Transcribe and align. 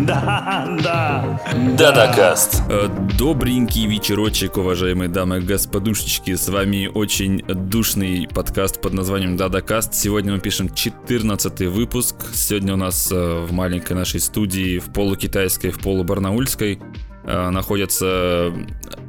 да, 0.06 0.78
да. 0.82 1.40
Дадакаст. 1.76 2.62
Э, 2.68 2.88
Добренький 3.18 3.86
вечерочек, 3.86 4.56
уважаемые 4.56 5.08
дамы 5.08 5.38
и 5.38 5.40
господушечки. 5.40 6.36
С 6.36 6.48
вами 6.48 6.86
очень 6.86 7.42
душный 7.42 8.26
подкаст 8.32 8.80
под 8.80 8.94
названием 8.94 9.36
Дадакаст. 9.36 9.94
Сегодня 9.94 10.32
мы 10.32 10.40
пишем 10.40 10.72
14 10.72 11.60
выпуск. 11.68 12.16
Сегодня 12.32 12.74
у 12.74 12.76
нас 12.76 13.10
э, 13.12 13.44
в 13.46 13.52
маленькой 13.52 13.92
нашей 13.92 14.20
студии, 14.20 14.78
в 14.78 14.92
полукитайской, 14.92 15.70
в 15.70 15.80
полубарнаульской, 15.80 16.80
э, 17.24 17.50
находится 17.50 18.52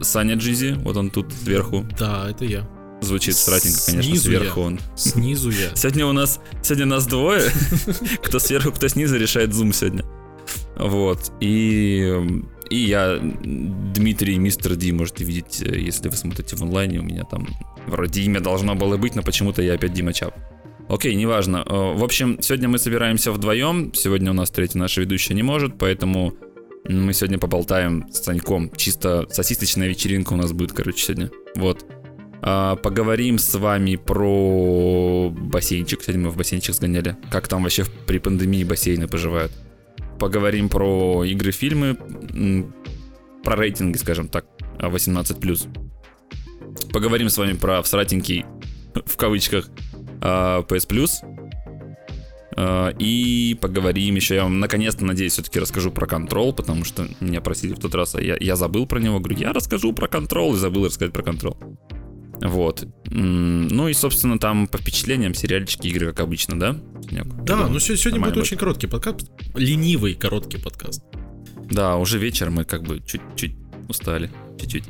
Саня 0.01 0.35
Джизи. 0.35 0.75
Вот 0.83 0.97
он 0.97 1.09
тут 1.09 1.31
сверху. 1.31 1.85
Да, 1.97 2.29
это 2.29 2.43
я. 2.43 2.67
Звучит 3.01 3.35
сратенько, 3.35 3.79
конечно, 3.83 4.03
Снизу 4.11 4.23
сверху 4.25 4.59
я. 4.59 4.65
он. 4.67 4.79
Снизу 4.95 5.49
я. 5.51 5.69
Сегодня 5.75 6.05
у 6.05 6.11
нас, 6.11 6.39
сегодня 6.61 6.85
нас 6.85 7.07
двое. 7.07 7.49
кто 8.23 8.39
сверху, 8.39 8.71
кто 8.71 8.87
снизу 8.89 9.17
решает 9.17 9.53
зум 9.53 9.73
сегодня. 9.73 10.03
Вот. 10.75 11.31
И, 11.39 12.13
и 12.69 12.75
я, 12.75 13.19
Дмитрий, 13.21 14.37
мистер 14.37 14.75
Ди, 14.75 14.91
можете 14.91 15.23
видеть, 15.23 15.61
э, 15.61 15.79
если 15.79 16.09
вы 16.09 16.15
смотрите 16.15 16.55
в 16.55 16.61
онлайне. 16.61 16.99
У 16.99 17.03
меня 17.03 17.23
там 17.23 17.47
вроде 17.87 18.21
имя 18.21 18.39
должно 18.39 18.75
было 18.75 18.97
быть, 18.97 19.15
но 19.15 19.21
почему-то 19.21 19.61
я 19.61 19.73
опять 19.73 19.93
Дима 19.93 20.13
Чап. 20.13 20.33
Окей, 20.87 21.15
неважно. 21.15 21.63
Э, 21.65 21.93
В 21.95 22.03
общем, 22.03 22.41
сегодня 22.41 22.69
мы 22.69 22.77
собираемся 22.77 23.31
вдвоем. 23.31 23.93
Сегодня 23.93 24.31
у 24.31 24.33
нас 24.33 24.51
третья 24.51 24.79
наша 24.79 25.01
ведущая 25.01 25.33
не 25.33 25.43
может, 25.43 25.77
поэтому 25.77 26.33
мы 26.87 27.13
сегодня 27.13 27.37
поболтаем 27.37 28.07
с 28.11 28.23
Саньком. 28.23 28.71
Чисто 28.75 29.27
сосисочная 29.29 29.87
вечеринка 29.87 30.33
у 30.33 30.35
нас 30.35 30.51
будет, 30.51 30.71
короче, 30.73 31.05
сегодня. 31.05 31.29
Вот. 31.55 31.85
А, 32.41 32.75
поговорим 32.75 33.37
с 33.37 33.53
вами 33.53 33.97
про 33.97 35.29
бассейнчик. 35.29 36.01
Сегодня 36.01 36.23
мы 36.23 36.29
в 36.31 36.37
бассейнчик 36.37 36.73
сгоняли. 36.73 37.15
Как 37.29 37.47
там 37.47 37.63
вообще 37.63 37.85
при 38.07 38.17
пандемии 38.17 38.63
бассейны 38.63 39.07
поживают. 39.07 39.51
Поговорим 40.21 40.69
про 40.69 41.23
игры, 41.23 41.51
фильмы, 41.51 41.97
про 43.43 43.55
рейтинги, 43.55 43.97
скажем 43.97 44.27
так, 44.27 44.45
18+. 44.77 45.67
Поговорим 46.93 47.27
с 47.27 47.39
вами 47.39 47.53
про 47.53 47.81
всратенький, 47.81 48.45
в 49.03 49.17
кавычках, 49.17 49.67
а, 50.21 50.61
PS 50.61 50.87
Plus. 50.87 51.09
А, 52.55 52.93
И 52.99 53.57
поговорим 53.59 54.13
еще, 54.13 54.35
я 54.35 54.43
вам 54.43 54.59
наконец-то, 54.59 55.05
надеюсь, 55.05 55.33
все-таки 55.33 55.59
расскажу 55.59 55.89
про 55.89 56.05
контрол, 56.05 56.53
потому 56.53 56.85
что 56.85 57.07
меня 57.19 57.41
просили 57.41 57.73
в 57.73 57.79
тот 57.79 57.95
раз, 57.95 58.13
а 58.13 58.21
я, 58.21 58.37
я 58.39 58.55
забыл 58.55 58.85
про 58.85 58.99
него, 58.99 59.19
говорю, 59.19 59.39
я 59.39 59.53
расскажу 59.53 59.91
про 59.91 60.07
контрол, 60.07 60.53
и 60.53 60.59
забыл 60.59 60.85
рассказать 60.85 61.13
про 61.13 61.23
контрол. 61.23 61.57
Вот. 62.41 62.83
Ну 63.05 63.87
и, 63.87 63.93
собственно, 63.93 64.39
там 64.39 64.67
по 64.67 64.77
впечатлениям 64.77 65.33
сериальчики, 65.33 65.87
игры, 65.87 66.07
как 66.07 66.21
обычно, 66.21 66.59
да? 66.59 66.75
Санек? 67.07 67.25
Да, 67.43 67.55
Думаю, 67.55 67.69
ну 67.71 67.79
се- 67.79 67.95
сегодня 67.97 68.19
нормально 68.19 68.35
будет 68.35 68.45
очень 68.45 68.57
короткий 68.57 68.87
подкаст. 68.87 69.29
Ленивый 69.53 70.15
короткий 70.15 70.57
подкаст. 70.57 71.03
Да, 71.69 71.95
уже 71.97 72.17
вечер, 72.17 72.49
мы 72.49 72.63
как 72.65 72.83
бы 72.83 73.01
чуть-чуть 73.05 73.55
устали. 73.87 74.31
Чуть-чуть. 74.59 74.85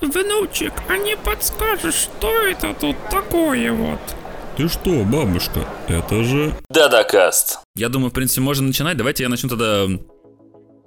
Внучек, 0.00 0.72
а 0.88 0.96
не 0.98 1.16
подскажешь, 1.16 1.94
что 1.94 2.30
это 2.46 2.74
тут 2.78 2.96
такое 3.10 3.72
вот? 3.72 4.00
Ты 4.56 4.68
что, 4.68 5.02
бабушка? 5.04 5.66
Это 5.88 6.22
же... 6.22 6.54
Дадакаст. 6.70 7.58
Я 7.74 7.88
думаю, 7.88 8.10
в 8.10 8.14
принципе, 8.14 8.40
можно 8.42 8.66
начинать. 8.66 8.96
Давайте 8.96 9.24
я 9.24 9.28
начну 9.28 9.48
тогда 9.48 9.86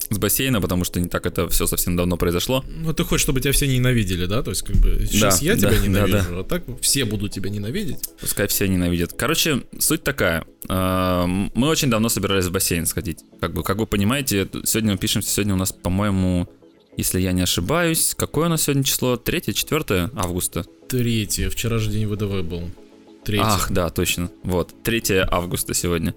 с 0.09 0.17
бассейна, 0.17 0.61
потому 0.61 0.83
что 0.83 0.99
не 0.99 1.07
так 1.09 1.25
это 1.25 1.47
все 1.49 1.67
совсем 1.67 1.95
давно 1.95 2.17
произошло. 2.17 2.63
Ну, 2.67 2.93
ты 2.93 3.03
хочешь, 3.03 3.23
чтобы 3.23 3.41
тебя 3.41 3.51
все 3.51 3.67
ненавидели, 3.67 4.25
да? 4.25 4.43
То 4.43 4.51
есть, 4.51 4.63
как 4.63 4.75
бы, 4.77 5.07
сейчас 5.09 5.41
я 5.41 5.55
тебя 5.55 5.69
да, 5.71 5.75
да, 5.75 5.83
ненавижу, 5.83 6.39
а 6.39 6.43
так 6.43 6.63
все 6.81 7.05
будут 7.05 7.31
тебя 7.31 7.49
ненавидеть. 7.49 7.99
Пускай 8.19 8.47
все 8.47 8.67
ненавидят. 8.67 9.13
Короче, 9.13 9.63
суть 9.79 10.03
такая. 10.03 10.45
Э, 10.69 11.25
Мы 11.25 11.67
очень 11.67 11.89
давно 11.89 12.09
собирались 12.09 12.45
в 12.45 12.51
бассейн 12.51 12.85
сходить. 12.85 13.19
Как 13.39 13.53
бы, 13.53 13.63
как 13.63 13.77
вы 13.77 13.85
понимаете, 13.85 14.47
сегодня 14.63 14.93
мы 14.93 14.97
пишемся, 14.97 15.29
сегодня 15.29 15.53
у 15.53 15.57
нас, 15.57 15.71
по-моему, 15.71 16.47
если 16.95 17.19
я 17.19 17.31
не 17.31 17.41
ошибаюсь, 17.41 18.15
какое 18.17 18.47
у 18.47 18.49
нас 18.49 18.63
сегодня 18.63 18.83
число? 18.83 19.15
3-4 19.15 20.11
августа? 20.15 20.65
Третье, 20.87 21.49
вчера 21.49 21.77
же 21.77 21.91
день 21.91 22.07
ВДВ 22.07 22.43
был. 22.43 22.69
Третье. 23.23 23.45
Ах, 23.45 23.71
да, 23.71 23.89
точно. 23.89 24.31
Вот, 24.43 24.73
3 24.83 25.01
августа 25.29 25.73
сегодня. 25.73 26.15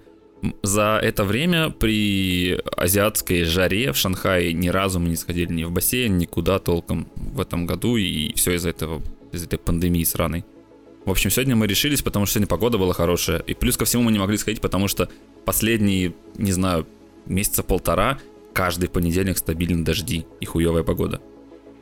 За 0.63 0.99
это 1.01 1.23
время 1.23 1.69
при 1.69 2.59
азиатской 2.75 3.43
жаре 3.43 3.91
в 3.91 3.97
Шанхае 3.97 4.53
ни 4.53 4.69
разу 4.69 4.99
мы 4.99 5.09
не 5.09 5.15
сходили 5.15 5.53
ни 5.53 5.63
в 5.63 5.71
бассейн, 5.71 6.17
никуда 6.17 6.57
толком 6.59 7.07
в 7.15 7.39
этом 7.39 7.67
году, 7.67 7.95
и 7.97 8.33
все 8.33 8.53
из-за 8.53 8.69
этого, 8.69 9.01
из 9.31 9.43
этой 9.43 9.59
пандемии 9.59 10.03
сраной. 10.03 10.43
В 11.05 11.11
общем, 11.11 11.29
сегодня 11.29 11.55
мы 11.55 11.67
решились, 11.67 12.01
потому 12.01 12.25
что 12.25 12.33
сегодня 12.33 12.47
погода 12.47 12.77
была 12.77 12.93
хорошая. 12.93 13.39
И 13.39 13.53
плюс 13.53 13.77
ко 13.77 13.85
всему 13.85 14.03
мы 14.03 14.11
не 14.11 14.19
могли 14.19 14.37
сходить, 14.37 14.61
потому 14.61 14.87
что 14.87 15.09
последние, 15.45 16.13
не 16.37 16.51
знаю, 16.51 16.87
месяца 17.25 17.63
полтора 17.63 18.19
каждый 18.53 18.89
понедельник 18.89 19.37
стабильно 19.37 19.83
дожди 19.83 20.25
и 20.39 20.45
хуевая 20.45 20.83
погода. 20.83 21.21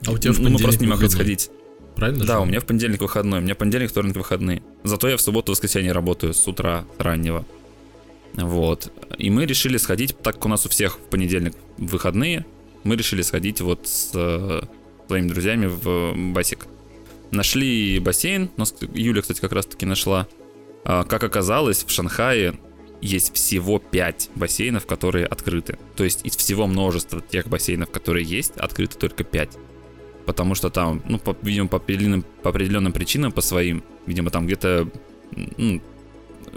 А 0.06 0.12
у 0.12 0.18
тебя 0.18 0.32
в 0.34 0.40
Ну, 0.40 0.44
мы 0.44 0.58
понедельник 0.58 0.64
просто 0.64 0.84
не 0.84 0.90
могли 0.90 1.08
выходной, 1.08 1.26
сходить. 1.26 1.52
Правильно 1.96 2.26
Да, 2.26 2.36
же? 2.36 2.40
у 2.42 2.46
меня 2.46 2.60
в 2.62 2.66
понедельник 2.66 3.02
выходной. 3.02 3.40
У 3.40 3.42
меня 3.42 3.56
понедельник, 3.56 3.90
вторник 3.90 4.16
выходные. 4.16 4.64
Зато 4.84 5.10
я 5.10 5.18
в 5.18 5.22
субботу, 5.22 5.52
воскресенье 5.52 5.92
работаю 5.92 6.34
с 6.34 6.48
утра, 6.48 6.86
раннего. 6.98 7.46
Вот. 8.34 8.92
И 9.18 9.30
мы 9.30 9.46
решили 9.46 9.78
сходить, 9.78 10.18
так 10.18 10.36
как 10.36 10.46
у 10.46 10.50
нас 10.50 10.66
у 10.66 10.70
всех 10.70 10.98
в 10.98 11.02
понедельник 11.10 11.54
выходные, 11.78 12.46
мы 12.84 12.96
решили 12.96 13.22
сходить 13.22 13.62
вот 13.62 13.88
с 13.88 14.12
э, 14.14 14.62
своими 15.08 15.28
друзьями 15.28 15.66
в 15.66 16.14
басик. 16.34 16.68
Нашли 17.32 18.00
бассейн, 18.00 18.50
нас 18.58 18.74
Юля, 18.94 19.22
кстати, 19.22 19.40
как 19.40 19.52
раз 19.52 19.66
таки 19.66 19.86
нашла. 19.86 20.28
А, 20.86 21.04
как 21.04 21.24
оказалось, 21.24 21.84
в 21.84 21.92
Шанхае 21.92 22.56
есть 23.02 23.34
всего 23.34 23.80
5 23.80 24.32
бассейнов, 24.36 24.86
которые 24.86 25.26
открыты. 25.26 25.78
То 25.96 26.04
есть 26.04 26.26
из 26.26 26.36
всего 26.36 26.68
множества 26.68 27.22
тех 27.22 27.48
бассейнов, 27.48 27.92
которые 27.92 28.26
есть, 28.26 28.58
открыты 28.58 28.98
только 28.98 29.24
5 29.24 29.58
потому 30.30 30.54
что 30.54 30.70
там, 30.70 31.02
ну, 31.10 31.18
по, 31.18 31.36
видимо, 31.42 31.68
по 31.70 31.78
определенным, 31.78 32.24
по 32.44 32.52
определенным 32.52 32.94
причинам, 32.94 33.32
по 33.32 33.42
своим, 33.42 33.84
видимо, 34.06 34.30
там 34.30 34.46
где-то 34.46 34.88
ну, 35.58 35.82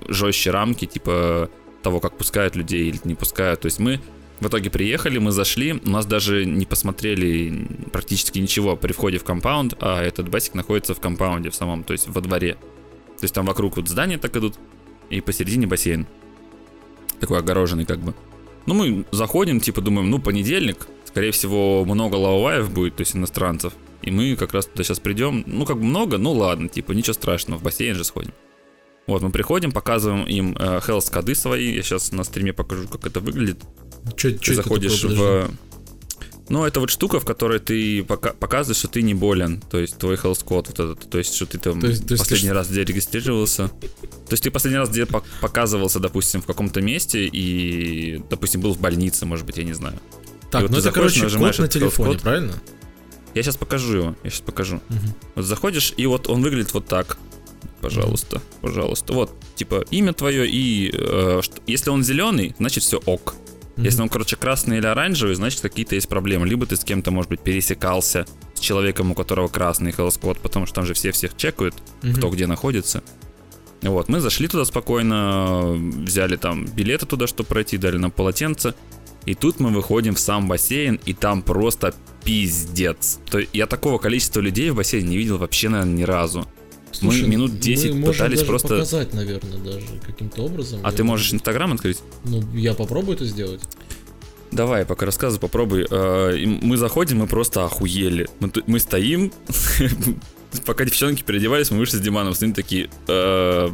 жестче 0.08 0.50
рамки, 0.50 0.84
типа 0.84 1.48
того, 1.82 2.00
как 2.00 2.16
пускают 2.16 2.56
людей 2.56 2.88
или 2.88 2.98
не 3.04 3.14
пускают. 3.14 3.60
То 3.60 3.66
есть 3.66 3.78
мы 3.78 4.00
в 4.40 4.48
итоге 4.48 4.70
приехали, 4.70 5.18
мы 5.18 5.30
зашли, 5.30 5.72
у 5.72 5.90
нас 5.90 6.04
даже 6.06 6.44
не 6.44 6.66
посмотрели 6.66 7.68
практически 7.92 8.38
ничего 8.38 8.76
при 8.76 8.92
входе 8.92 9.18
в 9.18 9.24
компаунд, 9.24 9.74
а 9.80 10.02
этот 10.02 10.28
басик 10.28 10.54
находится 10.54 10.94
в 10.94 11.00
компаунде 11.00 11.50
в 11.50 11.54
самом, 11.54 11.84
то 11.84 11.92
есть 11.92 12.08
во 12.08 12.20
дворе. 12.20 12.54
То 12.54 13.24
есть 13.24 13.34
там 13.34 13.46
вокруг 13.46 13.76
вот 13.76 13.88
здания 13.88 14.18
так 14.18 14.36
идут, 14.36 14.56
и 15.10 15.20
посередине 15.20 15.66
бассейн. 15.66 16.06
Такой 17.20 17.38
огороженный 17.38 17.84
как 17.84 18.00
бы. 18.00 18.14
Ну, 18.66 18.74
мы 18.74 19.04
заходим, 19.12 19.60
типа, 19.60 19.80
думаем, 19.80 20.10
ну, 20.10 20.18
понедельник, 20.18 20.88
скорее 21.04 21.30
всего, 21.30 21.84
много 21.84 22.16
лауваев 22.16 22.72
будет, 22.72 22.96
то 22.96 23.02
есть 23.02 23.14
иностранцев. 23.14 23.74
И 24.02 24.10
мы 24.10 24.34
как 24.36 24.52
раз 24.52 24.66
туда 24.66 24.82
сейчас 24.82 24.98
придем. 24.98 25.44
Ну, 25.46 25.64
как 25.66 25.76
бы 25.76 25.84
много, 25.84 26.18
ну 26.18 26.32
ладно, 26.32 26.68
типа, 26.68 26.92
ничего 26.92 27.14
страшного, 27.14 27.58
в 27.58 27.62
бассейн 27.62 27.94
же 27.94 28.04
сходим. 28.04 28.32
Вот, 29.06 29.22
мы 29.22 29.30
приходим, 29.30 29.72
показываем 29.72 30.24
им 30.26 30.56
э, 30.58 30.80
health 30.86 31.10
коды 31.12 31.34
свои. 31.34 31.74
Я 31.74 31.82
сейчас 31.82 32.12
на 32.12 32.24
стриме 32.24 32.52
покажу, 32.52 32.86
как 32.88 33.06
это 33.06 33.20
выглядит. 33.20 33.58
Чё- 34.16 34.30
Ты 34.30 34.38
чё 34.38 34.52
это 34.52 34.62
заходишь 34.62 35.00
такое, 35.00 35.46
в... 35.46 35.50
Ну, 36.48 36.64
это 36.64 36.80
вот 36.80 36.90
штука, 36.90 37.18
в 37.18 37.24
которой 37.24 37.60
ты 37.60 38.02
пока- 38.04 38.32
показываешь, 38.32 38.78
что 38.78 38.88
ты 38.88 39.02
не 39.02 39.14
болен. 39.14 39.60
То 39.70 39.78
есть 39.78 39.96
твой 39.98 40.16
health 40.16 40.44
код 40.44 40.68
вот 40.68 40.78
этот. 40.80 41.10
То 41.10 41.18
есть, 41.18 41.34
что 41.34 41.46
ты 41.46 41.58
там 41.58 41.80
То 41.80 41.86
есть- 41.88 42.06
то 42.06 42.12
есть 42.14 42.22
ты 42.24 42.30
последний 42.30 42.48
ш- 42.50 42.54
раз 42.54 42.68
где 42.68 42.84
регистрировался. 42.84 43.68
То 43.68 44.32
есть 44.32 44.42
ты 44.44 44.50
последний 44.50 44.78
раз 44.78 44.90
где 44.90 45.02
пок- 45.04 45.24
показывался, 45.40 45.98
допустим, 45.98 46.40
в 46.42 46.46
каком-то 46.46 46.80
месте 46.80 47.26
и, 47.26 48.22
допустим, 48.30 48.60
был 48.60 48.74
в 48.74 48.80
больнице, 48.80 49.24
может 49.26 49.46
быть, 49.46 49.56
я 49.56 49.64
не 49.64 49.72
знаю. 49.72 49.98
Так, 50.50 50.62
вот 50.62 50.70
ну 50.70 50.76
ты 50.76 50.80
это, 50.80 50.92
заходишь, 50.92 51.14
короче, 51.18 51.38
код 51.38 51.58
на 51.58 51.68
телефоне, 51.68 52.18
правильно? 52.18 52.52
Я 53.34 53.42
сейчас 53.42 53.56
покажу 53.56 53.96
его, 53.96 54.16
я 54.22 54.30
сейчас 54.30 54.42
покажу. 54.42 54.80
Мгм. 54.90 55.14
Вот 55.36 55.44
заходишь, 55.44 55.94
и 55.96 56.06
вот 56.06 56.28
он 56.28 56.42
выглядит 56.42 56.74
вот 56.74 56.86
так. 56.86 57.16
Пожалуйста, 57.82 58.40
пожалуйста. 58.60 59.12
Вот, 59.12 59.32
типа, 59.56 59.84
имя 59.90 60.12
твое, 60.12 60.48
и 60.48 60.90
э, 60.94 61.40
что- 61.42 61.60
если 61.66 61.90
он 61.90 62.02
зеленый, 62.02 62.54
значит 62.58 62.82
все 62.84 62.98
ок. 63.04 63.34
Мгм. 63.76 63.84
Если 63.84 64.02
он, 64.02 64.08
короче, 64.08 64.36
красный 64.36 64.78
или 64.78 64.86
оранжевый, 64.86 65.34
значит 65.34 65.60
какие-то 65.60 65.94
есть 65.94 66.08
проблемы. 66.08 66.46
Либо 66.46 66.64
ты 66.66 66.76
с 66.76 66.84
кем-то, 66.84 67.10
может 67.10 67.30
быть, 67.30 67.40
пересекался 67.40 68.26
с 68.54 68.60
человеком, 68.60 69.10
у 69.10 69.14
которого 69.14 69.48
красный 69.48 69.90
health 69.92 70.20
код, 70.20 70.38
потому 70.40 70.66
что 70.66 70.76
там 70.76 70.86
же 70.86 70.94
все 70.94 71.10
всех 71.10 71.36
чекают, 71.36 71.74
Мгм. 72.02 72.14
кто 72.14 72.30
где 72.30 72.46
находится. 72.46 73.02
Вот, 73.82 74.08
мы 74.08 74.20
зашли 74.20 74.46
туда 74.46 74.64
спокойно, 74.64 75.72
взяли 75.74 76.36
там 76.36 76.66
билеты 76.66 77.04
туда, 77.06 77.26
чтобы 77.26 77.48
пройти, 77.48 77.78
дали 77.78 77.96
нам 77.96 78.10
полотенце. 78.12 78.74
И 79.24 79.34
тут 79.34 79.58
мы 79.60 79.70
выходим 79.70 80.14
в 80.14 80.20
сам 80.20 80.46
бассейн, 80.48 81.00
и 81.04 81.14
там 81.14 81.42
просто 81.42 81.94
пиздец. 82.24 83.18
То 83.30 83.40
я 83.52 83.66
такого 83.66 83.98
количества 83.98 84.40
людей 84.40 84.70
в 84.70 84.76
бассейне 84.76 85.08
не 85.10 85.16
видел 85.16 85.38
вообще, 85.38 85.68
наверное, 85.68 85.94
ни 85.94 86.02
разу. 86.02 86.46
Слушай, 86.92 87.22
мы 87.22 87.28
минут 87.28 87.58
10 87.58 87.94
мы 87.94 88.12
пытались 88.12 88.38
даже 88.40 88.48
просто... 88.48 88.68
показать, 88.68 89.14
наверное, 89.14 89.58
даже 89.58 89.86
каким-то 90.06 90.42
образом. 90.42 90.80
А 90.82 90.90
Я 90.90 90.96
ты 90.96 91.04
можешь 91.04 91.32
Инстаграм 91.32 91.72
открыть? 91.72 91.98
Ну, 92.24 92.42
я 92.54 92.74
попробую 92.74 93.16
это 93.16 93.24
сделать. 93.24 93.60
Давай, 94.50 94.84
пока 94.84 95.06
рассказывай, 95.06 95.40
попробуй. 95.40 95.86
Э, 95.90 96.36
Мы 96.44 96.76
заходим, 96.76 97.18
мы 97.18 97.26
просто 97.26 97.64
охуели. 97.64 98.28
Мы, 98.66 98.78
стоим, 98.80 99.32
пока 100.66 100.84
девчонки 100.84 101.22
переодевались, 101.22 101.70
мы 101.70 101.78
вышли 101.78 101.96
с 101.96 102.00
Диманом, 102.00 102.34
стоим 102.34 102.52
такие, 102.52 102.90
э, 103.08 103.68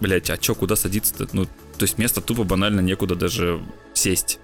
блять, 0.00 0.30
а 0.30 0.36
чё, 0.36 0.56
куда 0.56 0.74
садиться-то? 0.74 1.28
Ну, 1.32 1.44
то 1.44 1.82
есть 1.82 1.98
место 1.98 2.20
тупо 2.20 2.42
банально 2.42 2.80
некуда 2.80 3.14
даже 3.14 3.60
сесть. 3.94 4.40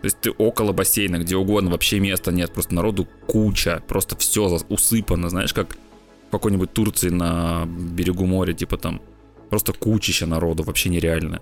То 0.00 0.06
есть 0.06 0.20
ты 0.20 0.32
около 0.32 0.72
бассейна, 0.72 1.18
где 1.18 1.36
угодно, 1.36 1.70
вообще 1.70 2.00
места 2.00 2.32
нет, 2.32 2.52
просто 2.52 2.74
народу 2.74 3.06
куча, 3.28 3.80
просто 3.86 4.16
все 4.16 4.48
усыпано, 4.68 5.30
знаешь, 5.30 5.54
как 5.54 5.76
какой-нибудь 6.32 6.72
Турции 6.72 7.10
на 7.10 7.64
берегу 7.66 8.26
моря, 8.26 8.52
типа 8.52 8.76
там, 8.76 9.00
просто 9.50 9.72
кучища 9.72 10.26
народу, 10.26 10.62
вообще 10.62 10.88
нереально. 10.88 11.40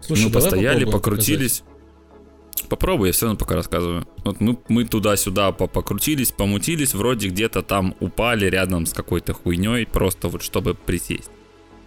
Слушай, 0.00 0.26
мы 0.26 0.30
постояли, 0.30 0.84
покрутились. 0.84 1.62
Попробуй, 2.68 3.08
я 3.08 3.12
все 3.12 3.26
равно 3.26 3.38
пока 3.38 3.54
рассказываю. 3.54 4.06
Вот 4.24 4.40
мы, 4.40 4.58
мы 4.68 4.84
туда-сюда 4.84 5.52
по- 5.52 5.66
покрутились, 5.66 6.32
помутились, 6.32 6.94
вроде 6.94 7.28
где-то 7.28 7.62
там 7.62 7.94
упали 8.00 8.46
рядом 8.46 8.86
с 8.86 8.92
какой-то 8.92 9.34
хуйней, 9.34 9.86
просто 9.86 10.28
вот 10.28 10.42
чтобы 10.42 10.74
присесть. 10.74 11.30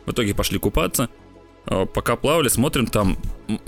В 0.05 0.11
итоге 0.11 0.33
пошли 0.33 0.59
купаться. 0.59 1.09
Э, 1.65 1.85
Пока 1.85 2.15
плавали, 2.15 2.47
смотрим, 2.47 2.87
там 2.87 3.17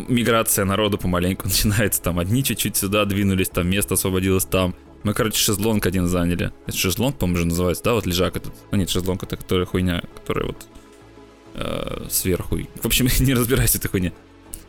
миграция 0.07 0.63
народу 0.65 0.97
помаленьку 0.97 1.44
начинается. 1.47 2.01
Там 2.01 2.19
одни 2.19 2.44
чуть-чуть 2.44 2.77
сюда 2.77 3.06
двинулись, 3.06 3.50
там 3.50 3.67
место 3.67 3.95
освободилось 3.95 4.45
там. 4.45 4.75
Мы, 5.03 5.13
короче, 5.13 5.38
шезлонг 5.38 5.86
один 5.86 6.07
заняли. 6.07 6.51
Это 6.68 6.77
шезлонг, 6.77 7.18
по-моему, 7.18 7.39
же 7.39 7.45
называется, 7.48 7.83
да? 7.83 7.94
Вот 7.94 8.06
лежак 8.06 8.36
этот. 8.36 8.53
Ну 8.71 8.77
нет, 8.77 8.89
шезлонг 8.89 9.24
это 9.24 9.36
которая 9.36 9.65
хуйня, 9.65 10.03
которая 10.15 10.48
вот 10.48 10.68
э, 11.56 12.06
сверху. 12.09 12.59
В 12.81 12.86
общем, 12.86 13.07
не 13.19 13.33
разбирайся 13.33 13.74
в 13.74 13.81
этой 13.81 13.89
хуйне. 13.89 14.13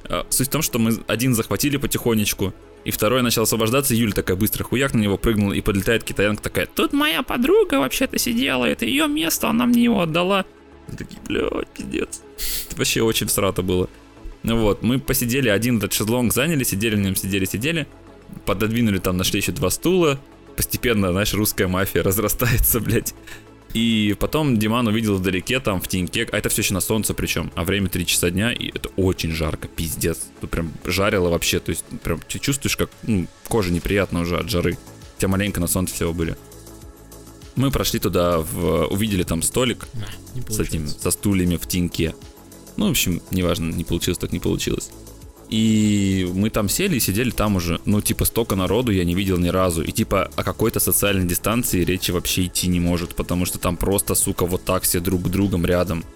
А, 0.05 0.26
Суть 0.31 0.49
в 0.49 0.50
том, 0.50 0.62
что 0.62 0.79
мы 0.79 0.99
один 1.06 1.34
захватили 1.34 1.76
потихонечку, 1.76 2.55
и 2.84 2.90
второй 2.90 3.23
начал 3.23 3.43
освобождаться, 3.43 3.94
Юль 3.94 4.12
такая 4.12 4.37
быстро 4.37 4.64
хуяк 4.64 4.94
на 4.94 4.99
него 4.99 5.17
прыгнула, 5.17 5.52
и 5.52 5.61
подлетает 5.61 6.02
китаянка 6.02 6.43
такая, 6.43 6.67
Тут 6.67 6.93
моя 6.93 7.23
подруга 7.23 7.76
вообще-то 7.76 8.19
сидела, 8.19 8.64
это 8.64 8.84
ее 8.84 9.06
место, 9.06 9.49
она 9.49 9.67
мне 9.67 9.84
его 9.84 10.00
отдала. 10.00 10.44
Мы 10.88 10.96
такие, 10.96 11.20
блядь, 11.26 11.69
пиздец. 11.69 12.23
Это 12.67 12.76
вообще 12.76 13.02
очень 13.02 13.29
срато 13.29 13.62
было. 13.62 13.88
Ну 14.43 14.56
вот, 14.58 14.82
мы 14.82 14.99
посидели, 14.99 15.49
один 15.49 15.79
этот 15.79 15.93
шезлонг 15.93 16.32
заняли, 16.32 16.64
сидели 16.64 16.96
на 16.96 17.06
нем, 17.06 17.14
сидели, 17.14 17.44
сидели, 17.44 17.87
пододвинули 18.44 18.99
там, 18.99 19.17
нашли 19.17 19.40
еще 19.40 19.52
два 19.52 19.70
стула, 19.70 20.20
постепенно, 20.56 21.12
знаешь, 21.12 21.34
русская 21.34 21.69
мафия 21.69 22.02
разрастается, 22.05 22.81
блядь. 22.81 23.14
И 23.75 24.14
потом 24.20 24.58
Диман 24.58 24.87
увидел 24.87 25.17
вдалеке, 25.17 25.58
там, 25.58 25.81
в 25.81 25.88
теньке, 25.88 26.29
а 26.31 26.37
это 26.37 26.50
все 26.50 26.61
еще 26.61 26.75
на 26.75 26.81
солнце 26.81 27.14
причем, 27.14 27.50
а 27.55 27.64
время 27.64 27.88
3 27.88 28.05
часа 28.05 28.31
дня, 28.31 28.52
и 28.52 28.69
это 28.69 28.90
очень 28.96 29.31
жарко, 29.31 29.67
пиздец. 29.67 30.19
Тут 30.40 30.50
прям 30.50 30.73
жарило 30.84 31.31
вообще, 31.31 31.58
то 31.58 31.70
есть 31.70 31.84
прям 32.02 32.20
ты 32.20 32.38
чувствуешь, 32.38 32.76
как 32.76 32.90
ну, 33.02 33.26
кожа 33.49 33.73
неприятно 33.73 34.20
уже 34.20 34.37
от 34.37 34.50
жары. 34.50 34.76
Хотя 35.14 35.29
маленько 35.29 35.61
на 35.61 35.69
солнце 35.69 35.94
всего 35.94 36.12
были. 36.12 36.37
Мы 37.55 37.70
прошли 37.70 38.00
туда, 38.00 38.40
в, 38.40 38.87
увидели 38.87 39.23
там 39.23 39.43
столик, 39.43 39.87
Не 40.34 40.43
с 40.52 40.58
этим, 40.58 40.88
со 40.88 41.11
стульями 41.11 41.56
в 41.56 41.67
теньке. 41.67 42.14
Ну, 42.76 42.88
в 42.88 42.90
общем, 42.90 43.23
неважно, 43.31 43.70
не 43.73 43.84
получилось, 43.84 44.19
так 44.19 44.32
не 44.32 44.40
получилось. 44.40 44.90
И 45.52 46.26
мы 46.34 46.49
там 46.49 46.70
сели 46.70 46.96
и 46.96 47.00
сидели 47.00 47.28
там 47.28 47.56
уже, 47.56 47.78
ну, 47.84 48.00
типа, 48.00 48.25
столько 48.25 48.56
народу 48.56 48.90
я 48.90 49.04
не 49.04 49.14
видел 49.14 49.37
ни 49.37 49.49
разу. 49.49 49.82
И, 49.82 49.93
типа, 49.93 50.31
о 50.34 50.44
какой-то 50.44 50.81
социальной 50.81 51.26
дистанции 51.26 51.84
речи 51.84 52.10
вообще 52.10 52.46
идти 52.46 52.69
не 52.69 52.81
может, 52.81 53.14
потому 53.14 53.44
что 53.44 53.58
там 53.58 53.76
просто, 53.76 54.14
сука, 54.14 54.46
вот 54.46 54.64
так 54.64 54.84
все 54.84 54.99
друг 54.99 55.25
к 55.25 55.28
другом 55.28 55.66
рядом. 55.66 56.06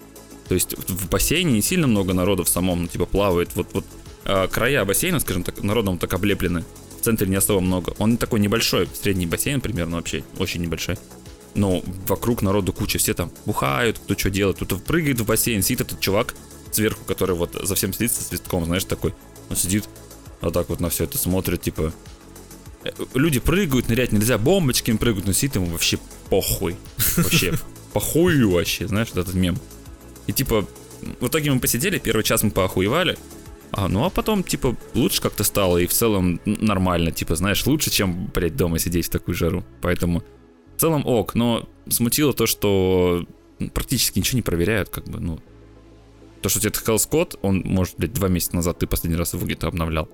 То 0.48 0.54
есть 0.54 0.74
в 0.78 0.90
в 0.90 1.10
бассейне 1.10 1.52
не 1.52 1.60
сильно 1.60 1.86
много 1.86 2.14
народу 2.14 2.44
в 2.44 2.48
самом, 2.48 2.84
ну, 2.84 2.88
типа, 2.88 3.04
плавает. 3.04 3.54
Вот, 3.56 3.66
вот 3.74 3.84
а, 4.24 4.48
края 4.48 4.86
бассейна, 4.86 5.20
скажем 5.20 5.42
так, 5.42 5.62
народом 5.62 5.98
так 5.98 6.14
облеплены. 6.14 6.64
В 6.98 7.04
центре 7.04 7.28
не 7.28 7.36
особо 7.36 7.60
много. 7.60 7.92
Он 7.98 8.16
такой 8.16 8.40
небольшой, 8.40 8.88
средний 8.94 9.26
бассейн 9.26 9.60
примерно 9.60 9.96
вообще, 9.96 10.24
очень 10.38 10.62
небольшой. 10.62 10.96
Но 11.54 11.82
вокруг 12.06 12.40
народу 12.40 12.72
куча, 12.72 12.96
все 12.96 13.12
там 13.12 13.30
бухают, 13.44 13.98
кто 13.98 14.16
что 14.16 14.30
делает, 14.30 14.56
кто-то 14.56 14.76
прыгает 14.76 15.20
в 15.20 15.26
бассейн, 15.26 15.60
сидит 15.60 15.82
этот 15.82 16.00
чувак 16.00 16.34
сверху, 16.76 17.04
который 17.04 17.34
вот 17.34 17.58
за 17.60 17.74
всем 17.74 17.92
следит 17.92 18.14
со 18.14 18.22
свистком, 18.22 18.64
знаешь, 18.64 18.84
такой, 18.84 19.14
он 19.50 19.56
сидит, 19.56 19.88
вот 20.40 20.54
так 20.54 20.68
вот 20.68 20.80
на 20.80 20.88
все 20.88 21.04
это 21.04 21.18
смотрит, 21.18 21.62
типа, 21.62 21.92
э, 22.84 22.90
люди 23.14 23.40
прыгают, 23.40 23.88
нырять 23.88 24.12
нельзя, 24.12 24.38
бомбочки 24.38 24.90
им 24.90 24.98
прыгают, 24.98 25.26
но 25.26 25.32
сидит 25.32 25.56
ему 25.56 25.66
вообще 25.66 25.98
похуй, 26.30 26.76
вообще 27.16 27.54
похуй 27.92 28.44
вообще, 28.44 28.86
знаешь, 28.86 29.08
вот 29.14 29.22
этот 29.22 29.34
мем. 29.34 29.58
И 30.26 30.32
типа, 30.32 30.66
в 31.20 31.26
итоге 31.26 31.50
мы 31.50 31.60
посидели, 31.60 31.98
первый 31.98 32.22
час 32.22 32.42
мы 32.42 32.50
поохуевали, 32.50 33.18
а, 33.72 33.88
ну 33.88 34.04
а 34.04 34.10
потом, 34.10 34.42
типа, 34.42 34.76
лучше 34.94 35.20
как-то 35.20 35.44
стало, 35.44 35.78
и 35.78 35.86
в 35.86 35.92
целом 35.92 36.40
нормально, 36.44 37.10
типа, 37.10 37.36
знаешь, 37.36 37.66
лучше, 37.66 37.90
чем, 37.90 38.30
блядь, 38.32 38.56
дома 38.56 38.78
сидеть 38.78 39.06
в 39.06 39.10
такую 39.10 39.34
жару. 39.34 39.64
Поэтому 39.82 40.22
в 40.76 40.80
целом 40.80 41.06
ок, 41.06 41.34
но 41.34 41.68
смутило 41.88 42.32
то, 42.32 42.46
что 42.46 43.26
практически 43.74 44.18
ничего 44.18 44.36
не 44.36 44.42
проверяют, 44.42 44.88
как 44.88 45.04
бы, 45.04 45.20
ну. 45.20 45.40
То, 46.46 46.50
что 46.50 46.60
тебя 46.60 46.70
Health 46.70 47.08
код, 47.08 47.36
он, 47.42 47.62
может, 47.64 47.96
блядь, 47.98 48.12
два 48.12 48.28
месяца 48.28 48.54
назад 48.54 48.78
ты 48.78 48.86
последний 48.86 49.18
раз 49.18 49.34
его 49.34 49.44
где-то 49.44 49.66
обновлял. 49.66 50.08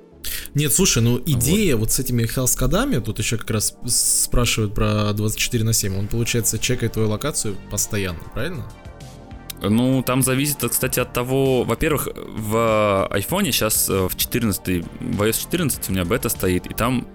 Нет, 0.55 0.73
слушай, 0.73 1.03
ну 1.03 1.21
идея 1.27 1.77
вот, 1.77 1.93
с 1.93 1.99
этими 1.99 2.25
хелс-кодами, 2.25 3.01
тут 3.01 3.19
еще 3.19 3.37
как 3.37 3.51
раз 3.51 3.77
спрашивают 3.87 4.75
про 4.75 5.13
24 5.13 5.63
на 5.63 5.75
7, 5.75 5.95
он, 5.95 6.09
получается, 6.09 6.59
чекает 6.59 6.95
твою 6.95 7.11
локацию 7.11 7.59
постоянно, 7.71 8.21
правильно? 8.33 8.65
Ну, 9.61 10.03
там 10.03 10.23
зависит, 10.23 10.57
кстати, 10.67 11.01
от 11.01 11.13
того, 11.13 11.65
во-первых, 11.65 12.09
в 12.17 13.07
айфоне 13.11 13.53
сейчас 13.53 13.91
в 13.91 14.17
14, 14.17 14.87
в 15.01 15.23
iOS 15.23 15.39
14 15.39 15.91
у 15.91 15.93
меня 15.93 16.07
бета 16.07 16.31
стоит, 16.31 16.65
и 16.65 16.73
там 16.73 17.07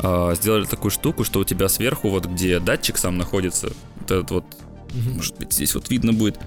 а, 0.00 0.34
сделали 0.34 0.64
такую 0.64 0.90
штуку, 0.90 1.22
что 1.22 1.38
у 1.38 1.44
тебя 1.44 1.68
сверху, 1.68 2.08
вот 2.08 2.26
где 2.26 2.58
датчик 2.58 2.96
сам 2.96 3.18
находится, 3.18 3.68
вот 4.00 4.10
этот 4.10 4.30
вот, 4.32 4.44
может 5.14 5.36
быть, 5.38 5.52
здесь 5.52 5.76
вот 5.76 5.90
видно 5.90 6.12
будет, 6.12 6.40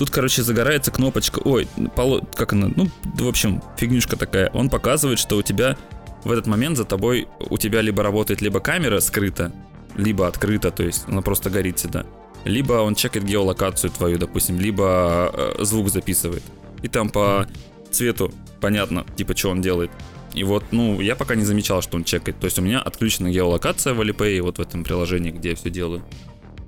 тут, 0.00 0.08
короче, 0.08 0.42
загорается 0.42 0.90
кнопочка, 0.90 1.40
ой, 1.44 1.68
поло- 1.94 2.26
как 2.34 2.54
она, 2.54 2.70
ну, 2.74 2.88
в 3.04 3.28
общем, 3.28 3.62
фигнюшка 3.76 4.16
такая, 4.16 4.48
он 4.54 4.70
показывает, 4.70 5.18
что 5.18 5.36
у 5.36 5.42
тебя 5.42 5.76
в 6.24 6.32
этот 6.32 6.46
момент 6.46 6.78
за 6.78 6.86
тобой, 6.86 7.28
у 7.38 7.58
тебя 7.58 7.82
либо 7.82 8.02
работает 8.02 8.40
либо 8.40 8.60
камера 8.60 9.00
скрыта, 9.00 9.52
либо 9.96 10.26
открыта, 10.26 10.70
то 10.70 10.82
есть 10.82 11.04
она 11.06 11.20
просто 11.20 11.50
горит 11.50 11.78
всегда. 11.78 12.06
Либо 12.44 12.72
он 12.80 12.94
чекает 12.94 13.26
геолокацию 13.26 13.90
твою, 13.90 14.16
допустим, 14.16 14.58
либо 14.58 15.30
э, 15.34 15.64
звук 15.64 15.90
записывает. 15.90 16.42
И 16.80 16.88
там 16.88 17.10
по 17.10 17.46
цвету 17.90 18.32
понятно, 18.58 19.04
типа, 19.16 19.36
что 19.36 19.50
он 19.50 19.60
делает. 19.60 19.90
И 20.32 20.44
вот, 20.44 20.64
ну, 20.70 20.98
я 21.02 21.14
пока 21.14 21.34
не 21.34 21.44
замечал, 21.44 21.82
что 21.82 21.98
он 21.98 22.04
чекает. 22.04 22.40
То 22.40 22.46
есть 22.46 22.58
у 22.58 22.62
меня 22.62 22.80
отключена 22.80 23.30
геолокация 23.30 23.92
в 23.92 24.00
Alipay, 24.00 24.40
вот 24.40 24.56
в 24.56 24.62
этом 24.62 24.82
приложении, 24.82 25.30
где 25.30 25.50
я 25.50 25.56
все 25.56 25.68
делаю. 25.68 26.02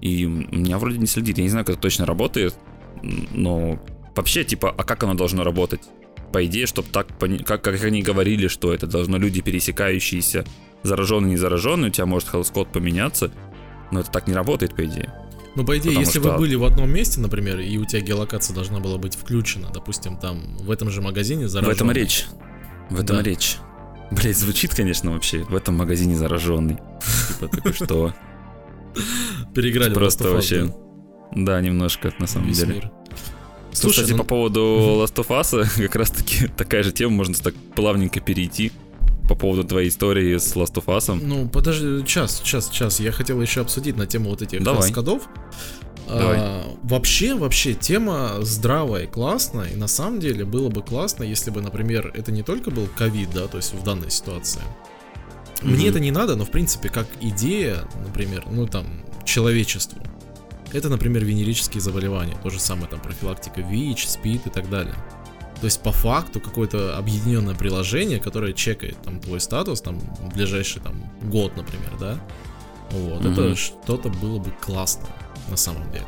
И 0.02 0.26
меня 0.26 0.76
вроде 0.76 0.98
не 0.98 1.06
следит. 1.06 1.38
Я 1.38 1.44
не 1.44 1.48
знаю, 1.48 1.64
как 1.64 1.76
это 1.76 1.82
точно 1.82 2.04
работает, 2.04 2.54
но 3.02 3.78
вообще, 4.14 4.44
типа, 4.44 4.74
а 4.76 4.84
как 4.84 5.02
оно 5.04 5.14
должно 5.14 5.44
работать? 5.44 5.80
По 6.32 6.44
идее, 6.46 6.66
чтобы 6.66 6.88
так, 6.90 7.08
как, 7.46 7.62
как 7.62 7.84
они 7.84 8.02
говорили, 8.02 8.48
что 8.48 8.72
это 8.72 8.86
должно 8.86 9.18
люди, 9.18 9.40
пересекающиеся, 9.42 10.44
зараженные, 10.82 11.30
не 11.32 11.36
зараженные, 11.36 11.88
у 11.90 11.92
тебя 11.92 12.06
может 12.06 12.28
health 12.32 12.52
код 12.52 12.72
поменяться, 12.72 13.30
но 13.90 14.00
это 14.00 14.10
так 14.10 14.26
не 14.28 14.34
работает, 14.34 14.74
по 14.74 14.84
идее. 14.84 15.12
Ну, 15.54 15.66
по 15.66 15.72
идее, 15.76 15.90
Потому 15.90 16.00
если 16.06 16.18
что- 16.20 16.32
вы 16.32 16.38
были 16.38 16.54
в 16.54 16.64
одном 16.64 16.90
месте, 16.90 17.20
например, 17.20 17.58
и 17.60 17.76
у 17.76 17.84
тебя 17.84 18.00
геолокация 18.00 18.54
должна 18.54 18.80
была 18.80 18.96
быть 18.96 19.14
включена, 19.14 19.68
допустим, 19.72 20.16
там, 20.16 20.56
в 20.56 20.70
этом 20.70 20.90
же 20.90 21.02
магазине 21.02 21.44
В 21.44 21.48
зараженный. 21.50 21.74
этом 21.74 21.90
и 21.90 21.94
речь. 21.94 22.24
В 22.88 22.98
этом 23.00 23.16
Да. 23.18 23.22
речь. 23.22 23.58
Блять, 24.10 24.36
звучит, 24.38 24.74
конечно, 24.74 25.12
вообще. 25.12 25.42
В 25.44 25.54
этом 25.54 25.74
магазине 25.76 26.14
зараженный. 26.16 26.78
Типа 27.38 27.72
что? 27.74 28.14
Переиграли 29.54 29.92
Просто 29.94 30.28
вообще. 30.30 30.72
Да, 31.34 31.60
немножко, 31.60 32.12
на 32.18 32.26
самом 32.26 32.48
весь 32.48 32.58
деле. 32.58 32.74
мир. 32.74 32.90
Слушай, 33.72 34.02
кстати, 34.02 34.12
ну- 34.12 34.18
по 34.18 34.24
поводу 34.24 34.60
Last 34.60 35.14
of 35.16 35.28
Us, 35.28 35.66
как 35.82 35.94
раз 35.96 36.10
таки 36.10 36.46
такая 36.48 36.82
же 36.82 36.92
тема, 36.92 37.12
можно 37.16 37.34
так 37.34 37.54
плавненько 37.74 38.20
перейти 38.20 38.70
по 39.28 39.34
поводу 39.34 39.64
твоей 39.64 39.88
истории 39.88 40.36
с 40.36 40.54
Last 40.56 40.74
of 40.74 40.84
Us. 40.86 41.18
Ну, 41.22 41.48
подожди, 41.48 42.04
час, 42.06 42.40
час, 42.44 42.68
час. 42.68 43.00
Я 43.00 43.12
хотел 43.12 43.40
еще 43.40 43.60
обсудить 43.62 43.96
на 43.96 44.06
тему 44.06 44.30
вот 44.30 44.42
этих 44.42 44.62
Давай. 44.62 44.92
кодов. 44.92 45.22
Давай. 46.08 46.64
вообще, 46.82 47.34
вообще, 47.34 47.72
тема 47.74 48.32
здравая, 48.40 49.06
классная. 49.06 49.68
И 49.70 49.76
на 49.76 49.86
самом 49.86 50.20
деле 50.20 50.44
было 50.44 50.68
бы 50.68 50.82
классно, 50.82 51.22
если 51.22 51.50
бы, 51.50 51.62
например, 51.62 52.10
это 52.14 52.32
не 52.32 52.42
только 52.42 52.70
был 52.70 52.86
ковид, 52.98 53.30
да, 53.32 53.46
то 53.46 53.56
есть 53.56 53.72
в 53.72 53.82
данной 53.84 54.10
ситуации. 54.10 54.60
Мне 55.62 55.76
Мгм. 55.84 55.86
это 55.90 56.00
не 56.00 56.10
надо, 56.10 56.34
но 56.36 56.44
в 56.44 56.50
принципе, 56.50 56.88
как 56.90 57.06
идея, 57.20 57.84
например, 58.04 58.44
ну 58.50 58.66
там, 58.66 58.84
человечеству. 59.24 60.02
Это, 60.72 60.88
например, 60.88 61.24
венерические 61.24 61.80
заболевания. 61.80 62.36
То 62.42 62.50
же 62.50 62.58
самое 62.60 62.88
там 62.88 63.00
профилактика 63.00 63.60
ВИЧ, 63.60 64.08
СПИД 64.08 64.46
и 64.46 64.50
так 64.50 64.70
далее. 64.70 64.94
То 65.60 65.66
есть 65.66 65.80
по 65.82 65.92
факту 65.92 66.40
какое-то 66.40 66.96
объединенное 66.96 67.54
приложение, 67.54 68.18
которое 68.18 68.52
чекает 68.52 68.96
там 69.02 69.20
твой 69.20 69.38
статус 69.40 69.80
там 69.80 70.00
в 70.00 70.34
ближайший 70.34 70.80
там 70.82 70.94
год, 71.22 71.56
например, 71.56 71.92
да. 72.00 72.18
Вот, 72.90 73.20
Мгм. 73.22 73.32
это 73.32 73.56
что-то 73.56 74.08
было 74.08 74.38
бы 74.38 74.50
классно 74.60 75.06
на 75.48 75.56
самом 75.56 75.90
деле. 75.92 76.06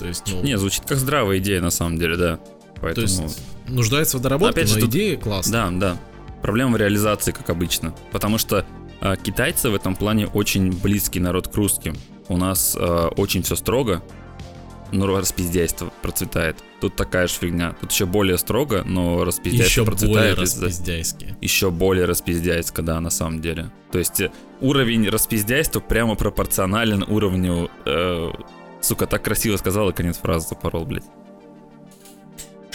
То 0.00 0.06
есть, 0.06 0.24
ну, 0.26 0.42
Не, 0.42 0.58
звучит 0.58 0.84
как 0.86 0.98
здравая 0.98 1.38
идея, 1.38 1.60
на 1.60 1.70
самом 1.70 1.98
деле, 1.98 2.16
да. 2.16 2.36
то 2.38 2.80
Поэтому... 2.80 3.06
есть 3.06 3.40
нуждается 3.68 4.18
в 4.18 4.20
доработке, 4.22 4.60
Опять 4.60 4.68
же, 4.70 4.74
но 4.74 4.80
тут- 4.82 4.90
идея 4.90 5.16
классная. 5.18 5.70
Да, 5.70 5.78
да. 5.94 5.96
Проблема 6.42 6.72
в 6.72 6.76
реализации, 6.76 7.32
как 7.32 7.48
обычно. 7.50 7.94
Потому 8.12 8.36
что 8.38 8.66
а, 9.00 9.16
китайцы 9.16 9.70
в 9.70 9.74
этом 9.74 9.94
плане 9.96 10.26
очень 10.26 10.70
близкий 10.72 11.20
народ 11.20 11.48
к 11.48 11.54
русским. 11.54 11.96
У 12.28 12.36
нас 12.36 12.76
а, 12.78 13.08
очень 13.16 13.42
все 13.42 13.56
строго, 13.56 14.02
но 14.92 15.06
распиздяйство 15.18 15.92
процветает. 16.02 16.56
Тут 16.80 16.94
такая 16.96 17.26
же 17.26 17.34
фигня. 17.34 17.74
Тут 17.80 17.90
еще 17.92 18.06
более 18.06 18.38
строго, 18.38 18.82
но 18.84 19.24
распиздяйство 19.24 19.80
Еще 19.82 19.84
более 19.84 20.34
процветает. 20.34 20.38
из-за- 20.38 20.66
распиздяйски. 20.66 21.36
еще 21.40 21.70
более 21.70 22.04
распиздяйска, 22.04 22.82
да, 22.82 23.00
на 23.00 23.10
самом 23.10 23.40
деле. 23.40 23.70
То 23.90 23.98
есть 23.98 24.20
э, 24.20 24.30
уровень 24.60 25.08
распиздяйства 25.08 25.80
прямо 25.80 26.14
пропорционален 26.14 27.04
уровню... 27.08 27.70
э, 27.84 28.30
сука, 28.80 29.06
так 29.06 29.22
красиво 29.24 29.56
сказала, 29.56 29.92
конец 29.92 30.18
фразы 30.18 30.48
запорол, 30.50 30.84
блядь. 30.84 31.04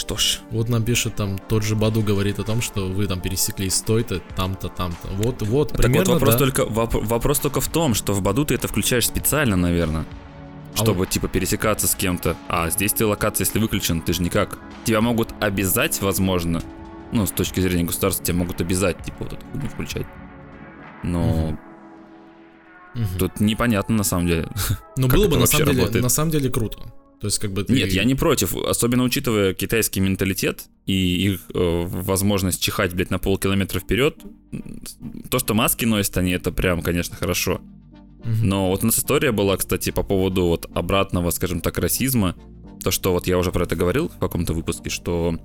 Что 0.10 0.18
ж, 0.18 0.40
Вот 0.50 0.70
нам 0.70 0.84
пишет 0.84 1.16
там, 1.16 1.38
тот 1.38 1.64
же 1.64 1.76
Баду 1.76 2.02
говорит 2.02 2.40
о 2.40 2.44
том, 2.44 2.64
что 2.64 2.88
вы 2.88 3.06
там 3.06 3.22
пересеклись 3.22 3.76
с 3.76 3.82
той-то, 3.84 4.20
там-то, 4.36 4.68
там-то. 4.68 5.08
Вот, 5.10 5.44
вот, 5.44 5.68
так 5.70 5.78
примерно, 5.84 6.14
вот 6.14 6.22
вопрос, 6.22 6.34
да. 6.34 6.40
только, 6.40 6.62
воп- 6.64 7.06
вопрос 7.06 7.38
только 7.38 7.62
в 7.62 7.68
том, 7.68 7.94
что 7.94 8.14
в 8.14 8.24
Баду 8.24 8.44
ты 8.44 8.56
это 8.56 8.68
включаешь 8.68 9.06
специально, 9.06 9.56
наверное. 9.56 10.06
А 10.74 10.78
Чтобы, 10.78 11.06
типа, 11.06 11.28
пересекаться 11.28 11.88
с 11.88 11.94
кем-то. 11.94 12.36
А 12.48 12.72
здесь 12.72 12.92
ты 12.94 13.06
локация, 13.06 13.46
если 13.46 13.60
выключен, 13.60 14.02
ты 14.02 14.14
же 14.14 14.24
никак. 14.24 14.58
Тебя 14.84 15.02
могут 15.02 15.30
обязать, 15.40 16.02
возможно, 16.02 16.64
ну, 17.12 17.28
с 17.28 17.32
точки 17.32 17.60
зрения 17.60 17.84
государства, 17.84 18.26
тебя 18.26 18.38
могут 18.40 18.60
обязать, 18.62 19.04
типа, 19.04 19.18
вот 19.20 19.34
эту 19.34 19.46
хуйню 19.52 19.70
включать. 19.70 20.08
Но 21.04 21.56
Мгм. 22.96 23.08
тут 23.20 23.40
непонятно, 23.40 23.96
на 23.98 24.04
самом 24.04 24.26
деле. 24.26 24.48
Как 24.96 25.06
было 25.12 25.28
бы 25.28 25.38
на 25.38 25.46
самом, 25.46 25.68
деле, 25.68 25.80
работает? 25.82 26.04
на 26.04 26.10
самом 26.10 26.32
деле 26.32 26.50
круто. 26.50 26.80
То 27.20 27.28
есть, 27.28 27.40
как 27.40 27.52
бы 27.52 27.64
ты... 27.64 27.74
Нет, 27.74 27.92
я 27.92 28.06
не 28.06 28.16
против, 28.16 28.56
особенно 28.56 29.04
учитывая 29.04 29.54
китайский 29.54 30.00
менталитет 30.00 30.66
и 30.86 30.94
их 30.94 31.42
э, 31.54 31.84
возможность 31.86 32.62
чихать, 32.62 32.94
блядь, 32.94 33.10
на 33.10 33.20
полкилометра 33.20 33.80
вперед. 33.80 34.18
То, 35.30 35.40
что 35.40 35.54
маски 35.54 35.84
носят 35.84 36.18
они, 36.18 36.32
это 36.32 36.52
прям, 36.52 36.82
конечно, 36.82 37.18
хорошо. 37.18 37.60
Но 38.24 38.70
вот 38.70 38.84
у 38.84 38.86
нас 38.86 39.00
история 39.00 39.32
была, 39.32 39.58
кстати, 39.58 39.92
по 39.92 40.04
поводу 40.04 40.46
вот 40.46 40.70
обратного, 40.74 41.30
скажем 41.32 41.62
так, 41.62 41.78
расизма. 41.78 42.36
То, 42.84 42.92
что 42.92 43.12
вот 43.12 43.28
я 43.28 43.38
уже 43.38 43.52
про 43.52 43.64
это 43.64 43.76
говорил 43.76 44.10
в 44.10 44.18
каком-то 44.18 44.54
выпуске, 44.54 44.90
что, 44.90 45.38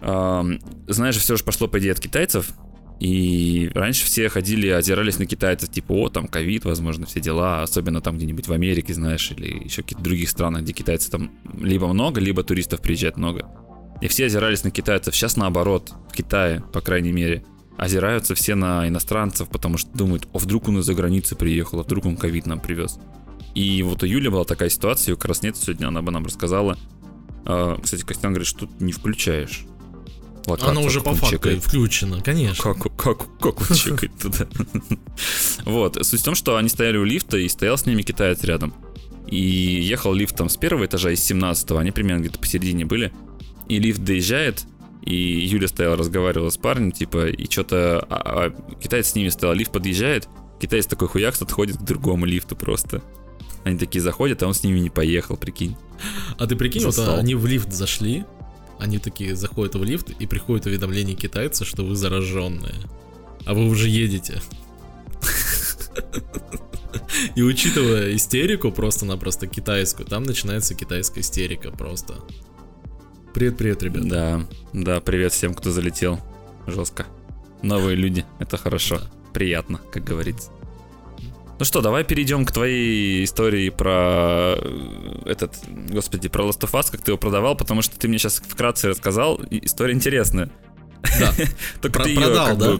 ам, 0.00 0.58
знаешь, 0.88 1.16
все 1.16 1.36
же 1.36 1.44
пошло, 1.44 1.68
по 1.68 1.78
идее, 1.78 1.92
от 1.92 2.00
китайцев. 2.00 2.52
И 3.00 3.70
раньше 3.74 4.04
все 4.04 4.28
ходили, 4.28 4.68
озирались 4.68 5.18
на 5.18 5.26
китайцев, 5.26 5.68
типа, 5.68 5.92
о, 5.92 6.08
там 6.08 6.26
ковид, 6.26 6.64
возможно, 6.64 7.06
все 7.06 7.20
дела, 7.20 7.62
особенно 7.62 8.00
там 8.00 8.16
где-нибудь 8.16 8.46
в 8.46 8.52
Америке, 8.52 8.94
знаешь, 8.94 9.30
или 9.32 9.64
еще 9.64 9.82
каких-то 9.82 10.02
других 10.02 10.30
странах, 10.30 10.62
где 10.62 10.72
китайцев 10.72 11.10
там 11.10 11.30
либо 11.60 11.86
много, 11.88 12.20
либо 12.20 12.44
туристов 12.44 12.80
приезжает 12.80 13.16
много. 13.16 13.46
И 14.00 14.08
все 14.08 14.26
озирались 14.26 14.64
на 14.64 14.70
китайцев. 14.70 15.14
Сейчас 15.14 15.36
наоборот, 15.36 15.92
в 16.10 16.14
Китае, 16.14 16.62
по 16.72 16.80
крайней 16.80 17.12
мере, 17.12 17.44
озираются 17.76 18.34
все 18.34 18.54
на 18.54 18.86
иностранцев, 18.88 19.48
потому 19.48 19.78
что 19.78 19.90
думают, 19.96 20.28
о, 20.32 20.38
вдруг 20.38 20.68
он 20.68 20.78
из-за 20.78 20.94
границы 20.94 21.36
приехал, 21.36 21.80
а 21.80 21.82
вдруг 21.82 22.06
он 22.06 22.16
ковид 22.16 22.46
нам 22.46 22.60
привез. 22.60 22.98
И 23.54 23.82
вот 23.82 24.02
у 24.02 24.06
Юли 24.06 24.28
была 24.28 24.44
такая 24.44 24.68
ситуация, 24.68 25.12
ее 25.12 25.16
как 25.16 25.26
раз 25.26 25.42
нет 25.42 25.56
сегодня, 25.56 25.88
она 25.88 26.02
бы 26.02 26.10
нам 26.10 26.24
рассказала. 26.24 26.76
А, 27.44 27.78
Кстати, 27.80 28.04
Костян 28.04 28.32
говорит, 28.32 28.48
что 28.48 28.60
тут 28.60 28.80
не 28.80 28.92
включаешь. 28.92 29.66
Локацию, 30.46 30.70
Она 30.70 30.80
уже 30.80 31.00
по 31.00 31.14
факту 31.14 31.36
чекает. 31.36 31.62
включена, 31.62 32.20
конечно. 32.20 32.74
Как, 32.74 32.96
как, 32.96 33.38
как 33.38 33.70
он 33.70 33.76
чекает 33.76 34.18
туда? 34.18 34.46
Вот, 35.64 35.98
суть 36.04 36.20
в 36.20 36.24
том, 36.24 36.34
что 36.34 36.56
они 36.56 36.68
стояли 36.68 36.96
у 36.96 37.04
лифта, 37.04 37.36
и 37.38 37.48
стоял 37.48 37.78
с 37.78 37.86
ними 37.86 38.02
китаец 38.02 38.42
рядом. 38.44 38.74
И 39.26 39.38
ехал 39.38 40.12
лифт 40.12 40.36
там 40.36 40.48
с 40.48 40.56
первого 40.56 40.86
этажа, 40.86 41.10
из 41.10 41.24
17 41.24 41.70
они 41.72 41.90
примерно 41.90 42.20
где-то 42.20 42.38
посередине 42.38 42.84
были. 42.84 43.12
И 43.68 43.78
лифт 43.78 44.02
доезжает, 44.02 44.64
и 45.02 45.14
Юля 45.14 45.68
стояла, 45.68 45.96
разговаривала 45.96 46.50
с 46.50 46.56
парнем, 46.56 46.92
типа, 46.92 47.28
и 47.28 47.50
что-то... 47.50 48.06
А, 48.10 48.46
а 48.46 48.74
китаец 48.82 49.08
с 49.08 49.14
ними 49.14 49.28
стоял, 49.28 49.54
лифт 49.54 49.72
подъезжает, 49.72 50.28
китаец 50.60 50.86
такой 50.86 51.08
хуякс 51.08 51.42
отходит 51.42 51.78
к 51.78 51.82
другому 51.82 52.26
лифту 52.26 52.56
просто. 52.56 53.02
Они 53.64 53.78
такие 53.78 54.02
заходят, 54.02 54.42
а 54.42 54.46
он 54.46 54.54
с 54.54 54.62
ними 54.62 54.78
не 54.78 54.90
поехал, 54.90 55.36
прикинь. 55.36 55.76
А 56.38 56.46
ты 56.46 56.54
прикинь, 56.54 56.84
вот 56.84 56.94
Застал. 56.94 57.18
они 57.18 57.34
в 57.34 57.46
лифт 57.46 57.72
зашли, 57.72 58.24
они 58.84 58.98
такие 58.98 59.34
заходят 59.34 59.74
в 59.74 59.82
лифт, 59.82 60.10
и 60.10 60.26
приходит 60.26 60.66
уведомление 60.66 61.16
китайца, 61.16 61.64
что 61.64 61.84
вы 61.84 61.96
зараженные. 61.96 62.74
А 63.46 63.54
вы 63.54 63.66
уже 63.66 63.88
едете. 63.88 64.40
И 67.34 67.42
учитывая 67.42 68.14
истерику 68.14 68.70
просто-напросто 68.70 69.46
китайскую, 69.46 70.06
там 70.06 70.22
начинается 70.24 70.74
китайская 70.74 71.20
истерика 71.20 71.70
просто. 71.70 72.14
Привет-привет, 73.32 73.82
ребята. 73.82 74.06
Да, 74.06 74.46
да, 74.72 75.00
привет 75.00 75.32
всем, 75.32 75.54
кто 75.54 75.70
залетел. 75.70 76.20
Жестко. 76.66 77.06
Новые 77.62 77.96
люди, 77.96 78.24
это 78.38 78.56
хорошо. 78.56 78.98
Да. 78.98 79.10
Приятно, 79.32 79.80
как 79.92 80.04
говорится. 80.04 80.50
Ну 81.58 81.64
что, 81.64 81.80
давай 81.80 82.04
перейдем 82.04 82.44
к 82.44 82.52
твоей 82.52 83.24
истории 83.24 83.70
про 83.70 84.56
э, 84.56 85.22
этот, 85.26 85.54
господи, 85.88 86.28
про 86.28 86.44
Last 86.44 86.60
of 86.60 86.72
Us, 86.72 86.90
как 86.90 87.02
ты 87.02 87.12
его 87.12 87.18
продавал, 87.18 87.56
потому 87.56 87.80
что 87.80 87.98
ты 87.98 88.08
мне 88.08 88.18
сейчас 88.18 88.42
вкратце 88.44 88.88
рассказал, 88.88 89.40
история 89.50 89.94
интересная. 89.94 90.50
Да. 91.20 91.32
Только 91.80 92.02
ты 92.02 92.16
продал, 92.16 92.56
да? 92.56 92.78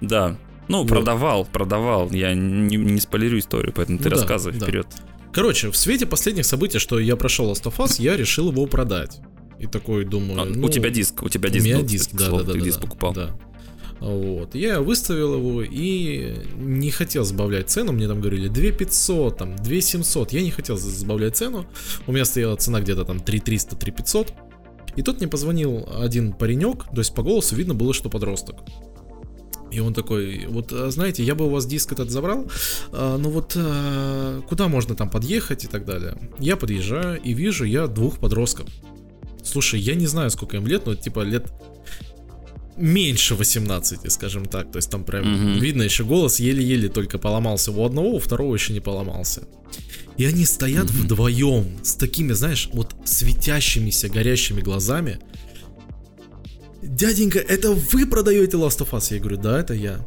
Да. 0.00 0.36
Ну, 0.68 0.86
продавал, 0.86 1.44
продавал. 1.44 2.10
Я 2.10 2.34
не, 2.34 2.98
спойлерю 3.00 3.38
историю, 3.38 3.72
поэтому 3.74 3.98
ты 3.98 4.04
Ну 4.04 4.10
рассказывай 4.10 4.58
вперед. 4.58 4.86
Короче, 5.32 5.70
в 5.70 5.76
свете 5.76 6.06
последних 6.06 6.46
событий, 6.46 6.78
что 6.78 6.98
я 6.98 7.16
прошел 7.16 7.50
Last 7.50 7.64
of 7.64 7.76
Us, 7.76 8.00
я 8.00 8.16
решил 8.16 8.50
его 8.50 8.66
продать. 8.66 9.20
И 9.58 9.66
такой 9.66 10.04
думаю, 10.04 10.42
А, 10.42 10.44
ну, 10.44 10.66
у 10.66 10.68
тебя 10.70 10.90
диск, 10.90 11.22
у 11.22 11.28
тебя 11.28 11.48
У 11.48 11.52
диск. 11.52 11.64
меня 11.64 11.78
был, 11.78 11.84
диск, 11.84 12.10
да, 12.12 12.30
да, 12.30 12.38
да. 12.38 12.52
Ты 12.52 12.58
да, 12.58 12.64
диск 12.64 12.80
да, 12.80 12.86
покупал. 12.86 13.12
Да. 13.12 13.30
Вот. 14.02 14.56
Я 14.56 14.80
выставил 14.80 15.36
его 15.36 15.62
и 15.62 16.34
не 16.56 16.90
хотел 16.90 17.24
сбавлять 17.24 17.70
цену. 17.70 17.92
Мне 17.92 18.08
там 18.08 18.20
говорили 18.20 18.48
2500, 18.48 19.38
там 19.38 19.56
2700. 19.56 20.32
Я 20.32 20.42
не 20.42 20.50
хотел 20.50 20.76
сбавлять 20.76 21.36
цену. 21.36 21.66
У 22.08 22.12
меня 22.12 22.24
стояла 22.24 22.56
цена 22.56 22.80
где-то 22.80 23.04
там 23.04 23.20
3300, 23.20 23.76
3500. 23.76 24.32
И 24.96 25.02
тут 25.02 25.18
мне 25.18 25.28
позвонил 25.28 25.88
один 26.00 26.32
паренек, 26.32 26.84
то 26.84 26.98
есть 26.98 27.14
по 27.14 27.22
голосу 27.22 27.54
видно 27.54 27.74
было, 27.74 27.94
что 27.94 28.10
подросток. 28.10 28.56
И 29.70 29.80
он 29.80 29.94
такой, 29.94 30.46
вот 30.48 30.70
а, 30.72 30.90
знаете, 30.90 31.22
я 31.22 31.34
бы 31.34 31.46
у 31.46 31.48
вас 31.48 31.64
диск 31.64 31.92
этот 31.92 32.10
забрал, 32.10 32.50
а, 32.90 33.16
но 33.16 33.30
вот 33.30 33.54
а, 33.56 34.42
куда 34.42 34.68
можно 34.68 34.94
там 34.94 35.08
подъехать 35.08 35.64
и 35.64 35.68
так 35.68 35.86
далее. 35.86 36.18
Я 36.38 36.56
подъезжаю 36.56 37.22
и 37.22 37.32
вижу 37.32 37.64
я 37.64 37.86
двух 37.86 38.18
подростков. 38.18 38.66
Слушай, 39.42 39.80
я 39.80 39.94
не 39.94 40.06
знаю, 40.06 40.30
сколько 40.30 40.56
им 40.56 40.66
лет, 40.66 40.86
но 40.86 40.94
типа 40.94 41.20
лет 41.20 41.50
меньше 42.82 43.34
18, 43.34 44.10
скажем 44.12 44.44
так. 44.46 44.72
То 44.72 44.78
есть 44.78 44.90
там 44.90 45.04
прям 45.04 45.24
Мгм. 45.24 45.60
видно 45.60 45.82
еще 45.82 46.04
голос 46.04 46.40
еле-еле 46.40 46.88
только 46.88 47.18
поломался 47.18 47.70
у 47.72 47.84
одного, 47.84 48.14
у 48.16 48.18
второго 48.18 48.54
еще 48.54 48.72
не 48.72 48.80
поломался. 48.80 49.42
И 50.18 50.24
они 50.26 50.44
стоят 50.44 50.90
вдвоем 50.90 51.64
с 51.82 51.94
такими, 51.94 52.32
знаешь, 52.34 52.68
вот 52.72 52.94
светящимися, 53.04 54.08
горящими 54.08 54.60
глазами. 54.60 55.18
Дяденька, 56.82 57.38
это 57.38 57.72
вы 57.72 58.06
продаете 58.06 58.56
Last 58.56 58.78
of 58.80 58.90
Us? 58.90 59.14
Я 59.14 59.20
говорю, 59.20 59.36
да, 59.38 59.60
это 59.60 59.74
я. 59.74 60.04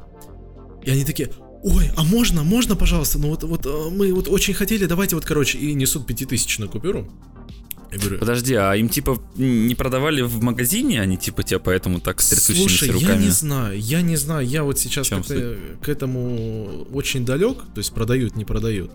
И 0.84 0.91
они 0.91 1.05
такие, 1.05 1.32
ой, 1.63 1.89
а 1.96 2.03
можно, 2.03 2.44
можно, 2.44 2.75
пожалуйста? 2.75 3.17
Ну 3.17 3.29
вот, 3.29 3.44
вот 3.44 3.65
э, 3.65 3.89
мы 3.91 4.13
вот 4.13 4.27
очень 4.27 4.53
хотели, 4.53 4.86
давайте 4.86 5.15
вот, 5.15 5.25
короче, 5.25 5.58
и 5.58 5.74
несут 5.74 6.05
пятитысячную 6.05 6.70
купюру. 6.70 7.10
Я 7.92 7.98
говорю, 7.98 8.20
Подожди, 8.20 8.54
а 8.56 8.74
им 8.74 8.89
типа 8.89 9.22
не 9.36 9.75
продавали 9.75 10.22
в 10.22 10.42
магазине, 10.42 11.01
они 11.01 11.18
типа 11.18 11.44
тебя 11.44 11.60
поэтому 11.60 12.00
так 12.00 12.22
с 12.22 12.30
трясущимися 12.30 12.86
Слушай, 12.86 12.92
руками? 12.92 13.12
я 13.12 13.18
не 13.18 13.30
знаю, 13.30 13.80
я 13.80 14.01
не 14.01 14.15
знаю, 14.15 14.48
я 14.48 14.63
вот 14.63 14.80
сейчас 14.80 15.10
как-то 15.10 15.58
к 15.82 15.89
этому 15.89 16.86
очень 16.94 17.25
далек, 17.25 17.58
то 17.74 17.80
есть 17.80 17.94
продают, 17.94 18.36
не 18.36 18.46
продают. 18.46 18.92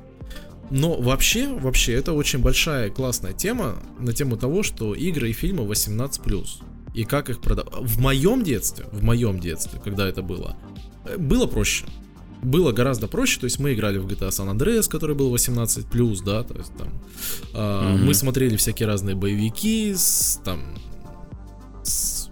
Но 0.71 1.01
вообще, 1.01 1.49
вообще, 1.49 1.95
это 1.95 2.13
очень 2.13 2.39
большая 2.39 2.91
классная 2.91 3.33
тема 3.33 3.77
на 3.99 4.13
тему 4.13 4.37
того, 4.37 4.63
что 4.63 4.95
игры 4.95 5.31
и 5.31 5.33
фильмы 5.33 5.65
18+. 5.65 6.47
И 6.95 7.05
как 7.05 7.29
их 7.31 7.41
продавать. 7.41 7.73
В 7.81 8.01
моем 8.01 8.43
детстве, 8.45 8.87
в 8.93 9.03
моем 9.03 9.41
детстве, 9.41 9.81
когда 9.83 10.09
это 10.09 10.23
было, 10.23 10.57
э, 11.05 11.17
было 11.19 11.47
проще. 11.47 11.85
Было 12.43 12.73
гораздо 12.73 13.07
проще, 13.07 13.39
то 13.41 13.45
есть 13.45 13.59
мы 13.59 13.75
играли 13.75 13.99
в 13.99 14.07
GTA 14.07 14.29
San 14.31 14.51
Andreas, 14.57 14.89
который 14.89 15.15
был 15.15 15.35
18+, 15.35 16.25
да, 16.25 16.43
то 16.43 16.57
есть 16.57 16.73
там 16.77 16.89
а, 17.55 17.95
Мгм. 17.95 18.07
мы 18.07 18.15
смотрели 18.15 18.57
всякие 18.57 18.87
разные 18.87 19.15
боевики 19.15 19.95
с 19.95 20.41
там 20.45 20.61
с, 21.83 22.29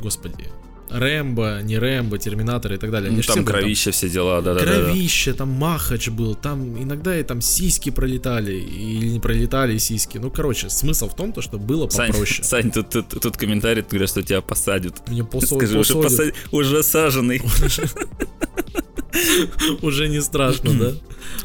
господи, 0.00 0.48
Рэмбо, 0.90 1.60
не 1.62 1.78
Рэмбо, 1.78 2.18
Терминатор 2.18 2.72
и 2.72 2.76
так 2.76 2.90
далее. 2.90 3.08
Они 3.08 3.18
Ну, 3.18 3.22
там 3.22 3.44
были 3.44 3.56
кровища, 3.60 3.90
все 3.92 4.08
дела, 4.08 4.42
да-да-да. 4.42 4.84
Кровище, 4.84 5.32
там 5.32 5.48
Махач 5.50 6.08
был, 6.08 6.34
там 6.34 6.82
иногда 6.82 7.18
и 7.18 7.22
там 7.22 7.40
сиськи 7.40 7.90
пролетали, 7.90 8.54
или 8.54 9.06
не 9.06 9.20
пролетали 9.20 9.78
сиськи. 9.78 10.18
Ну, 10.18 10.30
короче, 10.30 10.68
смысл 10.68 11.08
в 11.08 11.14
том, 11.14 11.32
то, 11.32 11.42
что 11.42 11.58
было 11.58 11.88
Сань, 11.88 12.10
попроще. 12.10 12.42
Сань, 12.44 12.70
тут, 12.70 12.90
тут, 12.90 13.08
тут 13.08 13.36
комментарий, 13.36 13.82
ты 13.82 13.90
говоришь, 13.90 14.10
что 14.10 14.22
тебя 14.22 14.40
посадят. 14.40 15.08
Мне 15.08 15.22
посо- 15.22 15.56
Скажи, 15.56 15.78
уже, 15.78 15.94
посадят. 15.94 16.34
посад- 16.34 16.48
уже 16.52 16.82
саженный. 16.82 17.42
Уже 19.82 20.08
не 20.08 20.20
страшно, 20.20 20.72
да? 20.78 20.92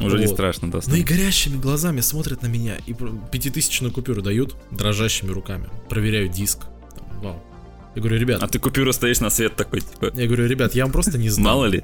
Уже 0.04 0.18
не 0.18 0.26
страшно, 0.28 0.70
да. 0.70 0.80
Ну 0.86 0.94
и 0.94 1.02
горящими 1.02 1.56
глазами 1.56 2.00
смотрят 2.00 2.42
на 2.42 2.46
меня 2.46 2.76
и 2.86 2.94
пятитысячную 3.32 3.92
купюру 3.92 4.22
дают 4.22 4.56
дрожащими 4.70 5.30
руками. 5.30 5.68
Проверяют 5.88 6.32
диск. 6.32 6.60
Там, 6.96 7.20
вау. 7.22 7.42
Я 7.96 8.00
говорю, 8.02 8.18
ребят, 8.18 8.42
А 8.42 8.46
ты 8.46 8.58
купюру 8.58 8.92
стоишь 8.92 9.20
на 9.20 9.30
свет 9.30 9.56
такой, 9.56 9.80
типа, 9.80 10.12
я 10.14 10.26
говорю, 10.26 10.46
ребят, 10.46 10.74
я 10.74 10.84
вам 10.84 10.92
просто 10.92 11.18
не 11.18 11.30
знал. 11.30 11.54
мало 11.56 11.66
ли. 11.66 11.82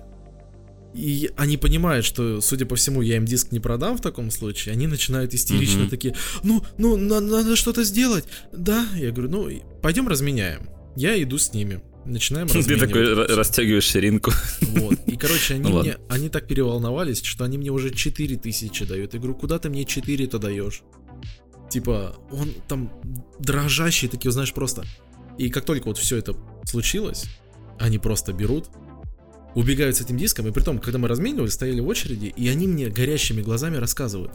И 0.94 1.30
они 1.38 1.56
понимают, 1.56 2.04
что, 2.04 2.42
судя 2.42 2.66
по 2.66 2.76
всему, 2.76 3.00
я 3.00 3.16
им 3.16 3.24
диск 3.24 3.50
не 3.50 3.60
продам 3.60 3.96
в 3.96 4.02
таком 4.02 4.30
случае. 4.30 4.74
Они 4.74 4.86
начинают 4.86 5.32
истерично 5.32 5.80
Мгм. 5.80 5.88
такие, 5.88 6.14
ну, 6.42 6.62
ну, 6.76 6.96
на- 6.98 7.20
надо 7.20 7.56
что-то 7.56 7.82
сделать. 7.82 8.24
Да, 8.52 8.86
я 8.94 9.10
говорю, 9.10 9.30
ну, 9.30 9.62
пойдем 9.80 10.06
разменяем. 10.06 10.68
Я 10.94 11.20
иду 11.22 11.38
с 11.38 11.54
ними. 11.54 11.80
Начинаем 12.04 12.46
Ты 12.66 12.76
такой 12.78 13.14
растягиваешь 13.34 13.84
ширинку. 13.84 14.32
Вот. 14.60 14.98
И, 15.06 15.16
короче, 15.16 15.54
они 15.54 15.62
Ну 15.70 15.80
мне, 15.80 15.96
они 16.10 16.28
так 16.28 16.46
переволновались, 16.46 17.22
что 17.22 17.44
они 17.44 17.56
мне 17.56 17.70
уже 17.70 17.90
4 17.90 18.36
тысячи 18.36 18.84
дают. 18.84 19.14
Я 19.14 19.18
говорю, 19.20 19.34
куда 19.36 19.58
ты 19.58 19.70
мне 19.70 19.84
4-то 19.84 20.38
даешь? 20.38 20.82
Типа, 21.70 22.14
он 22.30 22.52
там 22.68 22.92
дрожащий, 23.38 24.08
такие, 24.08 24.30
знаешь, 24.30 24.52
просто. 24.52 24.84
И 25.38 25.48
как 25.50 25.64
только 25.64 25.88
вот 25.88 25.98
все 25.98 26.16
это 26.16 26.34
случилось, 26.64 27.24
они 27.78 27.98
просто 27.98 28.32
берут, 28.32 28.68
убегают 29.54 29.96
с 29.96 30.00
этим 30.00 30.16
диском, 30.16 30.46
и 30.46 30.52
при 30.52 30.62
том, 30.62 30.78
когда 30.78 30.98
мы 30.98 31.08
разменивали, 31.08 31.48
стояли 31.48 31.80
в 31.80 31.88
очереди, 31.88 32.26
и 32.26 32.48
они 32.48 32.66
мне 32.66 32.88
горящими 32.88 33.42
глазами 33.42 33.76
рассказывают. 33.76 34.32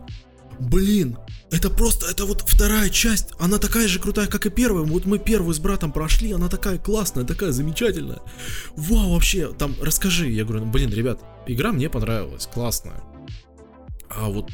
Блин, 0.59 1.17
это 1.51 1.69
просто, 1.69 2.07
это 2.09 2.25
вот 2.25 2.41
вторая 2.41 2.89
часть, 2.89 3.29
она 3.39 3.59
такая 3.59 3.87
же 3.87 3.99
крутая, 3.99 4.27
как 4.27 4.47
и 4.47 4.49
первая, 4.49 4.83
вот 4.83 5.05
мы 5.05 5.19
первую 5.19 5.53
с 5.53 5.59
братом 5.59 5.91
прошли, 5.91 6.31
она 6.31 6.49
такая 6.49 6.79
классная, 6.79 7.25
такая 7.25 7.51
замечательная. 7.51 8.19
Вау, 8.75 9.13
вообще, 9.13 9.53
там, 9.53 9.75
расскажи. 9.81 10.29
Я 10.29 10.45
говорю, 10.45 10.65
ну, 10.65 10.71
блин, 10.71 10.89
ребят, 10.89 11.21
игра 11.45 11.71
мне 11.71 11.89
понравилась, 11.89 12.49
классная. 12.51 13.03
А 14.09 14.29
вот, 14.29 14.49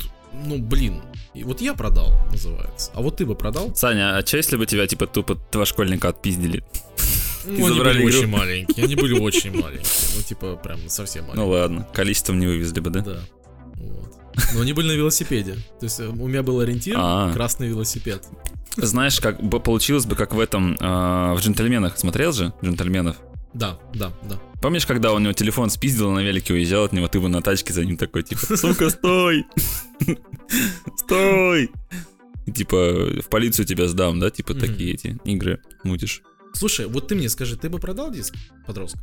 ну, 0.45 0.57
блин, 0.57 1.01
и 1.33 1.43
вот 1.43 1.61
я 1.61 1.73
продал, 1.73 2.11
называется. 2.31 2.91
А 2.93 3.01
вот 3.01 3.17
ты 3.17 3.25
бы 3.25 3.35
продал? 3.35 3.75
Саня, 3.75 4.17
а 4.17 4.25
что 4.25 4.37
если 4.37 4.57
бы 4.57 4.65
тебя, 4.65 4.87
типа, 4.87 5.07
тупо 5.07 5.37
два 5.51 5.65
школьника 5.65 6.09
отпиздили? 6.09 6.63
Ну, 7.45 7.65
они 7.65 7.75
забрали 7.77 7.97
были 8.03 8.09
игру. 8.11 8.19
очень 8.19 8.29
маленькие, 8.29 8.85
они 8.85 8.95
были 8.95 9.19
очень 9.19 9.51
маленькие. 9.51 9.85
Ну, 10.15 10.21
типа, 10.23 10.55
прям 10.55 10.79
совсем 10.87 11.23
Ну 11.25 11.29
маленькие. 11.35 11.59
ладно, 11.61 11.87
количеством 11.93 12.39
не 12.39 12.47
вывезли 12.47 12.79
бы, 12.79 12.89
да? 12.89 13.01
Да. 13.01 13.19
Вот. 13.75 14.13
Но 14.53 14.61
они 14.61 14.71
были 14.73 14.87
на 14.87 14.91
велосипеде. 14.93 15.55
То 15.79 15.85
есть 15.85 15.99
э, 15.99 16.07
у 16.07 16.27
меня 16.27 16.41
был 16.41 16.59
ориентир 16.61 16.95
А. 16.97 17.31
красный 17.33 17.67
велосипед. 17.67 18.23
Знаешь, 18.77 19.19
как 19.19 19.43
бы 19.43 19.59
получилось 19.59 20.05
бы, 20.05 20.15
как 20.15 20.33
в 20.33 20.39
этом, 20.39 20.77
а, 20.79 21.35
в 21.35 21.39
«Джентльменах». 21.41 21.97
Смотрел 21.97 22.31
же 22.31 22.53
«Джентльменов»? 22.63 23.17
Да, 23.53 23.79
да, 23.93 24.11
да. 24.23 24.39
Помнишь, 24.61 24.85
когда 24.85 25.13
у 25.13 25.19
него 25.19 25.33
телефон 25.33 25.69
спиздил, 25.69 26.11
на 26.11 26.19
велике 26.19 26.53
уезжал 26.53 26.85
от 26.85 26.93
него, 26.93 27.07
ты 27.07 27.19
бы 27.19 27.29
на 27.29 27.41
тачке 27.41 27.73
за 27.73 27.85
ним 27.85 27.97
такой, 27.97 28.23
типа, 28.23 28.57
сука, 28.57 28.89
стой! 28.89 29.45
Стой! 30.97 31.69
Типа, 32.53 33.21
в 33.21 33.29
полицию 33.29 33.65
тебя 33.65 33.87
сдам, 33.87 34.19
да? 34.19 34.29
Типа, 34.29 34.53
такие 34.53 34.93
эти 34.93 35.17
игры 35.23 35.61
мутишь. 35.83 36.21
Слушай, 36.53 36.87
вот 36.87 37.07
ты 37.07 37.15
мне 37.15 37.29
скажи, 37.29 37.57
ты 37.57 37.69
бы 37.69 37.79
продал 37.79 38.11
диск, 38.11 38.35
подросток? 38.67 39.01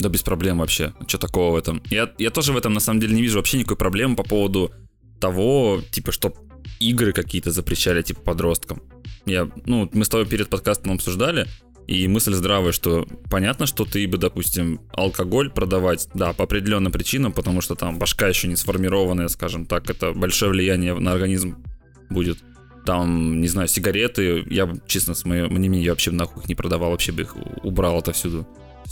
Да 0.00 0.08
без 0.08 0.22
проблем 0.22 0.58
вообще. 0.58 0.92
Что 1.06 1.18
такого 1.18 1.52
в 1.52 1.56
этом? 1.56 1.82
Я, 1.90 2.12
я 2.18 2.30
тоже 2.30 2.52
в 2.52 2.56
этом 2.56 2.72
на 2.72 2.80
самом 2.80 3.00
деле 3.00 3.14
не 3.14 3.22
вижу 3.22 3.38
вообще 3.38 3.58
никакой 3.58 3.76
проблемы 3.76 4.16
по 4.16 4.24
поводу 4.24 4.72
того, 5.20 5.80
типа, 5.90 6.12
что 6.12 6.34
игры 6.80 7.12
какие-то 7.12 7.50
запрещали, 7.52 8.02
типа, 8.02 8.20
подросткам. 8.20 8.82
Я, 9.26 9.48
ну, 9.64 9.88
мы 9.92 10.04
с 10.04 10.08
тобой 10.08 10.26
перед 10.26 10.48
подкастом 10.48 10.92
обсуждали, 10.92 11.46
и 11.86 12.08
мысль 12.08 12.32
здравая, 12.32 12.72
что 12.72 13.06
понятно, 13.30 13.66
что 13.66 13.84
ты 13.84 14.06
бы, 14.08 14.16
допустим, 14.16 14.80
алкоголь 14.92 15.50
продавать, 15.50 16.08
да, 16.14 16.32
по 16.32 16.44
определенным 16.44 16.92
причинам, 16.92 17.32
потому 17.32 17.60
что 17.60 17.74
там 17.74 17.98
башка 17.98 18.28
еще 18.28 18.48
не 18.48 18.56
сформированная, 18.56 19.28
скажем 19.28 19.66
так, 19.66 19.90
это 19.90 20.12
большое 20.12 20.50
влияние 20.50 20.94
на 20.94 21.12
организм 21.12 21.62
будет. 22.08 22.38
Там, 22.86 23.40
не 23.40 23.48
знаю, 23.48 23.68
сигареты, 23.68 24.44
я, 24.50 24.70
честно, 24.86 25.14
с 25.14 25.24
моим 25.24 25.46
мнением, 25.52 25.82
я 25.82 25.92
вообще 25.92 26.10
нахуй 26.10 26.42
их 26.42 26.48
не 26.48 26.54
продавал, 26.54 26.90
вообще 26.90 27.12
бы 27.12 27.22
их 27.22 27.36
убрал 27.62 27.98
отовсюду. 27.98 28.46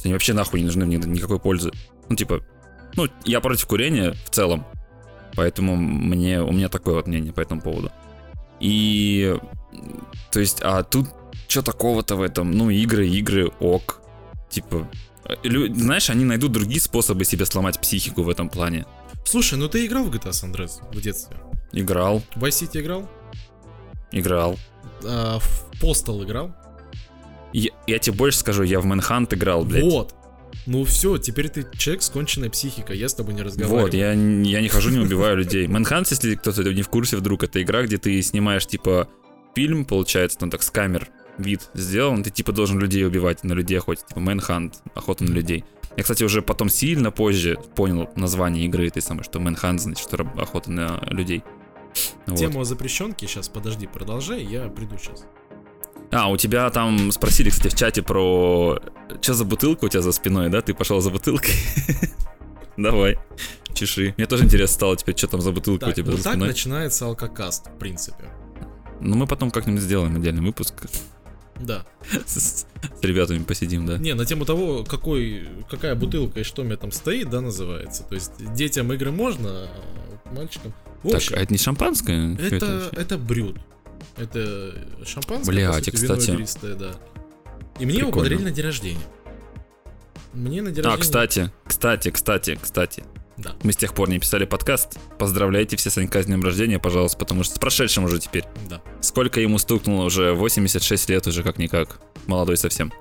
Они 0.05 0.12
вообще 0.12 0.33
нахуй 0.33 0.61
не 0.61 0.66
нужны 0.66 0.85
мне 0.87 0.96
никакой 0.96 1.38
пользы. 1.38 1.70
Ну, 2.09 2.16
типа, 2.16 2.42
ну, 2.96 3.09
я 3.24 3.40
против 3.40 3.66
курения 3.66 4.14
в 4.26 4.31
целом. 4.31 4.64
Поэтому 5.35 5.76
мне, 5.76 6.42
у 6.42 6.52
меня 6.52 6.68
такое 6.68 6.94
вот 6.94 7.07
мнение 7.07 7.33
по 7.33 7.40
этому 7.40 7.61
поводу. 7.61 7.90
И, 8.61 9.37
то 10.31 10.40
есть, 10.40 10.61
а 10.62 10.83
тут 10.83 11.07
что 11.53 11.62
такого-то 11.62 12.17
в 12.17 12.23
этом? 12.23 12.51
Ну, 12.51 12.71
игры, 12.71 13.07
игры, 13.09 13.51
ок. 13.61 14.01
Типа, 14.51 14.88
э, 15.25 15.35
лю- 15.45 15.73
знаешь, 15.75 16.11
они 16.11 16.25
найдут 16.25 16.53
другие 16.53 16.81
способы 16.81 17.25
себе 17.25 17.47
сломать 17.47 17.81
психику 17.81 18.23
в 18.23 18.29
этом 18.29 18.49
плане. 18.49 18.85
Слушай, 19.25 19.59
ну 19.59 19.69
ты 19.69 19.87
играл 19.87 20.05
в 20.05 20.11
GTA 20.11 20.31
San 20.31 20.53
Andreas 20.53 20.81
в 20.93 21.01
детстве? 21.01 21.37
Играл, 21.73 22.23
В 22.35 22.45
Vice 22.45 22.62
City 22.67 22.81
играл? 22.81 23.09
играл. 24.11 24.59
А, 25.05 25.38
в 25.38 25.65
Postal 25.81 26.25
играл? 26.25 26.55
Я, 27.53 27.71
я 27.87 27.99
тебе 27.99 28.17
больше 28.17 28.38
скажу, 28.38 28.62
я 28.62 28.81
в 28.81 28.87
Manhunt 28.87 29.35
играл, 29.35 29.65
блядь. 29.65 29.85
Вот. 29.85 30.15
Ну 30.67 30.85
все, 30.85 31.19
теперь 31.19 31.49
ты 31.49 31.67
человек 31.77 32.03
с 32.03 32.11
конченной 32.11 32.51
психикой, 32.51 32.99
я 32.99 33.09
с 33.09 33.15
тобой 33.15 33.35
не 33.35 33.43
разговариваю. 33.43 33.83
Вот, 33.85 33.95
я, 33.95 34.12
я 34.12 34.61
не 34.61 34.69
хожу, 34.69 34.91
не 34.91 34.99
убиваю 34.99 35.37
людей. 35.37 35.67
Manhunt, 35.67 36.07
если 36.11 36.35
кто-то 36.35 36.62
не 36.73 36.83
в 36.83 36.88
курсе 36.88 37.17
вдруг, 37.17 37.43
это 37.43 37.62
игра, 37.62 37.83
где 37.83 37.99
ты 37.99 38.21
снимаешь, 38.23 38.67
типа, 38.67 39.09
фильм, 39.55 39.85
получается, 39.85 40.38
там 40.38 40.51
так 40.51 40.62
с 40.62 40.71
камер 40.71 41.09
вид 41.42 41.68
сделан, 41.74 42.22
ты, 42.22 42.31
типа, 42.31 42.52
должен 42.52 42.78
людей 42.78 43.07
убивать, 43.07 43.44
на 43.44 43.52
людей 43.52 43.78
охотить. 43.78 44.07
Типа, 44.07 44.18
Manhunt, 44.20 44.74
охота 44.94 45.24
на 45.24 45.33
людей. 45.33 45.64
Я, 45.96 46.02
кстати, 46.02 46.24
уже 46.24 46.40
потом 46.40 46.70
сильно 46.70 47.11
позже 47.11 47.59
понял 47.76 48.09
название 48.16 48.64
игры 48.64 48.87
этой 48.88 49.02
самой, 49.02 49.24
что 49.24 49.38
Manhunt, 49.38 49.78
значит, 49.78 50.07
что 50.09 50.22
охота 50.38 50.70
на 50.70 51.00
людей. 51.07 51.42
Вот. 52.26 52.38
Тему 52.38 52.61
о 52.61 52.64
запрещенке, 52.64 53.26
сейчас, 53.26 53.48
подожди, 53.48 53.87
продолжай, 53.87 54.42
я 54.42 54.68
приду 54.68 54.96
сейчас. 54.96 55.24
А, 56.11 56.31
у 56.31 56.37
тебя 56.37 56.68
там 56.70 57.11
спросили, 57.12 57.50
кстати, 57.50 57.74
в 57.74 57.78
чате 57.78 58.02
про... 58.02 58.78
Что 59.20 59.35
за 59.35 59.44
бутылка 59.44 59.87
у 59.87 59.88
тебя 59.88 60.02
за 60.02 60.12
спиной, 60.12 60.48
да? 60.50 60.61
Ты 60.61 60.74
пошел 60.74 61.00
за 61.00 61.11
бутылкой? 61.11 61.55
Давай, 62.76 63.18
чеши. 63.74 64.14
Мне 64.16 64.26
тоже 64.26 64.44
интересно 64.44 64.74
стало 64.74 64.96
теперь, 64.96 65.16
что 65.16 65.26
там 65.26 65.40
за 65.40 65.52
бутылка 65.52 65.85
у 65.85 65.87
Так, 65.88 65.94
тебя 65.96 66.12
за 66.12 66.22
так 66.22 66.33
спиной. 66.35 66.48
начинается 66.48 67.07
алкокаст, 67.07 67.68
в 67.68 67.78
принципе. 67.78 68.24
Ну, 69.00 69.16
мы 69.16 69.26
потом 69.26 69.50
как-нибудь 69.50 69.83
сделаем 69.83 70.16
отдельный 70.16 70.42
выпуск. 70.42 70.74
Да. 71.64 71.87
С, 72.27 72.37
с 72.37 72.66
ребятами 73.03 73.42
посидим, 73.44 73.87
да. 73.87 73.98
Не, 73.98 74.14
на 74.14 74.25
тему 74.25 74.44
того, 74.44 74.85
какой, 74.85 75.48
какая 75.70 75.94
бутылка 75.94 76.40
и 76.40 76.42
что 76.42 76.62
у 76.62 76.64
меня 76.64 76.77
там 76.77 76.90
стоит, 76.92 77.31
да, 77.31 77.40
называется. 77.40 78.03
То 78.05 78.14
есть 78.14 78.33
детям 78.55 78.92
игры 78.92 79.11
можно, 79.11 79.68
а 79.68 80.35
мальчикам... 80.35 80.72
В 81.03 81.09
Так, 81.09 81.16
общем, 81.16 81.35
а 81.37 81.40
это 81.40 81.53
не 81.53 81.59
шампанское? 81.59 82.35
Это, 82.37 82.66
вообще? 82.66 83.01
это 83.01 83.18
брют. 83.18 83.59
Это 84.16 84.75
шампанское, 85.05 85.51
Блядь, 85.53 85.68
по 85.68 85.75
сути, 85.85 85.88
и, 85.90 85.92
кстати- 85.92 86.27
вино 86.27 86.35
игристое, 86.35 86.75
да. 86.75 86.90
И 87.79 87.87
мне 87.87 87.98
его 87.98 88.09
Прикольно. 88.09 88.12
подарили 88.31 88.42
на 88.42 88.51
день 88.51 88.64
рождения. 88.64 89.01
Мне 90.33 90.62
на 90.62 90.70
день 90.70 90.85
А, 90.85 90.88
рождения... 90.96 91.01
кстати, 91.03 91.53
кстати, 91.66 92.11
кстати, 92.11 92.59
кстати. 92.61 93.05
Да. 93.42 93.55
Мы 93.62 93.72
с 93.72 93.76
тех 93.76 93.92
пор 93.94 94.09
не 94.09 94.18
писали 94.18 94.44
подкаст. 94.44 94.98
Поздравляйте 95.18 95.76
все 95.76 95.90
Санька 95.90 96.22
с 96.22 96.26
днем 96.26 96.42
рождения, 96.44 96.78
пожалуйста, 96.78 97.18
потому 97.18 97.42
что 97.42 97.57
с 97.57 97.59
прошедшим 97.59 98.05
уже 98.05 98.18
теперь. 98.20 98.44
Да. 98.68 98.81
Сколько 99.00 99.40
ему 99.40 99.59
стукнуло 99.59 100.05
уже? 100.05 100.33
86 100.33 101.11
лет 101.11 101.26
уже 101.26 101.42
как-никак. 101.42 102.00
Молодой 102.26 102.57
совсем. 102.57 102.92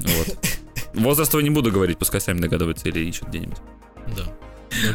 Вот. 0.00 0.36
Возраст 0.94 1.32
не 1.34 1.50
буду 1.50 1.70
говорить, 1.70 1.98
пускай 1.98 2.20
сами 2.20 2.40
догадываются 2.40 2.88
или 2.88 3.00
ищут 3.00 3.28
где-нибудь. 3.28 3.58
Да. 4.16 4.24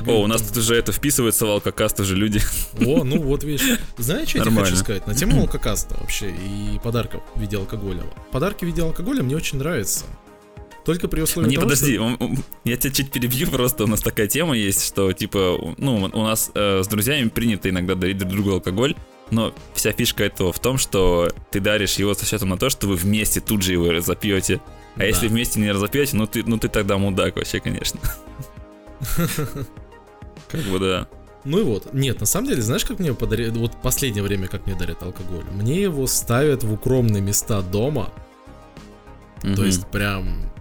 О, 0.08 0.21
у 0.21 0.27
нас 0.27 0.41
тут 0.41 0.58
уже 0.58 0.75
это 0.75 0.91
вписывается 0.91 1.45
в 1.45 1.49
алкокаст 1.49 1.99
уже 1.99 2.15
люди. 2.15 2.41
О, 2.86 3.03
ну 3.03 3.21
вот 3.21 3.43
видишь. 3.43 3.79
Знаешь, 3.97 4.29
что 4.29 4.39
я 4.39 4.43
тебе 4.43 4.51
Нормально. 4.51 4.71
хочу 4.71 4.84
сказать? 4.84 5.08
На 5.08 5.15
тему 5.15 5.41
алкокаста 5.41 5.95
вообще 5.99 6.32
и 6.32 6.79
подарков 6.84 7.21
в 7.36 7.41
виде 7.41 7.58
алкоголя. 7.58 8.03
Подарки 8.32 8.65
в 8.65 8.67
виде 8.67 8.82
алкоголя 8.82 9.23
мне 9.23 9.36
очень 9.36 9.58
нравятся. 9.58 10.06
Только 10.86 11.08
при 11.08 11.22
условии 11.22 11.48
Не, 11.50 11.56
того, 11.56 11.67
подожди, 11.67 11.96
что- 11.96 12.17
я 12.65 12.76
тебя 12.78 12.93
чуть 12.93 13.12
перебью, 13.12 13.48
просто 13.52 13.86
у 13.86 13.88
нас 13.88 14.02
такая 14.02 14.28
тема 14.28 14.56
есть, 14.58 14.86
что 14.86 15.13
типа, 15.13 15.76
ну, 15.78 16.10
у 16.13 16.24
нас 16.24 16.52
э, 16.54 16.82
с 16.84 16.88
друзьями 16.88 17.30
принято 17.30 17.69
иногда 17.69 17.96
дарить 17.96 18.17
друг 18.17 18.32
другу 18.32 18.52
алкоголь, 18.52 18.96
но 19.32 19.54
вся 19.74 19.93
фишка 19.93 20.26
этого 20.26 20.52
в 20.52 20.60
том, 20.60 20.78
что 20.78 21.32
ты 21.52 21.60
даришь 21.62 21.96
его 21.96 22.13
со 22.13 22.26
счетом 22.26 22.50
на 22.50 22.58
то, 22.58 22.69
что 22.69 22.88
вы 22.88 22.96
вместе 22.96 23.39
тут 23.39 23.62
же 23.63 23.72
его 23.72 24.00
запьете. 24.02 24.60
А 24.96 25.00
Да. 25.00 25.06
если 25.06 25.28
вместе 25.28 25.60
не 25.60 25.72
разопьете, 25.72 26.15
ну 26.17 26.28
ты, 26.28 26.43
ну 26.43 26.58
ты 26.60 26.67
тогда 26.67 26.98
мудак 26.98 27.38
вообще, 27.38 27.60
конечно. 27.60 28.00
Как 30.50 30.62
бы 30.62 30.80
да. 30.80 31.08
Ну 31.46 31.60
и 31.60 31.63
вот. 31.63 31.93
Нет, 31.93 32.19
на 32.19 32.26
самом 32.26 32.48
деле, 32.48 32.62
знаешь, 32.62 32.86
как 32.86 33.00
мне 33.00 33.13
подарили... 33.13 33.50
Вот 33.50 33.74
последнее 33.82 34.24
время, 34.24 34.48
как 34.48 34.65
мне 34.65 34.76
дарят 34.76 35.02
алкоголь. 35.04 35.43
Мне 35.52 35.82
его 35.82 36.08
ставят 36.08 36.63
в 36.63 36.72
укромные 36.72 37.22
места 37.22 37.62
дома. 37.62 38.12
То 39.41 39.65
есть 39.65 39.86
прям 39.88 40.53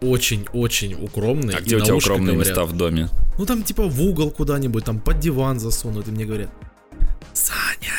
очень-очень 0.00 0.94
укромные. 0.94 1.56
А 1.56 1.60
где 1.60 1.76
у 1.76 1.80
тебя 1.80 1.94
ушко 1.94 2.12
укромные 2.12 2.34
говорят. 2.34 2.56
места 2.56 2.64
в 2.64 2.76
доме? 2.76 3.08
Ну 3.38 3.46
там 3.46 3.62
типа 3.62 3.84
в 3.86 4.00
угол 4.02 4.30
куда-нибудь, 4.30 4.84
там 4.84 5.00
под 5.00 5.18
диван 5.20 5.60
засунут, 5.60 6.08
и 6.08 6.10
мне 6.10 6.24
говорят, 6.24 6.50
Саня, 7.32 7.94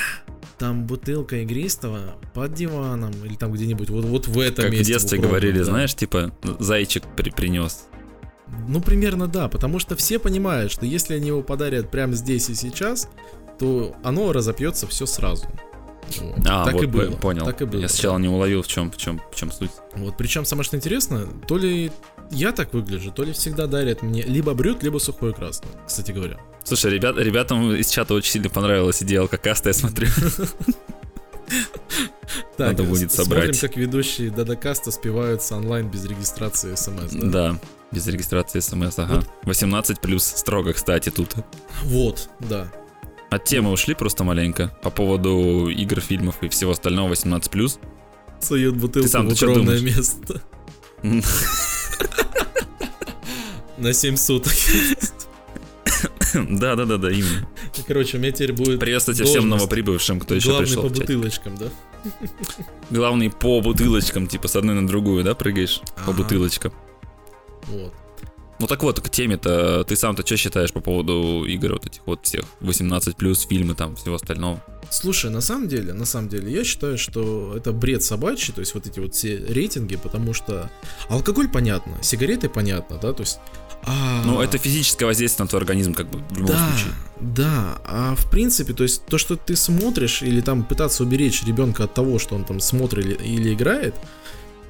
там 0.58 0.86
бутылка 0.86 1.38
игристого 1.38 2.16
под 2.34 2.54
диваном, 2.54 3.14
или 3.26 3.36
там 3.36 3.52
где-нибудь, 3.54 3.90
вот, 3.90 4.06
вот 4.06 4.28
в 4.28 4.40
этом 4.40 4.66
Как 4.66 4.74
в 4.74 4.78
месте. 4.78 4.94
детстве 4.94 5.18
укромном, 5.18 5.40
говорили, 5.40 5.60
да. 5.60 5.66
знаешь, 5.66 5.96
типа, 5.96 6.32
зайчик 6.60 7.04
при- 7.16 7.30
принес. 7.30 7.86
Ну, 8.68 8.82
примерно 8.82 9.28
да, 9.28 9.48
потому 9.48 9.80
что 9.80 9.96
все 9.96 10.20
понимают, 10.20 10.72
что 10.72 10.86
если 10.86 11.14
они 11.14 11.28
его 11.28 11.44
подарят 11.44 11.92
прямо 11.92 12.14
здесь 12.16 12.50
и 12.50 12.56
сейчас, 12.56 13.08
то 13.60 13.96
оно 14.04 14.32
разопьется 14.34 14.88
все 14.88 15.06
сразу. 15.06 15.46
Вот. 16.18 16.40
А, 16.46 16.66
так 16.66 16.74
вот, 16.74 16.84
и 16.84 16.88
было. 16.88 17.12
понял. 17.12 17.46
Так 17.46 17.62
и 17.62 17.66
было. 17.66 17.82
Я 17.82 17.90
сначала 17.90 18.18
не 18.18 18.28
уловил, 18.28 18.62
в 18.62 18.68
чем, 18.68 18.92
в 18.92 18.98
чем, 18.98 19.22
в 19.32 19.36
чем 19.36 19.52
суть. 19.52 19.72
Вот, 19.96 20.18
причем 20.18 20.46
самое 20.46 20.64
что 20.64 20.78
интересно, 20.78 21.28
то 21.48 21.58
ли 21.58 21.92
я 22.32 22.52
так 22.52 22.74
выгляжу, 22.74 23.12
то 23.12 23.24
ли 23.24 23.34
всегда 23.34 23.68
дарят 23.68 24.02
мне 24.02 24.22
либо 24.22 24.54
брют, 24.54 24.84
либо 24.84 24.98
сухое 25.00 25.34
красное, 25.34 25.72
кстати 25.88 26.12
говоря. 26.12 26.40
Слушай, 26.64 26.92
ребят, 26.92 27.18
ребятам 27.18 27.74
из 27.74 27.90
чата 27.90 28.14
очень 28.14 28.32
сильно 28.32 28.50
понравилась 28.50 29.02
идея 29.02 29.22
алкокаста, 29.22 29.70
я 29.70 29.74
смотрю. 29.74 30.08
Так, 32.58 32.78
Надо 32.78 32.84
будет 32.84 33.12
собрать. 33.12 33.56
Смотрим, 33.56 33.70
как 33.70 33.78
ведущие 33.78 34.30
Дадакаста 34.30 34.92
спиваются 34.92 35.56
онлайн 35.56 35.90
без 35.90 36.06
регистрации 36.06 36.76
смс, 36.76 37.12
да? 37.12 37.30
Да, 37.30 37.60
без 37.92 38.06
регистрации 38.08 38.60
смс, 38.60 39.00
ага. 39.00 39.24
18 39.44 40.00
плюс 40.00 40.24
строго, 40.26 40.74
кстати, 40.74 41.10
тут. 41.10 41.36
Вот, 41.84 42.30
да. 42.40 42.72
От 43.30 43.44
темы 43.46 43.72
ушли 43.72 43.94
просто 43.94 44.24
маленько 44.24 44.76
по 44.82 44.90
поводу 44.90 45.70
игр, 45.70 46.00
фильмов 46.02 46.36
и 46.42 46.50
всего 46.50 46.72
остального 46.72 47.10
18 47.10 47.52
плюс. 47.52 47.80
Сует 48.42 48.76
бутылку 48.76 49.08
сам 49.10 49.28
в 49.28 49.36
ты 49.36 49.46
укромное 49.46 49.80
место. 49.80 50.42
На 53.78 53.94
7 53.94 54.16
суток. 54.18 54.54
Да, 56.34 56.76
да, 56.76 56.86
да, 56.86 56.98
да, 56.98 57.10
именно. 57.12 57.48
Короче, 57.88 58.18
у 58.18 58.20
меня 58.20 58.32
теперь 58.32 58.54
будет 58.54 58.80
Приветствуйте 58.80 59.24
всем 59.24 59.50
новоприбывшим, 59.50 60.20
кто 60.20 60.36
еще 60.36 60.50
главный 60.50 60.68
пришел. 60.68 60.84
по 60.84 60.90
в 60.90 60.92
чат. 60.92 61.00
бутылочкам, 61.02 61.56
да? 61.58 61.66
Главный 62.90 63.30
по 63.32 63.62
бутылочкам, 63.62 64.28
типа 64.28 64.48
с 64.48 64.56
одной 64.56 64.76
на 64.76 64.88
другую, 64.88 65.24
да, 65.24 65.34
прыгаешь 65.34 65.82
по 66.06 66.12
бутылочкам. 66.12 66.72
Вот. 67.68 67.94
Ну 68.60 68.68
так 68.68 68.84
вот, 68.84 69.00
к 69.00 69.10
теме-то, 69.10 69.84
ты 69.86 69.96
сам-то 69.96 70.26
что 70.26 70.36
считаешь 70.38 70.72
по 70.74 70.82
поводу 70.82 71.46
игр 71.46 71.74
вот 71.74 71.86
этих 71.86 72.02
вот 72.06 72.26
всех 72.26 72.44
18 72.60 73.16
плюс 73.16 73.46
фильмы 73.48 73.74
там, 73.74 73.96
всего 73.96 74.16
остального? 74.16 74.62
Слушай, 74.90 75.30
на 75.32 75.42
самом 75.42 75.68
деле, 75.68 75.94
на 75.94 76.06
самом 76.06 76.30
деле, 76.30 76.52
я 76.52 76.64
считаю, 76.64 76.98
что 76.98 77.54
это 77.56 77.72
бред 77.72 78.04
собачий, 78.04 78.54
то 78.54 78.60
есть 78.60 78.74
вот 78.74 78.86
эти 78.88 79.00
вот 79.00 79.14
все 79.16 79.38
рейтинги, 79.38 79.96
потому 79.96 80.34
что 80.34 80.70
алкоголь 81.10 81.48
понятно, 81.48 81.94
сигареты 82.02 82.50
понятно, 82.50 82.98
да, 83.02 83.14
то 83.14 83.22
есть... 83.22 83.40
а- 83.84 84.24
Ну, 84.26 84.42
это 84.42 84.58
физическое 84.58 85.06
воздействие 85.06 85.46
на 85.46 85.48
твой 85.50 85.62
организм, 85.62 85.94
как 85.94 86.10
бы, 86.10 86.20
в 86.30 86.38
любом 86.38 86.48
да, 86.56 86.70
случае. 86.70 86.94
да, 87.20 87.82
а 87.86 88.16
в 88.16 88.30
принципе, 88.32 88.74
то 88.74 88.84
есть 88.84 89.06
то, 89.06 89.18
что 89.18 89.36
ты 89.36 89.56
смотришь, 89.56 90.22
или 90.24 90.42
там 90.42 90.64
пытаться 90.64 91.04
уберечь 91.04 91.44
ребенка 91.46 91.84
от 91.84 91.94
того, 91.94 92.18
что 92.20 92.36
он 92.36 92.44
там 92.44 92.60
смотрит 92.60 93.06
или, 93.06 93.14
или 93.14 93.54
играет, 93.54 93.94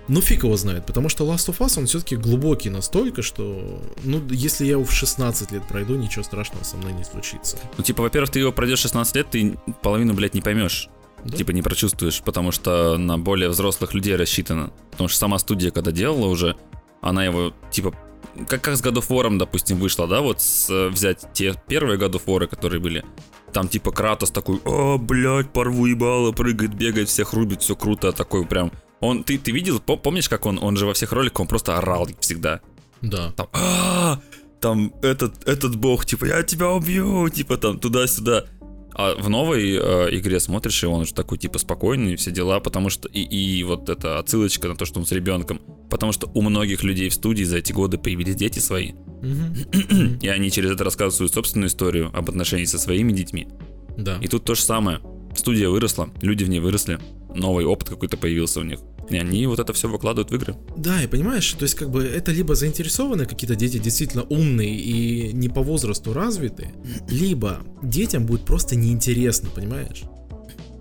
ну 0.10 0.22
фиг 0.22 0.43
его 0.43 0.58
знает, 0.58 0.86
потому 0.86 1.08
что 1.08 1.24
Last 1.24 1.50
of 1.50 1.60
Us, 1.60 1.80
он 1.80 1.86
все-таки 1.86 2.15
глубокий 2.15 2.69
настолько, 2.69 3.22
что, 3.22 3.82
ну, 4.04 4.22
если 4.30 4.65
я 4.65 4.72
его 4.72 4.84
в 4.84 4.91
16 4.91 5.52
лет 5.52 5.67
пройду, 5.67 5.95
ничего 5.95 6.24
страшного 6.24 6.63
со 6.63 6.78
мной 6.78 6.93
не 6.93 7.04
случится. 7.04 7.58
Ну, 7.78 7.84
типа, 7.84 8.02
во-первых, 8.02 8.32
ты 8.32 8.39
его 8.39 8.52
пройдешь 8.52 8.80
16 8.80 9.15
лет, 9.15 9.30
ты 9.30 9.58
половину, 9.82 10.13
блядь, 10.13 10.34
не 10.34 10.41
поймешь. 10.41 10.89
Да? 11.24 11.38
Типа, 11.38 11.52
не 11.52 11.62
прочувствуешь, 11.62 12.22
потому 12.22 12.52
что 12.52 12.98
на 12.98 13.17
более 13.17 13.50
взрослых 13.50 13.93
людей 13.93 14.15
рассчитано. 14.15 14.72
Потому 14.91 15.10
что 15.10 15.19
сама 15.19 15.38
студия, 15.38 15.72
когда 15.72 15.91
делала 15.91 16.28
уже, 16.28 16.56
она 17.02 17.26
его, 17.26 17.54
типа, 17.72 17.93
как, 18.48 18.62
как 18.62 18.78
с 18.78 18.82
God 18.82 18.95
of 18.95 19.08
War, 19.10 19.38
допустим, 19.38 19.78
вышла, 19.80 20.08
да, 20.08 20.22
вот 20.22 20.41
с, 20.41 20.69
э, 20.69 20.89
взять 20.89 21.26
те 21.34 21.56
первые 21.67 22.00
God 22.00 22.13
of 22.13 22.26
War, 22.26 22.48
которые 22.48 22.80
были, 22.80 23.04
там 23.54 23.67
типа 23.67 23.91
Кратос 23.91 24.32
такой, 24.32 24.60
о, 24.65 24.98
блядь, 24.98 25.52
порву 25.52 25.86
ебало, 25.86 26.32
прыгает, 26.32 26.74
бегает, 26.74 27.10
всех 27.10 27.34
рубит, 27.34 27.62
все 27.62 27.76
круто, 27.76 28.12
такой 28.12 28.45
прям... 28.45 28.72
Он, 29.00 29.24
ты, 29.24 29.38
ты 29.38 29.52
видел, 29.52 29.80
по- 29.80 29.98
помнишь, 29.98 30.30
как 30.30 30.46
он, 30.46 30.60
он 30.62 30.76
же 30.78 30.86
во 30.86 30.94
всех 30.94 31.12
роликах, 31.14 31.42
он 31.42 31.48
просто 31.48 31.78
орал 31.78 32.08
всегда. 32.20 32.60
Да. 33.02 33.32
Там, 33.32 33.48
«А, 33.54 34.20
там 34.60 34.94
этот, 35.02 35.48
этот 35.48 35.76
бог, 35.76 36.06
типа, 36.06 36.26
я 36.26 36.44
тебя 36.44 36.70
убью, 36.72 37.30
типа, 37.30 37.58
там, 37.58 37.80
туда-сюда. 37.80 38.46
А 38.94 39.16
в 39.16 39.30
новой 39.30 39.76
э, 39.76 40.18
игре 40.18 40.42
смотришь, 40.42 40.84
и 40.84 40.88
он 40.88 41.02
уже 41.02 41.14
такой, 41.14 41.38
типа, 41.38 41.58
спокойный, 41.60 42.18
все 42.18 42.32
дела, 42.32 42.60
потому 42.60 42.90
что... 42.90 43.08
И, 43.08 43.22
и 43.22 43.64
вот 43.64 43.88
эта 43.88 44.20
отсылочка 44.20 44.68
на 44.68 44.76
то, 44.76 44.84
что 44.84 45.00
он 45.00 45.06
с 45.06 45.12
ребенком. 45.14 45.62
Потому 45.90 46.12
что 46.12 46.30
у 46.34 46.42
многих 46.42 46.84
людей 46.84 47.08
в 47.08 47.14
студии 47.14 47.46
за 47.46 47.60
эти 47.60 47.72
годы 47.72 47.98
появились 47.98 48.36
дети 48.36 48.60
свои. 48.60 48.92
И 50.22 50.28
они 50.28 50.52
через 50.52 50.72
это 50.72 50.84
рассказывают 50.84 51.16
свою 51.16 51.30
собственную 51.30 51.70
историю 51.70 52.12
об 52.14 52.30
отношении 52.30 52.66
со 52.66 52.78
своими 52.78 53.14
детьми. 53.14 53.48
Да. 53.98 54.18
И 54.22 54.28
тут 54.28 54.44
то 54.44 54.56
же 54.56 54.62
самое. 54.62 55.00
Студия 55.36 55.70
выросла, 55.70 56.10
люди 56.22 56.44
в 56.44 56.50
ней 56.50 56.60
выросли, 56.60 57.00
новый 57.34 57.65
опыт 57.65 57.89
какой-то 57.89 58.18
появился 58.18 58.60
у 58.60 58.63
них. 58.63 58.80
И 59.10 59.18
они 59.18 59.48
вот 59.48 59.60
это 59.60 59.74
все 59.74 59.88
выкладывают 59.88 60.30
в 60.32 60.36
игры. 60.36 60.56
Да, 60.78 61.02
и 61.02 61.08
понимаешь, 61.08 61.52
то 61.54 61.63
есть 61.63 61.76
как 61.76 61.89
бы 61.89 62.04
это 62.04 62.32
либо 62.32 62.54
заинтересованы 62.54 63.26
какие-то 63.26 63.56
дети 63.56 63.80
действительно 63.80 64.24
умные 64.24 64.76
и 64.76 65.34
не 65.34 65.50
по 65.50 65.62
возрасту 65.63 66.13
развитые, 66.13 66.74
либо 67.10 67.60
детям 67.82 68.26
будет 68.26 68.42
просто 68.42 68.76
неинтересно, 68.76 69.50
понимаешь? 69.50 70.04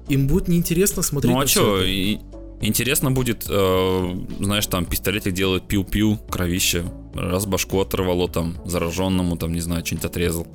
Им 0.09 0.27
будет 0.27 0.49
неинтересно 0.49 1.03
смотреть 1.03 1.35
Ну 1.35 1.41
а 1.41 1.85
и- 1.85 2.19
интересно 2.61 3.11
будет, 3.11 3.47
э, 3.49 4.17
знаешь, 4.41 4.67
там 4.67 4.85
пистолетик 4.85 5.33
делает 5.33 5.65
пиу-пиу, 5.65 6.19
кровище, 6.29 6.85
раз 7.15 7.47
башку 7.47 7.81
оторвало 7.81 8.29
там, 8.29 8.57
зараженному, 8.67 9.37
там, 9.37 9.53
не 9.53 9.61
знаю, 9.61 9.85
что-нибудь 9.87 10.05
отрезал. 10.07 10.47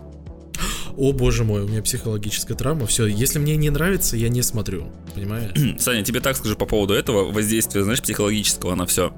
О 0.98 1.12
боже 1.12 1.44
мой, 1.44 1.64
у 1.64 1.68
меня 1.68 1.82
психологическая 1.82 2.56
травма. 2.56 2.86
Все, 2.86 3.06
если 3.08 3.40
мне 3.40 3.56
не 3.56 3.70
нравится, 3.70 4.16
я 4.16 4.30
не 4.30 4.42
смотрю. 4.42 4.86
Понимаешь? 5.16 5.52
Саня, 5.82 6.04
тебе 6.04 6.20
так 6.20 6.36
скажу 6.38 6.56
по 6.56 6.66
поводу 6.66 6.94
этого 6.94 7.32
воздействия, 7.32 7.84
знаешь, 7.84 8.02
психологического 8.02 8.76
на 8.76 8.86
все. 8.86 9.14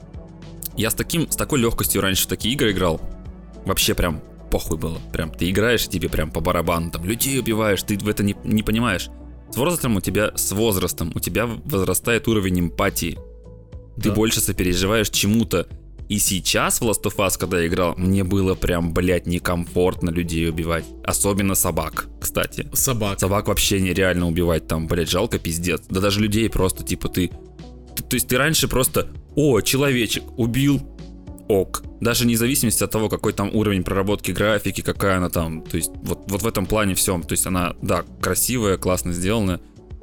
Я 0.77 0.89
с 0.89 0.93
таким, 0.95 1.29
с 1.29 1.35
такой 1.35 1.59
легкостью 1.59 2.01
раньше 2.01 2.23
в 2.23 2.27
такие 2.27 2.53
игры 2.53 2.71
играл. 2.71 3.01
Вообще 3.65 3.93
прям 3.93 4.21
похуй 4.51 4.77
было. 4.77 4.99
Прям 5.11 5.31
ты 5.31 5.49
играешь, 5.49 5.85
и 5.85 5.89
тебе 5.89 6.07
прям 6.09 6.31
по 6.31 6.39
барабану, 6.39 6.91
там 6.91 7.03
людей 7.05 7.39
убиваешь, 7.39 7.83
ты 7.83 7.97
в 7.97 8.07
это 8.07 8.23
не, 8.23 8.35
не 8.43 8.63
понимаешь. 8.63 9.09
С 9.51 9.57
возрастом 9.57 9.95
у 9.95 10.01
тебя, 10.01 10.31
с 10.35 10.51
возрастом 10.51 11.11
у 11.15 11.19
тебя 11.19 11.45
возрастает 11.45 12.27
уровень 12.27 12.59
эмпатии. 12.61 13.17
Ты 13.95 14.09
Да. 14.09 14.15
больше 14.15 14.41
сопереживаешь 14.41 15.09
чему-то. 15.09 15.67
И 16.07 16.19
сейчас 16.19 16.81
в 16.81 16.83
Last 16.83 17.03
of 17.03 17.15
Us, 17.17 17.37
когда 17.37 17.59
я 17.59 17.67
играл, 17.67 17.95
мне 17.97 18.23
было 18.23 18.53
прям, 18.53 18.93
блядь, 18.93 19.25
некомфортно 19.25 20.11
людей 20.11 20.47
убивать. 20.49 20.85
Особенно 21.03 21.55
собак, 21.55 22.07
кстати. 22.21 22.67
Собак. 22.73 23.19
Собак 23.19 23.47
вообще 23.47 23.79
нереально 23.81 24.27
убивать, 24.27 24.67
там, 24.67 24.87
блядь, 24.87 25.09
жалко 25.09 25.39
пиздец. 25.39 25.81
Да 25.89 26.01
даже 26.01 26.19
людей 26.19 26.49
просто, 26.49 26.83
типа, 26.83 27.09
ты... 27.09 27.29
ты- 27.95 28.03
то 28.03 28.15
есть 28.15 28.27
ты 28.27 28.37
раньше 28.37 28.67
просто, 28.67 29.07
о, 29.35 29.61
человечек, 29.61 30.23
убил, 30.37 30.79
ок. 31.47 31.83
Даже 32.01 32.25
вне 32.25 32.37
зависимости 32.37 32.83
от 32.83 32.91
того, 32.91 33.09
какой 33.09 33.33
там 33.33 33.49
уровень 33.55 33.83
проработки 33.83 34.31
графики, 34.31 34.81
какая 34.81 35.17
она 35.17 35.29
там. 35.29 35.63
То 35.63 35.77
есть 35.77 35.91
вот, 36.03 36.19
вот 36.27 36.41
в 36.43 36.47
этом 36.47 36.65
плане 36.67 36.93
всем. 36.93 37.23
То 37.23 37.33
есть 37.33 37.47
она, 37.47 37.73
да, 37.81 38.03
красивая, 38.21 38.77
классно 38.77 39.11
сделанная. 39.11 39.59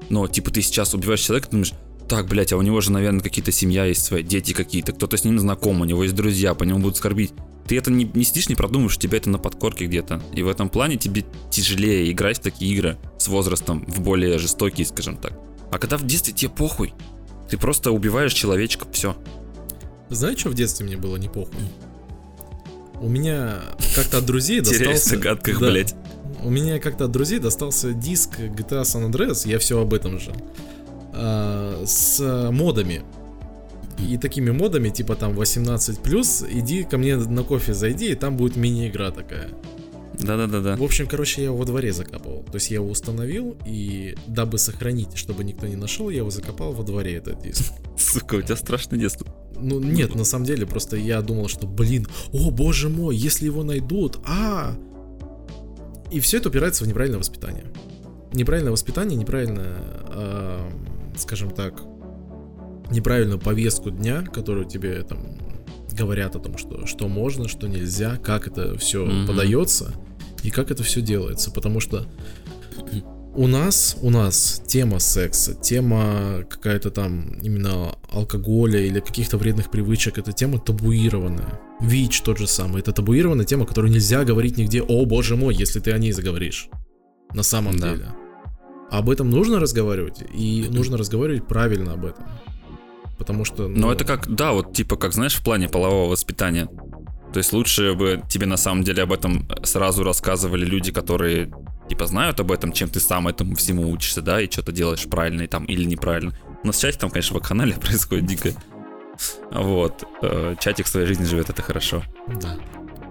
Но, 0.09 0.27
типа, 0.27 0.51
ты 0.51 0.63
сейчас 0.63 0.95
убиваешь 0.95 1.21
человека, 1.21 1.47
ты 1.49 1.53
думаешь, 1.53 1.75
так, 2.09 2.27
блядь, 2.29 2.53
а 2.53 2.57
у 2.57 2.63
него 2.63 2.81
же, 2.81 2.93
наверное, 2.93 3.21
какие-то 3.21 3.53
семья 3.53 3.85
есть 3.85 4.05
свои, 4.05 4.23
дети 4.23 4.53
какие-то, 4.53 4.93
кто-то 4.93 5.17
с 5.17 5.25
ним 5.25 5.39
знаком, 5.39 5.81
у 5.81 5.85
него 5.85 6.03
есть 6.03 6.15
друзья, 6.15 6.55
по 6.55 6.65
нему 6.65 6.81
будут 6.81 6.97
скорбить. 6.97 7.33
Ты 7.67 7.79
это 7.79 7.91
не, 7.91 8.05
не 8.05 8.25
сидишь, 8.25 8.49
не 8.49 8.55
продумываешь, 8.55 8.97
у 8.97 9.01
тебя 9.01 9.19
это 9.19 9.31
на 9.31 9.39
подкорке 9.39 9.87
где-то. 9.87 10.21
И 10.35 10.43
в 10.43 10.49
этом 10.49 10.69
плане 10.69 10.97
тебе 10.97 11.25
тяжелее 11.51 12.11
играть 12.11 12.39
в 12.39 12.43
такие 12.43 12.75
игры 12.75 12.99
с 13.19 13.29
возрастом, 13.29 13.85
в 13.87 14.01
более 14.01 14.39
жестокие, 14.39 14.87
скажем 14.87 15.17
так. 15.17 15.33
А 15.71 15.79
когда 15.79 15.97
в 15.97 16.05
детстве 16.05 16.35
тебе 16.35 16.51
похуй, 16.51 16.93
ты 17.49 17.57
просто 17.57 17.93
убиваешь 17.93 18.33
человечка, 18.33 18.87
все. 18.93 19.17
Знаешь, 20.11 20.39
что 20.41 20.51
в 20.51 20.55
детстве 20.55 20.85
мне 20.85 20.97
было 20.97 21.17
не 21.17 21.29
похуй? 21.29 21.55
У 23.01 23.09
меня 23.09 23.61
как-то 23.95 24.19
от 24.19 24.27
друзей 24.27 24.61
Теряюсь 24.63 24.77
в 24.77 24.85
достался... 24.85 25.09
загадках, 25.11 25.61
Да. 25.61 25.71
блядь. 25.71 25.95
У 26.43 26.51
меня 26.51 26.79
как-то 26.81 27.05
от 27.05 27.13
друзей 27.13 27.39
достался 27.39 27.93
диск 27.93 28.39
GTA 28.39 28.83
San 28.83 29.09
Andreas, 29.09 29.49
я 29.49 29.59
все 29.61 29.81
об 29.81 29.95
этом 29.95 30.19
же, 30.19 30.35
а, 31.13 31.83
с 31.85 32.51
модами. 32.51 33.03
И 33.99 34.17
такими 34.17 34.51
модами, 34.51 34.89
типа 34.89 35.15
там 35.15 35.39
18+, 35.39 36.49
иди 36.51 36.83
ко 36.85 36.99
мне 36.99 37.17
на 37.17 37.43
кофе 37.45 37.75
зайди, 37.75 38.13
и 38.13 38.15
там 38.15 38.37
будет 38.37 38.57
мини-игра 38.57 39.11
такая. 39.11 39.51
Да-да-да-да. 40.19 40.77
В 40.77 40.83
общем, 40.83 41.07
короче, 41.07 41.43
я 41.43 41.47
его 41.49 41.57
во 41.57 41.65
дворе 41.65 41.93
закапывал. 41.93 42.45
То 42.45 42.55
есть 42.55 42.71
я 42.71 42.77
его 42.77 42.89
установил, 42.89 43.57
и 43.67 44.15
дабы 44.27 44.59
сохранить, 44.59 45.17
чтобы 45.17 45.45
никто 45.45 45.67
не 45.67 45.77
нашел, 45.77 46.11
я 46.11 46.19
его 46.19 46.31
закопал 46.31 46.73
во 46.73 46.85
дворе, 46.85 47.15
этот 47.15 47.43
диск. 47.43 47.73
Сука, 47.99 48.37
у 48.37 48.43
тебя 48.43 48.57
страшное 48.57 48.99
детство. 48.99 49.27
Ну, 49.59 49.81
нет, 49.81 50.15
на 50.15 50.25
самом 50.25 50.45
деле, 50.45 50.67
просто 50.67 50.97
я 50.97 51.21
думал, 51.23 51.49
что, 51.49 51.67
блин, 51.67 52.07
о 52.33 52.51
боже 52.51 52.89
мой, 52.89 53.17
если 53.17 53.47
его 53.47 53.63
найдут, 53.63 54.19
а 54.27 54.75
И 56.11 56.21
все 56.21 56.39
это 56.39 56.49
упирается 56.49 56.85
в 56.85 56.89
неправильное 56.89 57.19
воспитание. 57.19 57.67
Неправильное 58.33 58.73
воспитание, 58.73 59.17
неправильное, 59.17 59.77
а, 60.09 60.71
скажем 61.17 61.51
так, 61.51 61.83
неправильную 62.91 63.39
повестку 63.39 63.91
дня, 63.91 64.23
которую 64.23 64.67
тебе 64.67 65.03
там 65.03 65.39
говорят 65.93 66.37
о 66.37 66.39
том, 66.41 66.57
что, 66.59 66.87
что 66.87 67.09
можно, 67.09 67.49
что 67.49 67.69
нельзя, 67.69 68.17
как 68.17 68.47
это 68.47 68.77
все 68.79 69.05
Мгм. 69.05 69.27
подается 69.27 69.93
и 70.43 70.51
как 70.51 70.71
это 70.71 70.83
все 70.83 71.01
делается. 71.01 71.51
Потому 71.51 71.81
что 71.81 72.07
у 73.35 73.47
нас, 73.47 73.97
у 74.03 74.11
нас 74.11 74.63
тема 74.67 74.99
секса, 74.99 75.55
тема 75.55 76.45
какая-то 76.51 76.91
там 76.91 77.39
именно 77.43 77.95
алкоголя 78.11 78.81
или 78.81 79.01
каких-то 79.01 79.39
вредных 79.39 79.71
привычек, 79.71 80.19
это 80.19 80.33
тема 80.33 80.59
табуированная. 80.59 81.61
ВИЧ 81.81 82.21
тот 82.23 82.39
же 82.39 82.47
самый, 82.47 82.81
это 82.81 82.93
табуированная 82.93 83.47
тема, 83.47 83.65
которую 83.65 83.91
нельзя 83.93 84.25
говорить 84.25 84.59
нигде, 84.59 84.83
о 84.83 85.05
боже 85.07 85.37
мой, 85.37 85.55
если 85.55 85.81
ты 85.81 85.93
о 85.93 85.99
ней 85.99 86.13
заговоришь. 86.13 86.69
На 87.35 87.43
самом 87.43 87.79
Да. 87.79 87.93
деле. 87.95 88.07
Об 88.93 89.09
этом 89.09 89.31
нужно 89.31 89.59
разговаривать, 89.59 90.23
и 90.35 90.69
нужно 90.71 90.99
разговаривать 90.99 91.49
правильно 91.49 91.95
об 91.95 92.05
этом. 92.05 92.27
Потому 93.17 93.47
что... 93.47 93.67
Но 93.67 93.87
ну, 93.87 93.91
это 93.91 94.05
как, 94.05 94.29
да, 94.29 94.53
вот 94.53 94.75
типа, 94.75 94.97
как 94.97 95.15
знаешь, 95.15 95.35
в 95.35 95.43
плане 95.43 95.71
полового 95.71 96.11
воспитания. 96.11 96.69
То 97.33 97.39
есть 97.39 97.55
лучше 97.55 97.95
бы 97.95 98.23
тебе 98.29 98.45
на 98.45 98.59
самом 98.59 98.85
деле 98.85 99.05
об 99.05 99.13
этом 99.13 99.49
сразу 99.63 100.05
рассказывали 100.05 100.67
люди, 100.67 100.93
которые 100.93 101.51
типа 101.89 102.07
знают 102.07 102.39
об 102.41 102.53
этом, 102.53 102.71
чем 102.73 102.91
ты 102.91 103.01
сам 103.01 103.29
этому 103.29 103.57
всему 103.57 103.91
учишься, 103.91 104.21
да, 104.21 104.43
и 104.43 104.51
что-то 104.51 104.73
делаешь 104.73 105.05
правильно 105.09 105.41
и 105.41 105.47
там 105.47 105.65
или 105.65 105.85
неправильно. 105.85 106.37
Но 106.63 106.73
с 106.73 106.79
чате 106.79 106.99
там, 106.99 107.09
конечно, 107.09 107.35
вакханалия 107.35 107.77
происходит 107.81 108.27
дико. 108.27 108.51
Вот. 109.53 110.05
э, 110.21 110.57
Чатик 110.61 110.87
своей 110.87 111.07
жизни 111.07 111.25
живет, 111.25 111.49
это 111.49 111.63
хорошо. 111.63 112.03
Да. 112.43 112.59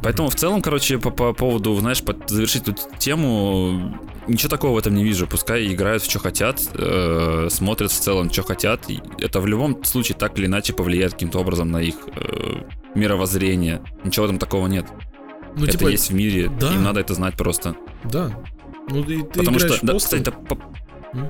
Поэтому 0.04 0.30
в 0.30 0.36
целом, 0.36 0.62
короче, 0.62 0.98
по, 0.98 1.12
по 1.12 1.34
поводу, 1.34 1.76
знаешь, 1.76 2.02
под- 2.02 2.30
завершить 2.30 2.68
эту 2.68 2.76
тему, 2.98 3.98
ничего 4.28 4.50
такого 4.50 4.76
в 4.76 4.78
этом 4.78 4.96
не 4.96 5.04
вижу. 5.04 5.28
Пускай 5.28 5.68
играют 5.72 6.04
в 6.04 6.10
что 6.10 6.20
хотят, 6.20 6.60
э, 6.74 7.48
смотрят 7.52 7.92
в 7.92 8.00
целом, 8.00 8.32
что 8.32 8.44
хотят. 8.44 8.88
Это 9.20 9.40
в 9.40 9.48
любом 9.48 9.84
случае 9.84 10.18
так 10.18 10.38
или 10.40 10.48
иначе 10.48 10.74
повлияет 10.74 11.14
каким-то 11.14 11.40
образом 11.40 11.70
на 11.72 11.82
их 11.82 11.96
э, 12.16 12.64
мировоззрение. 12.96 13.82
Ничего 14.04 14.28
там 14.28 14.38
такого 14.40 14.68
нет. 14.68 14.86
Ну, 15.56 15.66
это 15.66 15.78
типа, 15.78 15.90
есть 15.90 16.10
в 16.10 16.14
мире, 16.14 16.50
да. 16.60 16.74
им 16.74 16.84
надо 16.84 17.02
это 17.02 17.14
знать 17.14 17.36
просто. 17.36 17.76
да. 18.04 18.32
Ну, 18.90 19.04
ты, 19.04 19.22
ты 19.22 19.40
Потому 19.40 19.60
что, 19.60 19.78
да, 19.84 19.96
кстати, 19.98 20.32
по- 20.32 20.58
М? 21.14 21.30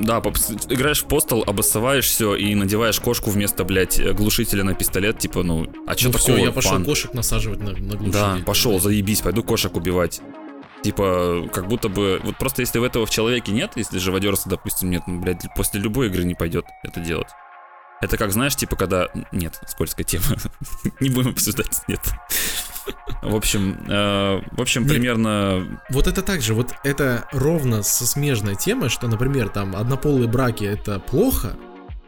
Да, 0.00 0.18
играешь 0.18 1.02
в 1.02 1.06
постол, 1.06 1.44
обоссываешь 1.46 2.06
все 2.06 2.34
и 2.34 2.54
надеваешь 2.54 2.98
кошку 3.00 3.30
вместо, 3.30 3.64
блядь, 3.64 4.00
глушителя 4.14 4.64
на 4.64 4.74
пистолет, 4.74 5.18
типа, 5.18 5.42
ну, 5.42 5.66
а 5.86 5.96
что 5.96 6.06
ну 6.06 6.12
такого? 6.12 6.36
все, 6.36 6.36
я 6.36 6.52
пошел 6.52 6.72
фан? 6.72 6.84
кошек 6.84 7.14
насаживать 7.14 7.60
на, 7.60 7.72
на 7.72 7.96
глушитель. 7.96 8.12
Да, 8.12 8.38
пошел, 8.44 8.80
заебись, 8.80 9.20
пойду 9.20 9.42
кошек 9.42 9.74
убивать. 9.76 10.20
Типа, 10.82 11.48
как 11.52 11.68
будто 11.68 11.88
бы... 11.88 12.20
Вот 12.24 12.36
просто 12.38 12.62
если 12.62 12.78
в 12.78 12.82
этого 12.82 13.06
в 13.06 13.10
человеке 13.10 13.52
нет, 13.52 13.72
если 13.76 13.98
живодерства, 13.98 14.50
допустим, 14.50 14.90
нет, 14.90 15.02
ну, 15.06 15.20
блядь, 15.20 15.46
после 15.54 15.80
любой 15.80 16.08
игры 16.08 16.24
не 16.24 16.34
пойдет 16.34 16.64
это 16.82 16.98
делать. 17.00 17.28
Это 18.00 18.16
как, 18.16 18.32
знаешь, 18.32 18.56
типа, 18.56 18.74
когда... 18.74 19.08
Нет, 19.30 19.60
скользкая 19.68 20.04
тема. 20.04 20.24
Не 21.00 21.08
будем 21.10 21.30
обсуждать, 21.30 21.82
нет. 21.86 22.00
В 23.22 23.36
общем, 23.36 23.84
э, 23.88 24.40
в 24.50 24.60
общем, 24.60 24.82
Нет. 24.82 24.90
примерно... 24.90 25.80
Вот 25.90 26.06
это 26.06 26.22
так 26.22 26.42
же, 26.42 26.54
вот 26.54 26.72
это 26.84 27.28
ровно 27.32 27.82
со 27.82 28.06
смежной 28.06 28.56
темой, 28.56 28.88
что, 28.88 29.06
например, 29.08 29.48
там 29.48 29.76
однополые 29.76 30.28
браки 30.28 30.64
это 30.64 30.98
плохо, 30.98 31.56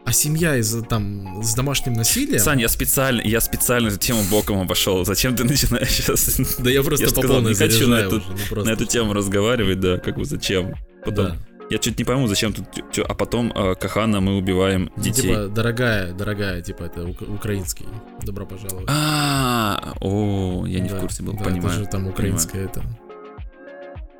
а 0.05 0.11
семья 0.11 0.55
из 0.55 0.83
там 0.83 1.41
с 1.41 1.55
домашним 1.55 1.93
насилием. 1.93 2.39
Сань, 2.39 2.61
я 2.61 2.69
специально, 2.69 3.21
я 3.21 3.41
специально 3.41 3.87
эту 3.87 3.97
тему 3.97 4.21
боком 4.29 4.59
обошел. 4.61 5.03
Зачем 5.03 5.35
ты 5.35 5.43
начинаешь 5.45 5.89
сейчас 5.89 6.39
да 6.59 6.69
я 6.69 6.83
просто 6.83 7.05
я 7.05 7.11
по 7.11 7.21
сказал, 7.21 7.41
не 7.41 7.55
хочу 7.55 7.87
на 7.87 7.95
эту- 7.95 8.17
уже, 8.17 8.27
ну 8.51 8.65
на 8.65 8.69
эту 8.69 8.85
тему 8.85 9.13
разговаривать, 9.13 9.79
да, 9.79 9.97
как 9.97 10.17
бы 10.17 10.25
зачем? 10.25 10.75
Потом, 11.03 11.25
Да. 11.25 11.37
Я 11.69 11.77
чуть 11.77 11.97
не 11.99 12.05
пойму, 12.05 12.27
зачем 12.27 12.53
тут, 12.53 12.65
а 13.07 13.13
потом 13.13 13.51
э, 13.55 13.75
Кахана 13.75 14.21
мы 14.21 14.37
убиваем 14.37 14.91
детей. 14.97 15.29
Типа, 15.29 15.47
дорогая, 15.47 16.13
дорогая, 16.13 16.61
типа, 16.61 16.83
это 16.83 17.01
ук- 17.03 17.27
украинский. 17.33 17.85
Добро 18.23 18.45
пожаловать. 18.45 18.85
А, 18.87 19.93
о, 20.01 20.65
я 20.67 20.79
не 20.79 20.89
в 20.89 20.93
Да, 20.93 20.99
курсе 20.99 21.23
был, 21.23 21.33
да, 21.33 21.43
понимаю. 21.43 21.69
Это 21.73 21.79
же 21.83 21.85
там 21.87 22.07
украинское 22.07 22.65
это. 22.65 22.81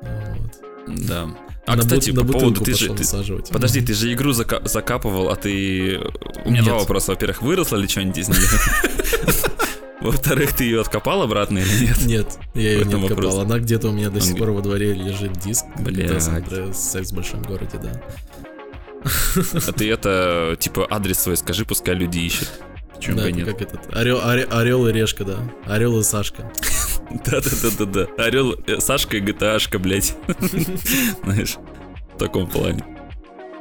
Вот. 0.02 0.98
Да. 1.08 1.28
А, 1.66 1.74
На 1.76 1.82
кстати, 1.82 2.10
бут- 2.12 2.26
по 2.26 2.32
поводу, 2.38 2.60
ты 2.64 2.74
же, 2.74 2.94
ты- 2.94 3.52
подожди, 3.52 3.80
ты 3.80 3.92
же 3.94 4.12
игру 4.12 4.30
зака- 4.32 4.66
закапывал, 4.68 5.30
а 5.30 5.36
ты... 5.36 5.98
У 6.44 6.50
меня 6.50 6.62
два 6.62 6.72
Нет. 6.74 6.80
вопроса. 6.82 7.12
Во-первых, 7.12 7.42
выросла 7.42 7.76
ли 7.76 7.88
что-нибудь 7.88 8.18
из 8.18 8.28
нее? 8.28 8.38
Во-вторых, 10.00 10.52
ты 10.54 10.64
ее 10.64 10.80
откопал 10.82 11.22
обратно 11.22 11.58
или 11.58 11.86
нет? 11.86 12.06
Нет, 12.06 12.38
я 12.54 12.62
ее 12.72 12.76
не 12.84 12.94
откопал. 12.94 13.08
вопрос. 13.08 13.38
Она 13.38 13.58
где-то 13.58 13.88
у 13.88 13.92
меня 13.92 14.10
до 14.10 14.20
сих 14.20 14.34
Он- 14.34 14.38
пор 14.38 14.50
во 14.50 14.60
дворе 14.60 14.92
лежит 14.92 15.32
диск. 15.38 15.64
Блядь. 15.78 16.22
Секс 16.76 17.10
в 17.12 17.14
большом 17.14 17.42
городе, 17.42 17.78
да. 17.82 18.02
А 19.66 19.72
ты 19.72 19.90
это, 19.90 20.56
типа, 20.58 20.86
адрес 20.90 21.18
свой 21.20 21.36
скажи, 21.36 21.64
пускай 21.64 21.94
люди 21.94 22.18
ищут. 22.18 22.50
Почему 22.94 23.16
да, 23.18 23.22
бы 23.24 23.32
нет? 23.32 23.46
как 23.46 23.62
этот. 23.62 23.94
Орел, 23.94 24.18
оре- 24.18 24.44
орел 24.50 24.86
и 24.88 24.92
решка, 24.92 25.24
да. 25.24 25.38
Орел 25.66 25.98
и 26.00 26.02
Сашка. 26.02 26.50
Да-да-да-да-да. 27.24 28.06
Орел, 28.22 28.54
э, 28.66 28.80
Сашка 28.80 29.18
и 29.18 29.20
GTA-шка, 29.20 29.78
блядь. 29.78 30.14
Знаешь, 31.24 31.56
в 32.14 32.18
таком 32.18 32.48
плане. 32.48 32.82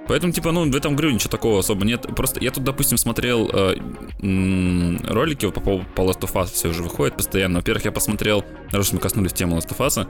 Поэтому, 0.08 0.32
типа, 0.32 0.52
ну, 0.52 0.70
в 0.70 0.76
этом 0.76 0.96
говорю, 0.96 1.14
ничего 1.14 1.30
такого 1.30 1.60
особо 1.60 1.84
нет. 1.86 2.06
Просто 2.16 2.40
я 2.44 2.52
тут, 2.52 2.64
допустим, 2.64 2.98
смотрел 2.98 3.50
э, 3.52 3.76
м, 4.22 5.00
ролики 5.08 5.46
вот 5.46 5.56
по 5.56 5.62
поводу 5.62 5.88
по 5.96 6.02
Last 6.02 6.22
of 6.22 6.34
Us, 6.34 6.52
все 6.54 6.70
уже 6.70 6.84
выходит 6.84 7.18
постоянно. 7.18 7.60
Во-первых, 7.60 7.86
я 7.86 7.92
посмотрел, 7.92 8.46
раз 8.72 8.94
мы 8.94 9.00
коснулись 9.00 9.34
темы 9.34 9.58
Last 9.58 9.76
of 9.76 9.78
Us, 9.78 10.08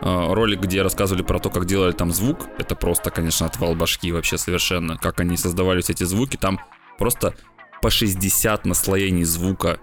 э, 0.00 0.32
ролик, 0.34 0.60
где 0.60 0.82
рассказывали 0.82 1.22
про 1.22 1.38
то, 1.38 1.50
как 1.50 1.66
делали 1.66 1.92
там 1.92 2.12
звук. 2.12 2.46
Это 2.58 2.74
просто, 2.74 3.10
конечно, 3.10 3.46
отвал 3.46 3.76
башки 3.76 4.10
вообще 4.10 4.36
совершенно. 4.36 4.96
Как 4.96 5.20
они 5.20 5.36
создавали 5.36 5.80
все 5.80 5.92
эти 5.92 6.04
звуки. 6.04 6.36
Там 6.36 6.60
просто 6.98 7.34
по 7.82 7.90
60 7.90 8.66
наслоений 8.66 9.24
звука 9.24 9.78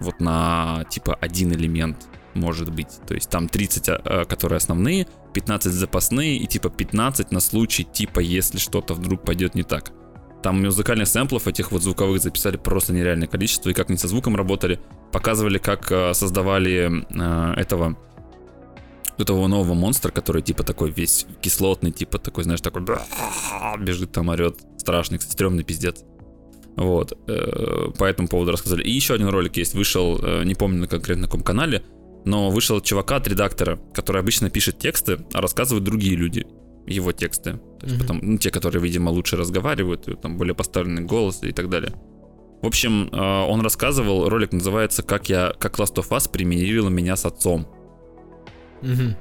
вот 0.00 0.20
на, 0.20 0.84
типа, 0.90 1.16
один 1.20 1.52
элемент 1.52 2.08
может 2.34 2.70
быть. 2.70 3.00
То 3.06 3.14
есть 3.14 3.30
там 3.30 3.48
30, 3.48 3.88
э, 3.88 4.24
которые 4.26 4.58
основные, 4.58 5.06
15 5.38 5.72
запасные 5.72 6.36
и 6.36 6.46
типа 6.48 6.68
15 6.68 7.30
на 7.30 7.38
случай, 7.38 7.84
типа, 7.84 8.18
если 8.18 8.58
что-то 8.58 8.94
вдруг 8.94 9.22
пойдет 9.22 9.54
не 9.54 9.62
так. 9.62 9.92
Там 10.42 10.60
музыкальных 10.60 11.06
сэмплов 11.06 11.46
этих 11.46 11.70
вот 11.70 11.82
звуковых 11.82 12.20
записали 12.20 12.56
просто 12.56 12.92
нереальное 12.92 13.28
количество, 13.28 13.70
и 13.70 13.72
как 13.72 13.88
они 13.88 13.98
со 13.98 14.08
звуком 14.08 14.34
работали. 14.34 14.80
Показывали, 15.12 15.58
как 15.58 15.92
э, 15.92 16.12
создавали 16.14 16.90
э, 16.90 17.60
этого 17.60 17.96
этого 19.16 19.46
нового 19.46 19.74
монстра, 19.74 20.10
который 20.10 20.42
типа 20.42 20.64
такой 20.64 20.90
весь 20.90 21.26
кислотный, 21.40 21.92
типа 21.92 22.18
такой, 22.18 22.44
знаешь, 22.44 22.60
такой 22.60 22.82
бежит 23.78 24.10
там, 24.10 24.28
орет. 24.28 24.58
Страшный, 24.76 25.18
кстати, 25.18 25.34
стрёмный 25.34 25.62
пиздец. 25.62 26.04
Вот, 26.76 27.12
э, 27.28 27.90
по 27.96 28.04
этому 28.04 28.26
поводу 28.26 28.52
рассказали. 28.52 28.82
И 28.82 28.90
еще 28.90 29.14
один 29.14 29.28
ролик 29.28 29.56
есть, 29.56 29.74
вышел, 29.74 30.18
э, 30.20 30.42
не 30.44 30.54
помню 30.54 30.80
на 30.80 30.88
конкретно 30.88 31.26
каком 31.26 31.42
канале, 31.42 31.84
но 32.24 32.50
вышел 32.50 32.76
от 32.76 32.84
чувака, 32.84 33.16
от 33.16 33.28
редактора, 33.28 33.78
который 33.94 34.20
обычно 34.20 34.50
пишет 34.50 34.78
тексты, 34.78 35.18
а 35.32 35.40
рассказывают 35.40 35.84
другие 35.84 36.16
люди 36.16 36.46
его 36.86 37.12
тексты. 37.12 37.54
То 37.80 37.86
есть 37.86 37.96
Мгм. 37.96 38.00
потом, 38.00 38.20
ну, 38.22 38.38
те, 38.38 38.50
которые, 38.50 38.82
видимо, 38.82 39.10
лучше 39.10 39.36
разговаривают, 39.36 40.08
и 40.08 40.14
там 40.14 40.36
более 40.38 40.54
поставленный 40.54 41.02
голос 41.02 41.40
и 41.42 41.52
так 41.52 41.68
далее. 41.68 41.92
В 42.62 42.66
общем, 42.66 43.08
э, 43.12 43.16
он 43.46 43.60
рассказывал, 43.60 44.28
ролик 44.28 44.52
называется 44.52 45.02
«Как 45.02 45.28
я, 45.28 45.52
как 45.58 45.78
Last 45.78 45.94
of 45.94 46.08
Us 46.08 46.30
примирила 46.30 46.88
меня 46.88 47.14
с 47.16 47.24
отцом». 47.24 47.68
Мгм. 48.82 49.16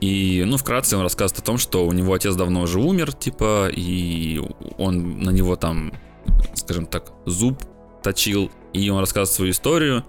И, 0.00 0.42
ну, 0.44 0.56
вкратце 0.56 0.96
он 0.96 1.02
рассказывает 1.02 1.42
о 1.42 1.46
том, 1.46 1.58
что 1.58 1.86
у 1.86 1.92
него 1.92 2.12
отец 2.12 2.34
давно 2.34 2.62
уже 2.62 2.80
умер, 2.80 3.12
типа, 3.12 3.70
и 3.72 4.40
он 4.76 5.20
на 5.20 5.30
него 5.30 5.54
там, 5.54 5.92
скажем 6.54 6.86
так, 6.86 7.12
зуб 7.24 7.62
точил, 8.02 8.50
и 8.72 8.90
он 8.90 8.98
рассказывает 8.98 9.34
свою 9.34 9.52
историю, 9.52 10.04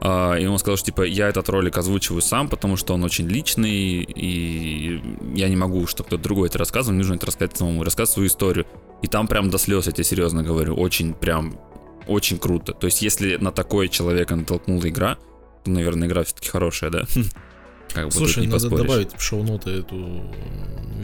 и 0.00 0.46
он 0.46 0.58
сказал, 0.58 0.76
что, 0.76 0.86
типа, 0.86 1.02
я 1.02 1.28
этот 1.28 1.48
ролик 1.48 1.78
озвучиваю 1.78 2.20
сам, 2.20 2.48
потому 2.48 2.76
что 2.76 2.94
он 2.94 3.02
очень 3.02 3.26
личный, 3.28 4.02
и 4.02 5.02
я 5.34 5.48
не 5.48 5.56
могу, 5.56 5.86
чтобы 5.86 6.08
кто-то 6.08 6.22
другой 6.22 6.48
это 6.48 6.58
рассказывал, 6.58 6.94
мне 6.94 7.02
нужно 7.02 7.14
это 7.14 7.26
рассказать 7.26 7.56
самому, 7.56 7.82
рассказать 7.82 8.12
свою 8.12 8.28
историю. 8.28 8.66
И 9.02 9.06
там 9.06 9.26
прям 9.26 9.50
до 9.50 9.58
слез, 9.58 9.86
я 9.86 9.92
тебе 9.92 10.04
серьезно 10.04 10.42
говорю, 10.42 10.74
очень 10.74 11.14
прям, 11.14 11.58
очень 12.06 12.38
круто. 12.38 12.72
То 12.72 12.86
есть, 12.86 13.00
если 13.02 13.36
на 13.36 13.52
такое 13.52 13.88
человека 13.88 14.36
натолкнула 14.36 14.88
игра, 14.88 15.16
то, 15.64 15.70
наверное, 15.70 16.08
игра 16.08 16.24
все-таки 16.24 16.50
хорошая, 16.50 16.90
да? 16.90 17.04
Как 17.94 18.04
бы 18.06 18.10
тут 18.10 18.18
Слушай, 18.18 18.40
не 18.40 18.46
надо 18.48 18.60
поспоришь. 18.68 18.86
добавить 18.86 19.16
в 19.16 19.20
шоу-ноты 19.22 19.70
эту 19.70 20.30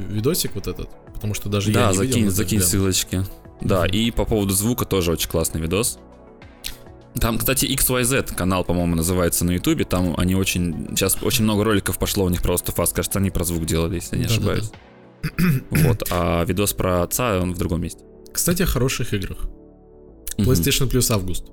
видосик 0.09 0.55
вот 0.55 0.66
этот, 0.66 0.90
потому 1.14 1.33
что 1.33 1.48
даже 1.48 1.70
я 1.70 1.74
Да, 1.74 1.90
не 1.90 1.96
закинь, 1.96 2.09
видел, 2.09 2.24
надо 2.26 2.37
закинь 2.37 2.61
ссылочки. 2.61 3.24
Да, 3.61 3.87
и 3.87 4.11
по 4.11 4.24
поводу 4.24 4.52
звука 4.52 4.85
тоже 4.85 5.12
очень 5.12 5.31
классный 5.31 5.61
видос. 5.61 5.98
Там, 7.20 7.38
кстати, 7.38 7.66
XYZ 7.66 8.35
канал, 8.35 8.64
по-моему, 8.64 8.96
называется 8.96 9.44
на 9.44 9.53
Ютубе. 9.53 9.85
Там 9.85 10.14
они 10.16 10.35
очень... 10.35 10.88
Сейчас 10.90 11.18
очень 11.22 11.44
много 11.44 11.64
роликов 11.64 11.98
пошло 11.98 12.25
у 12.25 12.29
них 12.29 12.42
про 12.42 12.55
Last 12.55 12.66
of 12.66 12.77
Us. 12.77 12.94
Кажется, 12.94 13.18
они 13.18 13.31
про 13.31 13.44
звук 13.44 13.66
делали, 13.66 13.96
если 13.96 14.16
я 14.16 14.22
не 14.22 14.29
ошибаюсь. 14.29 14.70
Вот. 15.70 16.03
А 16.11 16.44
видос 16.44 16.72
про 16.72 17.03
отца, 17.03 17.38
он 17.38 17.55
в 17.55 17.59
другом 17.59 17.83
месте. 17.83 18.03
Кстати, 18.33 18.62
о 18.62 18.66
хороших 18.66 19.14
играх. 19.14 19.48
PlayStation 20.38 20.90
Plus 20.90 21.12
август. 21.12 21.44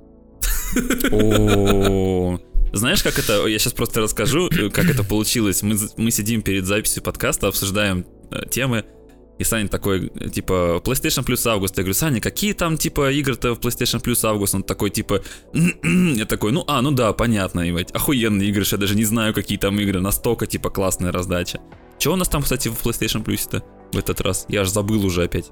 Знаешь, 2.72 3.04
как 3.04 3.18
это? 3.20 3.48
Я 3.48 3.60
сейчас 3.60 3.74
просто 3.74 4.02
расскажу, 4.02 4.50
как 4.72 4.86
это 4.90 5.04
получилось. 5.04 5.62
Мы, 5.64 5.76
мы 5.98 6.12
сидим 6.12 6.42
перед 6.42 6.66
записью 6.66 7.04
подкаста, 7.04 7.48
обсуждаем 7.48 8.06
э, 8.32 8.48
темы. 8.50 8.86
И 9.40 9.44
Саня 9.44 9.68
такой, 9.68 10.10
типа, 10.34 10.82
PlayStation 10.84 11.26
Plus 11.26 11.50
август. 11.50 11.78
Я 11.78 11.84
говорю, 11.84 11.94
Саня, 11.96 12.22
какие 12.22 12.54
там, 12.54 12.78
типа, 12.78 13.12
игры-то 13.12 13.56
в 13.56 13.60
PlayStation 13.60 14.04
Plus 14.04 14.28
август? 14.28 14.54
Он 14.54 14.64
такой, 14.64 14.90
типа, 14.90 15.22
«М-м-м». 15.54 16.14
я 16.14 16.26
такой, 16.26 16.52
ну, 16.52 16.64
а, 16.68 16.82
ну 16.82 16.92
да, 16.92 17.14
понятно, 17.14 17.62
ебать. 17.62 17.92
Охуенные 17.92 18.50
игры, 18.50 18.66
я 18.72 18.78
даже 18.78 18.96
не 18.96 19.06
знаю, 19.06 19.34
какие 19.34 19.58
там 19.58 19.80
игры. 19.80 20.02
Настолько, 20.02 20.46
типа, 20.46 20.70
классная 20.70 21.12
раздача. 21.12 21.60
Чего 21.98 22.14
у 22.14 22.18
нас 22.18 22.30
там, 22.30 22.44
кстати, 22.44 22.68
в 22.68 22.86
PlayStation 22.86 23.24
Plus-то? 23.24 23.64
в 23.92 23.98
этот 23.98 24.22
раз. 24.22 24.46
Я 24.50 24.62
аж 24.62 24.70
забыл 24.70 25.06
уже 25.06 25.24
опять. 25.24 25.52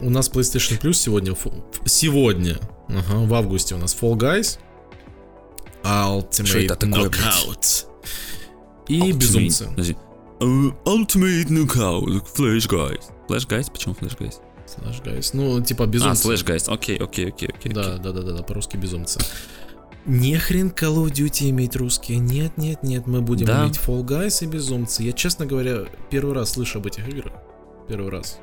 У 0.00 0.10
нас 0.10 0.30
PlayStation 0.30 0.80
Plus 0.80 0.94
сегодня, 0.94 1.34
сегодня, 1.84 2.58
ага, 2.88 3.18
в 3.18 3.32
августе 3.32 3.74
у 3.74 3.78
нас 3.78 3.96
Fall 3.98 4.16
Guys, 4.16 4.58
Ultimate 5.82 6.46
Что 6.46 6.58
это 6.58 6.76
такое, 6.76 7.08
блядь? 7.08 7.22
Knockout 7.22 7.86
и 8.88 9.12
Безумцы. 9.12 9.68
Uh, 10.40 10.72
Ultimate 10.84 11.48
Knockout, 11.48 12.04
Flash 12.34 12.68
Guys. 12.68 13.10
Flash 13.28 13.46
Guys? 13.48 13.70
Почему 13.70 13.94
Flash 13.94 14.18
Guys? 14.18 14.40
Slash 14.66 15.02
Guys. 15.04 15.30
Ну, 15.32 15.60
типа 15.62 15.84
А, 15.84 15.86
Безумцы. 15.86 16.28
Flash 16.28 16.44
Guys. 16.44 16.72
Окей, 16.72 16.98
окей, 16.98 17.28
окей, 17.28 17.48
окей. 17.48 17.72
Да, 17.72 17.96
да, 17.98 18.12
да, 18.12 18.22
да, 18.22 18.32
да, 18.38 18.42
по-русски 18.42 18.76
Безумцы. 18.76 19.20
Не 20.06 20.36
хрен 20.36 20.68
Call 20.68 21.04
of 21.04 21.12
Duty 21.12 21.48
иметь 21.50 21.76
русские. 21.76 22.18
Нет, 22.18 22.58
нет, 22.58 22.82
нет, 22.82 23.06
мы 23.06 23.22
будем 23.22 23.46
Да. 23.46 23.64
иметь 23.64 23.78
Fall 23.78 24.02
Guys 24.04 24.42
и 24.44 24.46
Безумцы. 24.46 25.02
Я, 25.02 25.12
честно 25.12 25.46
говоря, 25.46 25.84
первый 26.10 26.34
раз 26.34 26.52
слышу 26.52 26.78
об 26.78 26.86
этих 26.86 27.08
играх. 27.08 27.32
Первый 27.88 28.10
раз. 28.10 28.38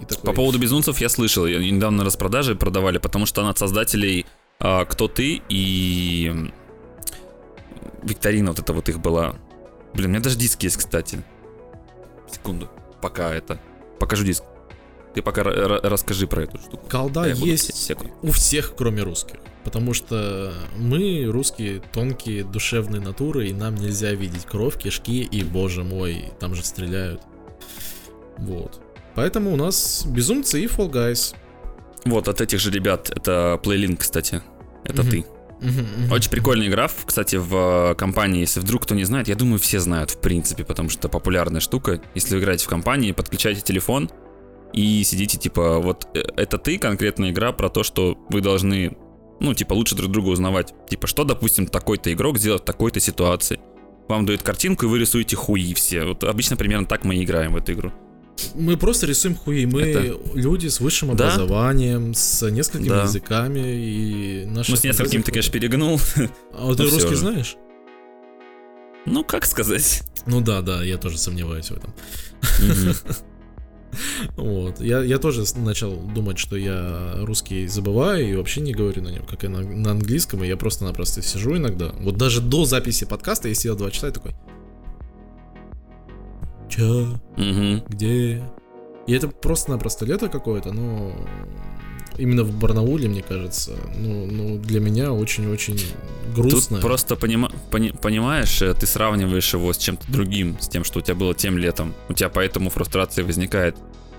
И 0.00 0.04
такой, 0.04 0.24
По 0.24 0.32
поводу 0.32 0.58
безумцев 0.58 1.00
я 1.00 1.08
слышал, 1.08 1.46
я 1.46 1.58
недавно 1.58 1.98
на 1.98 2.04
распродаже 2.04 2.54
продавали, 2.54 2.98
потому 2.98 3.24
что 3.24 3.40
она 3.40 3.50
от 3.50 3.58
создателей 3.58 4.26
а, 4.58 4.84
«Кто 4.84 5.08
ты» 5.08 5.40
и 5.48 6.50
викторина 8.02 8.50
вот 8.50 8.58
это 8.58 8.72
вот 8.72 8.88
их 8.88 9.00
была. 9.00 9.36
Блин, 9.96 10.10
у 10.10 10.12
меня 10.12 10.20
даже 10.22 10.36
диск 10.36 10.62
есть, 10.62 10.76
кстати. 10.76 11.22
Секунду, 12.30 12.68
пока 13.00 13.32
это, 13.32 13.58
покажу 13.98 14.24
диск. 14.24 14.42
Ты 15.14 15.22
пока 15.22 15.40
ра- 15.42 15.54
ра- 15.54 15.88
расскажи 15.88 16.26
про 16.26 16.42
эту 16.42 16.58
штуку. 16.58 16.86
колда 16.90 17.26
есть 17.26 17.74
секунду. 17.74 18.12
у 18.22 18.30
всех, 18.30 18.74
кроме 18.76 19.02
русских. 19.02 19.36
Потому 19.64 19.94
что 19.94 20.52
мы, 20.76 21.24
русские, 21.26 21.80
тонкие, 21.92 22.44
душевные 22.44 23.00
натуры, 23.00 23.48
и 23.48 23.52
нам 23.54 23.74
нельзя 23.74 24.12
видеть 24.12 24.44
кровь, 24.44 24.76
кишки, 24.78 25.22
и, 25.22 25.42
боже 25.42 25.82
мой, 25.82 26.32
там 26.38 26.54
же 26.54 26.62
стреляют. 26.64 27.22
Вот. 28.38 28.80
Поэтому 29.14 29.52
у 29.52 29.56
нас 29.56 30.04
Безумцы 30.06 30.62
и 30.62 30.66
Fall 30.66 30.90
Guys. 30.90 31.34
Вот, 32.04 32.28
от 32.28 32.40
этих 32.40 32.60
же 32.60 32.70
ребят, 32.70 33.10
это 33.10 33.58
Playlink, 33.64 33.96
кстати. 33.96 34.42
Это 34.84 35.02
Мгм. 35.02 35.10
ты. 35.10 35.26
Очень 36.10 36.30
прикольная 36.30 36.68
игра, 36.68 36.88
кстати, 37.04 37.36
в 37.36 37.92
э, 37.92 37.94
компании, 37.94 38.40
если 38.40 38.60
вдруг 38.60 38.82
кто 38.82 38.94
не 38.94 39.04
знает, 39.04 39.28
я 39.28 39.34
думаю, 39.34 39.58
все 39.58 39.80
знают, 39.80 40.10
в 40.10 40.20
принципе, 40.20 40.64
потому 40.64 40.90
что 40.90 41.08
популярная 41.08 41.60
штука. 41.60 42.00
Если 42.14 42.34
вы 42.34 42.40
играете 42.40 42.66
в 42.66 42.68
компании, 42.68 43.12
подключайте 43.12 43.62
телефон 43.62 44.10
и 44.72 45.02
сидите, 45.04 45.38
типа, 45.38 45.78
вот 45.78 46.08
э, 46.14 46.22
это 46.36 46.58
ты, 46.58 46.78
конкретная 46.78 47.30
игра 47.30 47.52
про 47.52 47.70
то, 47.70 47.82
что 47.82 48.18
вы 48.28 48.42
должны, 48.42 48.96
ну, 49.40 49.54
типа, 49.54 49.72
лучше 49.72 49.94
друг 49.94 50.12
друга 50.12 50.28
узнавать. 50.28 50.74
Типа, 50.88 51.06
что, 51.06 51.24
допустим, 51.24 51.66
такой-то 51.66 52.12
игрок 52.12 52.38
сделает 52.38 52.62
в 52.62 52.66
такой-то 52.66 53.00
ситуации. 53.00 53.58
Вам 54.08 54.26
дают 54.26 54.42
картинку, 54.42 54.84
и 54.84 54.88
вы 54.88 54.98
рисуете 54.98 55.36
хуи 55.36 55.72
все. 55.74 56.04
Вот 56.04 56.22
обычно 56.24 56.56
примерно 56.56 56.86
так 56.86 57.04
мы 57.04 57.16
и 57.16 57.24
играем 57.24 57.54
в 57.54 57.56
эту 57.56 57.72
игру. 57.72 57.92
Мы 58.54 58.76
просто 58.76 59.06
рисуем 59.06 59.34
хуи. 59.34 59.64
Мы 59.66 59.82
Это- 59.82 60.18
люди 60.34 60.68
с 60.68 60.80
высшим 60.80 61.16
Да. 61.16 61.32
образованием, 61.32 62.14
с 62.14 62.48
несколькими 62.50 62.88
Да. 62.88 63.02
языками 63.04 63.60
и 63.60 64.44
наши. 64.46 64.70
Ну, 64.72 64.76
с 64.76 64.84
несколькими 64.84 65.22
ты, 65.22 65.30
конечно, 65.32 65.52
перегнул. 65.52 66.00
А 66.52 66.66
вот 66.66 66.76
ты 66.76 66.84
ну, 66.84 66.90
русский 66.90 67.10
же. 67.10 67.16
знаешь? 67.16 67.56
Ну, 69.06 69.24
как 69.24 69.46
сказать? 69.46 70.02
Ну 70.26 70.40
да, 70.40 70.60
да, 70.62 70.82
я 70.82 70.98
тоже 70.98 71.16
сомневаюсь 71.18 71.70
в 71.70 71.76
этом. 71.76 71.94
Вот. 74.36 74.80
Я, 74.80 75.00
я 75.02 75.18
тоже 75.18 75.44
начал 75.56 75.96
думать, 75.96 76.38
что 76.38 76.56
я 76.56 77.14
русский 77.20 77.66
забываю 77.66 78.28
и 78.28 78.34
вообще 78.36 78.60
не 78.60 78.74
говорю 78.74 79.02
на 79.02 79.08
нем, 79.08 79.24
как 79.24 79.44
и 79.44 79.48
на, 79.48 79.60
на 79.60 79.92
английском, 79.92 80.44
и 80.44 80.48
я 80.48 80.56
просто-напросто 80.58 81.22
сижу 81.22 81.56
иногда. 81.56 81.92
Вот 82.00 82.16
даже 82.18 82.40
до 82.42 82.66
записи 82.66 83.06
подкаста 83.06 83.48
я 83.48 83.54
сидел 83.54 83.76
два 83.76 83.90
часа 83.90 84.08
и 84.08 84.12
такой. 84.12 84.34
Чё? 86.68 87.18
Мгм. 87.36 87.82
Где? 87.88 88.42
И 89.06 89.12
это 89.12 89.28
просто-напросто 89.28 90.04
лето 90.04 90.28
какое-то, 90.28 90.72
но 90.72 91.12
именно 92.18 92.42
в 92.42 92.58
Барнауле, 92.58 93.08
мне 93.08 93.22
кажется, 93.22 93.76
ну, 93.96 94.26
ну 94.26 94.58
для 94.58 94.80
меня 94.80 95.12
очень-очень 95.12 95.78
грустно. 96.34 96.78
Тут 96.78 96.86
просто 96.86 97.14
понима- 97.14 97.54
пони- 97.70 97.92
понимаешь, 97.92 98.60
э, 98.62 98.74
ты 98.74 98.86
сравниваешь 98.86 99.52
его 99.54 99.72
с 99.72 99.78
чем-то 99.78 100.10
другим, 100.10 100.58
с 100.60 100.68
тем, 100.68 100.82
что 100.82 100.98
у 100.98 101.02
тебя 101.02 101.14
было 101.14 101.34
тем 101.34 101.56
летом. 101.56 101.94
У 102.08 102.14
тебя 102.14 102.28
поэтому 102.30 102.70
фрустрация 102.70 103.24
возникает. 103.24 103.76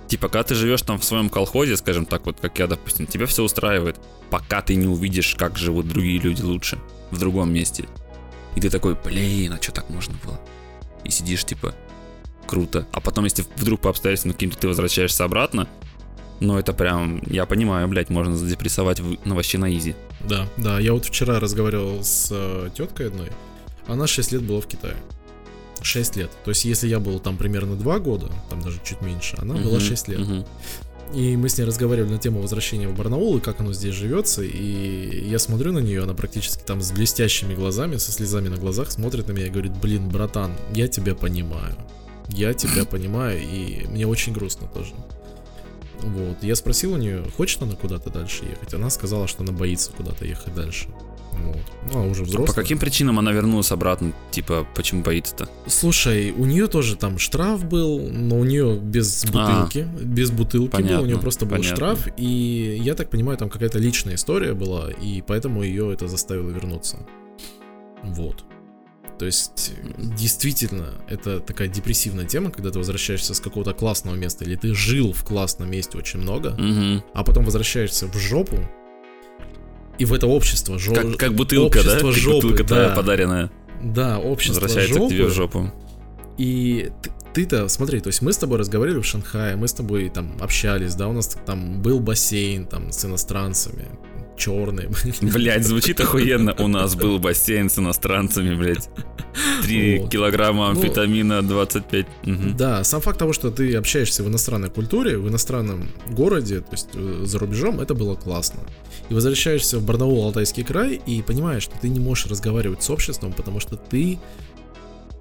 Типа, 0.08 0.30
когда 0.30 0.44
ты 0.44 0.56
живешь 0.56 0.84
там 0.84 1.00
в 1.00 1.04
своем 1.04 1.30
колхозе, 1.30 1.76
скажем 1.76 2.06
так, 2.06 2.26
вот 2.26 2.40
как 2.40 2.58
я, 2.60 2.68
допустим, 2.68 3.08
тебя 3.08 3.26
все 3.26 3.44
устраивает, 3.44 3.98
пока 4.30 4.62
ты 4.62 4.76
не 4.76 4.88
увидишь, 4.88 5.36
как 5.36 5.58
живут 5.58 5.90
другие 5.90 6.18
люди 6.20 6.42
лучше 6.44 6.78
в 7.12 7.20
другом 7.20 7.52
месте. 7.52 7.90
И 8.56 8.62
ты 8.62 8.70
такой, 8.70 8.96
блин, 8.96 9.52
а 9.54 9.62
что 9.62 9.74
так 9.74 9.90
можно 9.90 10.16
было? 10.24 10.40
И 11.04 11.10
сидишь, 11.10 11.44
типа, 11.44 11.76
круто. 12.48 12.88
А 12.92 13.00
потом, 13.02 13.26
если 13.26 13.46
вдруг 13.58 13.82
по 13.82 13.90
обстоятельствам 13.90 14.34
каким-то 14.34 14.58
ты 14.58 14.68
возвращаешься 14.68 15.24
обратно, 15.24 15.68
ну 16.40 16.58
это 16.58 16.74
прям, 16.74 17.22
я 17.28 17.46
понимаю, 17.46 17.88
блядь, 17.88 18.10
можно 18.10 18.36
задепрессовать 18.38 19.00
в- 19.00 19.18
ну, 19.26 19.36
вообще 19.36 19.58
на 19.58 19.76
изи. 19.76 19.96
Да, 20.28 20.48
да, 20.58 20.80
я 20.80 20.94
вот 20.94 21.06
вчера 21.06 21.40
разговаривал 21.40 22.04
с 22.04 22.30
э, 22.32 22.70
теткой 22.76 23.08
одной. 23.08 23.30
Она 23.88 24.08
6 24.08 24.32
лет 24.32 24.42
была 24.44 24.62
в 24.62 24.68
Китае. 24.68 24.96
6 25.82 26.16
лет. 26.16 26.32
То 26.44 26.52
есть, 26.52 26.66
если 26.66 26.88
я 26.88 27.00
был 27.00 27.20
там 27.20 27.38
примерно 27.38 27.76
2 27.76 28.00
года, 28.00 28.32
там 28.50 28.62
даже 28.62 28.80
чуть 28.84 29.02
меньше, 29.02 29.38
она 29.40 29.54
была 29.56 29.78
Мгм, 29.78 29.80
6 29.82 30.08
лет. 30.08 30.20
мгм. 30.20 30.46
И 31.14 31.38
мы 31.38 31.48
с 31.48 31.58
ней 31.58 31.64
разговаривали 31.64 32.12
на 32.12 32.18
тему 32.18 32.42
возвращения 32.42 32.88
в 32.90 32.94
Барнаул 32.96 33.38
и 33.38 33.40
как 33.40 33.62
оно 33.62 33.72
здесь 33.72 33.94
живется. 33.96 34.42
И 34.44 35.30
я 35.30 35.40
смотрю 35.40 35.72
на 35.72 35.80
нее, 35.80 36.04
она 36.04 36.14
практически 36.14 36.62
там 36.64 36.82
с 36.82 36.92
блестящими 36.92 37.56
глазами, 37.56 37.96
со 37.96 38.12
слезами 38.12 38.50
на 38.50 38.58
глазах 38.58 38.92
смотрит 38.92 39.28
на 39.28 39.32
меня 39.32 39.48
и 39.48 39.50
говорит, 39.50 39.72
блин, 39.78 40.10
братан, 40.10 40.52
я 40.74 40.90
тебя 40.90 41.16
понимаю. 41.16 41.78
Я 42.30 42.54
тебя 42.54 42.86
понимаю, 42.86 43.40
и 43.42 43.86
мне 43.88 44.06
очень 44.06 44.34
грустно 44.34 44.68
тоже. 44.68 44.94
Вот. 46.02 46.44
Я 46.44 46.56
спросил 46.56 46.94
у 46.94 46.98
нее, 46.98 47.24
хочет 47.36 47.62
она 47.62 47.76
куда-то 47.76 48.10
дальше 48.10 48.46
ехать. 48.46 48.74
Она 48.74 48.90
сказала, 48.90 49.28
что 49.28 49.44
она 49.44 49.52
боится 49.52 49.92
куда-то 49.92 50.26
ехать 50.26 50.54
дальше. 50.54 50.88
Вот. 51.34 51.58
Ну, 51.94 52.00
а 52.00 52.04
уже 52.04 52.24
взрослая. 52.24 52.48
По 52.48 52.54
каким 52.54 52.80
причинам 52.80 53.20
она 53.20 53.32
вернулась 53.32 53.72
обратно? 53.72 54.12
Типа, 54.32 54.66
почему 54.76 55.04
боится-то? 55.04 55.48
Слушай, 55.68 56.32
у 56.32 56.46
нее 56.46 56.68
тоже 56.68 56.96
там 56.96 57.20
штраф 57.20 57.64
был, 57.64 58.00
но 58.10 58.40
у 58.40 58.44
нее 58.44 58.78
без 58.78 59.24
бутылки, 59.26 59.88
без 60.02 60.32
бутылки 60.32 60.72
был, 60.72 60.80
у 60.80 60.82
нее 60.82 60.96
А. 60.96 61.00
понятно, 61.02 61.22
просто 61.22 61.46
был 61.46 61.58
понятно. 61.58 61.76
штраф, 61.76 62.08
и 62.18 62.80
я 62.82 62.96
так 62.96 63.10
понимаю, 63.10 63.38
там 63.38 63.50
какая-то 63.50 63.78
личная 63.78 64.16
история 64.16 64.54
была, 64.54 64.90
и 64.90 65.22
поэтому 65.22 65.62
ее 65.62 65.94
это 65.94 66.08
заставило 66.08 66.50
вернуться. 66.50 66.98
Вот. 68.04 68.44
То 69.20 69.26
есть, 69.26 69.72
действительно, 69.98 70.94
это 71.08 71.40
такая 71.40 71.68
депрессивная 71.68 72.26
тема, 72.26 72.52
когда 72.52 72.70
ты 72.72 72.78
возвращаешься 72.78 73.34
с 73.34 73.40
какого-то 73.40 73.74
классного 73.74 74.16
места, 74.16 74.44
или 74.46 74.56
ты 74.56 74.74
жил 74.76 75.12
в 75.12 75.24
классном 75.24 75.72
месте 75.72 75.98
очень 75.98 76.20
много, 76.20 76.52
Мгм. 76.52 77.04
а 77.14 77.24
потом 77.24 77.44
возвращаешься 77.46 78.08
в 78.08 78.16
жопу, 78.18 78.58
и 79.98 80.06
в 80.06 80.14
это 80.14 80.28
общество 80.28 80.78
жопы. 80.78 81.02
Как, 81.12 81.18
как 81.18 81.34
бутылка, 81.34 81.84
да? 81.84 81.90
общество 81.94 82.12
Как 82.12 82.18
жопы, 82.20 82.48
бутылка 82.50 82.64
твоя 82.64 82.90
да. 82.90 82.96
подаренная. 82.96 83.52
Да, 83.82 84.20
общество 84.20 84.62
Возвращается 84.62 84.94
жопы. 85.00 85.08
к 85.08 85.10
тебе 85.18 85.26
в 85.26 85.32
жопу. 85.32 85.72
И 86.38 86.92
ты- 87.02 87.12
ты-то, 87.34 87.68
смотри, 87.68 88.00
то 88.00 88.08
есть 88.08 88.22
мы 88.22 88.32
с 88.34 88.38
тобой 88.38 88.60
разговаривали 88.60 89.00
в 89.02 89.06
Шанхае, 89.06 89.56
мы 89.56 89.68
с 89.68 89.74
тобой 89.74 90.10
там 90.10 90.38
общались, 90.40 90.94
да, 90.94 91.08
у 91.08 91.14
нас 91.14 91.36
там 91.46 91.82
был 91.82 92.00
бассейн 92.00 92.66
там 92.68 92.92
с 92.92 93.04
иностранцами, 93.06 93.86
черный. 94.38 94.88
Блять, 95.22 95.66
звучит 95.66 96.00
охуенно. 96.00 96.56
У 96.60 96.68
нас 96.68 96.96
был 96.96 97.20
бассейн 97.20 97.70
с 97.70 97.80
иностранцами, 97.80 98.56
блять. 98.56 98.90
Три 99.64 100.00
Вот. 100.00 100.12
килограмма 100.12 100.74
Ну, 100.74 100.80
амфетамина, 100.80 101.42
25. 101.42 102.06
Мгм. 102.24 102.58
Да, 102.58 102.84
сам 102.84 103.02
факт 103.02 103.20
того, 103.20 103.34
что 103.34 103.52
ты 103.52 103.76
общаешься 103.76 104.24
в 104.24 104.28
иностранной 104.28 104.70
культуре, 104.70 105.18
в 105.18 105.28
иностранном 105.28 105.90
городе, 106.10 106.60
то 106.60 106.72
есть 106.72 106.90
э, 106.94 107.24
за 107.26 107.40
рубежом, 107.40 107.80
это 107.80 107.94
было 107.94 108.16
классно. 108.16 108.62
И 109.10 109.14
возвращаешься 109.14 109.80
в 109.80 109.84
Барнаул, 109.84 110.24
Алтайский 110.24 110.64
край, 110.64 111.02
и 111.06 111.22
понимаешь, 111.22 111.64
что 111.64 111.76
ты 111.80 111.90
не 111.90 112.00
можешь 112.00 112.28
разговаривать 112.28 112.84
с 112.84 112.90
обществом, 112.90 113.34
потому 113.34 113.60
что 113.60 113.76
ты... 113.76 114.20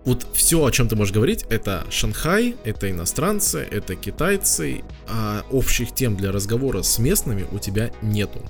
Вот 0.05 0.25
все, 0.35 0.65
о 0.65 0.71
чем 0.71 0.87
ты 0.89 0.95
можешь 0.95 1.13
говорить, 1.13 1.45
это 1.51 1.85
Шанхай, 1.91 2.55
это 2.65 2.89
иностранцы, 2.89 3.67
это 3.69 3.97
китайцы, 3.97 4.83
а 5.09 5.43
общих 5.51 5.93
тем 5.93 6.17
для 6.17 6.31
разговора 6.31 6.83
с 6.83 7.01
местными 7.01 7.45
у 7.51 7.59
тебя 7.59 7.91
нету. 8.03 8.41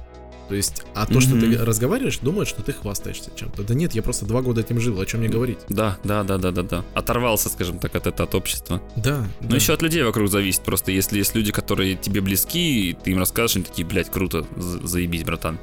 То 0.48 0.54
есть, 0.54 0.84
а 0.94 1.06
то, 1.06 1.20
что 1.20 1.38
ты 1.38 1.58
разговариваешь, 1.58 2.18
думают, 2.18 2.48
что 2.48 2.62
ты 2.62 2.72
хвастаешься 2.72 3.30
чем-то. 3.34 3.64
Да 3.64 3.74
нет, 3.74 3.94
я 3.94 4.02
просто 4.02 4.26
два 4.26 4.42
года 4.42 4.60
этим 4.60 4.80
жил, 4.80 5.00
о 5.00 5.06
чем 5.06 5.20
мне 5.20 5.28
говорить. 5.28 5.58
Да, 5.68 5.98
да, 6.04 6.22
да, 6.22 6.38
да, 6.38 6.52
да, 6.52 6.62
да. 6.62 6.84
Оторвался, 6.94 7.48
скажем 7.48 7.78
так, 7.78 7.94
от 7.96 8.06
этого 8.06 8.28
от 8.28 8.34
общества. 8.34 8.80
Да. 8.96 9.26
Но 9.40 9.56
еще 9.56 9.72
от 9.72 9.82
людей 9.82 10.02
вокруг 10.02 10.28
зависит. 10.28 10.62
Просто 10.62 10.92
если 10.92 11.18
есть 11.18 11.34
люди, 11.34 11.50
которые 11.52 11.96
тебе 11.96 12.20
близки, 12.20 12.90
и 12.90 12.92
ты 12.92 13.10
им 13.10 13.18
расскажешь, 13.18 13.56
они 13.56 13.64
такие, 13.64 13.86
блядь, 13.86 14.10
круто, 14.10 14.46
за- 14.56 14.86
заебись, 14.86 15.24
братан. 15.24 15.58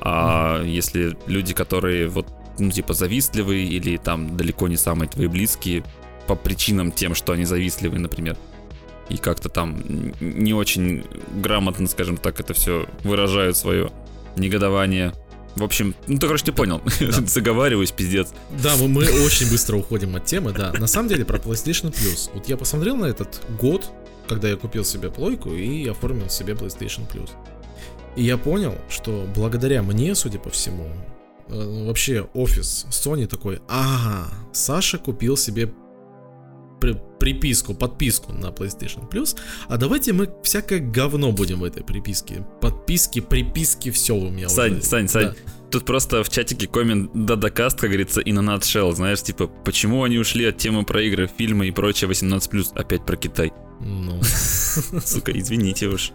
А 0.00 0.62
если 0.62 1.16
люди, 1.26 1.54
которые 1.54 2.08
вот, 2.08 2.26
ну, 2.58 2.70
типа, 2.70 2.92
завистливые 2.94 3.66
или 3.66 3.96
там 3.96 4.36
далеко 4.36 4.68
не 4.68 4.76
самые 4.76 5.08
твои 5.08 5.26
близкие, 5.26 5.84
по 6.26 6.34
причинам 6.36 6.92
тем, 6.92 7.14
что 7.14 7.32
они 7.32 7.44
завистливые, 7.44 8.00
например, 8.00 8.36
и 9.08 9.16
как-то 9.16 9.48
там 9.48 9.82
не 10.20 10.54
очень 10.54 11.04
грамотно, 11.34 11.88
скажем 11.88 12.16
так, 12.16 12.38
это 12.38 12.54
все 12.54 12.86
выражают 13.02 13.56
свое 13.56 13.90
негодование, 14.36 15.12
В 15.56 15.64
общем, 15.64 15.94
ну 16.06 16.18
ты, 16.18 16.26
короче, 16.26 16.44
ты 16.44 16.52
понял. 16.52 16.80
Заговариваюсь, 17.26 17.90
пиздец. 17.90 18.28
Да, 18.62 18.76
мы, 18.76 18.88
мы 18.88 19.02
очень 19.24 19.50
быстро 19.50 19.76
уходим 19.76 20.14
от 20.16 20.24
темы, 20.24 20.52
да. 20.52 20.72
На 20.72 20.86
самом 20.86 21.08
деле 21.08 21.24
про 21.24 21.38
PlayStation 21.38 21.92
Plus. 21.92 22.30
Вот 22.32 22.48
я 22.48 22.56
посмотрел 22.56 22.96
на 22.96 23.06
этот 23.06 23.40
год, 23.60 23.90
когда 24.28 24.48
я 24.48 24.56
купил 24.56 24.84
себе 24.84 25.10
плойку 25.10 25.52
и 25.52 25.88
оформил 25.88 26.28
себе 26.28 26.54
PlayStation 26.54 27.02
Plus. 27.12 27.30
И 28.16 28.22
я 28.22 28.36
понял, 28.36 28.74
что 28.88 29.26
благодаря 29.34 29.82
мне, 29.82 30.14
судя 30.14 30.38
по 30.38 30.50
всему, 30.50 30.88
э, 31.48 31.84
вообще 31.86 32.28
офис 32.34 32.86
Sony 32.90 33.26
такой, 33.26 33.60
ага, 33.68 34.28
Саша 34.52 34.98
купил 34.98 35.36
себе 35.36 35.72
при- 36.80 37.00
приписку, 37.18 37.74
подписку 37.74 38.32
на 38.32 38.46
PlayStation 38.46 39.08
Plus, 39.08 39.36
а 39.68 39.76
давайте 39.76 40.12
мы 40.12 40.28
всякое 40.42 40.80
говно 40.80 41.32
будем 41.32 41.60
в 41.60 41.64
этой 41.64 41.84
приписке. 41.84 42.46
Подписки, 42.60 43.20
приписки, 43.20 43.90
все 43.90 44.14
у 44.14 44.30
меня 44.30 44.48
Сань, 44.48 44.72
уже. 44.72 44.82
Сань, 44.82 45.08
Сань, 45.08 45.24
Да. 45.26 45.34
Тут 45.70 45.84
просто 45.84 46.24
в 46.24 46.28
чатике 46.28 46.66
коммент 46.66 47.12
Дадакаст, 47.14 47.78
как 47.78 47.90
говорится, 47.90 48.20
и 48.20 48.32
на 48.32 48.40
nutshell, 48.40 48.92
знаешь, 48.92 49.22
типа, 49.22 49.46
почему 49.46 50.02
они 50.02 50.18
ушли 50.18 50.46
от 50.46 50.56
темы 50.56 50.84
про 50.84 51.00
игры, 51.02 51.30
фильмы 51.38 51.68
и 51.68 51.70
прочее 51.70 52.10
18+, 52.10 52.72
опять 52.74 53.06
про 53.06 53.16
Китай. 53.16 53.52
Ну, 53.80 54.20
Сука, 55.04 55.30
извините 55.38 55.86
уж. 55.86 56.10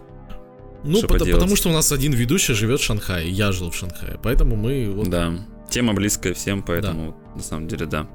ну 0.84 0.98
Что 0.98 1.08
потому 1.08 1.56
что 1.56 1.70
у 1.70 1.72
нас 1.72 1.90
один 1.90 2.12
ведущий 2.12 2.52
живет 2.52 2.80
в 2.80 2.84
Шанхае, 2.84 3.30
я 3.30 3.50
жил 3.50 3.70
в 3.70 3.74
Шанхае, 3.76 4.20
поэтому 4.22 4.56
мы 4.56 4.90
вот, 4.94 5.08
Да, 5.08 5.32
тема 5.70 5.94
близкая 5.94 6.34
всем, 6.34 6.62
поэтому 6.62 7.16
на 7.34 7.42
самом 7.42 7.66
деле 7.66 7.86
да. 7.86 8.06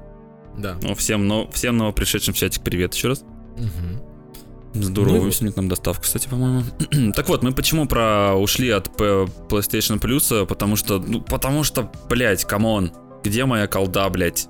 Да. 0.56 0.76
Ну, 0.82 0.94
всем, 0.94 1.26
но, 1.26 1.48
всем 1.50 1.76
новопришедшим 1.76 2.34
в 2.34 2.36
чатик 2.36 2.62
привет 2.62 2.94
еще 2.94 3.08
раз. 3.08 3.24
Мгм. 3.56 4.00
Здорово, 4.74 5.16
Ну 5.24 5.30
сегодня 5.30 5.52
нам 5.56 5.68
доставка, 5.68 6.02
кстати, 6.02 6.28
по-моему. 6.28 6.62
так 7.14 7.28
вот, 7.28 7.42
мы 7.42 7.52
почему 7.52 7.86
про 7.86 8.34
ушли 8.34 8.70
от 8.70 8.88
PlayStation 8.88 10.00
Plus? 10.00 10.46
Потому 10.46 10.76
что, 10.76 10.98
ну, 10.98 11.20
потому 11.20 11.62
что, 11.62 11.90
блядь, 12.08 12.44
come 12.46 12.71
on, 12.71 12.90
где 13.22 13.44
моя 13.44 13.66
колда, 13.66 14.08
блядь? 14.08 14.48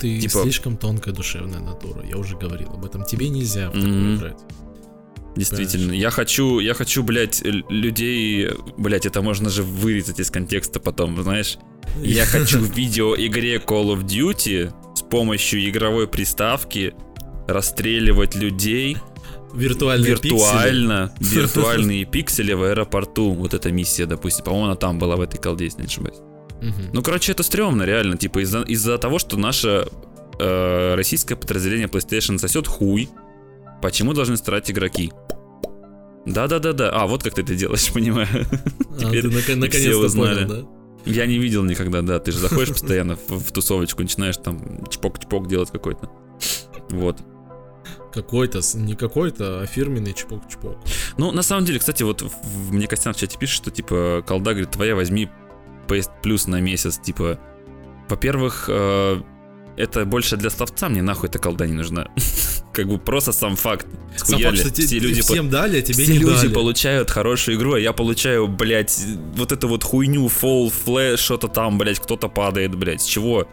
Ты 0.00 0.18
Типа- 0.20 0.42
слишком 0.42 0.76
тонкая 0.76 1.12
душевная 1.12 1.60
натура, 1.60 2.02
я 2.06 2.16
уже 2.16 2.36
говорил 2.38 2.70
об 2.72 2.84
этом. 2.84 3.04
Тебе 3.04 3.28
нельзя 3.28 3.68
в 3.68 3.72
такое 3.74 3.88
Мгм. 3.88 4.16
играть. 4.16 4.38
Действительно, 5.36 5.92
я 5.92 6.10
хочу, 6.10 6.58
я 6.58 6.72
хочу, 6.74 7.02
блядь, 7.02 7.42
людей, 7.44 8.48
блядь, 8.76 9.06
это 9.06 9.22
можно 9.22 9.50
же 9.50 9.62
вырезать 9.62 10.18
из 10.20 10.30
контекста 10.30 10.80
потом, 10.80 11.20
знаешь. 11.22 11.58
Я 12.02 12.24
хочу 12.24 12.58
в 12.60 12.74
видеоигре 12.74 13.56
Call 13.56 13.94
of 13.94 14.04
Duty 14.04 14.72
помощью 15.08 15.68
игровой 15.68 16.06
приставки 16.08 16.94
расстреливать 17.46 18.34
людей 18.34 18.98
Виртуальные 19.54 20.10
виртуально, 20.10 21.12
виртуальные 21.20 22.04
пиксели 22.04 22.52
в 22.52 22.62
аэропорту. 22.64 23.32
Вот 23.32 23.54
эта 23.54 23.72
миссия, 23.72 24.06
допустим, 24.06 24.44
по-моему, 24.44 24.66
она 24.66 24.74
там 24.74 24.98
была 24.98 25.16
в 25.16 25.20
этой 25.20 25.38
колде, 25.38 25.64
если 25.64 25.80
не 25.80 25.86
ошибаюсь. 25.86 26.18
пиксели. 26.60 26.90
Ну, 26.92 27.02
короче, 27.02 27.32
это 27.32 27.42
стрёмно, 27.42 27.84
реально. 27.84 28.16
Типа 28.16 28.40
из-за 28.40 28.62
из-за 28.62 28.98
того, 28.98 29.18
что 29.18 29.38
наше 29.38 29.86
э, 30.38 30.94
российское 30.96 31.36
подразделение 31.36 31.88
PlayStation 31.88 32.38
сосет 32.38 32.66
хуй, 32.66 33.08
почему 33.80 34.12
должны 34.12 34.36
страдать 34.36 34.70
игроки? 34.70 35.12
Да-да-да-да. 36.26 36.90
А, 36.90 37.06
вот 37.06 37.22
как 37.22 37.34
ты 37.34 37.42
это 37.42 37.54
делаешь, 37.54 37.90
понимаю. 37.92 38.28
А, 39.02 39.10
ты 39.10 39.30
все 39.30 39.54
наконец-то 39.56 39.98
узнали. 39.98 40.44
понял, 40.44 40.62
да? 40.62 40.77
Я 41.04 41.26
не 41.26 41.38
видел 41.38 41.64
никогда, 41.64 42.02
да. 42.02 42.18
Ты 42.18 42.32
же 42.32 42.38
заходишь 42.38 42.68
постоянно 42.70 43.16
в, 43.16 43.30
в 43.30 43.52
тусовочку, 43.52 44.02
начинаешь 44.02 44.36
там 44.36 44.84
чпок-чпок 44.90 45.46
делать 45.48 45.70
какой-то. 45.70 46.10
Вот. 46.90 47.18
Какой-то, 48.12 48.60
не 48.74 48.94
какой-то, 48.94 49.60
а 49.60 49.66
фирменный 49.66 50.12
чпок-чпок. 50.12 50.78
Ну, 51.18 51.30
на 51.32 51.42
самом 51.42 51.64
деле, 51.64 51.78
кстати, 51.78 52.02
вот 52.02 52.22
в- 52.22 52.72
мне 52.72 52.86
Костян 52.86 53.12
в 53.12 53.16
чате 53.16 53.38
пишет, 53.38 53.56
что, 53.56 53.70
типа, 53.70 54.24
колда, 54.26 54.50
говорит, 54.52 54.70
твоя 54.70 54.94
возьми 54.96 55.28
PS 55.86 56.10
Plus 56.22 56.48
на 56.50 56.60
месяц, 56.60 56.98
типа, 56.98 57.38
во-первых, 58.08 58.64
э, 58.68 59.20
это 59.76 60.04
больше 60.04 60.36
для 60.36 60.50
словца, 60.50 60.88
мне 60.88 61.02
нахуй 61.02 61.28
эта 61.28 61.38
колда 61.38 61.66
не 61.66 61.74
нужна. 61.74 62.08
Как 62.78 62.86
бы 62.86 62.96
просто 62.96 63.32
сам 63.32 63.56
факт. 63.56 63.88
Сам 64.14 64.40
факт, 64.40 64.58
что 64.58 64.72
все 64.72 65.00
люди, 65.00 65.20
по- 65.20 65.32
всем 65.32 65.50
дали, 65.50 65.78
а 65.80 65.82
тебе 65.82 66.04
все 66.04 66.12
не 66.12 66.18
люди 66.20 66.42
дали. 66.42 66.54
получают 66.54 67.10
хорошую 67.10 67.56
игру, 67.56 67.72
а 67.72 67.80
я 67.80 67.92
получаю, 67.92 68.46
блядь, 68.46 69.04
вот 69.34 69.50
эту 69.50 69.66
вот 69.66 69.82
хуйню, 69.82 70.26
fall, 70.28 70.70
flash, 70.70 71.18
что-то 71.18 71.48
там, 71.48 71.76
блядь, 71.76 71.98
кто-то 71.98 72.28
падает, 72.28 72.76
блядь, 72.76 73.02
с 73.02 73.04
чего? 73.04 73.48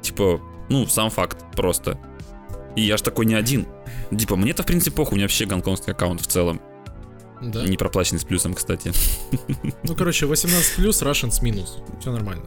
Типа, 0.00 0.40
ну, 0.70 0.86
сам 0.86 1.10
факт 1.10 1.44
просто. 1.54 1.98
И 2.74 2.80
я 2.80 2.96
ж 2.96 3.02
такой 3.02 3.26
не 3.26 3.34
один. 3.34 3.66
Типа, 4.18 4.36
мне-то, 4.36 4.62
в 4.62 4.66
принципе, 4.66 4.96
похуй, 4.96 5.12
у 5.12 5.16
меня 5.16 5.24
вообще 5.24 5.44
гонконгский 5.44 5.92
аккаунт 5.92 6.22
в 6.22 6.26
целом. 6.26 6.62
Да? 7.42 7.64
Не 7.64 7.76
проплаченный 7.76 8.18
с 8.20 8.24
плюсом, 8.24 8.54
кстати. 8.54 8.92
Ну, 9.82 9.94
короче, 9.94 10.24
18 10.24 10.76
плюс, 10.76 11.02
Russian 11.02 11.30
с 11.30 11.42
минус. 11.42 11.76
Все 12.00 12.12
нормально. 12.12 12.44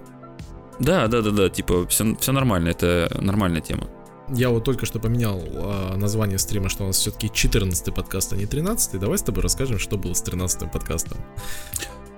Да, 0.80 1.06
да, 1.08 1.22
да, 1.22 1.30
да, 1.30 1.50
типа, 1.50 1.86
все, 1.88 2.16
все 2.20 2.32
нормально, 2.32 2.70
это 2.70 3.16
нормальная 3.22 3.62
тема. 3.62 3.88
Я 4.34 4.50
вот 4.50 4.64
только 4.64 4.86
что 4.86 5.00
поменял 5.00 5.42
а, 5.44 5.98
название 5.98 6.38
стрима, 6.38 6.70
что 6.70 6.84
у 6.84 6.88
нас 6.88 6.98
все-таки 6.98 7.30
14 7.32 7.94
подкаст, 7.94 8.34
а 8.34 8.38
не 8.38 8.46
13 8.46 9.00
Давай 9.00 9.18
с 9.18 9.24
тобой 9.24 9.44
расскажем, 9.44 9.78
что 9.78 9.98
было 9.98 10.14
с 10.14 10.22
13 10.22 10.72
подкастом. 10.72 11.18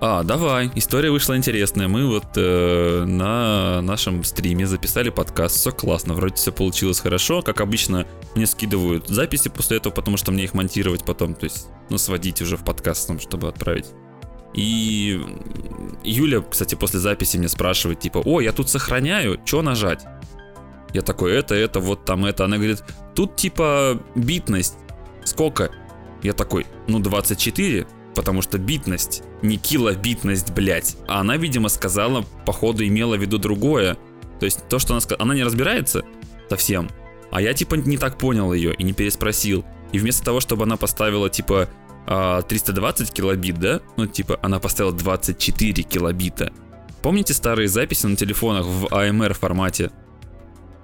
А, 0.00 0.22
давай, 0.22 0.70
история 0.74 1.10
вышла 1.10 1.36
интересная. 1.36 1.88
Мы 1.88 2.06
вот 2.06 2.26
э, 2.36 3.04
на 3.04 3.80
нашем 3.80 4.22
стриме 4.22 4.66
записали 4.66 5.08
подкаст, 5.08 5.56
все 5.56 5.72
классно, 5.72 6.14
вроде 6.14 6.34
все 6.34 6.52
получилось 6.52 7.00
хорошо. 7.00 7.42
Как 7.42 7.60
обычно, 7.60 8.06
мне 8.34 8.46
скидывают 8.46 9.08
записи 9.08 9.48
после 9.48 9.78
этого, 9.78 9.92
потому 9.92 10.16
что 10.16 10.30
мне 10.30 10.44
их 10.44 10.54
монтировать 10.54 11.04
потом, 11.04 11.34
то 11.34 11.44
есть, 11.44 11.68
ну, 11.90 11.98
сводить 11.98 12.42
уже 12.42 12.56
в 12.56 12.64
подкаст, 12.64 13.10
чтобы 13.20 13.48
отправить. 13.48 13.86
И 14.52 15.20
Юля, 16.04 16.42
кстати, 16.42 16.74
после 16.76 17.00
записи 17.00 17.38
мне 17.38 17.48
спрашивает, 17.48 17.98
типа, 18.00 18.18
о, 18.24 18.40
я 18.40 18.52
тут 18.52 18.70
сохраняю, 18.70 19.40
что 19.44 19.62
нажать? 19.62 20.04
Я 20.94 21.02
такой, 21.02 21.32
это, 21.32 21.54
это, 21.54 21.80
вот 21.80 22.04
там 22.04 22.24
это. 22.24 22.44
Она 22.44 22.56
говорит, 22.56 22.82
тут 23.14 23.36
типа 23.36 24.00
битность. 24.14 24.76
Сколько? 25.24 25.70
Я 26.22 26.32
такой, 26.32 26.66
ну 26.86 27.00
24, 27.00 27.86
потому 28.14 28.40
что 28.40 28.58
битность, 28.58 29.22
не 29.42 29.58
килобитность, 29.58 30.52
блядь. 30.52 30.96
А 31.06 31.20
она, 31.20 31.36
видимо, 31.36 31.68
сказала, 31.68 32.24
походу, 32.46 32.86
имела 32.86 33.16
в 33.16 33.20
виду 33.20 33.38
другое. 33.38 33.98
То 34.40 34.46
есть 34.46 34.66
то, 34.68 34.78
что 34.78 34.94
она 34.94 35.00
сказала, 35.00 35.24
она 35.24 35.34
не 35.34 35.42
разбирается 35.42 36.02
совсем. 36.48 36.88
А 37.30 37.42
я 37.42 37.52
типа 37.52 37.74
не 37.74 37.98
так 37.98 38.16
понял 38.16 38.52
ее 38.52 38.72
и 38.74 38.84
не 38.84 38.92
переспросил. 38.92 39.64
И 39.92 39.98
вместо 39.98 40.24
того, 40.24 40.40
чтобы 40.40 40.62
она 40.62 40.76
поставила 40.76 41.28
типа 41.28 41.68
а, 42.06 42.42
320 42.42 43.12
килобит, 43.12 43.58
да? 43.58 43.80
Ну, 43.96 44.06
типа, 44.06 44.38
она 44.42 44.60
поставила 44.60 44.92
24 44.92 45.82
килобита. 45.82 46.52
Помните 47.02 47.34
старые 47.34 47.68
записи 47.68 48.06
на 48.06 48.16
телефонах 48.16 48.66
в 48.66 48.86
AMR 48.86 49.34
формате? 49.34 49.90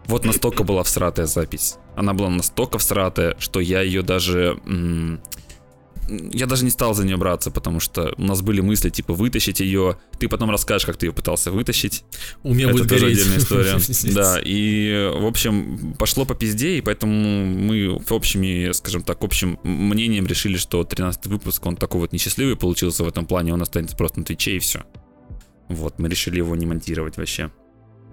Вот 0.06 0.24
настолько 0.24 0.64
была 0.64 0.82
всратая 0.82 1.26
запись. 1.26 1.76
Она 1.96 2.14
была 2.14 2.30
настолько 2.30 2.78
всратая, 2.78 3.36
что 3.38 3.60
я 3.60 3.80
ее 3.82 4.02
даже... 4.02 4.58
м, 4.66 5.20
Я 6.32 6.46
даже 6.46 6.64
не 6.64 6.70
стал 6.70 6.94
за 6.94 7.04
нее 7.04 7.16
браться, 7.16 7.52
потому 7.52 7.78
что 7.78 8.12
у 8.16 8.22
нас 8.22 8.42
были 8.42 8.60
мысли, 8.60 8.90
типа, 8.90 9.14
вытащить 9.14 9.60
ее. 9.60 9.96
Ты 10.18 10.28
потом 10.28 10.50
расскажешь, 10.50 10.84
как 10.86 10.96
ты 10.96 11.06
ее 11.06 11.12
пытался 11.12 11.52
вытащить. 11.52 12.02
У 12.42 12.52
меня 12.52 12.64
Это 12.70 12.72
будет 12.72 12.88
тоже 12.88 13.02
гореть. 13.04 13.18
отдельная 13.18 13.38
история. 13.38 13.78
Да, 14.14 14.40
и, 14.44 15.12
в 15.14 15.26
общем, 15.26 15.94
пошло 15.96 16.24
по 16.24 16.34
пизде, 16.34 16.78
и 16.78 16.80
поэтому 16.80 17.44
мы 17.44 17.96
в 18.04 18.12
общими, 18.12 18.72
скажем 18.72 19.02
так, 19.02 19.22
общим 19.22 19.60
мнением 19.62 20.26
решили, 20.26 20.56
что 20.56 20.82
13 20.82 21.26
выпуск, 21.26 21.64
он 21.66 21.76
такой 21.76 22.00
вот 22.00 22.12
несчастливый 22.12 22.56
получился 22.56 23.04
в 23.04 23.08
этом 23.08 23.26
плане, 23.26 23.54
он 23.54 23.62
останется 23.62 23.96
просто 23.96 24.18
на 24.18 24.24
Твиче 24.24 24.56
и 24.56 24.58
все. 24.58 24.82
Вот, 25.68 26.00
мы 26.00 26.08
решили 26.08 26.38
его 26.38 26.56
не 26.56 26.66
монтировать 26.66 27.16
вообще. 27.18 27.50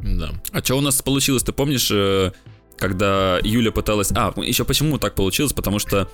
Да. 0.01 0.29
А 0.51 0.63
что 0.63 0.75
у 0.75 0.81
нас 0.81 1.01
получилось, 1.01 1.43
ты 1.43 1.51
помнишь, 1.51 1.89
э, 1.91 2.31
когда 2.77 3.39
Юля 3.43 3.71
пыталась... 3.71 4.11
А, 4.15 4.33
еще 4.37 4.63
почему 4.63 4.97
так 4.97 5.15
получилось, 5.15 5.53
потому 5.53 5.79
что 5.79 6.07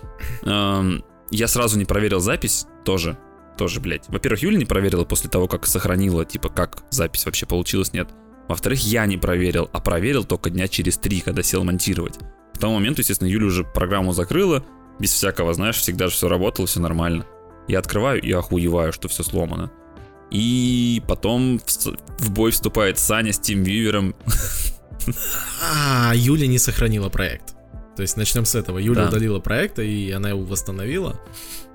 эм, 0.44 1.04
я 1.32 1.48
сразу 1.48 1.78
не 1.78 1.86
проверил 1.86 2.20
запись 2.20 2.66
тоже. 2.86 3.18
Тоже, 3.58 3.80
блядь. 3.80 4.08
Во-первых, 4.08 4.42
Юля 4.42 4.58
не 4.58 4.66
проверила 4.66 5.06
после 5.06 5.30
того, 5.30 5.48
как 5.48 5.68
сохранила, 5.68 6.26
типа, 6.26 6.50
как 6.50 6.84
запись 6.90 7.26
вообще 7.26 7.46
получилась, 7.46 7.94
нет. 7.94 8.10
Во-вторых, 8.48 8.80
я 8.82 9.06
не 9.06 9.18
проверил, 9.18 9.70
а 9.72 9.80
проверил 9.80 10.24
только 10.24 10.50
дня 10.50 10.68
через 10.68 10.98
три, 10.98 11.22
когда 11.22 11.44
сел 11.44 11.64
монтировать. 11.64 12.18
К 12.54 12.58
тому 12.58 12.76
моменту, 12.76 13.02
естественно, 13.02 13.28
Юля 13.28 13.48
уже 13.48 13.64
программу 13.64 14.14
закрыла, 14.14 14.66
без 15.00 15.12
всякого, 15.12 15.54
знаешь, 15.54 15.78
всегда 15.78 16.08
же 16.08 16.14
все 16.14 16.28
работало, 16.28 16.68
все 16.68 16.80
нормально. 16.80 17.26
Я 17.68 17.80
открываю 17.80 18.22
и 18.22 18.32
охуеваю, 18.32 18.92
что 18.92 19.08
все 19.08 19.24
сломано. 19.24 19.72
И 20.34 21.02
потом 21.08 21.60
в, 22.20 22.32
бой 22.32 22.52
вступает 22.52 23.00
Саня 23.00 23.32
с 23.32 23.40
Тим 23.40 23.64
Вивером. 23.64 24.16
А, 25.62 26.14
Юля 26.16 26.48
не 26.48 26.58
сохранила 26.58 27.10
проект. 27.10 27.56
То 27.96 28.02
есть 28.02 28.18
начнем 28.18 28.46
с 28.46 28.56
этого. 28.56 28.78
Юля 28.80 29.04
Да. 29.04 29.10
удалила 29.10 29.40
проект, 29.40 29.80
и 29.80 30.12
она 30.12 30.30
его 30.30 30.44
восстановила. 30.44 31.20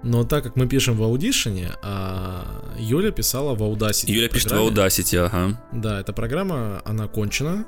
Но 0.02 0.24
так 0.24 0.44
как 0.44 0.56
мы 0.56 0.66
пишем 0.66 0.96
в 0.96 1.02
Audition, 1.02 1.70
а 1.82 2.44
Юля 2.78 3.10
писала 3.10 3.54
в 3.54 3.62
Audacity. 3.62 4.10
Юля 4.12 4.28
пишет 4.28 4.52
в. 4.52 4.54
Audacity, 4.54 5.18
ага. 5.18 5.60
Да, 5.72 6.00
эта 6.00 6.12
программа, 6.12 6.80
она 6.84 7.06
кончена. 7.06 7.66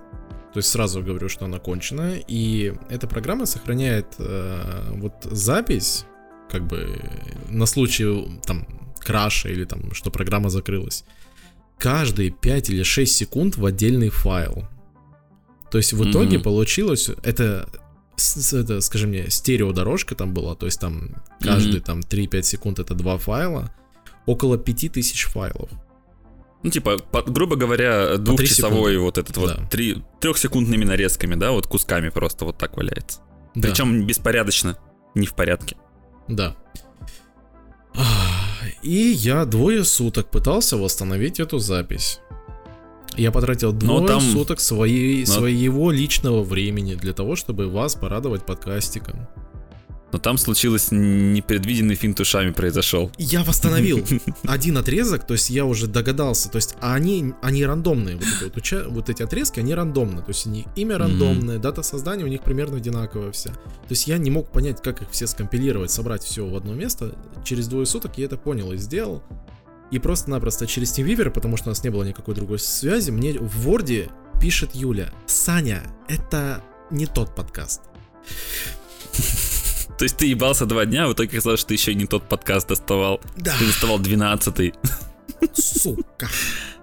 То 0.53 0.59
есть 0.59 0.69
сразу 0.71 1.03
говорю, 1.03 1.29
что 1.29 1.45
она 1.45 1.59
кончена. 1.59 2.15
И 2.27 2.73
эта 2.89 3.07
программа 3.07 3.47
сохраняет 3.47 4.07
э, 4.19 4.93
вот 4.95 5.13
запись, 5.25 6.07
как 6.51 6.67
бы 6.67 6.99
на 7.49 7.67
случай 7.67 8.41
там 8.47 8.67
краша 9.01 9.49
или 9.49 9.65
там, 9.65 9.93
что 9.95 10.11
программа 10.11 10.51
закрылась. 10.51 11.05
каждые 11.79 12.31
5 12.31 12.69
или 12.69 12.83
6 12.83 13.17
секунд 13.17 13.57
в 13.57 13.65
отдельный 13.65 14.11
файл. 14.11 14.69
То 15.71 15.79
есть 15.79 15.95
в 15.95 16.11
итоге 16.11 16.37
Мгм. 16.37 16.43
получилось, 16.45 17.09
это, 17.23 17.71
это, 18.53 18.81
скажи 18.83 19.07
мне, 19.07 19.31
стереодорожка 19.31 20.15
там 20.15 20.35
была, 20.35 20.55
то 20.55 20.67
есть 20.67 20.79
там 20.79 21.15
каждые 21.41 21.77
Мгм. 21.77 21.83
там 21.85 22.01
3-5 22.03 22.45
секунд 22.45 22.79
это 22.81 22.93
два 22.95 23.17
файла, 23.17 23.73
около 24.27 24.59
5000 24.59 25.25
файлов. 25.29 25.71
Ну, 26.63 26.69
типа, 26.71 26.99
по- 26.99 27.23
грубо 27.23 27.57
говоря, 27.57 28.19
двухчасовой 28.19 28.99
вот 28.99 29.17
этот 29.17 29.39
вот 29.39 29.57
Да. 29.57 29.67
три, 29.69 30.03
трехсекундными 30.21 30.85
нарезками, 30.85 31.35
да, 31.35 31.53
вот 31.53 31.67
кусками 31.67 32.11
просто 32.11 32.45
вот 32.45 32.59
так 32.59 32.77
валяется. 32.77 33.21
Да. 33.55 33.69
Причем 33.69 34.07
беспорядочно, 34.07 34.77
не 35.15 35.27
в 35.27 35.33
порядке. 35.35 35.77
Да. 36.29 36.55
Ах, 37.95 38.40
И 38.83 39.13
я 39.13 39.45
двое 39.45 39.85
суток 39.85 40.27
пытался 40.31 40.77
восстановить 40.77 41.41
эту 41.41 41.59
запись. 41.59 42.21
Я 43.17 43.33
потратил 43.33 43.73
двое 43.73 44.07
там- 44.07 44.21
суток 44.21 44.61
своей, 44.61 45.21
Но- 45.21 45.33
своего 45.33 45.91
личного 45.91 46.43
времени 46.43 46.95
для 46.95 47.13
того, 47.13 47.37
чтобы 47.37 47.69
вас 47.69 47.95
порадовать 47.95 48.47
подкастиком. 48.47 49.27
Но 50.13 50.19
там 50.19 50.39
случилось 50.39 50.89
непредвиденный 50.91 51.95
финт 51.95 52.19
ушами 52.21 52.51
произошел. 52.51 53.13
Я 53.17 53.45
восстановил 53.45 54.05
один 54.45 54.79
отрезок, 54.79 55.27
то 55.27 55.35
есть 55.35 55.51
я 55.51 55.65
уже 55.65 55.87
догадался, 55.87 56.51
то 56.51 56.57
есть 56.57 56.75
они, 56.81 57.33
они 57.43 57.65
рандомные, 57.65 58.17
вот 58.17 58.25
эти, 58.25 58.45
вот, 58.45 58.57
уча- 58.57 58.89
вот 58.89 59.09
эти 59.09 59.23
отрезки, 59.23 59.61
они 59.61 59.75
рандомные, 59.75 60.23
то 60.23 60.31
есть 60.31 60.47
у 60.47 60.51
них 60.51 60.67
имя 60.77 60.99
рандомное, 60.99 61.59
дата 61.59 61.83
создания 61.83 62.25
у 62.25 62.29
них 62.29 62.43
примерно 62.43 62.79
одинаковая 62.79 63.31
вся. 63.33 63.51
То 63.51 63.91
есть 63.91 64.07
я 64.07 64.19
не 64.19 64.31
мог 64.31 64.51
понять, 64.51 64.83
как 64.83 65.03
их 65.03 65.11
все 65.11 65.27
скомпилировать, 65.27 65.91
собрать 65.91 66.23
все 66.23 66.47
в 66.47 66.57
одно 66.57 66.75
место. 66.75 67.15
Через 67.45 67.69
двое 67.69 67.87
суток 67.87 68.19
я 68.19 68.27
это 68.27 68.37
понял 68.37 68.73
и 68.73 68.77
сделал. 68.77 69.23
И 69.91 69.99
просто-напросто 69.99 70.67
через 70.67 70.97
TeamViewer, 70.97 71.31
потому 71.31 71.57
что 71.57 71.69
у 71.69 71.71
нас 71.71 71.83
не 71.83 71.91
было 71.91 72.05
никакой 72.05 72.35
другой 72.35 72.59
связи, 72.61 73.11
мне 73.11 73.33
в 73.33 73.69
Word 73.69 74.11
пишет 74.41 74.75
Юля, 74.75 75.13
Саня, 75.27 75.83
это 76.09 76.63
не 76.91 77.07
тот 77.07 77.35
подкаст. 77.35 77.83
То 80.01 80.05
есть 80.05 80.17
ты 80.17 80.25
ебался 80.25 80.65
два 80.65 80.87
дня, 80.87 81.05
а 81.05 81.09
в 81.09 81.13
итоге 81.13 81.29
оказалось, 81.29 81.61
что 81.61 81.69
ты 81.69 81.75
еще 81.75 81.95
не 81.95 82.07
тот 82.07 82.27
подкаст 82.27 82.69
доставал. 82.69 83.21
Да, 83.37 83.53
Ты 83.59 83.67
доставал 83.67 83.99
12 83.99 84.73
сука. 85.53 86.27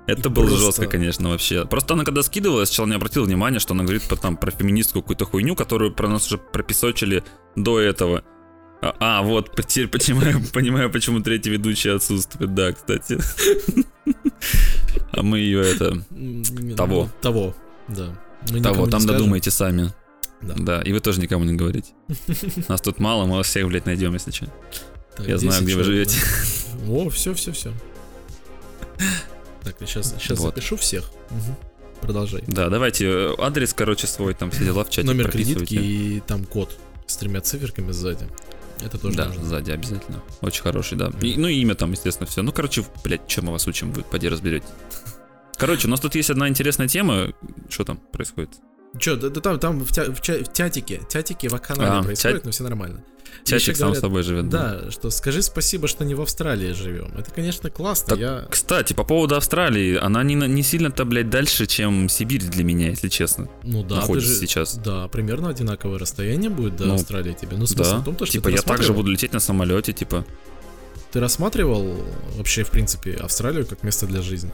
Это 0.06 0.30
И 0.30 0.32
было 0.32 0.46
просто- 0.46 0.66
жестко, 0.66 0.86
конечно, 0.86 1.30
вообще. 1.30 1.66
Просто 1.66 1.96
она 1.96 2.04
когда 2.06 2.22
скидывала, 2.22 2.60
я 2.60 2.68
сначала 2.68 2.86
не 2.86 2.94
обратил 2.94 3.24
внимания, 3.26 3.58
что 3.58 3.74
она 3.74 3.86
говорит 3.86 4.04
по- 4.04 4.18
там 4.18 4.38
про 4.38 4.52
феминистскую 4.52 5.02
какую-то 5.02 5.26
хуйню, 5.26 5.56
которую 5.56 5.96
про 5.96 6.08
нас 6.08 6.28
уже 6.28 6.38
пропесочили 6.38 7.24
до 7.56 7.80
этого. 7.80 8.24
А, 8.84 8.96
а, 9.00 9.22
вот, 9.24 9.50
теперь 9.68 9.88
понимаю, 9.88 10.40
понимаю, 10.54 10.92
почему 10.92 11.20
третий 11.20 11.50
ведущий 11.50 11.90
отсутствует, 11.90 12.54
да, 12.54 12.72
кстати. 12.72 13.18
А 15.12 15.24
мы 15.24 15.40
ее 15.40 15.62
это... 15.62 16.04
Того. 16.76 17.06
ну, 17.06 17.10
Того, 17.20 17.56
да. 17.88 18.16
Мы 18.52 18.62
Того, 18.62 18.86
там 18.86 19.00
скажем. 19.02 19.18
додумайте 19.18 19.50
сами. 19.50 19.92
Да. 20.42 20.54
Да, 20.58 20.82
и 20.82 20.94
вы 20.94 21.00
тоже 21.00 21.20
никому 21.20 21.44
не 21.46 21.54
говорите. 21.56 21.92
Нас 22.68 22.82
тут 22.82 23.00
мало, 23.00 23.26
мы 23.26 23.38
вас 23.38 23.48
всех, 23.48 23.68
блядь, 23.68 23.86
найдем, 23.86 24.14
если 24.14 24.32
что. 24.32 24.48
Так, 25.16 25.28
Я 25.28 25.38
знаю, 25.38 25.54
10 25.62 25.66
где 25.66 25.76
вы 25.76 25.84
живете. 25.84 26.20
да. 26.86 26.92
О, 26.92 27.10
все, 27.10 27.34
все, 27.34 27.52
все. 27.52 27.74
Так, 29.64 29.76
сейчас, 29.80 30.14
сейчас 30.20 30.40
Вот. 30.40 30.56
запишу 30.56 30.78
всех. 30.78 31.10
Мгм. 31.30 31.56
Продолжай. 32.02 32.44
Да, 32.48 32.70
давайте, 32.70 33.06
э, 33.08 33.36
адрес, 33.40 33.74
короче, 33.74 34.06
свой, 34.08 34.34
там 34.36 34.52
все 34.52 34.64
дела 34.64 34.84
в 34.84 34.90
чате 34.90 35.08
Номер 35.08 35.32
кредитки 35.32 35.74
и 35.74 36.20
там 36.28 36.46
код 36.46 36.78
с 37.08 37.18
тремя 37.18 37.42
циферками 37.42 37.92
сзади. 37.92 38.28
Это 38.86 39.00
тоже 39.00 39.18
Да, 39.18 39.26
нужно. 39.26 39.44
сзади 39.44 39.72
обязательно. 39.72 40.22
Очень 40.42 40.62
хороший, 40.62 40.98
да. 40.98 41.12
И- 41.22 41.36
ну 41.38 41.48
и 41.48 41.56
имя 41.56 41.74
там, 41.74 41.92
естественно, 41.92 42.28
все. 42.28 42.44
Ну, 42.44 42.52
короче, 42.52 42.86
блядь, 43.04 43.28
чем 43.28 43.46
мы 43.46 43.52
вас 43.54 43.68
учим, 43.68 43.92
вы 43.92 44.04
поди 44.04 44.30
разберете. 44.30 44.68
Короче, 45.58 45.88
у 45.88 45.90
нас 45.92 46.00
тут 46.00 46.14
есть 46.14 46.30
одна 46.30 46.48
интересная 46.48 46.88
тема. 46.88 47.34
Что 47.70 47.84
там 47.84 47.98
происходит? 47.98 48.52
Че, 49.00 49.16
да, 49.16 49.30
да 49.30 49.42
там, 49.42 49.60
там 49.60 49.80
в, 49.86 49.92
тя- 49.92 50.12
в 50.12 50.22
ча- 50.22 50.44
в 50.44 50.52
тятике, 50.52 51.02
тятике 51.10 51.50
в 51.50 51.58
канале 51.60 51.90
А, 52.00 52.04
происходит, 52.04 52.42
тя- 52.42 52.46
но 52.46 52.52
все 52.52 52.64
нормально. 52.64 53.04
Еще 53.46 53.74
сам 53.76 53.88
говорят, 53.90 54.02
собой 54.02 54.24
живет. 54.24 54.50
Да, 54.50 54.90
что 54.92 55.10
скажи 55.10 55.42
спасибо, 55.42 55.88
что 55.88 56.04
не 56.04 56.16
в 56.16 56.22
Австралии 56.22 56.74
живем. 56.74 57.14
Это, 57.18 57.30
конечно, 57.32 57.70
классно. 57.70 58.08
Так, 58.10 58.20
я... 58.20 58.46
Кстати, 58.50 58.94
по 58.94 59.04
поводу 59.04 59.36
Австралии, 59.36 59.96
она 59.96 60.24
не, 60.24 60.34
не 60.36 60.64
сильно-то, 60.64 61.06
блядь, 61.06 61.30
дальше, 61.30 61.66
чем 61.68 62.10
Сибирь 62.10 62.44
для 62.44 62.64
меня, 62.64 62.90
если 62.90 63.08
честно. 63.10 63.48
Ну 63.64 63.84
да, 63.84 63.98
находится 63.98 64.34
же- 64.34 64.40
сейчас. 64.40 64.76
Да, 64.78 65.08
примерно 65.08 65.50
одинаковое 65.50 66.00
расстояние 66.00 66.50
будет 66.50 66.76
до 66.78 66.86
Ну, 66.86 66.96
Австралии 66.96 67.34
тебе. 67.40 67.56
Ну, 67.58 67.68
смысл 67.68 67.92
Да. 67.92 67.98
в 68.00 68.06
том, 68.06 68.16
то, 68.16 68.26
что 68.26 68.34
типа, 68.34 68.50
я 68.50 68.62
также 68.62 68.94
буду 68.94 69.12
лететь 69.12 69.34
на 69.34 69.40
самолете, 69.40 69.94
типа. 69.94 70.26
Ты 71.12 71.20
рассматривал 71.22 72.04
вообще, 72.36 72.64
в 72.64 72.70
принципе, 72.72 73.14
Австралию 73.14 73.66
как 73.66 73.84
место 73.84 74.08
для 74.08 74.22
жизни? 74.22 74.52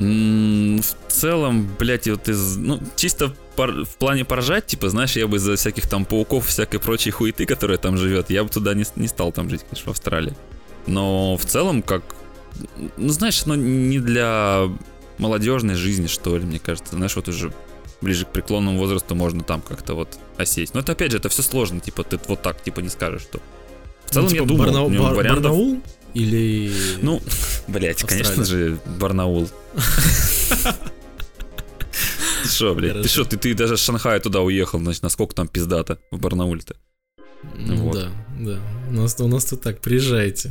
В 0.00 0.82
целом, 1.08 1.68
блядь, 1.78 2.08
вот 2.08 2.28
из, 2.28 2.56
ну, 2.56 2.80
чисто 2.96 3.34
пор- 3.54 3.84
в 3.84 3.96
плане 3.98 4.24
поржать, 4.24 4.66
типа, 4.66 4.88
знаешь, 4.88 5.12
я 5.16 5.26
бы 5.26 5.36
из-за 5.36 5.56
всяких 5.56 5.88
там 5.88 6.06
пауков, 6.06 6.46
всякой 6.46 6.80
прочей 6.80 7.10
хуеты, 7.10 7.44
которая 7.44 7.76
там 7.76 7.98
живет, 7.98 8.30
я 8.30 8.42
бы 8.42 8.48
туда 8.48 8.72
не, 8.72 8.86
не 8.96 9.08
стал 9.08 9.30
там 9.30 9.50
жить, 9.50 9.62
конечно, 9.68 9.88
в 9.88 9.90
Австралии. 9.90 10.34
Но 10.86 11.36
в 11.36 11.44
целом, 11.44 11.82
как, 11.82 12.02
ну, 12.96 13.08
знаешь, 13.10 13.44
ну, 13.44 13.54
не 13.56 13.98
для 13.98 14.68
молодежной 15.18 15.74
жизни, 15.74 16.06
что 16.06 16.38
ли, 16.38 16.44
мне 16.46 16.58
кажется. 16.58 16.96
Знаешь, 16.96 17.14
вот 17.16 17.28
уже 17.28 17.52
ближе 18.00 18.24
к 18.24 18.32
преклонному 18.32 18.78
возрасту 18.78 19.14
можно 19.14 19.42
там 19.42 19.60
как-то 19.60 19.92
вот 19.94 20.18
осесть. 20.38 20.72
Но 20.72 20.80
это, 20.80 20.92
опять 20.92 21.10
же, 21.10 21.18
это 21.18 21.28
все 21.28 21.42
сложно, 21.42 21.80
типа, 21.80 22.04
ты 22.04 22.18
вот 22.26 22.40
так, 22.40 22.62
типа, 22.62 22.80
не 22.80 22.88
скажешь, 22.88 23.22
что... 23.22 23.40
В 24.06 24.12
целом, 24.12 24.24
Ну, 24.24 24.30
типа 24.30 24.42
я 24.42 24.48
думал, 24.48 24.88
него 24.90 25.04
Бар- 25.04 25.14
вариантов... 25.14 25.42
Барнаул 25.42 25.80
или... 26.14 26.72
Ну, 27.02 27.22
блять, 27.68 28.02
конечно 28.04 28.44
же, 28.44 28.78
Барнаул. 28.98 29.48
Что, 32.44 32.74
блядь, 32.74 33.02
ты 33.02 33.08
что, 33.08 33.24
ты, 33.24 33.36
ты 33.36 33.54
даже 33.54 33.76
с 33.76 33.80
Шанхая 33.80 34.18
туда 34.20 34.40
уехал, 34.40 34.78
значит, 34.80 35.02
насколько 35.02 35.34
там 35.34 35.46
пиздато 35.46 35.98
в 36.10 36.18
Барнауле-то? 36.18 36.76
Ну 37.54 37.76
вот. 37.76 37.94
Да, 37.94 38.10
да. 38.38 38.60
У 38.88 38.92
нас, 38.92 39.18
у 39.20 39.28
нас 39.28 39.44
тут 39.44 39.62
так, 39.62 39.80
приезжайте. 39.80 40.50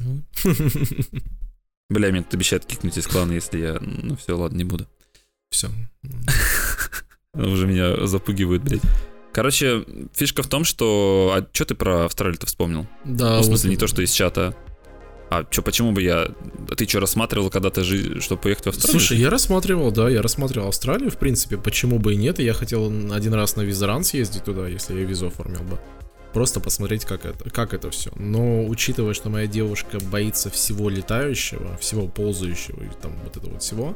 Бля, 1.89 2.12
меня 2.12 2.24
тут 2.24 2.36
обещают 2.36 2.66
кикнуть 2.66 2.97
из 2.97 3.07
клана, 3.07 3.34
если 3.34 3.60
я... 3.60 3.78
Ну 3.82 4.16
все, 4.16 4.38
ладно, 4.38 4.57
не 4.57 4.64
буду. 4.64 4.88
Все. 5.49 5.70
Уже 7.34 7.68
меня 7.68 8.05
запугивают, 8.07 8.64
блядь. 8.64 8.82
Короче, 9.34 9.86
фишка 10.14 10.43
в 10.43 10.47
том, 10.47 10.64
что... 10.64 11.34
А 11.36 11.47
что 11.53 11.66
ты 11.66 11.76
про 11.76 12.05
Австралию-то 12.05 12.47
вспомнил? 12.47 12.88
Да, 13.05 13.36
ну, 13.36 13.41
в 13.41 13.45
смысле, 13.45 13.70
вот- 13.70 13.74
не 13.74 13.78
то, 13.78 13.88
что 13.88 14.01
из 14.01 14.12
чата. 14.12 14.55
А 15.30 15.45
что, 15.49 15.61
почему 15.61 15.91
бы 15.91 16.01
я... 16.01 16.27
Ты 16.75 16.88
что, 16.88 16.99
рассматривал 16.99 17.49
когда-то 17.51 17.84
жизнь, 17.84 18.19
чтобы 18.19 18.41
поехать 18.41 18.65
в 18.65 18.69
Австралию? 18.69 18.99
Слушай, 18.99 19.17
я 19.19 19.30
рассматривал, 19.30 19.91
да, 19.91 20.09
я 20.09 20.21
рассматривал 20.21 20.69
Австралию, 20.69 21.11
в 21.11 21.17
принципе, 21.17 21.57
почему 21.57 21.99
бы 21.99 22.13
и 22.13 22.17
нет, 22.17 22.39
и 22.39 22.43
я 22.43 22.53
хотел 22.53 22.88
один 23.13 23.34
раз 23.36 23.55
на 23.55 23.61
визаран 23.61 24.03
съездить 24.03 24.43
туда, 24.43 24.67
если 24.67 24.97
я 24.97 25.05
визу 25.05 25.27
оформил 25.27 25.61
бы. 25.61 25.77
Просто 26.34 26.59
посмотреть, 26.59 27.05
как 27.05 27.25
это, 27.25 27.49
как 27.49 27.73
это 27.73 27.89
все. 27.89 28.11
Но 28.15 28.65
учитывая, 28.67 29.13
что 29.15 29.30
моя 29.30 29.47
девушка 29.47 29.97
боится 30.11 30.49
всего 30.51 30.88
летающего, 30.89 31.75
всего 31.77 32.07
ползающего 32.07 32.84
и 32.84 32.89
там 33.01 33.13
вот 33.23 33.36
этого 33.38 33.53
вот 33.53 33.63
всего, 33.63 33.95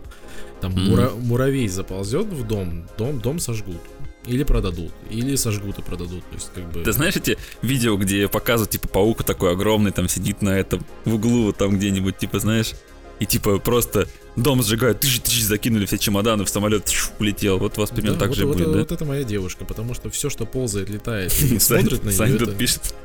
там 0.61 0.71
Мгм. 0.73 0.89
мура- 0.89 1.11
муравей 1.15 1.67
заползет 1.67 2.25
в 2.27 2.47
дом, 2.47 2.88
дом, 2.97 3.19
дом 3.19 3.39
сожгут. 3.39 3.77
Или 4.26 4.43
продадут, 4.43 4.91
или 5.09 5.36
сожгут 5.36 5.80
и 5.80 5.82
продадут. 5.82 6.24
То 6.30 6.36
есть, 6.36 6.51
как 6.53 6.71
бы. 6.71 6.84
Ты 6.84 6.93
знаешь 6.93 7.15
эти 7.15 7.38
видео, 7.61 7.97
где 7.97 8.28
показывают, 8.30 8.71
типа, 8.71 8.88
паук 8.88 9.24
такой 9.24 9.51
огромный, 9.51 9.91
там 9.91 10.07
сидит 10.07 10.41
на 10.41 10.49
этом, 10.57 10.86
в 11.03 11.15
углу 11.15 11.45
вот 11.47 11.57
там 11.57 11.76
где-нибудь, 11.76 12.17
типа, 12.17 12.39
знаешь, 12.39 12.71
и 13.19 13.26
типа 13.26 13.59
просто 13.59 14.07
дом 14.36 14.63
сжигают, 14.63 15.01
тыщ, 15.01 15.21
закинули 15.43 15.86
все 15.86 15.97
чемоданы 15.97 16.45
в 16.45 16.49
самолет, 16.49 16.86
тьф, 16.86 17.11
улетел. 17.19 17.59
Вот 17.59 17.78
у 17.78 17.82
вас 17.82 17.89
примерно 17.89 18.15
Да, 18.15 18.19
так 18.21 18.30
вот, 18.30 18.38
же 18.38 18.45
вот, 18.47 18.53
будет, 18.55 18.67
вот, 18.67 18.74
да? 18.74 18.80
вот 18.80 18.91
это 18.91 19.05
моя 19.05 19.24
девушка, 19.24 19.65
потому 19.65 19.93
что 19.93 20.09
все, 20.09 20.30
что 20.30 20.45
ползает, 20.45 20.89
летает 20.89 21.32
Сань, 21.59 21.59
смотрит 21.82 22.03
на 22.03 22.11
Сань 22.11 22.30
нее, 22.30 22.39
тут 22.39 22.49
это- 22.49 22.57
пишет. 22.57 22.95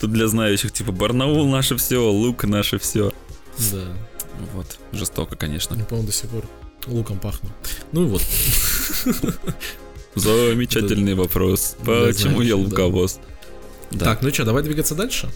Тут 0.00 0.12
для 0.12 0.26
знающих, 0.28 0.72
типа, 0.72 0.92
Барнаул 0.92 1.48
наше 1.48 1.76
все, 1.76 1.98
Лук 2.10 2.44
наше 2.44 2.78
все. 2.78 3.12
Да. 3.72 3.84
Вот, 4.52 4.78
жестоко, 4.92 5.36
конечно. 5.36 5.74
Я, 5.74 5.84
по-моему, 5.84 6.08
до 6.08 6.12
сих 6.12 6.28
пор 6.28 6.44
луком 6.86 7.18
пахну. 7.18 7.50
Ну 7.92 8.02
и 8.02 8.06
вот. 8.06 8.22
Замечательный 10.14 11.14
вопрос. 11.14 11.76
Почему 11.84 12.40
я 12.40 12.56
луковоз? 12.56 13.20
Так, 13.98 14.22
ну 14.22 14.32
что, 14.32 14.44
давай 14.44 14.62
двигаться 14.62 14.94
дальше? 14.94 15.28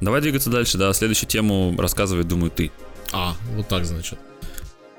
Давай 0.00 0.20
двигаться 0.20 0.50
дальше, 0.50 0.78
да. 0.78 0.92
Следующую 0.92 1.28
тему 1.28 1.74
рассказывает, 1.78 2.28
думаю, 2.28 2.50
ты. 2.50 2.70
А, 3.12 3.36
вот 3.54 3.68
так, 3.68 3.84
значит. 3.84 4.18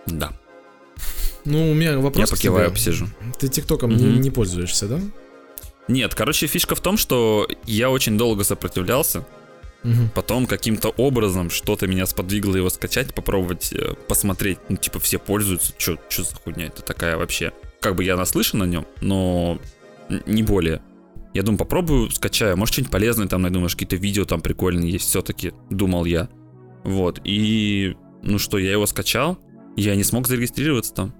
Да. 0.05 0.31
Ну, 1.43 1.71
у 1.71 1.73
меня 1.73 1.99
вопрос 1.99 2.29
я 2.29 2.35
покиваю, 2.35 2.71
посижу. 2.71 3.07
Ты 3.39 3.49
ТикТоком 3.49 3.95
не, 3.95 4.31
пользуешься, 4.31 4.87
да? 4.87 4.99
Нет, 5.87 6.15
короче, 6.15 6.47
фишка 6.47 6.73
в 6.75 6.81
том, 6.81 6.97
что 6.97 7.47
я 7.65 7.91
очень 7.91 8.17
долго 8.17 8.43
сопротивлялся. 8.43 9.25
Мгм. 9.83 10.09
Потом 10.15 10.47
каким-то 10.47 10.89
образом 10.89 11.51
что-то 11.51 11.85
меня 11.85 12.07
сподвигло 12.07 12.55
его 12.55 12.71
скачать, 12.71 13.13
попробовать 13.13 13.71
э, 13.71 13.93
посмотреть. 14.07 14.57
Ну, 14.67 14.77
типа, 14.77 14.99
все 14.99 15.19
пользуются. 15.19 15.73
Что 15.77 15.99
за 16.23 16.35
хуйня 16.35 16.67
это 16.67 16.81
такая 16.81 17.17
вообще? 17.17 17.51
Как 17.85 17.95
бы 17.95 18.03
я 18.03 18.17
наслышан 18.17 18.63
о 18.63 18.65
нем, 18.65 18.87
но 19.01 19.59
не 20.25 20.41
более. 20.41 20.81
Я 21.35 21.43
думаю, 21.43 21.59
попробую, 21.59 22.09
скачаю. 22.09 22.57
Может, 22.57 22.73
что-нибудь 22.73 22.91
полезное 22.91 23.27
там 23.27 23.43
найду, 23.43 23.59
может, 23.59 23.77
какие-то 23.77 23.95
видео 23.97 24.25
там 24.25 24.41
прикольные 24.41 24.89
есть 24.89 25.07
все-таки, 25.07 25.53
думал 25.69 26.05
я. 26.05 26.27
Вот, 26.83 27.21
и, 27.23 27.95
ну 28.23 28.39
что, 28.39 28.57
я 28.57 28.71
его 28.71 28.87
скачал. 28.87 29.37
Я 29.75 29.95
не 29.95 30.03
смог 30.03 30.27
зарегистрироваться 30.27 30.95
там. 30.95 31.13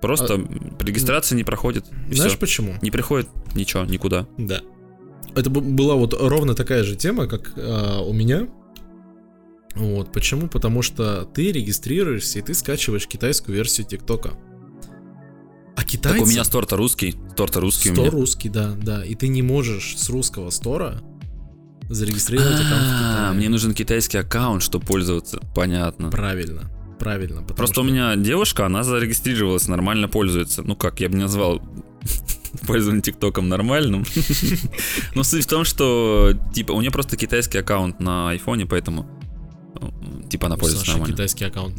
Просто 0.00 0.44
регистрация 0.80 1.36
не 1.36 1.44
проходит. 1.44 1.86
Знаешь 2.10 2.32
всё. 2.32 2.40
почему? 2.40 2.74
Не 2.82 2.90
приходит 2.90 3.28
ничего, 3.54 3.84
никуда. 3.84 4.26
Да. 4.38 4.62
Это 5.36 5.50
была 5.50 5.94
вот 5.94 6.20
ровно 6.20 6.54
такая 6.54 6.82
же 6.82 6.96
тема, 6.96 7.28
как 7.28 7.52
а, 7.56 8.00
у 8.00 8.12
меня. 8.12 8.48
Вот, 9.76 10.12
почему? 10.12 10.48
Потому 10.48 10.82
что 10.82 11.26
ты 11.32 11.52
регистрируешься 11.52 12.40
и 12.40 12.42
ты 12.42 12.54
скачиваешь 12.54 13.06
китайскую 13.06 13.54
версию 13.54 13.86
ТикТока. 13.86 14.32
А 15.78 15.84
китайцы... 15.84 16.18
Так 16.18 16.26
у 16.26 16.30
меня 16.30 16.42
стор-то 16.42 16.76
русский. 16.76 17.14
Стор-то 17.32 17.60
русский 17.60 17.90
у 17.90 17.94
Стор 17.94 18.06
меня. 18.08 18.12
русский, 18.12 18.48
да, 18.48 18.72
да. 18.82 19.04
И 19.04 19.14
ты 19.14 19.28
не 19.28 19.42
можешь 19.42 19.96
с 19.96 20.08
русского 20.10 20.50
стора 20.50 21.00
зарегистрировать 21.88 22.54
аккаунт 22.56 22.70
в 22.70 22.92
А, 22.92 23.12
Китае. 23.14 23.32
мне 23.38 23.48
нужен 23.48 23.74
китайский 23.74 24.18
аккаунт, 24.18 24.62
чтобы 24.62 24.84
пользоваться. 24.84 25.40
Понятно. 25.54 26.10
Правильно, 26.10 26.68
правильно. 26.98 27.42
Просто 27.42 27.74
что- 27.74 27.82
у 27.82 27.84
меня 27.84 28.16
девушка, 28.16 28.66
она 28.66 28.82
зарегистрировалась, 28.82 29.68
нормально 29.68 30.08
пользуется. 30.08 30.62
Ну 30.62 30.74
как, 30.74 31.00
я 31.00 31.08
бы 31.08 31.14
не 31.14 31.22
назвал 31.22 31.62
пользование 32.66 33.00
ТикТоком 33.00 33.48
нормальным. 33.48 34.04
Но 35.14 35.22
суть 35.22 35.44
в 35.44 35.48
том, 35.48 35.64
что 35.64 36.32
типа 36.52 36.72
у 36.72 36.80
нее 36.80 36.90
просто 36.90 37.16
китайский 37.16 37.58
аккаунт 37.58 38.00
на 38.00 38.30
айфоне, 38.30 38.66
поэтому 38.66 39.06
э, 39.80 40.28
типа 40.28 40.46
она 40.48 40.56
пользуется 40.56 40.90
нормально. 40.90 41.14
китайский 41.14 41.44
аккаунт. 41.44 41.76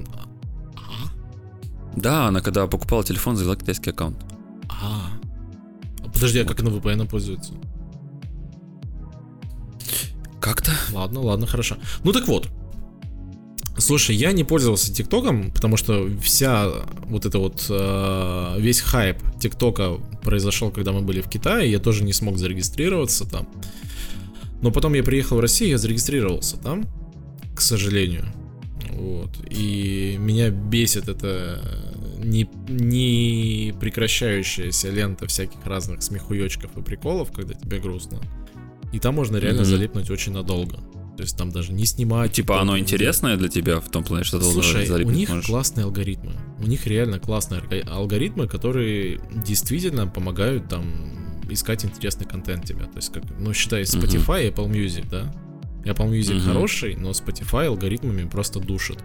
Да, 1.96 2.28
она 2.28 2.42
когда 2.42 2.68
покупала 2.68 3.04
телефон, 3.04 3.36
завела 3.36 3.56
китайский 3.56 3.90
аккаунт. 3.90 4.18
А. 4.70 5.12
А 6.04 6.10
Подожди, 6.10 6.40
а 6.40 6.46
как 6.46 6.60
она 6.62 6.70
VPN 6.70 7.08
пользуется? 7.08 7.54
Как-то? 10.40 10.72
Ладно, 10.92 11.22
ладно, 11.22 11.48
хорошо. 11.48 11.78
Ну 12.04 12.12
так 12.12 12.28
вот. 12.28 12.50
Слушай, 13.78 14.16
я 14.16 14.34
не 14.34 14.44
пользовался 14.44 14.94
ТикТоком, 14.94 15.52
потому 15.52 15.78
что 15.78 16.10
вся 16.22 16.70
вот 17.08 17.26
это 17.26 17.40
вот 17.40 17.66
э, 17.70 18.56
весь 18.60 18.82
хайп 18.82 19.18
ТикТока 19.40 19.94
произошел, 20.22 20.70
когда 20.70 20.92
мы 20.92 21.02
были 21.02 21.22
в 21.22 21.30
Китае, 21.30 21.72
я 21.72 21.80
тоже 21.80 22.04
не 22.04 22.12
смог 22.12 22.38
зарегистрироваться 22.38 23.26
там. 23.26 23.48
Но 24.62 24.72
потом 24.72 24.94
я 24.96 25.04
приехал 25.04 25.38
в 25.38 25.40
Россию, 25.40 25.72
я 25.72 25.78
зарегистрировался 25.78 26.58
там, 26.58 26.86
к 27.56 27.62
сожалению. 27.62 28.26
Вот. 29.00 29.32
И 29.50 30.18
меня 30.20 30.50
бесит 30.50 31.08
это 31.08 31.62
не, 32.22 32.50
не 32.68 33.74
прекращающаяся 33.80 34.90
лента 34.90 35.26
всяких 35.28 35.66
разных 35.66 36.04
смехуёчков 36.04 36.78
и 36.78 36.82
приколов, 36.82 37.32
когда 37.32 37.54
тебе 37.54 37.80
грустно. 37.80 38.20
И 38.92 39.00
там 39.00 39.16
можно 39.16 39.38
реально 39.38 39.62
Мгм. 39.62 39.70
залипнуть 39.70 40.10
очень 40.10 40.34
надолго. 40.34 40.78
То 41.16 41.24
есть 41.24 41.38
там 41.38 41.52
даже 41.52 41.74
не 41.74 41.86
снимать. 41.86 42.32
Типа 42.34 42.62
оно 42.62 42.78
интересное 42.78 43.36
для 43.38 43.50
тебя 43.50 43.80
в 43.80 43.90
том 43.90 44.04
плане, 44.04 44.24
что 44.24 44.40
ты 44.40 44.46
Слушай, 44.46 44.90
у 45.04 45.10
них 45.12 45.30
можешь? 45.30 45.46
классные 45.48 45.84
алгоритмы. 45.86 46.34
У 46.62 46.66
них 46.68 46.88
реально 46.88 47.20
классные 47.20 47.62
алго- 47.62 47.88
алгоритмы, 47.90 48.48
которые 48.48 49.20
действительно 49.46 50.08
помогают 50.08 50.70
там 50.70 50.84
искать 51.50 51.84
интересный 51.84 52.26
контент 52.26 52.66
тебе. 52.66 52.86
То 52.86 52.98
есть, 52.98 53.12
как, 53.12 53.24
ну, 53.40 53.54
считай. 53.54 53.82
Spotify 53.84 54.48
и 54.48 54.50
Apple 54.52 54.70
Music, 54.70 55.10
да? 55.10 55.34
Apple 55.84 56.10
Music 56.10 56.36
Мгм. 56.36 56.46
хороший, 56.48 56.96
но 56.96 57.12
Spotify 57.12 57.68
алгоритмами 57.68 58.28
просто 58.28 58.60
душит. 58.60 59.00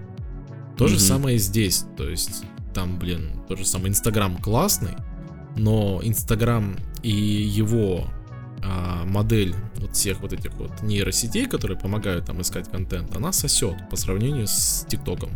То 0.77 0.89
же 0.89 0.95
Мгм. 0.97 1.01
самое 1.03 1.37
и 1.37 1.39
здесь. 1.39 1.85
То 1.97 2.09
есть, 2.09 2.45
там, 2.75 2.99
блин, 2.99 3.31
то 3.49 3.57
же 3.57 3.65
самое. 3.65 3.91
Инстаграм 3.91 4.37
классный, 4.39 4.95
но 5.57 6.01
Инстаграм 6.03 6.77
и 7.03 7.11
его 7.11 8.07
а, 8.67 9.05
модель 9.05 9.55
вот 9.77 9.95
всех 9.95 10.21
вот 10.21 10.33
этих 10.33 10.55
вот 10.55 10.83
нейросетей, 10.83 11.45
которые 11.47 11.79
помогают 11.79 12.25
там 12.25 12.41
искать 12.41 12.71
контент, 12.71 13.15
она 13.15 13.31
сосет 13.31 13.75
по 13.91 13.97
сравнению 13.97 14.47
с 14.47 14.87
ТикТоком. 14.89 15.29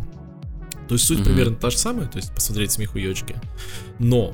То 0.87 0.95
есть 0.95 1.05
суть 1.05 1.19
Мгм. 1.19 1.25
примерно 1.25 1.55
та 1.55 1.69
же 1.69 1.77
самая, 1.77 2.07
то 2.07 2.17
есть 2.17 2.33
посмотреть 2.33 2.71
смехуёчки. 2.71 3.35
Но 3.99 4.33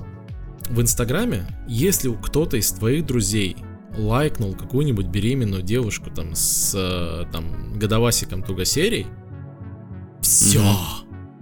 в 0.69 0.79
Инстаграме, 0.81 1.45
если 1.67 2.09
кто-то 2.15 2.55
из 2.55 2.71
твоих 2.71 3.05
друзей 3.05 3.57
лайкнул 3.97 4.53
какую-нибудь 4.55 5.07
беременную 5.07 5.61
девушку 5.63 6.09
там 6.09 6.35
с 6.35 6.73
э, 6.75 7.25
там 7.31 7.77
годовасиком 7.77 8.43
тугосерий, 8.43 9.07
все, 10.21 10.61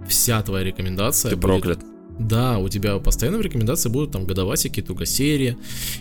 вся 0.08 0.42
твоя 0.42 0.64
рекомендация 0.64 1.30
Ты 1.30 1.36
будет- 1.36 1.42
проклят. 1.42 1.80
да, 2.18 2.58
у 2.58 2.68
тебя 2.68 2.98
постоянно 2.98 3.38
в 3.38 3.40
рекомендации 3.40 3.88
будут 3.88 4.12
там 4.12 4.26
годовасики, 4.26 4.82
тугосерии, 4.82 5.56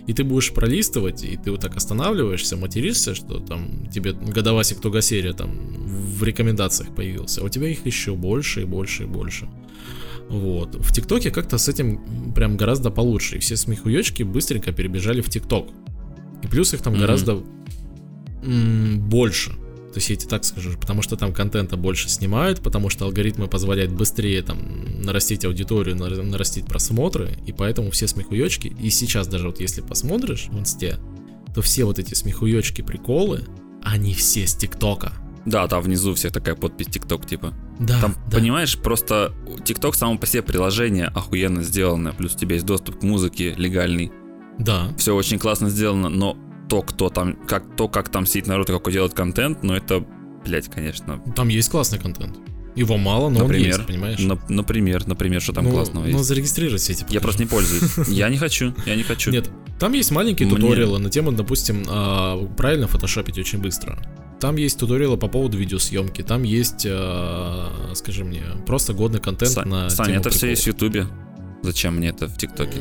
и 0.06 0.14
ты 0.14 0.24
будешь 0.24 0.51
пролистывать, 0.54 1.24
и 1.24 1.38
ты 1.38 1.51
вот 1.51 1.62
так 1.62 1.76
останавливаешься, 1.78 2.58
материшься, 2.58 3.16
что 3.16 3.39
там 3.39 3.88
тебе 3.89 4.12
годовасик, 4.14 4.80
тугосерия 4.82 5.34
там 5.34 5.51
в 5.86 6.24
рекомендациях 6.24 6.93
появился, 6.93 7.41
а 7.41 7.45
у 7.45 7.49
тебя 7.49 7.68
их 7.70 7.86
еще 7.86 8.16
больше 8.16 8.62
и 8.62 8.66
больше 8.66 9.04
и 9.04 9.06
больше. 9.08 9.47
Вот. 10.30 10.76
В 10.76 10.91
ТикТоке 10.93 11.32
как-то 11.32 11.58
с 11.58 11.68
этим 11.70 12.34
прям 12.34 12.58
гораздо 12.58 12.89
получше, 12.91 13.38
и 13.38 13.39
все 13.39 13.56
смехуёчки 13.58 14.24
быстренько 14.24 14.72
перебежали 14.72 15.22
в 15.22 15.30
ТикТок. 15.30 15.68
И 16.44 16.48
плюс 16.48 16.74
их 16.74 16.82
там 16.82 16.94
Мгм. 16.94 17.02
гораздо 17.02 17.41
м, 18.44 19.00
больше. 19.10 19.52
То 19.52 19.98
есть 20.00 20.10
я 20.10 20.16
тебе 20.16 20.30
так 20.30 20.44
скажу, 20.44 20.72
потому 20.80 21.02
что 21.04 21.16
там 21.16 21.34
контента 21.34 21.78
больше 21.78 22.10
снимают, 22.10 22.62
потому 22.62 22.89
что 22.89 23.06
алгоритмы 23.06 23.48
позволяют 23.48 23.91
быстрее 23.91 24.41
там 24.41 24.58
нарастить 25.02 25.46
аудиторию, 25.46 25.96
нар- 25.96 26.24
нарастить 26.24 26.66
просмотры, 26.66 27.38
и 27.46 27.52
поэтому 27.54 27.91
все 27.91 28.08
смехуёчки, 28.08 28.68
и 28.68 28.89
сейчас 28.89 29.28
даже 29.28 29.48
вот 29.48 29.60
если 29.62 29.82
посмотришь 29.82 30.48
в 30.50 30.60
инсте, 30.60 30.98
то 31.54 31.62
все 31.62 31.84
вот 31.86 32.00
эти 32.00 32.16
смехуёчки, 32.16 32.82
приколы, 32.82 33.46
они 33.84 34.14
все 34.16 34.48
с 34.48 34.56
ТикТока. 34.56 35.14
Да, 35.46 35.68
там 35.68 35.84
внизу 35.84 36.14
всех 36.16 36.32
такая 36.32 36.56
подпись 36.56 36.88
ТикТок, 36.88 37.28
типа. 37.28 37.54
Да, 37.80 38.00
Там, 38.02 38.16
да. 38.32 38.38
понимаешь, 38.38 38.78
просто 38.78 39.34
ТикТок 39.64 39.94
само 39.94 40.18
по 40.18 40.26
себе 40.26 40.41
приложение 40.41 41.08
охуенно 41.08 41.62
сделано, 41.64 42.14
плюс 42.18 42.34
у 42.34 42.38
тебя 42.39 42.56
есть 42.56 42.66
доступ 42.66 43.00
к 43.00 43.04
музыке 43.04 43.54
легальный. 43.58 44.12
Да, 44.60 44.89
Все 44.97 45.16
очень 45.16 45.39
классно 45.39 45.70
сделано, 45.70 46.10
но 46.10 46.38
то, 46.70 46.82
кто 46.82 47.10
там, 47.10 47.34
как 47.47 47.76
то, 47.76 47.88
как 47.88 48.10
там 48.10 48.26
сидит 48.26 48.47
народ 48.47 48.70
и 48.70 48.74
какой 48.74 48.93
делает 48.93 49.14
контент, 49.14 49.64
ну 49.64 49.74
это, 49.74 50.06
блядь, 50.45 50.70
конечно. 50.70 51.22
там 51.36 51.47
есть 51.49 51.70
классный 51.70 51.99
контент. 51.99 52.38
Его 52.76 52.97
мало, 52.97 53.30
но 53.30 53.41
он 53.41 53.43
Например, 53.43 53.68
есть, 53.68 53.86
понимаешь? 53.86 54.20
на- 54.20 54.39
например, 54.49 55.06
например, 55.06 55.41
что 55.41 55.54
там 55.54 55.66
ну, 55.66 55.72
классного 55.74 56.06
ну, 56.06 56.10
есть. 56.18 56.24
зарегистрировать 56.24 56.82
все 56.82 56.93
эти 56.93 57.01
Я 57.01 57.06
покажи. 57.06 57.22
просто 57.22 57.43
не 57.43 57.47
пользуюсь. 57.47 57.84
Я 58.08 58.30
не 58.30 58.38
хочу, 58.38 58.74
я 58.88 58.95
не 58.95 59.04
хочу. 59.04 59.30
Нет, 59.30 59.51
там 59.80 59.93
есть 59.93 60.10
маленькие 60.10 60.47
Мне- 60.47 60.56
туториалы 60.58 60.97
на 60.97 61.12
тему, 61.12 61.32
допустим, 61.34 61.84
а, 61.88 62.43
правильно 62.58 62.88
фотошопить 62.88 63.38
очень 63.38 63.60
быстро. 63.60 63.99
Там 64.39 64.56
есть 64.56 64.80
туториалы 64.80 65.18
по 65.18 65.28
поводу 65.28 65.56
видеосъемки, 65.60 66.24
там 66.24 66.41
есть, 66.41 66.88
а, 66.89 67.91
скажи 67.93 68.24
мне, 68.24 68.41
просто 68.66 68.93
годный 68.93 69.20
контент 69.20 69.51
Са- 69.56 69.66
на 69.68 69.89
Саня, 69.91 70.16
это 70.18 70.30
все 70.32 70.39
приколов. 70.39 70.49
есть 70.51 70.64
в 70.64 70.68
Ютубе. 70.68 71.08
Зачем 71.64 71.95
мне 71.95 72.09
это 72.09 72.28
в 72.28 72.38
ТикТоке? 72.38 72.78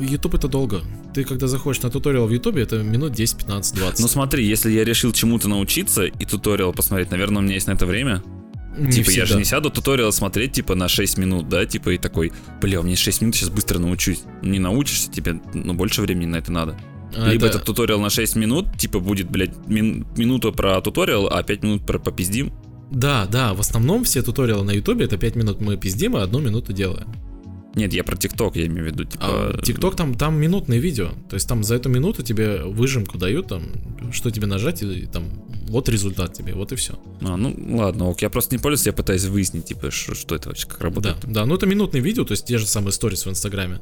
YouTube 0.00 0.36
это 0.36 0.46
долго. 0.48 0.82
Ты 1.12 1.24
когда 1.24 1.48
заходишь 1.48 1.82
на 1.82 1.90
туториал 1.90 2.26
в 2.28 2.32
Ютубе, 2.32 2.62
это 2.62 2.78
минут 2.78 3.12
10, 3.12 3.36
15, 3.38 3.74
20. 3.76 4.00
Ну 4.00 4.06
смотри, 4.08 4.46
если 4.46 4.70
я 4.70 4.84
решил 4.84 5.12
чему-то 5.12 5.48
научиться 5.48 6.04
и 6.04 6.24
туториал 6.24 6.72
посмотреть, 6.72 7.10
наверное, 7.10 7.38
у 7.42 7.44
меня 7.44 7.54
есть 7.54 7.66
на 7.66 7.72
это 7.72 7.86
время. 7.86 8.22
Не 8.78 8.92
типа, 8.92 9.10
я 9.10 9.22
же 9.22 9.24
всегда. 9.26 9.38
не 9.40 9.44
сяду 9.44 9.68
туториал 9.70 10.12
смотреть, 10.12 10.52
типа, 10.52 10.76
на 10.76 10.86
6 10.88 11.18
минут, 11.18 11.48
да, 11.48 11.66
типа, 11.66 11.90
и 11.90 11.98
такой, 11.98 12.32
бля, 12.62 12.80
у 12.80 12.84
меня 12.84 12.94
6 12.96 13.20
минут, 13.20 13.34
сейчас 13.34 13.48
быстро 13.50 13.80
научусь. 13.80 14.22
Не 14.42 14.60
научишься, 14.60 15.10
тебе, 15.10 15.40
ну, 15.52 15.74
больше 15.74 16.00
времени 16.02 16.26
на 16.26 16.36
это 16.36 16.52
надо. 16.52 16.78
А, 17.16 17.28
Либо 17.32 17.46
это- 17.46 17.56
этот 17.56 17.66
туториал 17.66 18.00
на 18.00 18.10
6 18.10 18.36
минут, 18.36 18.66
типа, 18.78 19.00
будет, 19.00 19.28
блядь, 19.28 19.50
мин- 19.66 20.06
минута 20.16 20.52
про 20.52 20.80
туториал, 20.80 21.26
а 21.26 21.42
5 21.42 21.64
минут 21.64 21.84
про 21.84 21.98
попиздим. 21.98 22.52
Да, 22.92 23.26
да, 23.26 23.54
в 23.54 23.60
основном 23.60 24.04
все 24.04 24.22
туториалы 24.22 24.64
на 24.64 24.70
Ютубе 24.70 25.04
это 25.06 25.18
5 25.18 25.34
минут 25.34 25.60
мы 25.60 25.76
пиздим, 25.76 26.16
и 26.16 26.20
одну 26.20 26.38
минуту 26.38 26.72
делаем. 26.72 27.08
Нет, 27.74 27.92
я 27.92 28.02
про 28.04 28.16
ТикТок, 28.16 28.56
я 28.56 28.66
имею 28.66 28.84
в 28.84 28.92
виду, 28.92 29.04
типа... 29.04 29.24
А 29.54 29.62
ТикТок 29.62 29.94
там, 29.96 30.14
там 30.16 30.40
минутные 30.40 30.80
видео. 30.80 31.10
То 31.28 31.34
есть 31.34 31.48
там 31.48 31.62
за 31.62 31.76
эту 31.76 31.88
минуту 31.88 32.22
тебе 32.22 32.62
выжимку 32.64 33.16
дают, 33.16 33.46
там, 33.48 33.62
что 34.12 34.30
тебе 34.30 34.46
нажать, 34.46 34.82
и 34.82 35.06
там 35.06 35.24
вот 35.68 35.88
результат 35.88 36.32
тебе, 36.32 36.52
вот 36.54 36.72
и 36.72 36.76
все. 36.76 36.98
А, 37.20 37.36
ну, 37.36 37.54
ладно, 37.76 38.08
ок, 38.08 38.22
я 38.22 38.30
просто 38.30 38.56
не 38.56 38.60
пользуюсь, 38.60 38.86
я 38.86 38.92
пытаюсь 38.92 39.24
выяснить, 39.26 39.66
типа, 39.66 39.90
что, 39.92 40.14
что 40.16 40.34
это 40.34 40.48
вообще, 40.48 40.66
как 40.66 40.78
Да, 40.78 40.84
работает. 40.84 41.16
да, 41.28 41.46
ну 41.46 41.54
это 41.54 41.66
минутные 41.66 42.02
видео, 42.02 42.24
то 42.24 42.32
есть 42.32 42.44
те 42.44 42.58
же 42.58 42.66
самые 42.66 42.92
сторис 42.92 43.24
в 43.24 43.30
Инстаграме. 43.30 43.80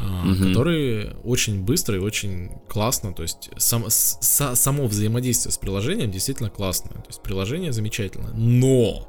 а, 0.00 0.24
Мгм. 0.26 0.48
которые 0.48 1.16
очень 1.24 1.64
быстро 1.64 1.96
и 1.96 1.98
очень 1.98 2.50
классно, 2.68 3.12
то 3.12 3.22
есть 3.24 3.50
сам, 3.56 3.84
с- 3.90 4.16
са- 4.22 4.54
само 4.54 4.86
взаимодействие 4.86 5.50
с 5.52 5.58
приложением 5.58 6.12
действительно 6.12 6.50
классное, 6.50 6.92
то 6.92 7.06
есть 7.08 7.20
приложение 7.20 7.72
замечательное, 7.72 8.30
но 8.32 9.08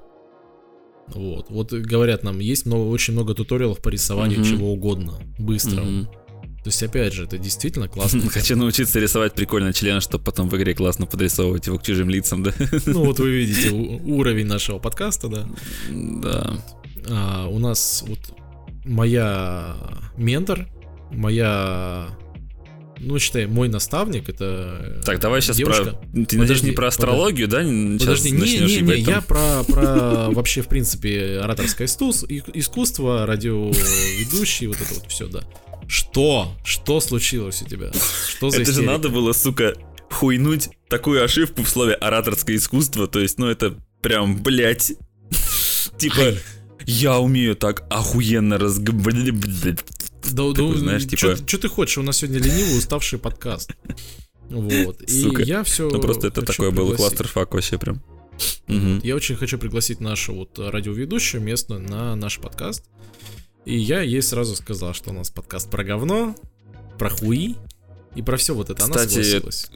вот, 1.13 1.47
вот 1.49 1.73
говорят 1.73 2.23
нам, 2.23 2.39
есть 2.39 2.65
много, 2.65 2.87
очень 2.89 3.13
много 3.13 3.33
туториалов 3.33 3.79
по 3.79 3.89
рисованию 3.89 4.39
Мгм. 4.39 4.49
чего 4.49 4.73
угодно, 4.73 5.13
быстро. 5.37 5.81
Мгм. 5.81 6.05
То 6.05 6.67
есть, 6.67 6.83
опять 6.83 7.13
же, 7.13 7.23
это 7.23 7.37
действительно 7.37 7.87
классно. 7.89 8.29
Хочу 8.29 8.55
научиться 8.55 8.99
рисовать 8.99 9.33
прикольно 9.33 9.71
член, 9.73 10.01
чтобы 10.01 10.23
потом 10.25 10.49
в 10.49 10.57
игре 10.57 10.73
классно 10.73 11.05
подрисовывать 11.05 11.67
его 11.67 11.77
к 11.77 11.83
чужим 11.83 12.09
лицам, 12.09 12.43
да? 12.43 12.51
Ну 12.85 13.05
вот 13.05 13.19
вы 13.19 13.29
видите 13.39 13.71
уровень 13.71 14.45
нашего 14.45 14.79
подкаста, 14.79 15.27
да. 15.29 15.47
Да. 15.89 16.53
А, 17.07 17.47
у 17.47 17.59
нас 17.59 18.03
вот 18.07 18.19
моя 18.85 19.75
ментор, 20.17 20.67
моя 21.11 22.07
ну, 22.99 23.17
считай, 23.19 23.45
мой 23.45 23.69
наставник, 23.69 24.29
это 24.29 24.99
э, 24.99 25.01
Так, 25.05 25.19
давай 25.19 25.41
сейчас 25.41 25.57
девушка. 25.57 25.83
про... 25.83 25.91
Ты 25.91 26.17
надеюсь, 26.17 26.37
Подожди, 26.37 26.69
не 26.69 26.71
про 26.73 26.87
астрологию, 26.87 27.47
да? 27.47 27.63
Сейчас 27.63 28.01
Подожди, 28.01 28.31
не, 28.31 28.59
не, 28.59 28.81
не, 28.81 28.99
я 28.99 29.21
про, 29.21 29.63
про 29.63 30.29
вообще, 30.31 30.61
в 30.61 30.67
принципе, 30.67 31.39
ораторское 31.39 31.87
искусство, 31.87 33.25
радиоведущий, 33.25 34.67
вот 34.67 34.77
это 34.81 34.93
вот 34.93 35.05
все, 35.09 35.27
да. 35.27 35.43
Что? 35.87 36.53
Что 36.63 36.99
случилось 36.99 37.61
у 37.61 37.65
тебя? 37.65 37.91
Что 38.29 38.49
за 38.51 38.61
Это 38.61 38.71
же 38.71 38.81
надо 38.83 39.09
было, 39.09 39.33
сука, 39.33 39.73
хуйнуть 40.09 40.69
такую 40.87 41.23
ошибку 41.23 41.63
в 41.63 41.69
слове 41.69 41.93
ораторское 41.93 42.57
искусство. 42.57 43.07
То 43.07 43.19
есть, 43.19 43.39
ну 43.39 43.47
это 43.47 43.75
прям, 44.01 44.41
блядь. 44.41 44.93
Типа, 45.97 46.35
я 46.85 47.19
умею 47.19 47.55
так 47.55 47.83
охуенно 47.89 48.57
разговаривать. 48.57 49.79
Да, 50.33 50.47
да, 50.49 50.53
Такой, 50.53 50.77
знаешь, 50.77 51.05
типа- 51.07 51.35
Что 51.35 51.57
ты 51.57 51.67
хочешь? 51.69 51.97
У 51.97 52.01
нас 52.01 52.17
сегодня 52.17 52.39
ленивый, 52.39 52.77
уставший 52.77 53.19
подкаст. 53.19 53.71
Вот. 54.49 55.01
И 55.01 55.21
Сука. 55.23 55.43
я 55.43 55.63
все. 55.63 55.89
Ну 55.89 55.99
просто 56.01 56.27
это 56.27 56.41
такое 56.41 56.71
было 56.71 56.95
кластерфак 56.95 57.53
вообще 57.53 57.77
прям. 57.77 58.01
Мгм. 58.67 59.01
Я 59.03 59.15
очень 59.15 59.35
хочу 59.35 59.57
пригласить 59.57 59.99
нашу 59.99 60.33
вот 60.33 60.57
радиоведущую 60.57 61.41
местную 61.43 61.81
на 61.81 62.15
наш 62.15 62.39
подкаст. 62.39 62.83
И 63.65 63.77
я 63.77 64.01
ей 64.01 64.21
сразу 64.21 64.55
сказал, 64.55 64.93
что 64.93 65.11
у 65.11 65.13
нас 65.13 65.29
подкаст 65.29 65.69
про 65.69 65.83
говно, 65.83 66.35
про 66.97 67.09
хуи 67.09 67.55
и 68.15 68.21
про 68.23 68.37
все 68.37 68.55
вот 68.55 68.69
это. 68.71 68.83
Она 68.85 68.95
Кстати, 68.95 69.11
согласилась. 69.21 69.69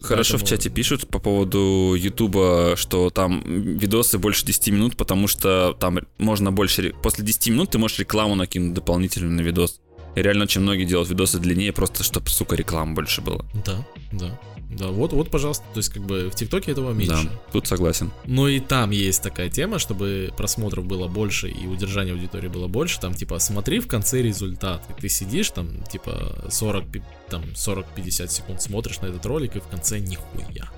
Хорошо 0.00 0.38
в 0.38 0.40
Поэтому- 0.40 0.48
чате 0.58 0.70
пишут 0.70 1.06
по 1.08 1.18
поводу 1.20 1.94
Ютуба, 1.96 2.74
что 2.76 3.10
там 3.10 3.42
видосы 3.46 4.18
больше 4.18 4.44
10 4.44 4.68
минут, 4.72 4.96
потому 4.96 5.28
что 5.28 5.76
там 5.78 6.00
можно 6.18 6.50
больше... 6.50 6.94
После 7.02 7.24
10 7.24 7.48
минут 7.48 7.70
ты 7.70 7.78
можешь 7.78 7.98
рекламу 8.00 8.34
накинуть 8.34 8.74
дополнительно 8.74 9.30
на 9.30 9.42
видос. 9.42 9.80
И 10.16 10.22
реально 10.22 10.44
очень 10.44 10.62
многие 10.62 10.84
делают 10.84 11.08
видосы 11.10 11.38
длиннее, 11.38 11.72
просто 11.72 12.02
чтобы, 12.02 12.28
сука, 12.28 12.56
рекламы 12.56 12.94
больше 12.94 13.20
было. 13.20 13.44
Да, 13.64 13.84
да. 14.12 14.40
Да, 14.68 14.88
вот, 14.88 15.12
вот, 15.12 15.30
пожалуйста. 15.30 15.64
То 15.74 15.78
есть, 15.78 15.90
как 15.90 16.02
бы 16.02 16.28
в 16.28 16.34
ТикТоке 16.34 16.72
этого 16.72 16.92
меньше. 16.92 17.24
Да, 17.24 17.30
тут 17.52 17.68
согласен. 17.68 18.10
Но 18.24 18.48
и 18.48 18.58
там 18.58 18.90
есть 18.90 19.22
такая 19.22 19.48
тема, 19.48 19.78
чтобы 19.78 20.32
просмотров 20.36 20.84
было 20.86 21.06
больше 21.06 21.48
и 21.48 21.66
удержания 21.68 22.12
аудитории 22.12 22.48
было 22.48 22.66
больше. 22.66 22.98
Там, 22.98 23.14
типа, 23.14 23.38
смотри 23.38 23.78
в 23.78 23.86
конце 23.86 24.22
результат. 24.22 24.82
И 24.90 25.00
ты 25.00 25.08
сидишь 25.08 25.50
там, 25.50 25.82
типа, 25.84 26.46
40, 26.50 26.86
пи- 26.88 27.02
там, 27.30 27.42
40-50 27.54 28.28
секунд 28.28 28.60
смотришь 28.60 29.00
на 29.00 29.06
этот 29.06 29.24
ролик, 29.24 29.54
и 29.56 29.60
в 29.60 29.66
конце 29.68 30.00
нихуя. 30.00 30.68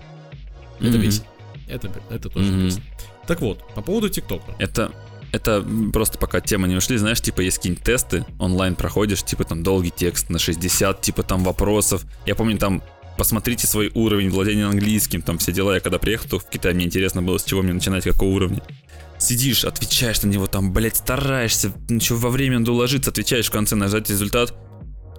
Это 0.80 0.90
Мгм. 0.90 1.00
бесит. 1.00 1.22
Это, 1.66 1.90
это 2.10 2.28
тоже 2.28 2.50
Мгм. 2.52 2.66
бесит. 2.66 2.82
Так 3.26 3.40
вот, 3.40 3.66
по 3.74 3.80
поводу 3.82 4.08
ТикТока. 4.10 4.54
Это, 4.58 4.92
это 5.32 5.64
просто 5.92 6.18
пока 6.18 6.40
тема 6.40 6.68
не 6.68 6.76
ушли, 6.76 6.96
знаешь, 6.96 7.20
типа 7.20 7.40
есть 7.40 7.58
какие-нибудь 7.58 7.84
тесты, 7.84 8.24
онлайн 8.38 8.74
проходишь, 8.74 9.22
типа 9.22 9.44
там 9.44 9.62
долгий 9.62 9.92
текст 9.94 10.30
на 10.30 10.38
60, 10.38 11.00
типа 11.00 11.22
там 11.22 11.44
вопросов. 11.44 12.04
Я 12.26 12.34
помню 12.34 12.58
там 12.58 12.82
посмотрите 13.16 13.66
свой 13.66 13.90
уровень 13.94 14.30
владения 14.30 14.66
английским, 14.66 15.22
там 15.22 15.38
все 15.38 15.52
дела. 15.52 15.74
Я 15.74 15.80
когда 15.80 15.98
приехал 15.98 16.28
то 16.28 16.38
в 16.38 16.48
Китай, 16.48 16.72
мне 16.72 16.84
интересно 16.84 17.20
было, 17.22 17.38
с 17.38 17.44
чего 17.44 17.62
мне 17.62 17.72
начинать, 17.72 18.04
какого 18.04 18.28
уровня. 18.30 18.62
Сидишь, 19.18 19.64
отвечаешь 19.64 20.22
на 20.22 20.28
него, 20.28 20.46
там, 20.46 20.72
блядь, 20.72 20.96
стараешься, 20.96 21.72
ничего 21.88 22.18
во 22.18 22.30
время 22.30 22.60
надо 22.60 22.70
уложиться, 22.70 23.10
отвечаешь 23.10 23.48
в 23.48 23.50
конце, 23.50 23.74
нажать 23.74 24.08
результат, 24.08 24.54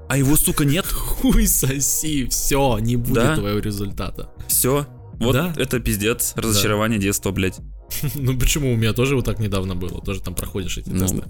а 0.07 0.17
его, 0.17 0.35
сука, 0.37 0.65
нет, 0.65 0.87
Хуй 0.91 1.45
соси, 1.47 2.25
все, 2.29 2.79
не 2.79 2.95
будет 2.95 3.13
Да? 3.13 3.35
твоего 3.35 3.59
результата. 3.59 4.29
все. 4.47 4.87
Вот 5.19 5.33
Да? 5.33 5.53
это 5.57 5.79
пиздец, 5.79 6.33
разочарование 6.35 6.99
детства, 6.99 7.31
блядь. 7.31 7.59
Ну 8.15 8.37
почему? 8.37 8.73
У 8.73 8.75
меня 8.75 8.93
тоже 8.93 9.15
вот 9.15 9.25
так 9.25 9.39
недавно 9.39 9.75
было. 9.75 10.01
Тоже 10.01 10.21
там 10.21 10.35
проходишь 10.35 10.77
эти 10.77 10.89
Ну. 10.89 10.99
тесты. 10.99 11.23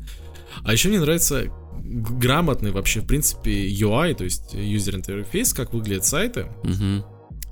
А 0.64 0.74
еще 0.74 0.90
мне 0.90 1.00
нравится 1.00 1.46
грамотный 1.82 2.72
вообще, 2.72 3.00
в 3.02 3.06
принципе, 3.08 3.68
UI, 3.70 4.14
то 4.14 4.24
есть 4.26 4.54
user 4.54 5.02
interface, 5.02 5.56
как 5.56 5.74
выглядят 5.74 6.06
сайты. 6.06 6.48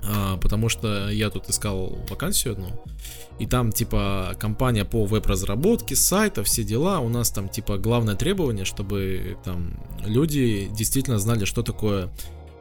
А, 0.04 0.36
потому 0.36 0.68
что 0.68 1.08
я 1.10 1.28
тут 1.28 1.48
искал 1.50 1.98
вакансию 2.08 2.52
одну, 2.52 2.84
и 3.40 3.46
там 3.46 3.72
типа 3.72 4.36
компания 4.38 4.84
по 4.84 5.04
веб-разработке 5.04 5.96
сайта, 5.96 6.44
все 6.44 6.62
дела, 6.62 7.00
у 7.00 7.08
нас 7.08 7.30
там 7.30 7.48
типа 7.48 7.78
главное 7.78 8.14
требование, 8.14 8.64
чтобы 8.64 9.36
там 9.44 9.74
люди 10.06 10.70
действительно 10.72 11.18
знали, 11.18 11.44
что 11.44 11.62
такое 11.64 12.10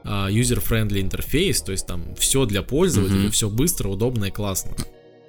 а, 0.04 0.30
user-friendly 0.30 1.02
интерфейс, 1.02 1.62
то 1.62 1.72
есть 1.72 1.86
там 1.88 2.16
все 2.16 2.46
для 2.46 2.62
пользователя, 2.64 3.20
Мгм. 3.24 3.32
все 3.32 3.50
быстро, 3.50 3.90
удобно 3.90 4.26
и 4.26 4.32
классно. 4.32 4.72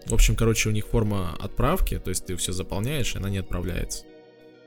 В 0.07 0.15
общем, 0.15 0.37
короче, 0.37 0.69
у 0.69 0.73
них 0.73 0.87
форма 0.87 1.37
отправки, 1.41 1.99
то 1.99 2.11
есть 2.11 2.25
ты 2.27 2.37
все 2.37 2.53
заполняешь, 2.53 3.15
и 3.15 3.19
она 3.19 3.29
не 3.31 3.39
отправляется. 3.39 4.05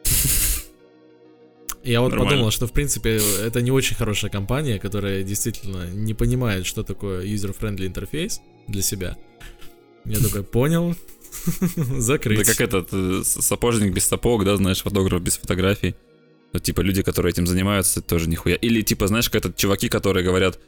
Я 1.83 2.01
вот 2.01 2.09
Нормально. 2.09 2.31
подумал, 2.31 2.51
что 2.51 2.67
в 2.67 2.73
принципе 2.73 3.19
это 3.43 3.61
не 3.61 3.71
очень 3.71 3.95
хорошая 3.95 4.29
компания, 4.29 4.77
которая 4.77 5.23
действительно 5.23 5.87
не 5.89 6.13
понимает, 6.13 6.67
что 6.67 6.83
такое 6.83 7.25
user-friendly 7.25 7.87
интерфейс 7.87 8.39
для 8.67 8.83
себя. 8.83 9.17
Я 10.05 10.19
такой, 10.19 10.43
понял, 10.43 10.95
закрыть. 11.97 12.39
Да 12.39 12.45
как 12.45 12.61
этот 12.61 12.89
э, 12.91 13.21
сапожник 13.23 13.93
без 13.93 14.05
сапог, 14.05 14.45
да, 14.45 14.57
знаешь, 14.57 14.81
фотограф 14.83 15.21
без 15.23 15.37
фотографий. 15.37 15.95
Ну, 16.53 16.59
типа, 16.59 16.81
люди, 16.81 17.01
которые 17.01 17.31
этим 17.31 17.47
занимаются, 17.47 18.01
тоже 18.01 18.29
нихуя. 18.29 18.55
Или, 18.55 18.81
типа, 18.81 19.07
знаешь, 19.07 19.29
как 19.29 19.45
этот 19.45 19.55
чуваки, 19.55 19.87
которые 19.87 20.25
говорят, 20.25 20.59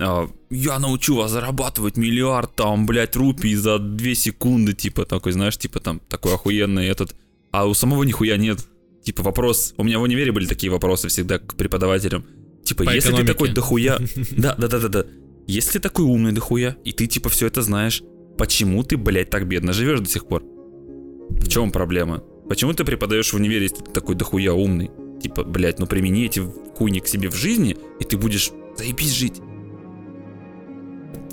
а, 0.00 0.28
я 0.50 0.78
научу 0.78 1.16
вас 1.16 1.30
зарабатывать 1.30 1.96
миллиард, 1.96 2.54
там, 2.54 2.86
блядь, 2.86 3.16
рупий 3.16 3.54
за 3.54 3.78
две 3.78 4.14
секунды, 4.14 4.72
типа, 4.72 5.04
такой, 5.04 5.32
знаешь, 5.32 5.56
типа, 5.56 5.80
там, 5.80 6.00
такой 6.08 6.34
охуенный 6.34 6.86
этот. 6.86 7.14
А 7.52 7.66
у 7.66 7.74
самого 7.74 8.02
нихуя 8.04 8.36
нет. 8.36 8.58
Типа, 9.02 9.22
вопрос, 9.22 9.74
у 9.76 9.84
меня 9.84 9.98
в 9.98 10.02
универе 10.02 10.32
были 10.32 10.46
такие 10.46 10.70
вопросы 10.70 11.08
всегда 11.08 11.38
к 11.38 11.54
преподавателям. 11.56 12.24
Типа, 12.64 12.84
По 12.84 12.90
если 12.90 13.08
ты 13.08 13.14
экономике. 13.14 13.32
такой 13.32 13.48
дохуя... 13.50 13.98
Да, 14.36 14.54
да, 14.56 14.68
да, 14.68 14.80
да, 14.80 14.88
да. 14.88 15.04
Если 15.46 15.72
ты 15.72 15.80
такой 15.80 16.04
умный 16.04 16.32
дохуя, 16.32 16.76
и 16.84 16.92
ты, 16.92 17.06
типа, 17.06 17.30
все 17.30 17.46
это 17.46 17.62
знаешь, 17.62 18.02
почему 18.36 18.82
ты, 18.82 18.96
блядь, 18.96 19.30
так 19.30 19.48
бедно 19.48 19.72
живешь 19.72 20.00
до 20.00 20.08
сих 20.08 20.26
пор? 20.26 20.42
В 20.42 21.48
чем 21.48 21.70
проблема? 21.70 22.22
Почему 22.48 22.72
ты 22.72 22.84
преподаешь 22.84 23.32
в 23.32 23.36
универе, 23.36 23.62
если 23.64 23.82
ты 23.82 23.90
такой 23.90 24.14
дохуя 24.14 24.52
умный? 24.52 24.90
Типа, 25.22 25.44
блядь, 25.44 25.78
ну 25.78 25.86
примени 25.86 26.26
эти 26.26 26.40
хуйни 26.76 27.00
к 27.00 27.08
себе 27.08 27.28
в 27.28 27.34
жизни, 27.34 27.76
и 28.00 28.04
ты 28.04 28.16
будешь 28.16 28.50
заебись 28.76 29.12
жить. 29.12 29.40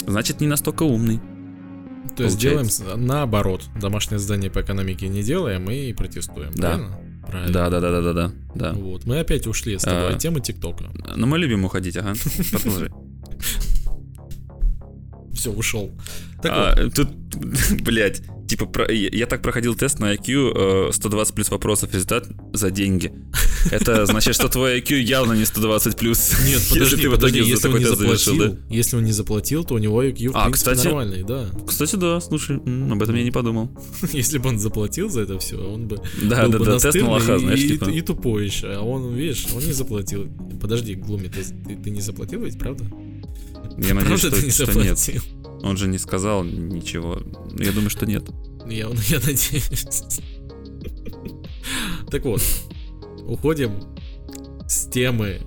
Значит, 0.07 0.41
не 0.41 0.47
настолько 0.47 0.83
умный. 0.83 1.19
То 2.15 2.23
есть 2.23 2.37
делаем 2.39 2.67
наоборот. 2.95 3.63
Домашнее 3.79 4.19
задание 4.19 4.49
по 4.49 4.61
экономике 4.61 5.07
не 5.07 5.23
делаем 5.23 5.69
и 5.69 5.91
протестуем. 5.93 6.51
Да. 6.55 6.75
Правильно? 6.75 6.99
Правильно. 7.27 7.53
Да, 7.53 7.69
да, 7.69 7.79
да, 7.79 7.91
да, 7.91 8.01
да, 8.01 8.13
да. 8.13 8.31
да. 8.53 8.73
Вот. 8.73 9.05
Мы 9.05 9.19
опять 9.19 9.47
ушли 9.47 9.77
с 9.77 9.83
тобой 9.83 10.09
А. 10.09 10.13
от 10.13 10.19
темы 10.19 10.41
ТикТока. 10.41 10.91
Но 11.15 11.25
мы 11.25 11.39
любим 11.39 11.65
уходить, 11.65 11.97
ага. 11.97 12.13
Продолжай. 12.51 12.89
Все, 15.33 15.51
ушел. 15.51 15.91
Так 16.41 16.51
А, 16.53 16.83
вот, 16.83 16.93
тут, 16.93 17.09
блядь, 17.81 18.21
типа, 18.47 18.65
про- 18.65 18.91
я, 18.91 19.09
я 19.11 19.25
так 19.25 19.41
проходил 19.41 19.75
тест 19.75 19.99
на 19.99 20.13
IQ, 20.13 20.89
э, 20.89 20.91
120 20.93 21.33
плюс 21.35 21.49
вопросов, 21.49 21.93
результат 21.93 22.27
за 22.53 22.71
деньги. 22.71 23.11
Это 23.71 24.05
значит, 24.05 24.35
что 24.35 24.47
твой 24.49 24.79
IQ 24.79 24.95
явно 24.99 25.33
не 25.33 25.45
120 25.45 25.97
плюс. 25.97 26.31
Нет, 26.45 26.59
Если 26.59 26.73
подожди, 26.73 27.01
ты 27.01 27.09
в 27.09 27.15
итоге 27.17 27.39
если 27.39 27.53
он 27.53 27.61
такой 27.61 27.79
не 27.79 27.85
тест 27.85 27.97
завершил, 27.99 28.33
заплатил, 28.33 28.57
да. 28.69 28.75
если 28.75 28.97
он 28.97 29.03
не 29.05 29.11
заплатил, 29.11 29.63
то 29.63 29.73
у 29.75 29.77
него 29.77 30.03
IQ 30.03 30.29
в 30.31 30.37
А, 30.37 30.43
принципе 30.43 30.71
кстати- 30.71 30.85
нормальный, 30.87 31.23
да. 31.23 31.49
Кстати, 31.67 31.95
да, 31.95 32.21
слушай, 32.21 32.57
об 32.57 33.01
этом 33.01 33.15
я 33.15 33.23
не 33.23 33.31
подумал. 33.31 33.69
Если 34.13 34.37
бы 34.37 34.49
он 34.49 34.59
заплатил 34.59 35.09
за 35.09 35.21
это 35.21 35.39
все, 35.39 35.57
он 35.57 35.87
бы 35.87 35.97
Да, 36.23 36.43
был 36.43 36.51
да, 36.51 36.59
бы 36.59 36.65
да, 36.65 36.79
тест 36.79 37.01
лоха, 37.01 37.39
знаешь, 37.39 37.59
и, 37.59 37.67
типа. 37.69 37.89
и 37.89 38.01
тупой 38.01 38.45
еще. 38.45 38.67
А 38.67 38.81
он, 38.81 39.13
видишь, 39.15 39.45
он 39.55 39.63
не 39.65 39.73
заплатил. 39.73 40.27
Подожди, 40.61 40.95
Глуми, 40.95 41.27
ты, 41.27 41.43
ты, 41.43 41.75
ты 41.75 41.89
не 41.89 42.01
заплатил 42.01 42.41
ведь, 42.43 42.57
правда? 42.59 42.83
Я 43.77 43.93
надеюсь, 43.93 44.05
правда 44.05 44.17
что, 44.17 44.31
ты 44.31 44.45
не 44.45 44.51
что 44.51 44.83
нет. 44.83 45.23
Он 45.63 45.77
же 45.77 45.87
не 45.87 45.97
сказал 45.97 46.43
ничего. 46.43 47.21
Я 47.57 47.71
думаю, 47.71 47.89
что 47.89 48.05
нет. 48.05 48.23
Я, 48.67 48.87
я 49.07 49.19
надеюсь. 49.19 50.21
Так 52.09 52.23
вот, 52.25 52.41
уходим 53.27 53.71
с 54.67 54.87
темы 54.89 55.41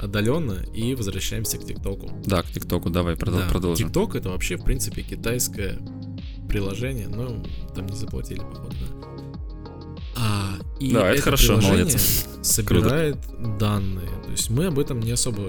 отдаленно 0.00 0.64
и 0.74 0.94
возвращаемся 0.94 1.58
к 1.58 1.64
ТикТоку. 1.64 2.10
Да, 2.24 2.42
к 2.42 2.50
ТикТоку 2.50 2.90
давай 2.90 3.14
продол- 3.14 3.40
Да, 3.44 3.48
продолжим. 3.48 3.88
TikTok 3.88 4.18
это 4.18 4.30
вообще, 4.30 4.56
в 4.56 4.64
принципе, 4.64 5.02
китайское 5.02 5.78
приложение, 6.48 7.08
но 7.08 7.42
там 7.74 7.86
не 7.86 7.96
заплатили, 7.96 8.40
походу. 8.40 8.74
А, 10.16 10.54
и 10.80 10.92
Да, 10.92 11.10
это 11.10 11.22
хорошо, 11.22 11.58
приложение 11.58 11.84
молодец. 11.84 12.26
собирает 12.42 13.16
данные. 13.58 14.08
То 14.24 14.30
есть 14.30 14.50
мы 14.50 14.66
об 14.66 14.78
этом 14.78 15.00
не 15.00 15.12
особо 15.12 15.42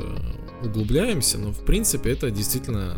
углубляемся, 0.63 1.37
но 1.37 1.51
в 1.51 1.65
принципе 1.65 2.11
это 2.11 2.31
действительно 2.31 2.95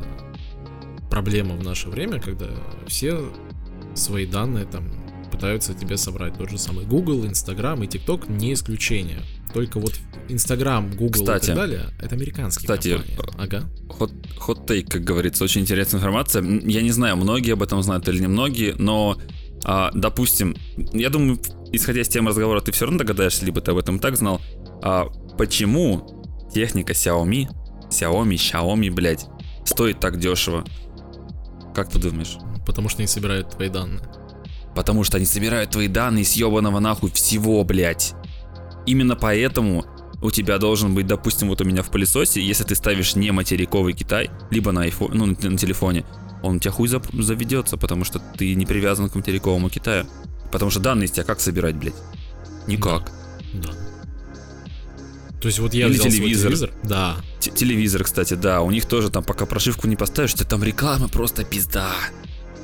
проблема 1.10 1.56
в 1.56 1.64
наше 1.64 1.89
время, 1.89 2.20
когда 2.20 2.47
все 2.88 3.32
свои 3.95 4.26
данные 4.26 4.66
там 4.66 4.91
пытаются 5.32 5.74
тебе 5.74 5.97
собрать. 5.97 6.38
Тот 6.38 6.49
же 6.49 6.58
самый 6.58 6.86
Google, 6.86 7.26
Instagram 7.26 7.84
и 7.84 7.88
TikTok 7.88 8.32
не 8.32 8.53
исключение. 8.53 9.22
Только 9.53 9.80
вот 9.80 9.93
Instagram, 10.28 10.91
Google 10.91 11.08
и 11.08 11.12
Кстати, 11.12 11.45
так 11.47 11.56
далее, 11.56 11.86
это 11.99 12.16
американские 12.16 12.68
кстати, 12.68 12.97
компании. 12.97 13.20
Ага. 13.38 13.70
Хот, 13.89 14.12
хот-тейк, 14.38 14.89
как 14.89 15.03
говорится, 15.03 15.43
очень 15.43 15.62
интересная 15.62 15.99
информация. 15.99 16.43
Я 16.43 16.82
не 16.82 16.91
знаю, 16.91 17.16
многие 17.18 17.53
об 17.53 17.64
этом 17.64 17.82
знают 17.82 18.08
или 18.10 18.20
не 18.20 18.28
многие, 18.28 18.76
но, 18.78 19.18
а, 19.64 19.91
допустим, 19.93 20.56
я 20.93 21.10
думаю, 21.10 21.39
исходя 21.72 22.01
из 22.01 22.10
темы 22.10 22.30
разговора, 22.30 22.62
ты 22.62 22.72
все 22.72 22.86
равно 22.86 22.99
догадаешься, 22.99 23.45
либо 23.45 23.62
ты 23.62 23.72
об 23.72 23.78
этом 23.78 23.97
и 23.97 23.99
так 23.99 24.18
знал, 24.18 24.41
а, 24.82 25.06
почему 25.38 26.49
техника 26.53 26.93
Xiaomi 26.93 27.47
Xiaomi, 27.89 28.36
Xiaomi, 28.36 28.91
блядь, 28.91 29.26
стоит 29.66 29.99
так 29.99 30.20
дешево? 30.20 30.64
Как 31.76 31.89
ты 31.89 31.99
думаешь? 31.99 32.38
Потому 32.65 32.88
что 32.88 33.01
не 33.01 33.07
собирают 33.07 33.49
твои 33.51 33.69
данные. 33.69 34.01
Потому 34.73 35.03
что 35.03 35.17
они 35.17 35.26
собирают 35.26 35.71
твои 35.71 35.88
данные 35.88 36.23
с 36.23 36.34
ебаного 36.34 36.80
нахуй 36.80 37.11
всего, 37.11 37.63
блядь. 37.65 38.13
Именно 38.86 39.15
поэтому 39.15 39.86
у 40.21 40.32
тебя 40.32 40.57
должен 40.57 40.95
быть, 40.95 41.05
допустим, 41.05 41.49
вот 41.49 41.61
у 41.61 41.65
меня 41.65 41.84
в 41.84 41.89
пылесосе, 41.89 42.41
если 42.41 42.63
ты 42.63 42.76
ставишь 42.76 43.15
не 43.15 43.32
материковый 43.32 43.93
Китай, 43.93 44.30
либо 44.49 44.71
на 44.71 44.88
iPhone, 44.88 45.11
ну, 45.13 45.26
на, 45.26 45.57
телефоне, 45.57 46.05
он 46.41 46.57
у 46.57 46.59
тебя 46.59 46.71
хуй 46.71 46.88
заведется, 46.88 47.78
потому 47.78 48.05
что 48.05 48.19
ты 48.19 48.55
не 48.55 48.65
привязан 48.65 49.09
к 49.09 49.15
материковому 49.15 49.69
Китаю. 49.69 50.05
Потому 50.51 50.71
что 50.71 50.80
данные 50.80 51.05
из 51.05 51.11
тебя 51.11 51.26
как 51.26 51.41
собирать, 51.41 51.76
блядь? 51.76 51.95
Никак. 52.67 53.11
Да. 53.53 53.69
То 55.41 55.47
есть 55.47 55.59
вот 55.59 55.73
я 55.73 55.86
Или 55.88 55.93
взял 55.93 56.03
свой 56.05 56.13
телевизор. 56.13 56.43
телевизор. 56.53 56.71
Да. 56.83 57.17
Т- 57.39 57.51
телевизор, 57.51 58.03
кстати, 58.03 58.33
да, 58.33 58.61
у 58.61 58.71
них 58.71 58.86
тоже 58.86 59.09
там, 59.09 59.23
пока 59.23 59.45
прошивку 59.45 59.88
не 59.88 59.95
поставишь, 59.95 60.33
у 60.33 60.38
тебя 60.38 60.47
там 60.49 60.63
реклама 60.63 61.07
просто 61.07 61.43
пизда. 61.43 61.91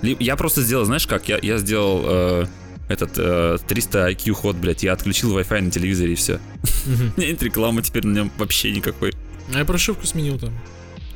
Я 0.02 0.36
просто 0.36 0.62
сделал, 0.64 0.86
знаешь 0.86 1.06
как, 1.06 1.28
я, 1.30 1.38
я 1.42 1.58
сделал 1.60 2.02
э, 2.06 2.46
этот 2.90 3.12
э, 3.18 3.58
300 3.68 4.10
IQ 4.12 4.32
ход, 4.34 4.56
блядь, 4.56 4.82
я 4.84 4.94
отключил 4.94 5.38
Wi-Fi 5.38 5.62
на 5.62 5.70
телевизоре 5.72 6.14
и 6.14 6.16
все. 6.16 6.40
Нет 7.18 7.44
рекламы 7.44 7.84
теперь 7.84 8.08
на 8.08 8.14
нем 8.16 8.32
вообще 8.38 8.72
никакой. 8.72 9.14
А 9.54 9.60
я 9.60 9.66
прошивку 9.66 10.08
сменил 10.08 10.40
там. 10.40 10.58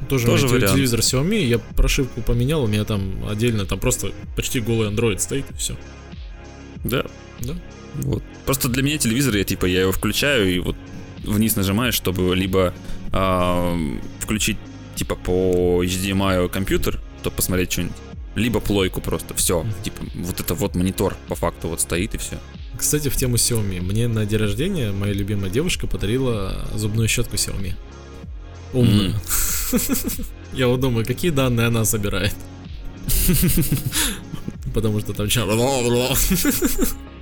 Тоже, 0.09 0.27
Тоже 0.27 0.45
у 0.45 0.49
меня 0.49 0.57
вариант. 0.57 0.73
телевизор 0.73 0.99
Xiaomi, 0.99 1.45
я 1.45 1.57
прошивку 1.57 2.21
поменял, 2.21 2.63
у 2.63 2.67
меня 2.67 2.83
там 2.83 3.27
отдельно, 3.27 3.65
там 3.65 3.79
просто 3.79 4.11
почти 4.35 4.59
голый 4.59 4.89
Android 4.89 5.17
стоит 5.17 5.45
и 5.49 5.53
все. 5.55 5.75
Да. 6.83 7.05
Да. 7.39 7.53
Вот. 7.95 8.21
Просто 8.45 8.67
для 8.69 8.83
меня 8.83 8.97
телевизор, 8.99 9.35
я 9.35 9.43
типа, 9.45 9.65
я 9.65 9.81
его 9.81 9.91
включаю 9.91 10.53
и 10.53 10.59
вот 10.59 10.75
вниз 11.25 11.55
нажимаешь, 11.55 11.93
чтобы 11.93 12.35
либо 12.35 12.73
а, 13.11 13.77
включить 14.19 14.57
типа 14.95 15.15
по 15.15 15.83
HDMI 15.83 16.49
компьютер, 16.49 16.99
чтобы 17.21 17.35
посмотреть 17.35 17.71
что-нибудь, 17.71 17.95
либо 18.35 18.59
плойку 18.59 19.01
просто. 19.01 19.33
Все. 19.33 19.65
Типа, 19.83 20.03
вот 20.15 20.39
это 20.39 20.53
вот 20.53 20.75
монитор 20.75 21.15
по 21.27 21.35
факту 21.35 21.69
вот 21.69 21.81
стоит 21.81 22.15
и 22.15 22.17
все. 22.17 22.37
Кстати, 22.77 23.09
в 23.09 23.15
тему 23.15 23.35
Xiaomi. 23.35 23.81
Мне 23.81 24.07
на 24.07 24.25
день 24.25 24.39
рождения 24.39 24.91
моя 24.91 25.13
любимая 25.13 25.49
девушка 25.49 25.87
подарила 25.87 26.67
зубную 26.75 27.07
щетку 27.07 27.35
Xiaomi. 27.35 27.73
Умную. 28.73 29.15
Я 30.53 30.67
вот 30.67 30.81
думаю, 30.81 31.05
какие 31.05 31.31
данные 31.31 31.67
она 31.67 31.85
собирает. 31.85 32.35
Потому 34.73 34.99
что 34.99 35.13
там 35.13 35.27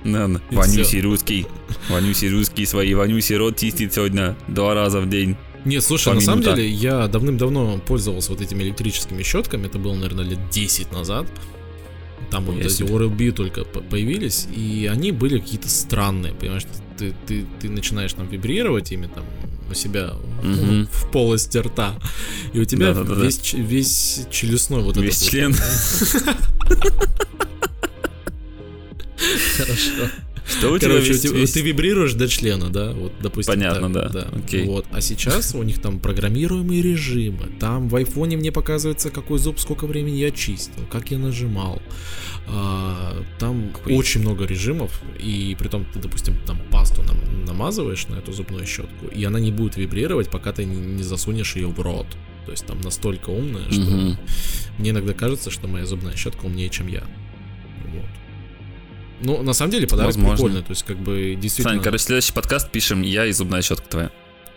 ча- 0.04 0.08
Надо. 0.08 0.40
И 0.50 0.54
Ванюсий 0.54 1.00
русский. 1.00 1.46
Ванюсий 1.88 2.30
русский 2.30 2.66
свои 2.66 2.94
Ванюси 2.94 3.32
рот 3.34 3.56
чистит 3.58 3.92
сегодня 3.94 4.36
два 4.48 4.74
раза 4.74 5.00
в 5.00 5.08
день. 5.08 5.36
Нет, 5.64 5.82
слушай, 5.82 6.08
По 6.10 6.14
на 6.14 6.20
самом 6.20 6.40
минута. 6.40 6.56
деле 6.56 6.68
я 6.68 7.06
давным-давно 7.08 7.78
пользовался 7.86 8.30
вот 8.32 8.40
этими 8.42 8.62
электрическими 8.62 9.22
щетками. 9.22 9.66
Это 9.66 9.78
было, 9.78 9.94
наверное, 9.94 10.24
лет 10.24 10.38
10 10.50 10.92
назад. 10.92 11.26
Там 12.30 12.44
вот 12.44 12.56
эти. 12.58 12.82
Oral-B 12.82 13.32
только 13.32 13.64
по- 13.64 13.80
появились, 13.80 14.46
и 14.54 14.88
они 14.92 15.10
были 15.12 15.38
какие-то 15.38 15.68
странные, 15.68 16.32
понимаешь? 16.34 16.64
Ты, 16.98 17.14
ты, 17.26 17.46
ты 17.60 17.68
начинаешь 17.70 18.12
там 18.12 18.28
вибрировать 18.28 18.92
ими 18.92 19.06
там 19.12 19.24
у 19.70 19.74
себя 19.74 20.12
Мгм. 20.42 20.86
в 20.90 21.10
полости 21.10 21.56
рта, 21.58 21.94
и 22.52 22.60
у 22.60 22.64
тебя 22.64 22.92
Да-да-да-да. 22.92 23.22
весь, 23.24 23.40
ч- 23.40 23.56
весь 23.56 24.20
челюстной 24.30 24.82
вот 24.82 24.96
Весь 24.98 25.16
этот 25.16 25.30
член. 25.30 25.54
Хорошо. 29.56 30.10
Что 30.46 30.72
у 30.72 30.78
тебя 30.78 30.90
Короче, 30.90 31.14
тебя- 31.14 31.46
ты 31.46 31.60
вибрируешь 31.62 32.12
до 32.12 32.28
члена, 32.28 32.68
да? 32.68 32.92
Вот, 32.92 33.12
допустим. 33.22 33.54
Понятно, 33.54 33.90
так, 33.92 34.12
да. 34.12 34.28
Окей. 34.36 34.66
Вот. 34.66 34.84
А 34.92 35.00
сейчас 35.00 35.54
у 35.54 35.62
них 35.62 35.80
там 35.80 35.98
программируемые 35.98 36.82
режимы. 36.82 37.46
Там 37.58 37.88
в 37.88 37.96
айфоне 37.96 38.36
мне 38.36 38.52
показывается, 38.52 39.08
какой 39.08 39.38
зуб, 39.38 39.58
сколько 39.58 39.86
времени 39.86 40.16
я 40.18 40.30
чистил, 40.30 40.84
как 40.90 41.10
я 41.10 41.18
нажимал. 41.18 41.80
А, 42.46 43.22
там 43.38 43.70
Какой- 43.72 43.94
очень 43.96 44.20
много 44.20 44.44
режимов, 44.44 45.00
и 45.18 45.56
при 45.58 45.68
том 45.68 45.86
ты, 45.94 45.98
допустим, 45.98 46.36
там 46.46 46.60
пасту 46.70 47.02
нам- 47.02 47.44
намазываешь 47.46 48.06
на 48.08 48.16
эту 48.16 48.32
зубную 48.34 48.66
щетку, 48.66 49.06
и 49.06 49.24
она 49.24 49.40
не 49.40 49.50
будет 49.50 49.76
вибрировать, 49.78 50.28
пока 50.30 50.52
ты 50.52 50.66
не, 50.66 50.76
не 50.76 51.02
засунешь 51.02 51.56
ее 51.56 51.68
в 51.68 51.80
рот. 51.80 52.06
То 52.44 52.50
есть 52.50 52.66
там 52.66 52.78
настолько 52.82 53.30
умная, 53.30 53.70
что 53.70 53.80
Мгм. 53.80 54.18
мне 54.76 54.90
иногда 54.90 55.14
кажется, 55.14 55.50
что 55.50 55.68
моя 55.68 55.86
зубная 55.86 56.14
щетка 56.16 56.44
умнее, 56.44 56.68
чем 56.68 56.88
я. 56.88 57.04
Ну, 59.24 59.42
на 59.42 59.52
самом 59.54 59.72
деле, 59.72 59.86
подарок 59.86 60.14
Возможно. 60.14 60.36
прикольный. 60.36 60.62
То 60.62 60.70
есть, 60.70 60.82
как 60.84 60.98
бы 60.98 61.34
действительно. 61.40 61.76
Сань, 61.76 61.82
короче, 61.82 62.04
следующий 62.04 62.32
подкаст 62.32 62.70
пишем 62.70 63.02
я 63.02 63.26
и 63.26 63.32
зубная 63.32 63.62
щетка 63.62 63.88
твоя. 63.88 64.10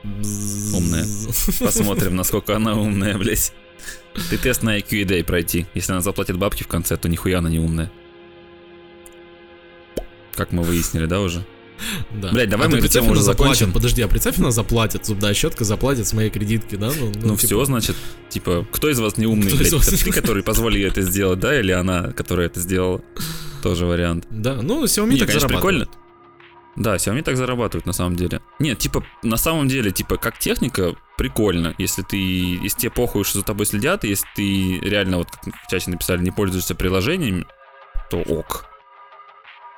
Умная. 0.03 1.05
Посмотрим, 1.59 2.15
насколько 2.15 2.55
она 2.55 2.75
умная, 2.75 3.17
блядь. 3.17 3.53
Ты 4.29 4.37
тест 4.37 4.63
на 4.63 4.77
IQ 4.77 4.97
и 4.97 5.03
дай 5.05 5.23
пройти. 5.23 5.67
Если 5.73 5.91
она 5.91 6.01
заплатит 6.01 6.37
бабки 6.37 6.63
в 6.63 6.67
конце, 6.67 6.97
то 6.97 7.07
нихуя 7.07 7.39
она 7.39 7.49
не 7.49 7.59
умная. 7.59 7.91
Как 10.35 10.51
мы 10.51 10.63
выяснили, 10.63 11.05
да, 11.05 11.21
уже? 11.21 11.45
Да. 12.11 12.31
Блядь, 12.31 12.49
давай 12.49 12.67
а 12.67 12.69
мы 12.71 12.77
эту 12.77 12.87
тему 12.87 13.11
уже 13.11 13.21
заплатит. 13.21 13.57
закончим. 13.57 13.73
Подожди, 13.73 14.01
а 14.01 14.07
представь, 14.07 14.39
она 14.39 14.51
заплатит. 14.51 15.05
Зубная 15.05 15.33
щетка 15.33 15.63
заплатит 15.63 16.07
с 16.07 16.13
моей 16.13 16.29
кредитки, 16.29 16.75
да? 16.75 16.91
Ну, 16.99 17.07
Ну, 17.07 17.21
типа, 17.21 17.37
все, 17.37 17.65
значит, 17.65 17.95
типа, 18.29 18.67
кто 18.71 18.89
из 18.89 18.99
вас 18.99 19.17
не 19.17 19.27
умный, 19.27 19.47
Кто 19.47 19.57
блядь? 19.57 19.73
вас 19.73 19.87
ты, 19.87 20.11
который 20.11 20.43
позволил 20.43 20.77
ей 20.77 20.87
это 20.87 21.01
сделать, 21.03 21.39
да, 21.39 21.59
или 21.59 21.71
она, 21.71 22.11
которая 22.13 22.47
это 22.47 22.59
сделала? 22.59 23.01
Тоже 23.67 23.85
вариант. 23.85 24.27
Да, 24.29 24.61
ну, 24.61 24.83
Xiaomi 24.85 25.13
Не, 25.13 25.19
так 25.19 25.27
конечно, 25.27 25.49
прикольно. 25.49 25.87
Да, 26.77 26.95
Xiaomi 26.95 27.21
так 27.21 27.35
зарабатывают 27.35 27.85
на 27.85 27.91
самом 27.91 28.15
деле. 28.15 28.41
Нет, 28.59 28.77
типа, 28.77 29.03
на 29.23 29.35
самом 29.35 29.67
деле, 29.67 29.91
типа, 29.91 30.15
как 30.15 30.39
техника, 30.39 30.95
прикольно. 31.17 31.75
Если 31.77 32.01
ты, 32.01 32.15
если 32.17 32.79
тебе 32.79 32.91
похуй, 32.91 33.25
что 33.25 33.39
за 33.39 33.43
тобой 33.43 33.65
следят, 33.65 34.05
если 34.05 34.25
ты 34.35 34.79
реально, 34.79 35.17
вот 35.17 35.27
как 35.31 35.53
в 35.65 35.69
чате 35.69 35.91
написали, 35.91 36.21
не 36.21 36.31
пользуешься 36.31 36.75
приложениями, 36.75 37.45
то 38.09 38.19
ок. 38.19 38.67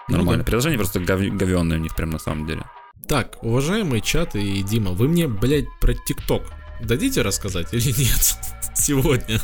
Ну 0.08 0.18
Нормально. 0.18 0.44
да. 0.44 0.48
Приложения 0.48 0.78
просто 0.78 1.00
гов- 1.00 1.36
говёные 1.36 1.80
у 1.80 1.82
них 1.82 1.96
прям 1.96 2.12
на 2.12 2.20
самом 2.20 2.46
деле. 2.46 2.64
Так, 3.08 3.42
уважаемый 3.42 4.02
чат 4.02 4.36
и 4.36 4.62
Дима, 4.62 4.92
вы 4.92 5.08
мне, 5.08 5.28
блядь, 5.28 5.66
про 5.82 5.96
ТикТок 5.96 6.44
дадите 6.80 7.24
рассказать 7.24 7.74
или 7.74 7.88
нет 7.98 8.38
сегодня? 8.76 9.42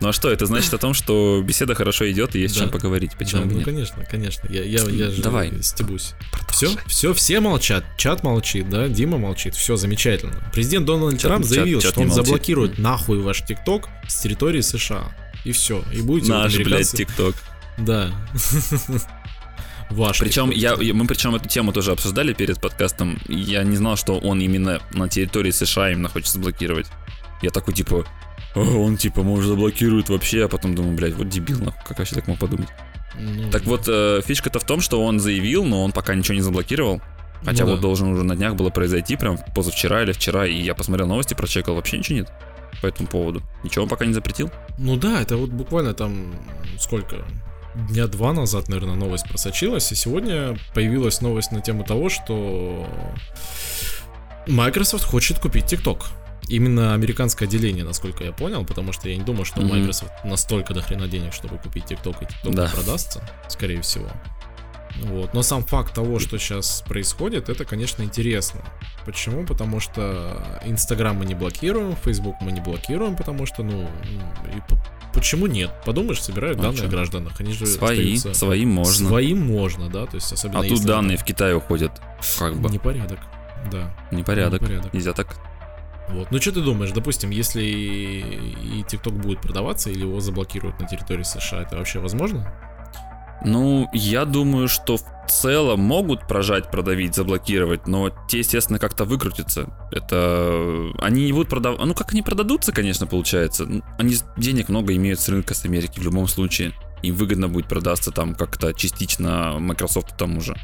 Ну 0.00 0.08
а 0.08 0.12
что, 0.12 0.30
это 0.30 0.46
значит 0.46 0.72
о 0.74 0.78
том, 0.78 0.94
что 0.94 1.42
беседа 1.44 1.74
хорошо 1.74 2.08
идет 2.10 2.36
и 2.36 2.40
есть 2.40 2.54
Да. 2.54 2.60
чем 2.62 2.70
поговорить. 2.70 3.12
Почему 3.18 3.42
Да, 3.42 3.48
ну 3.48 3.56
нет? 3.56 3.64
конечно, 3.64 4.04
конечно. 4.04 4.46
Я, 4.48 4.62
я, 4.62 4.82
я 4.84 5.10
же 5.10 5.20
Давай. 5.22 5.52
стебусь. 5.62 6.14
Все, 6.50 6.70
все, 6.86 7.12
все 7.14 7.40
молчат. 7.40 7.84
Чат 7.96 8.22
молчит, 8.22 8.68
да, 8.70 8.86
Дима 8.88 9.18
молчит. 9.18 9.54
Все 9.56 9.74
замечательно. 9.76 10.34
Президент 10.52 10.86
Дональд 10.86 11.14
Чат- 11.18 11.22
Трамп 11.30 11.44
чат- 11.44 11.48
заявил, 11.50 11.80
чат 11.80 11.92
что 11.92 12.00
не 12.00 12.04
он 12.04 12.10
молчит. 12.10 12.26
заблокирует 12.26 12.78
нахуй 12.78 13.20
ваш 13.20 13.42
ТикТок 13.44 13.88
с 14.06 14.20
территории 14.20 14.60
США. 14.60 15.12
И 15.44 15.52
все. 15.52 15.82
И 15.92 16.00
будете 16.00 16.32
вот 16.32 16.42
Наш, 16.44 16.54
блядь, 16.56 16.66
американцы- 16.68 16.96
ТикТок. 16.96 17.34
Да. 17.78 18.10
Ваш. 19.90 20.18
Причем 20.18 20.50
я, 20.50 20.76
мы 20.76 21.06
причем 21.06 21.34
эту 21.34 21.48
тему 21.48 21.72
тоже 21.72 21.92
обсуждали 21.92 22.34
перед 22.34 22.60
подкастом. 22.60 23.18
Я 23.26 23.62
не 23.64 23.76
знал, 23.76 23.96
что 23.96 24.18
он 24.18 24.40
именно 24.40 24.80
на 24.92 25.08
территории 25.08 25.50
США 25.50 25.90
именно 25.92 26.08
хочет 26.08 26.28
заблокировать. 26.28 26.86
Я 27.40 27.50
такой 27.50 27.72
типа, 27.72 28.04
«А, 28.04 28.27
он 28.60 28.96
типа 28.96 29.22
может 29.22 29.48
заблокирует 29.48 30.08
вообще, 30.08 30.44
а 30.44 30.48
потом 30.48 30.74
думаю, 30.74 30.96
блядь, 30.96 31.14
вот 31.14 31.28
дебил, 31.28 31.58
нахуй, 31.58 31.82
как 31.86 31.98
вообще 31.98 32.14
так 32.14 32.26
мог 32.26 32.38
подумать. 32.38 32.68
Ну, 33.18 33.50
Так 33.50 33.64
вот, 33.64 33.84
э, 33.88 34.20
фишка-то 34.24 34.58
в 34.60 34.64
том, 34.64 34.80
что 34.80 35.04
он 35.04 35.18
заявил, 35.18 35.64
но 35.64 35.82
он 35.82 35.92
пока 35.92 36.14
ничего 36.14 36.34
не 36.34 36.40
заблокировал. 36.40 37.00
Хотя 37.44 37.64
Ну 37.64 37.70
вот 37.70 37.76
да. 37.76 37.82
должен 37.82 38.08
уже 38.08 38.24
на 38.24 38.36
днях 38.36 38.54
было 38.56 38.70
произойти, 38.70 39.16
прям 39.16 39.38
позавчера 39.54 40.02
или 40.02 40.12
вчера, 40.12 40.46
и 40.46 40.54
я 40.54 40.74
посмотрел 40.74 41.06
новости, 41.06 41.34
прочекал, 41.34 41.74
вообще 41.76 41.98
ничего 41.98 42.18
нет 42.18 42.32
по 42.82 42.86
этому 42.86 43.08
поводу. 43.08 43.42
Ничего 43.64 43.84
он 43.84 43.88
пока 43.88 44.06
не 44.06 44.12
запретил. 44.12 44.50
Ну 44.76 44.96
да, 44.96 45.20
это 45.22 45.36
вот 45.36 45.50
буквально 45.50 45.94
там 45.94 46.34
сколько? 46.78 47.24
Дня 47.90 48.06
два 48.06 48.32
назад, 48.32 48.68
наверное, 48.68 48.96
новость 48.96 49.28
просочилась, 49.28 49.90
и 49.92 49.94
сегодня 49.94 50.56
появилась 50.74 51.20
новость 51.20 51.52
на 51.52 51.60
тему 51.60 51.84
того, 51.84 52.08
что 52.08 52.86
Microsoft 54.46 55.04
хочет 55.04 55.38
купить 55.38 55.72
TikTok. 55.72 56.04
Именно 56.48 56.94
американское 56.94 57.46
отделение, 57.48 57.84
насколько 57.84 58.24
я 58.24 58.32
понял, 58.32 58.64
потому 58.64 58.92
что 58.92 59.08
я 59.08 59.16
не 59.16 59.22
думаю, 59.24 59.44
что. 59.44 59.60
Microsoft 59.60 60.12
настолько 60.24 60.74
до 60.74 60.80
хрена 60.82 61.06
денег, 61.08 61.32
чтобы 61.32 61.58
купить 61.58 61.84
TikTok, 61.84 62.16
и 62.22 62.24
TikTok 62.24 62.54
Да. 62.54 62.70
продастся, 62.72 63.28
скорее 63.48 63.82
всего. 63.82 64.08
Вот. 65.02 65.32
Но 65.34 65.42
сам 65.42 65.62
факт 65.64 65.94
того, 65.94 66.18
что 66.18 66.38
сейчас 66.38 66.82
происходит, 66.88 67.48
это, 67.50 67.64
конечно, 67.64 68.02
интересно. 68.02 68.62
Почему? 69.04 69.44
Потому 69.44 69.78
что 69.78 70.60
Инстаграм 70.64 71.14
мы 71.16 71.24
не 71.26 71.34
блокируем, 71.34 71.94
Facebook 71.96 72.36
мы 72.40 72.50
не 72.52 72.60
блокируем, 72.60 73.14
потому 73.14 73.46
что, 73.46 73.62
ну, 73.62 73.82
и 73.82 74.60
по- 74.68 74.78
почему 75.14 75.46
нет? 75.46 75.70
Подумаешь, 75.84 76.20
собирают 76.22 76.58
А 76.58 76.62
данные 76.62 76.78
чё? 76.78 76.86
о 76.86 76.88
гражданах, 76.88 77.38
они 77.40 77.52
же 77.52 77.66
Свои, 77.66 77.92
остаются- 78.16 78.34
своим 78.34 78.70
можно. 78.70 79.08
Своим 79.08 79.46
можно, 79.46 79.88
да, 79.88 80.06
то 80.06 80.16
есть 80.16 80.32
особенно 80.32 80.60
А 80.60 80.62
тут 80.64 80.82
данные 80.84 81.16
в 81.18 81.22
Китай 81.24 81.54
уходят. 81.54 81.92
Как 82.38 82.56
бы. 82.56 82.68
непорядок, 82.70 83.20
да. 83.70 83.94
Непорядок. 84.10 84.62
непорядок. 84.62 84.94
Нельзя 84.94 85.12
так. 85.12 85.36
Вот. 86.10 86.30
Ну 86.30 86.40
что 86.40 86.52
ты 86.52 86.60
думаешь, 86.60 86.92
допустим, 86.92 87.30
если 87.30 87.62
и 87.62 88.82
TikTok 88.82 89.12
будет 89.12 89.40
продаваться 89.40 89.90
или 89.90 90.00
его 90.00 90.20
заблокируют 90.20 90.80
на 90.80 90.86
территории 90.86 91.22
США, 91.22 91.62
это 91.62 91.76
вообще 91.76 91.98
возможно? 91.98 92.52
Ну, 93.44 93.88
я 93.92 94.24
думаю, 94.24 94.68
что 94.68 94.96
в 94.96 95.02
целом 95.28 95.80
могут 95.80 96.26
прожать, 96.26 96.70
продавить, 96.70 97.14
заблокировать, 97.14 97.86
но 97.86 98.10
те, 98.28 98.38
естественно, 98.38 98.78
как-то 98.78 99.04
выкрутятся. 99.04 99.68
Это... 99.92 100.90
Они 101.00 101.26
не 101.26 101.32
будут 101.32 101.48
продавать... 101.48 101.78
Ну, 101.84 101.94
как 101.94 102.12
они 102.12 102.22
продадутся, 102.22 102.72
конечно, 102.72 103.06
получается. 103.06 103.68
Они 103.98 104.16
денег 104.36 104.68
много 104.68 104.94
имеют 104.96 105.20
с 105.20 105.28
рынка 105.28 105.54
с 105.54 105.64
Америки 105.64 106.00
в 106.00 106.02
любом 106.02 106.26
случае. 106.26 106.72
Им 107.02 107.14
выгодно 107.14 107.48
будет 107.48 107.68
продаться 107.68 108.10
там 108.10 108.34
как-то 108.34 108.72
частично 108.72 109.56
Microsoft 109.60 110.16
тому 110.16 110.40
же. 110.40 110.56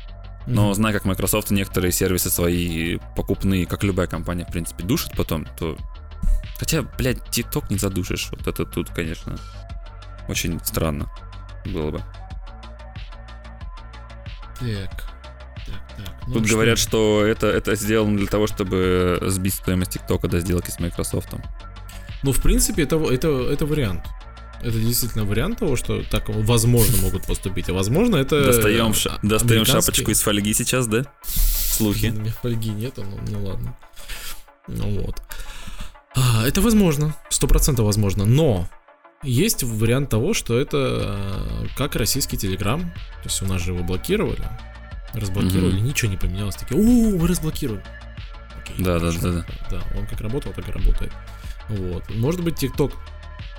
Но 0.46 0.66
Мгм. 0.66 0.74
зная, 0.74 0.92
как 0.92 1.04
Microsoft 1.04 1.50
некоторые 1.50 1.90
сервисы 1.92 2.30
свои 2.30 2.98
покупные, 3.16 3.66
как 3.66 3.82
любая 3.82 4.06
компания, 4.06 4.44
в 4.44 4.52
принципе, 4.52 4.84
душит 4.84 5.12
потом, 5.16 5.46
то... 5.58 5.76
Хотя, 6.58 6.82
блядь, 6.82 7.18
TikTok 7.36 7.66
не 7.70 7.78
задушишь. 7.78 8.28
Вот 8.30 8.46
это 8.46 8.64
тут, 8.64 8.90
конечно, 8.90 9.36
очень 10.28 10.60
странно 10.64 11.10
было 11.64 11.90
бы. 11.92 12.02
Так. 14.60 14.90
Так, 15.66 15.96
так. 15.96 16.14
ну 16.26 16.34
Тут 16.34 16.46
что? 16.46 16.54
говорят, 16.54 16.78
что 16.78 17.24
это, 17.24 17.46
это 17.46 17.74
сделано 17.74 18.16
для 18.18 18.26
того, 18.26 18.46
чтобы 18.46 19.18
сбить 19.26 19.54
стоимость 19.54 19.92
ТикТока 19.92 20.28
до 20.28 20.40
сделки 20.40 20.70
с 20.70 20.78
Microsoft. 20.78 21.30
Ну, 22.22 22.32
в 22.32 22.40
принципе, 22.42 22.82
это, 22.82 22.96
это, 23.10 23.28
это 23.50 23.66
вариант. 23.66 24.02
Это 24.62 24.78
действительно 24.78 25.24
вариант 25.24 25.58
того, 25.58 25.76
что 25.76 26.02
так 26.10 26.28
возможно 26.28 26.96
могут 27.02 27.26
поступить. 27.26 27.68
А 27.68 27.72
возможно, 27.74 28.16
это... 28.16 28.44
Достаем, 28.46 28.94
ша- 28.94 29.18
достаем 29.22 29.62
американский- 29.62 29.72
шапочку 29.92 30.10
из 30.10 30.20
фольги 30.22 30.54
сейчас, 30.54 30.86
да? 30.86 31.04
Слухи. 31.22 32.06
У 32.06 32.20
меня 32.20 32.32
фольги 32.42 32.70
нету, 32.70 33.04
ну, 33.04 33.18
ну 33.30 33.44
ладно. 33.46 33.76
Ну 34.68 35.00
вот. 35.02 35.20
А, 36.16 36.46
это 36.46 36.60
возможно, 36.62 37.14
сто 37.28 37.46
процентов 37.46 37.84
возможно, 37.84 38.24
но 38.24 38.68
есть 39.22 39.62
вариант 39.64 40.10
того, 40.10 40.32
что 40.32 40.58
это 40.58 41.18
э, 41.62 41.66
как 41.76 41.96
российский 41.96 42.36
Телеграм, 42.38 42.80
то 42.82 43.24
есть 43.24 43.42
у 43.42 43.46
нас 43.46 43.60
же 43.60 43.72
его 43.72 43.82
блокировали, 43.82 44.42
разблокировали, 45.12 45.74
Мгм. 45.76 45.84
ничего 45.86 46.10
не 46.10 46.16
поменялось, 46.16 46.54
такие, 46.56 46.80
о, 46.80 46.82
мы 47.18 47.26
разблокировали. 47.26 47.82
Окей, 48.62 48.76
Да, 48.84 48.98
да, 49.00 49.10
да, 49.12 49.30
да. 49.32 49.46
Да, 49.70 49.82
он 49.98 50.06
как 50.06 50.20
работал, 50.20 50.52
так 50.52 50.68
и 50.68 50.72
работает. 50.72 51.12
Вот. 51.68 52.04
Может 52.14 52.42
быть, 52.42 52.56
ТикТок 52.56 52.92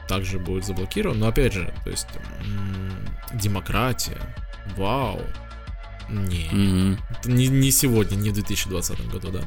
также 0.08 0.40
будет 0.40 0.66
заблокирован, 0.66 1.20
но 1.20 1.28
опять 1.28 1.54
же, 1.54 1.74
то 1.84 1.90
есть 1.90 2.08
м, 2.42 2.94
демократия, 3.34 4.18
вау, 4.78 5.22
не, 6.10 6.46
это 7.20 7.32
не, 7.32 7.48
не 7.48 7.72
сегодня, 7.72 8.16
не 8.16 8.30
в 8.30 8.34
2020 8.34 9.08
году, 9.10 9.32
да. 9.32 9.42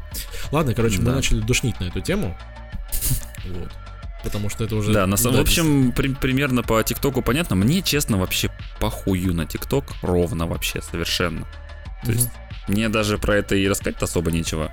Ладно, 0.51 0.75
короче, 0.75 0.99
мы 0.99 1.05
Да. 1.07 1.15
начали 1.15 1.41
душнить 1.41 1.79
на 1.81 1.85
эту 1.85 2.01
тему. 2.01 2.37
Вот. 3.47 3.71
Потому 4.25 4.51
что 4.51 4.65
это 4.65 4.75
уже... 4.75 4.93
Да, 4.93 5.07
на 5.07 5.17
самом 5.17 5.37
в 5.39 5.41
общем, 5.41 5.93
при- 5.93 6.13
примерно 6.13 6.63
по 6.65 6.83
ТикТоку 6.83 7.23
понятно. 7.23 7.55
Мне, 7.55 7.83
честно, 7.83 8.19
вообще 8.19 8.51
похую 8.81 9.33
на 9.33 9.47
ТикТок. 9.47 9.85
Ровно 10.03 10.47
вообще, 10.49 10.83
совершенно. 10.83 11.43
То 12.03 12.11
Мгм. 12.11 12.13
есть, 12.15 12.29
мне 12.67 12.89
даже 12.89 13.17
про 13.19 13.37
это 13.37 13.55
и 13.55 13.69
рассказать 13.69 14.03
особо 14.03 14.33
нечего. 14.33 14.73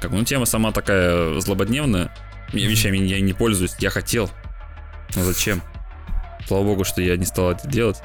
Как 0.00 0.12
ну, 0.12 0.22
тема 0.24 0.44
сама 0.46 0.70
такая 0.70 1.40
злободневная. 1.40 2.14
Я 2.52 2.68
вещами 2.68 2.98
я 2.98 3.20
не 3.20 3.32
пользуюсь. 3.32 3.74
Я 3.80 3.90
хотел. 3.90 4.30
Но 5.14 5.22
зачем? 5.22 5.62
Слава 6.46 6.64
богу, 6.64 6.84
что 6.84 7.00
я 7.00 7.16
не 7.16 7.24
стал 7.24 7.52
это 7.52 7.68
делать. 7.68 7.98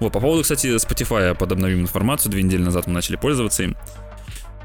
Вот, 0.00 0.12
по 0.12 0.20
поводу, 0.20 0.42
кстати, 0.42 0.66
Spotify 0.76 1.34
подобновим 1.34 1.80
информацию. 1.80 2.32
Две 2.32 2.42
недели 2.42 2.62
назад 2.62 2.86
мы 2.86 2.94
начали 2.94 3.16
пользоваться 3.16 3.62
им. 3.62 3.76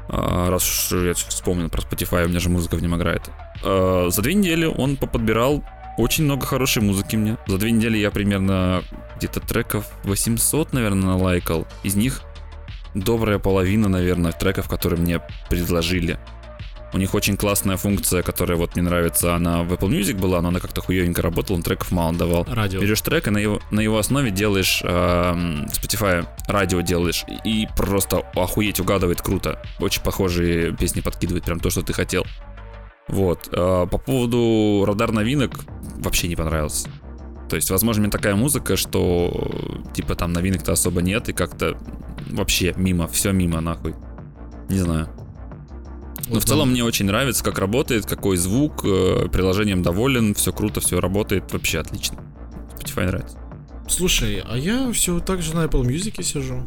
А, 0.08 0.50
раз 0.50 0.64
уж 0.64 1.02
я 1.02 1.14
вспомнил 1.14 1.68
про 1.68 1.82
Spotify, 1.82 2.24
у 2.24 2.28
меня 2.28 2.40
же 2.40 2.48
музыка 2.48 2.76
в 2.76 2.82
нем 2.82 2.96
играет. 2.96 3.30
А, 3.62 4.08
за 4.10 4.22
две 4.22 4.34
недели 4.34 4.64
он 4.64 4.96
поподбирал 4.96 5.64
очень 5.96 6.24
много 6.24 6.46
хорошей 6.46 6.82
музыки 6.82 7.16
мне. 7.16 7.36
За 7.46 7.58
две 7.58 7.70
недели 7.70 7.96
я 7.98 8.10
примерно 8.10 8.82
где-то 9.16 9.40
треков 9.40 9.86
800, 10.04 10.72
наверное, 10.72 11.08
налайкал. 11.08 11.66
Из 11.82 11.94
них 11.94 12.22
добрая 12.94 13.38
половина, 13.38 13.88
наверное, 13.88 14.32
треков, 14.32 14.68
которые 14.68 15.00
мне 15.00 15.20
предложили. 15.48 16.18
У 16.96 16.98
них 16.98 17.12
очень 17.14 17.36
классная 17.36 17.76
функция, 17.76 18.22
которая 18.22 18.56
вот 18.56 18.74
мне 18.74 18.82
нравится. 18.82 19.34
Она 19.34 19.62
в 19.62 19.70
Apple 19.70 19.90
Music 19.90 20.18
была, 20.18 20.40
но 20.40 20.48
она 20.48 20.60
как-то 20.60 20.80
хуевенько 20.80 21.20
работала, 21.20 21.58
он 21.58 21.62
треков 21.62 21.92
мало 21.92 22.14
давал. 22.14 22.46
Радио. 22.48 22.80
Берешь 22.80 23.02
трек 23.02 23.28
и 23.28 23.30
на 23.30 23.36
его, 23.36 23.60
на 23.70 23.80
его 23.80 23.98
основе 23.98 24.30
делаешь 24.30 24.80
эм, 24.82 25.66
Spotify 25.66 26.26
радио 26.48 26.80
делаешь 26.80 27.26
и 27.44 27.68
просто 27.76 28.22
охуеть 28.34 28.80
угадывает 28.80 29.20
круто. 29.20 29.62
Очень 29.78 30.00
похожие 30.04 30.74
песни 30.74 31.02
подкидывает, 31.02 31.44
прям 31.44 31.60
то, 31.60 31.68
что 31.68 31.82
ты 31.82 31.92
хотел. 31.92 32.24
Вот. 33.08 33.50
э, 33.52 33.86
по 33.90 33.98
поводу 33.98 34.86
радар 34.86 35.12
новинок 35.12 35.66
вообще 35.98 36.28
не 36.28 36.36
понравился. 36.36 36.88
То 37.50 37.56
есть, 37.56 37.70
возможно, 37.70 38.04
мне 38.04 38.10
такая 38.10 38.36
музыка, 38.36 38.78
что 38.78 39.84
типа 39.92 40.14
там 40.14 40.32
новинок-то 40.32 40.72
особо 40.72 41.02
нет, 41.02 41.28
и 41.28 41.34
как-то 41.34 41.76
вообще 42.30 42.72
мимо, 42.74 43.06
все 43.06 43.32
мимо 43.32 43.60
нахуй. 43.60 43.94
Не 44.70 44.78
знаю. 44.78 45.10
Но 46.26 46.34
Вот 46.34 46.42
в 46.42 46.46
целом 46.46 46.70
мне 46.70 46.82
очень 46.82 47.06
нравится, 47.06 47.44
как 47.44 47.58
работает, 47.58 48.06
какой 48.06 48.36
звук, 48.36 48.84
э, 48.84 49.28
приложением 49.32 49.82
доволен, 49.82 50.34
все 50.34 50.52
круто, 50.52 50.80
все 50.80 51.00
работает, 51.00 51.52
вообще 51.52 51.78
отлично. 51.78 52.18
Spotify 52.76 53.06
нравится. 53.06 53.38
Слушай, 53.88 54.42
а 54.44 54.56
я 54.56 54.90
все 54.92 55.20
так 55.20 55.42
же 55.42 55.54
на 55.54 55.64
Apple 55.64 55.82
Music 55.82 56.20
сижу. 56.22 56.66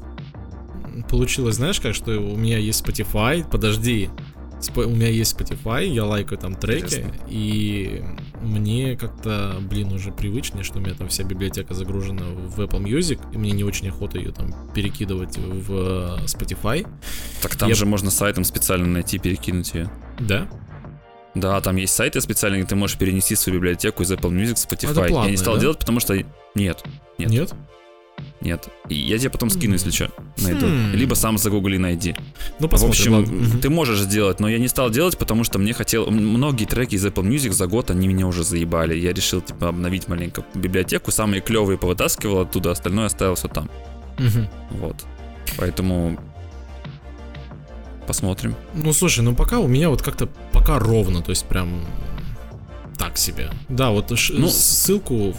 Получилось, 1.09 1.55
знаешь, 1.55 1.79
как, 1.79 1.93
что 1.93 2.11
у 2.11 2.37
меня 2.37 2.57
есть 2.57 2.85
Spotify, 2.85 3.45
подожди, 3.49 4.09
у 4.75 4.89
меня 4.89 5.07
есть 5.07 5.39
Spotify, 5.39 5.85
я 5.85 6.05
лайкаю 6.05 6.37
там 6.39 6.55
треки, 6.55 6.83
Интересно. 6.85 7.13
и 7.29 8.03
мне 8.41 8.95
как-то, 8.95 9.57
блин, 9.61 9.91
уже 9.93 10.11
привычнее, 10.11 10.63
что 10.63 10.77
у 10.79 10.81
меня 10.81 10.93
там 10.93 11.07
вся 11.07 11.23
библиотека 11.23 11.73
загружена 11.73 12.23
в 12.25 12.59
Apple 12.59 12.83
Music, 12.83 13.19
и 13.33 13.37
мне 13.37 13.51
не 13.51 13.63
очень 13.63 13.89
охота 13.89 14.17
ее 14.17 14.31
там 14.31 14.53
перекидывать 14.73 15.37
в 15.37 15.71
э, 16.21 16.25
Spotify. 16.25 16.87
Так 17.41 17.55
там 17.55 17.69
Я- 17.69 17.75
же 17.75 17.85
можно 17.85 18.11
сайтом 18.11 18.43
специально 18.43 18.85
найти, 18.87 19.17
перекинуть 19.17 19.73
ее. 19.73 19.89
Да? 20.19 20.49
Да, 21.35 21.61
там 21.61 21.75
есть 21.75 21.93
сайты 21.95 22.19
специальные, 22.21 22.61
где 22.61 22.69
ты 22.69 22.75
можешь 22.75 22.97
перенести 22.97 23.35
свою 23.35 23.59
библиотеку 23.59 24.03
из 24.03 24.11
Apple 24.11 24.31
Music 24.31 24.55
в 24.55 24.71
Spotify. 24.71 24.91
Это 24.91 25.01
я 25.01 25.07
платное, 25.07 25.31
не 25.31 25.37
стал 25.37 25.55
да? 25.55 25.61
делать, 25.61 25.79
потому 25.79 25.99
что 25.99 26.15
нет, 26.55 26.83
Нет. 27.17 27.29
Нет? 27.29 27.53
Нет. 28.41 28.67
И 28.87 28.95
я 28.95 29.17
тебе 29.17 29.29
потом 29.29 29.49
скину, 29.49 29.73
если 29.73 29.91
что, 29.91 30.09
найду. 30.37 30.65
Хм. 30.67 30.91
Либо 30.93 31.13
сам 31.15 31.37
загугли 31.37 31.77
найди. 31.77 32.15
Ну, 32.59 32.67
В 32.67 32.69
посмотрим. 32.69 33.15
общем, 33.15 33.35
ладно. 33.35 33.59
Ты 33.61 33.69
можешь 33.69 33.99
сделать, 33.99 34.39
но 34.39 34.47
я 34.49 34.57
не 34.59 34.67
стал 34.67 34.89
делать, 34.89 35.17
потому 35.17 35.43
что 35.43 35.59
мне 35.59 35.73
хотел... 35.73 36.09
Многие 36.09 36.65
треки 36.65 36.95
из 36.95 37.05
Apple 37.05 37.23
Music 37.27 37.51
за 37.51 37.67
год, 37.67 37.91
они 37.91 38.07
меня 38.07 38.27
уже 38.27 38.43
заебали. 38.43 38.95
Я 38.97 39.13
решил, 39.13 39.41
типа, 39.41 39.69
обновить 39.69 40.07
маленько 40.07 40.45
библиотеку. 40.53 41.11
Самые 41.11 41.41
клевые 41.41 41.77
повытаскивал 41.77 42.41
оттуда, 42.41 42.71
остальное 42.71 43.07
оставил 43.07 43.35
все 43.35 43.47
там. 43.47 43.69
Мгм. 44.17 44.47
Вот. 44.71 44.95
Поэтому... 45.57 46.17
Посмотрим. 48.07 48.55
Ну, 48.73 48.91
слушай, 48.91 49.19
ну 49.21 49.35
пока 49.35 49.59
у 49.59 49.67
меня 49.67 49.89
вот 49.89 50.01
как-то 50.01 50.27
пока 50.51 50.79
ровно, 50.79 51.21
то 51.21 51.29
есть 51.29 51.45
прям 51.45 51.85
так 52.97 53.17
себе. 53.17 53.51
Да, 53.69 53.91
вот 53.91 54.09
Ну, 54.29 54.47
ссылку 54.47 55.31
в 55.33 55.37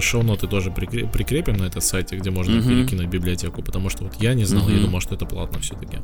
шоу-ноты 0.00 0.46
тоже 0.46 0.70
прикре- 0.70 1.10
прикрепим 1.10 1.56
на 1.56 1.64
этот 1.64 1.82
сайте, 1.84 2.16
где 2.16 2.30
можно 2.30 2.56
Мгм. 2.56 2.68
перекинуть 2.68 3.08
библиотеку, 3.08 3.62
потому 3.62 3.90
что 3.90 4.04
вот 4.04 4.14
я 4.20 4.34
не 4.34 4.44
знал, 4.44 4.68
я 4.68 4.74
Мгм. 4.76 4.84
думал, 4.84 5.00
что 5.00 5.14
это 5.14 5.26
платно 5.26 5.58
все-таки. 5.60 5.98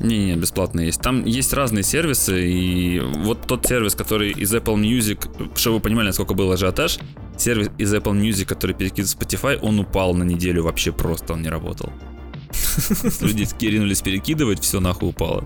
Не-не, 0.00 0.36
бесплатно 0.36 0.80
есть. 0.80 1.00
Там 1.00 1.24
есть 1.24 1.52
разные 1.52 1.82
сервисы, 1.82 2.48
и 2.50 3.00
вот 3.00 3.46
тот 3.46 3.66
сервис, 3.66 3.94
который 3.94 4.30
из 4.30 4.54
Apple 4.54 4.76
Music, 4.76 5.50
чтобы 5.56 5.76
вы 5.76 5.80
понимали, 5.82 6.06
насколько 6.06 6.34
был 6.34 6.50
ажиотаж, 6.52 6.98
сервис 7.36 7.70
из 7.78 7.92
Apple 7.94 8.12
Music, 8.20 8.44
который 8.44 8.74
перекидывает 8.76 9.16
Spotify, 9.18 9.58
он 9.60 9.78
упал 9.80 10.14
на 10.14 10.22
неделю 10.24 10.62
вообще 10.62 10.92
просто, 10.92 11.32
он 11.32 11.42
не 11.42 11.48
работал. 11.48 11.92
Люди 13.20 13.46
ринулись 13.60 14.02
перекидывать, 14.02 14.60
все 14.62 14.80
нахуй 14.80 15.08
упало. 15.10 15.44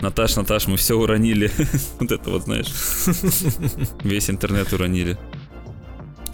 Наташ, 0.00 0.36
Наташ, 0.36 0.66
мы 0.66 0.76
все 0.76 0.94
уронили. 0.98 1.50
Вот 2.00 2.12
это 2.12 2.30
вот, 2.30 2.44
знаешь. 2.44 2.66
Весь 4.02 4.28
интернет 4.28 4.72
уронили. 4.72 5.16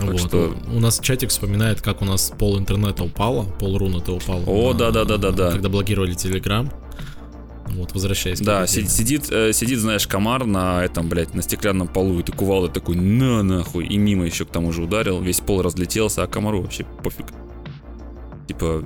Вот. 0.06 0.20
что- 0.20 0.54
У 0.72 0.80
нас 0.80 0.98
чатик 1.00 1.30
вспоминает, 1.30 1.80
как 1.82 2.02
у 2.02 2.04
нас 2.04 2.32
пол 2.38 2.58
интернета 2.58 3.04
упало, 3.04 3.44
пол 3.58 3.78
руната 3.78 4.12
упало. 4.12 4.42
О, 4.46 4.72
на- 4.72 4.78
да-да-да-да-да. 4.78 5.52
Когда 5.52 5.68
блокировали 5.68 6.14
Телеграм. 6.14 6.70
Вот, 7.68 7.92
возвращаясь. 7.92 8.40
Да, 8.40 8.66
си- 8.66 8.86
сидит, 8.88 9.30
э, 9.30 9.52
сидит, 9.52 9.78
знаешь, 9.78 10.06
комар 10.08 10.44
на 10.44 10.84
этом, 10.84 11.08
блядь, 11.08 11.34
на 11.34 11.42
стеклянном 11.42 11.86
полу, 11.86 12.18
и 12.18 12.22
ты 12.24 12.32
кувалдой 12.32 12.70
такой, 12.72 12.96
на 12.96 13.42
нахуй, 13.44 13.86
и 13.86 13.96
мимо 13.96 14.24
еще 14.26 14.44
к 14.44 14.50
тому 14.50 14.72
же 14.72 14.82
ударил, 14.82 15.20
весь 15.20 15.38
пол 15.40 15.62
разлетелся, 15.62 16.24
а 16.24 16.26
комару 16.26 16.62
вообще 16.62 16.84
пофиг. 17.04 17.26
Типа, 18.48 18.84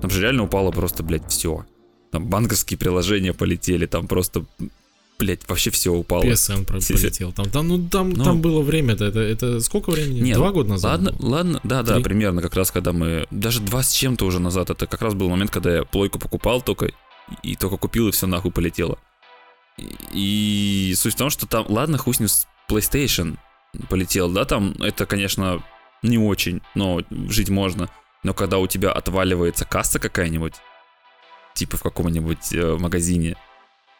там 0.00 0.10
же 0.10 0.20
реально 0.22 0.42
упало 0.44 0.72
просто, 0.72 1.02
блядь, 1.04 1.28
все. 1.28 1.64
Там 2.10 2.26
банковские 2.26 2.78
приложения 2.78 3.32
полетели, 3.32 3.86
там 3.86 4.08
просто, 4.08 4.44
блядь, 5.20 5.48
вообще 5.48 5.70
все 5.70 5.92
упало. 5.92 6.22
PSN 6.24 6.64
про- 6.64 6.80
Си- 6.80 6.94
полетел. 6.94 7.32
Там, 7.32 7.48
там, 7.50 7.68
ну, 7.68 7.88
там, 7.88 8.10
Ну. 8.10 8.24
там 8.24 8.40
было 8.40 8.62
время-то. 8.62 9.04
Это, 9.04 9.20
это 9.20 9.60
сколько 9.60 9.90
времени? 9.90 10.20
Нет, 10.20 10.36
Два 10.36 10.50
года 10.50 10.70
назад? 10.70 10.90
Ладно, 10.92 11.12
было? 11.12 11.28
ладно, 11.30 11.60
да, 11.62 11.82
да, 11.82 11.94
Три? 11.94 12.02
примерно, 12.04 12.42
как 12.42 12.54
раз 12.56 12.70
когда 12.70 12.92
мы, 12.92 13.26
даже 13.30 13.60
два 13.60 13.82
с 13.82 13.92
чем-то 13.92 14.24
уже 14.26 14.40
назад, 14.40 14.70
это 14.70 14.86
как 14.86 15.02
раз 15.02 15.14
был 15.14 15.28
момент, 15.30 15.50
когда 15.50 15.76
я 15.76 15.84
плойку 15.84 16.18
покупал 16.18 16.62
только, 16.62 16.90
и 17.44 17.54
только 17.54 17.76
купил, 17.76 18.08
и 18.08 18.10
все 18.12 18.26
нахуй 18.26 18.50
полетело. 18.50 18.98
И, 20.12 20.90
и 20.90 20.94
суть 20.96 21.14
в 21.14 21.16
том, 21.18 21.30
что 21.30 21.46
там, 21.46 21.64
ладно, 21.68 21.98
хуй 21.98 22.14
с 22.14 22.20
ним 22.20 22.28
PlayStation 22.68 23.36
полетел, 23.88 24.30
да, 24.30 24.44
там 24.44 24.72
это, 24.80 25.06
конечно, 25.06 25.62
не 26.02 26.18
очень, 26.18 26.60
но 26.74 27.00
жить 27.28 27.48
можно. 27.50 27.88
но 28.22 28.34
когда 28.34 28.58
у 28.58 28.66
тебя 28.66 28.90
отваливается 28.92 29.64
касса 29.64 29.98
какая-нибудь, 29.98 30.54
типа 31.54 31.76
в 31.76 31.82
каком-нибудь 31.82 32.52
э, 32.52 32.76
магазине, 32.78 33.36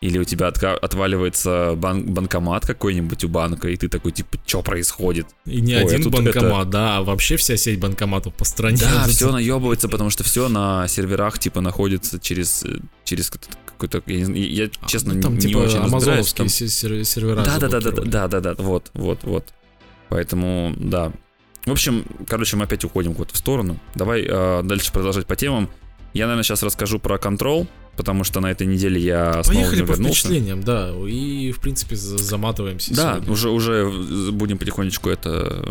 или 0.01 0.19
у 0.19 0.25
тебя 0.25 0.49
отка- 0.49 0.77
отваливается 0.77 1.75
бан- 1.77 2.05
банкомат 2.05 2.67
какой-нибудь 2.67 3.23
у 3.25 3.29
банка, 3.29 3.69
и 3.69 3.77
ты 3.77 3.89
такой, 3.89 4.13
типа, 4.13 4.39
что 4.47 4.63
происходит? 4.63 5.27
И 5.45 5.61
не 5.61 5.77
Ой, 5.77 5.83
один 5.85 6.01
а 6.01 6.03
тут 6.05 6.13
банкомат, 6.15 6.71
да, 6.71 6.97
а 6.99 7.03
вообще 7.03 7.37
вся 7.37 7.57
сеть 7.59 7.79
банкоматов 7.79 8.33
по 8.35 8.45
стране. 8.47 8.79
Да, 8.81 9.03
Вот 9.07 9.11
все 9.15 9.27
это- 9.27 9.35
наебывается, 9.35 9.89
потому 9.91 10.09
что 10.09 10.25
все 10.25 10.49
на 10.49 10.89
серверах, 10.89 11.39
типа, 11.39 11.61
находится 11.61 12.19
через, 12.19 12.65
э, 12.65 12.79
через 13.05 13.31
какой-то- 13.31 14.03
я, 14.07 14.25
я, 14.65 14.71
А, 14.81 14.87
честно, 14.87 15.13
ну, 15.15 15.21
там 15.21 15.35
не 15.35 15.41
типа 15.41 15.59
очень 15.59 15.79
амазоновские 15.79 16.37
там- 16.37 16.49
се- 16.49 16.69
сер- 16.69 17.05
сервера 17.05 17.43
Да, 17.43 17.59
да, 17.59 17.69
да, 17.69 17.81
да, 17.81 17.91
да, 17.91 18.29
да, 18.29 18.41
да, 18.41 18.55
вот, 18.57 18.91
вот, 18.95 19.19
вот. 19.25 19.45
Поэтому, 20.09 20.75
да. 20.79 21.13
В 21.67 21.71
общем, 21.73 22.05
короче, 22.27 22.57
мы 22.57 22.65
опять 22.65 22.85
уходим 22.85 23.13
куда-то 23.15 23.35
в 23.35 23.39
сторону. 23.39 23.79
Давай 23.95 24.25
э, 24.27 24.63
дальше 24.65 24.93
продолжать 24.93 25.27
по 25.27 25.37
темам. 25.37 25.69
Я, 26.15 26.25
наверное, 26.25 26.43
сейчас 26.43 26.63
расскажу 26.63 26.99
про 26.99 27.19
контрол, 27.19 27.69
потому 27.97 28.25
что 28.25 28.41
на 28.41 28.51
этой 28.51 28.67
неделе 28.67 29.01
я 29.01 29.43
снова 29.43 29.59
Поехали 29.59 29.83
по 29.83 29.91
вернулся. 29.93 30.13
впечатлениям, 30.21 30.63
да, 30.63 30.91
и, 31.09 31.53
в 31.53 31.61
принципе, 31.61 31.97
за- 31.97 32.19
заматываемся 32.19 32.95
Да, 32.95 33.15
сегодня. 33.15 33.33
уже, 33.33 33.51
уже 33.51 34.31
будем 34.33 34.59
потихонечку 34.59 35.09
это... 35.11 35.63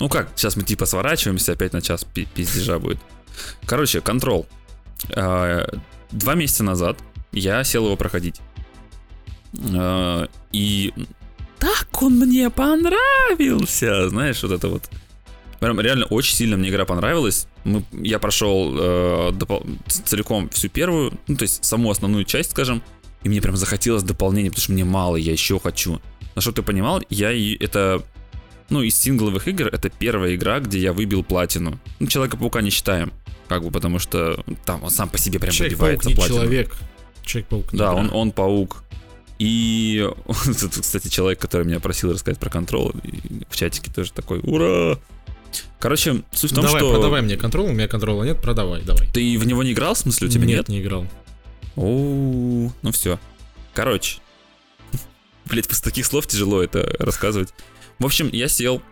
Ну 0.00 0.08
как, 0.08 0.30
сейчас 0.36 0.56
мы 0.56 0.62
типа 0.64 0.86
сворачиваемся, 0.86 1.52
опять 1.52 1.72
на 1.72 1.80
час 1.80 2.04
пи- 2.04 2.26
пиздежа 2.34 2.78
будет. 2.78 2.98
Короче, 3.66 4.00
контрол. 4.00 4.46
А, 5.14 5.66
Два 6.10 6.34
месяца 6.34 6.62
назад 6.64 6.98
я 7.32 7.62
сел 7.64 7.84
его 7.86 7.96
проходить. 7.96 8.40
А, 9.74 10.28
И 10.52 10.92
так 11.58 12.02
он 12.02 12.18
мне 12.18 12.50
понравился. 12.50 14.08
Знаешь, 14.08 14.42
вот 14.42 14.52
это 14.52 14.68
вот. 14.68 14.82
Прям 15.64 15.80
реально 15.80 16.04
очень 16.06 16.34
сильно 16.36 16.56
мне 16.58 16.68
игра 16.68 16.84
понравилась. 16.84 17.46
Мы, 17.64 17.84
я 17.92 18.18
прошел 18.18 18.74
э, 18.76 19.30
допол- 19.32 19.66
целиком 19.88 20.50
всю 20.50 20.68
первую, 20.68 21.14
ну 21.26 21.36
то 21.36 21.44
есть 21.44 21.64
саму 21.64 21.90
основную 21.90 22.24
часть, 22.24 22.50
скажем, 22.50 22.82
и 23.22 23.28
мне 23.30 23.40
прям 23.40 23.56
захотелось 23.56 24.02
дополнения, 24.02 24.50
потому 24.50 24.62
что 24.62 24.72
мне 24.72 24.84
мало, 24.84 25.16
я 25.16 25.32
еще 25.32 25.58
хочу. 25.58 26.02
Но 26.34 26.42
чтобы 26.42 26.56
ты 26.56 26.62
понимал, 26.62 27.00
я 27.08 27.32
и 27.32 27.54
это, 27.56 28.02
ну 28.68 28.82
из 28.82 28.94
сингловых 28.96 29.48
игр 29.48 29.68
это 29.68 29.88
первая 29.88 30.34
игра, 30.34 30.60
где 30.60 30.78
я 30.78 30.92
выбил 30.92 31.24
платину. 31.24 31.78
Ну 31.98 32.06
Человека-паука 32.08 32.60
не 32.60 32.68
считаем, 32.68 33.10
как 33.48 33.62
бы, 33.64 33.70
потому 33.70 33.98
что 33.98 34.44
там 34.66 34.82
он 34.84 34.90
сам 34.90 35.08
по 35.08 35.16
себе 35.16 35.38
прям 35.38 35.52
Человек-паук 35.54 35.80
выбивается 36.04 36.08
не 36.10 36.14
платину. 36.14 36.36
человек. 36.40 36.76
Человек-паук 37.22 37.66
Да, 37.72 37.84
игра. 37.86 37.94
он, 37.94 38.10
он 38.12 38.32
паук. 38.32 38.84
И 39.38 40.06
кстати, 40.80 41.08
человек, 41.08 41.38
который 41.38 41.66
меня 41.66 41.80
просил 41.80 42.12
рассказать 42.12 42.38
про 42.38 42.50
контрол, 42.50 42.92
в 43.48 43.56
чатике 43.56 43.90
тоже 43.90 44.12
такой, 44.12 44.40
ура! 44.42 44.98
Короче, 45.78 46.22
суть 46.32 46.52
в 46.52 46.54
том, 46.54 46.64
давай, 46.64 46.80
что 46.80 46.92
продавай 46.92 47.22
мне 47.22 47.36
контрол, 47.36 47.66
у 47.66 47.72
меня 47.72 47.88
контрола 47.88 48.24
нет, 48.24 48.40
продавай, 48.40 48.82
давай. 48.82 49.08
ты 49.12 49.38
в 49.38 49.46
него 49.46 49.62
не 49.62 49.72
играл, 49.72 49.94
в 49.94 49.98
смысле, 49.98 50.28
у 50.28 50.30
тебя 50.30 50.46
нет? 50.46 50.68
не 50.68 50.80
играл. 50.80 51.06
О, 51.76 52.70
ну 52.82 52.92
все. 52.92 53.18
Короче. 53.74 54.18
Блять, 55.46 55.68
после 55.68 55.84
таких 55.84 56.06
слов 56.06 56.26
тяжело 56.26 56.62
это 56.62 56.94
рассказывать. 56.98 57.52
В 57.98 58.06
общем, 58.06 58.28
я 58.32 58.48
сел. 58.48 58.82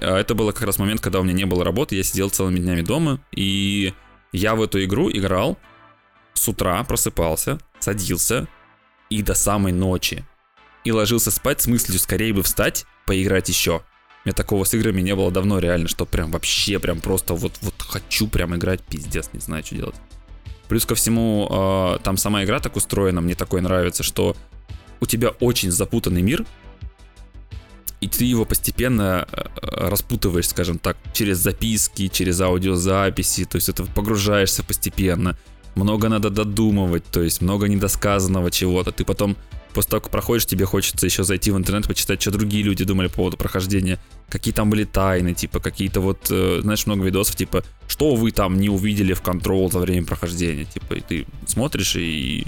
а, 0.00 0.18
Это 0.18 0.34
было 0.34 0.52
как 0.52 0.64
раз 0.64 0.78
момент, 0.78 1.00
когда 1.00 1.20
у 1.20 1.22
меня 1.22 1.34
не 1.34 1.46
было 1.46 1.64
работы. 1.64 1.96
Я 1.96 2.02
сидел 2.02 2.30
целыми 2.30 2.58
днями 2.58 2.82
дома. 2.82 3.20
И 3.34 3.92
я 4.32 4.54
в 4.54 4.62
эту 4.62 4.82
игру 4.84 5.10
играл 5.10 5.58
с 6.34 6.48
утра, 6.48 6.82
просыпался, 6.84 7.58
садился 7.78 8.48
и 9.10 9.22
до 9.22 9.34
самой 9.34 9.72
ночи. 9.72 10.24
И 10.84 10.92
ложился 10.92 11.30
спать 11.30 11.62
с 11.62 11.66
мыслью 11.66 11.98
скорее 11.98 12.32
бы 12.32 12.42
встать, 12.42 12.84
поиграть 13.06 13.48
еще. 13.48 13.82
У 14.24 14.28
меня 14.28 14.34
такого 14.34 14.64
с 14.64 14.72
играми 14.72 15.02
не 15.02 15.14
было 15.14 15.30
давно 15.30 15.58
реально, 15.58 15.86
что 15.86 16.06
прям 16.06 16.30
вообще 16.30 16.78
прям 16.78 17.00
просто 17.00 17.34
вот, 17.34 17.52
вот 17.60 17.74
хочу 17.78 18.26
прям 18.26 18.56
играть, 18.56 18.80
пиздец, 18.82 19.28
не 19.34 19.40
знаю, 19.40 19.62
что 19.64 19.74
делать. 19.74 19.96
Плюс 20.66 20.86
ко 20.86 20.94
всему, 20.94 21.46
э, 21.50 21.98
там 22.02 22.16
сама 22.16 22.42
игра 22.42 22.58
так 22.58 22.74
устроена, 22.76 23.20
мне 23.20 23.34
такое 23.34 23.60
нравится, 23.60 24.02
что 24.02 24.34
у 25.00 25.06
тебя 25.06 25.28
очень 25.40 25.70
запутанный 25.70 26.22
мир, 26.22 26.46
и 28.00 28.08
ты 28.08 28.24
его 28.24 28.46
постепенно 28.46 29.26
э, 29.30 29.44
э, 29.62 29.88
распутываешь, 29.88 30.48
скажем 30.48 30.78
так, 30.78 30.96
через 31.12 31.38
записки, 31.38 32.08
через 32.08 32.40
аудиозаписи, 32.40 33.44
то 33.44 33.56
есть 33.56 33.68
это 33.68 33.84
погружаешься 33.84 34.62
постепенно. 34.62 35.36
Много 35.74 36.08
надо 36.08 36.30
додумывать, 36.30 37.04
то 37.04 37.22
есть 37.22 37.42
много 37.42 37.66
недосказанного 37.66 38.50
чего-то. 38.50 38.92
Ты 38.92 39.04
потом, 39.04 39.36
после 39.74 39.90
того, 39.90 40.00
как 40.02 40.10
проходишь, 40.10 40.46
тебе 40.46 40.64
хочется 40.64 41.04
еще 41.04 41.24
зайти 41.24 41.50
в 41.50 41.56
интернет, 41.56 41.86
почитать, 41.86 42.22
что 42.22 42.30
другие 42.30 42.62
люди 42.62 42.84
думали 42.84 43.08
по 43.08 43.16
поводу 43.16 43.36
прохождения. 43.36 43.98
Какие 44.28 44.54
там 44.54 44.70
были 44.70 44.84
тайны, 44.84 45.34
типа, 45.34 45.60
какие-то 45.60 46.00
вот, 46.00 46.28
э, 46.30 46.60
знаешь, 46.62 46.86
много 46.86 47.04
видосов, 47.04 47.36
типа, 47.36 47.64
что 47.88 48.14
вы 48.14 48.30
там 48.30 48.58
не 48.58 48.68
увидели 48.68 49.12
в 49.12 49.20
контрол 49.20 49.70
за 49.70 49.80
время 49.80 50.06
прохождения. 50.06 50.64
Типа, 50.64 50.94
и 50.94 51.00
ты 51.00 51.26
смотришь 51.46 51.96
и 51.96 52.46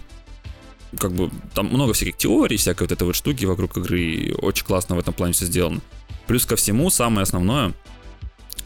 как 0.99 1.13
бы 1.13 1.31
там 1.55 1.67
много 1.67 1.93
всяких 1.93 2.17
теорий, 2.17 2.57
всякой 2.57 2.85
вот 2.85 2.93
этой 2.93 3.05
вот 3.05 3.17
штуки 3.17 3.45
вокруг 3.45 3.77
игры, 3.77 4.01
и 4.01 4.33
очень 4.33 4.65
классно 4.65 4.97
в 4.97 4.99
этом 4.99 5.13
плане 5.13 5.33
все 5.35 5.45
сделано. 5.45 5.81
Плюс 6.27 6.47
ко 6.47 6.57
всему, 6.57 6.91
самое 6.91 7.23
основное, 7.23 7.75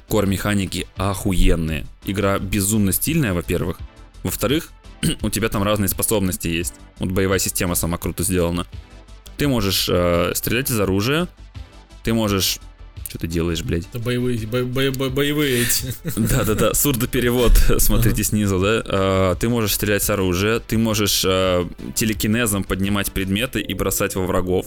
кор 0.09 0.27
механики 0.27 0.87
охуенные. 0.97 1.87
Игра 2.05 2.39
безумно 2.39 2.93
стильная, 2.93 3.33
во-первых. 3.33 3.79
Во-вторых, 4.23 4.71
у 5.23 5.31
тебя 5.31 5.49
там 5.49 5.63
разные 5.63 5.89
способности 5.89 6.49
есть. 6.49 6.75
Вот 6.99 7.11
боевая 7.11 7.39
система 7.39 7.75
сама 7.75 7.99
круто 7.99 8.23
сделана. 8.23 8.67
Ты 9.37 9.49
можешь 9.49 9.89
э, 9.91 10.33
стрелять 10.35 10.71
из 10.71 10.79
оружия, 10.81 11.29
ты 12.05 12.13
можешь... 12.13 12.59
Что 13.09 13.19
ты 13.19 13.27
делаешь, 13.27 13.63
блядь? 13.63 13.87
Это 13.89 13.99
боевые, 13.99 14.47
бо- 14.47 14.63
бо- 14.63 14.93
бо- 14.93 15.11
боевые 15.11 15.63
эти. 15.63 15.93
Да-да-да, 16.17 16.75
сурдоперевод, 16.75 17.53
смотрите 17.79 18.23
снизу, 18.23 18.61
да. 18.61 18.83
А, 18.87 19.35
Ты 19.35 19.49
можешь 19.49 19.75
стрелять 19.75 20.03
с 20.05 20.11
оружия, 20.11 20.61
ты 20.61 20.79
можешь 20.79 21.25
а, 21.27 21.69
телекинезом 21.97 22.63
поднимать 22.63 23.11
предметы 23.11 23.61
и 23.61 23.75
бросать 23.75 24.15
во 24.15 24.25
врагов. 24.27 24.67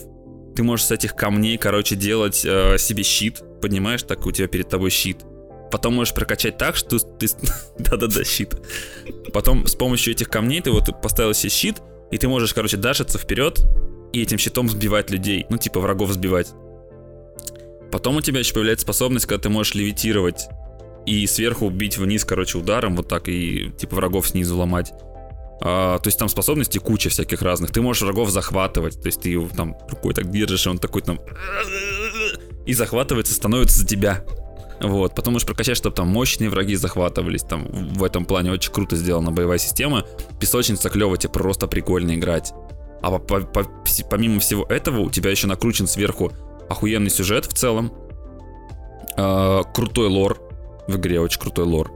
Ты 0.57 0.63
можешь 0.63 0.87
с 0.87 0.91
этих 0.91 1.15
камней, 1.15 1.57
короче, 1.57 1.95
делать 1.95 2.35
себе 2.35 3.03
щит, 3.03 3.39
поднимаешь, 3.61 4.03
так 4.03 4.25
у 4.25 4.31
тебя 4.31 4.47
перед 4.47 4.67
тобой 4.69 4.89
щит. 4.89 5.19
Потом 5.73 5.95
можешь 5.95 6.13
прокачать 6.13 6.59
так, 6.59 6.75
что 6.75 6.99
ты... 6.99 7.25
Да-да-да, 7.79 8.23
щит. 8.23 8.53
Потом 9.33 9.65
с 9.65 9.73
помощью 9.73 10.13
этих 10.13 10.29
камней 10.29 10.61
ты 10.61 10.69
вот 10.69 11.01
поставил 11.01 11.33
себе 11.33 11.49
щит, 11.49 11.77
и 12.11 12.19
ты 12.19 12.27
можешь, 12.27 12.53
короче, 12.53 12.77
дашиться 12.77 13.17
вперед 13.17 13.59
и 14.13 14.21
этим 14.21 14.37
щитом 14.37 14.69
сбивать 14.69 15.09
людей. 15.09 15.47
Ну, 15.49 15.57
типа 15.57 15.79
врагов 15.79 16.11
сбивать. 16.11 16.51
Потом 17.91 18.17
у 18.17 18.21
тебя 18.21 18.37
еще 18.41 18.53
появляется 18.53 18.83
способность, 18.83 19.25
когда 19.25 19.41
ты 19.41 19.49
можешь 19.49 19.73
левитировать 19.73 20.47
и 21.07 21.25
сверху 21.25 21.67
бить 21.71 21.97
вниз, 21.97 22.23
короче, 22.23 22.59
ударом, 22.59 22.95
вот 22.95 23.07
так, 23.07 23.27
и 23.27 23.71
типа 23.75 23.95
врагов 23.95 24.27
снизу 24.27 24.55
ломать. 24.55 24.93
А, 25.59 25.97
то 25.97 26.07
есть 26.07 26.19
там 26.19 26.29
способностей 26.29 26.77
куча 26.77 27.09
всяких 27.09 27.41
разных. 27.41 27.71
Ты 27.71 27.81
можешь 27.81 28.03
врагов 28.03 28.29
захватывать, 28.29 29.01
то 29.01 29.07
есть 29.07 29.21
ты 29.21 29.29
его 29.29 29.49
там 29.49 29.75
рукой 29.89 30.13
так 30.13 30.29
держишь, 30.29 30.67
и 30.67 30.69
он 30.69 30.77
такой 30.77 31.01
там... 31.01 31.19
И 32.67 32.73
захватывается, 32.75 33.33
становится 33.33 33.79
за 33.79 33.87
тебя. 33.87 34.23
Вот, 34.81 35.15
потом 35.15 35.33
можешь 35.33 35.47
прокачать, 35.47 35.77
чтобы 35.77 35.95
там 35.95 36.07
мощные 36.07 36.49
враги 36.49 36.75
захватывались. 36.75 37.43
Там 37.43 37.65
в 37.65 38.03
этом 38.03 38.25
плане 38.25 38.51
очень 38.51 38.71
круто 38.71 38.95
сделана 38.95 39.31
боевая 39.31 39.57
система. 39.57 40.05
Песочница 40.39 40.89
клево, 40.89 41.17
тебе 41.17 41.31
просто 41.31 41.67
прикольно 41.67 42.15
играть. 42.15 42.53
А 43.01 43.11
по- 43.11 43.19
по- 43.19 43.41
по- 43.41 43.69
помимо 44.09 44.39
всего 44.39 44.63
этого, 44.65 44.99
у 44.99 45.09
тебя 45.09 45.31
еще 45.31 45.47
накручен 45.47 45.87
сверху 45.87 46.31
охуенный 46.69 47.09
сюжет 47.09 47.45
в 47.45 47.53
целом. 47.53 47.93
А, 49.17 49.63
крутой 49.63 50.07
лор 50.07 50.39
в 50.87 50.95
игре, 50.97 51.19
очень 51.19 51.39
крутой 51.39 51.65
лор. 51.65 51.91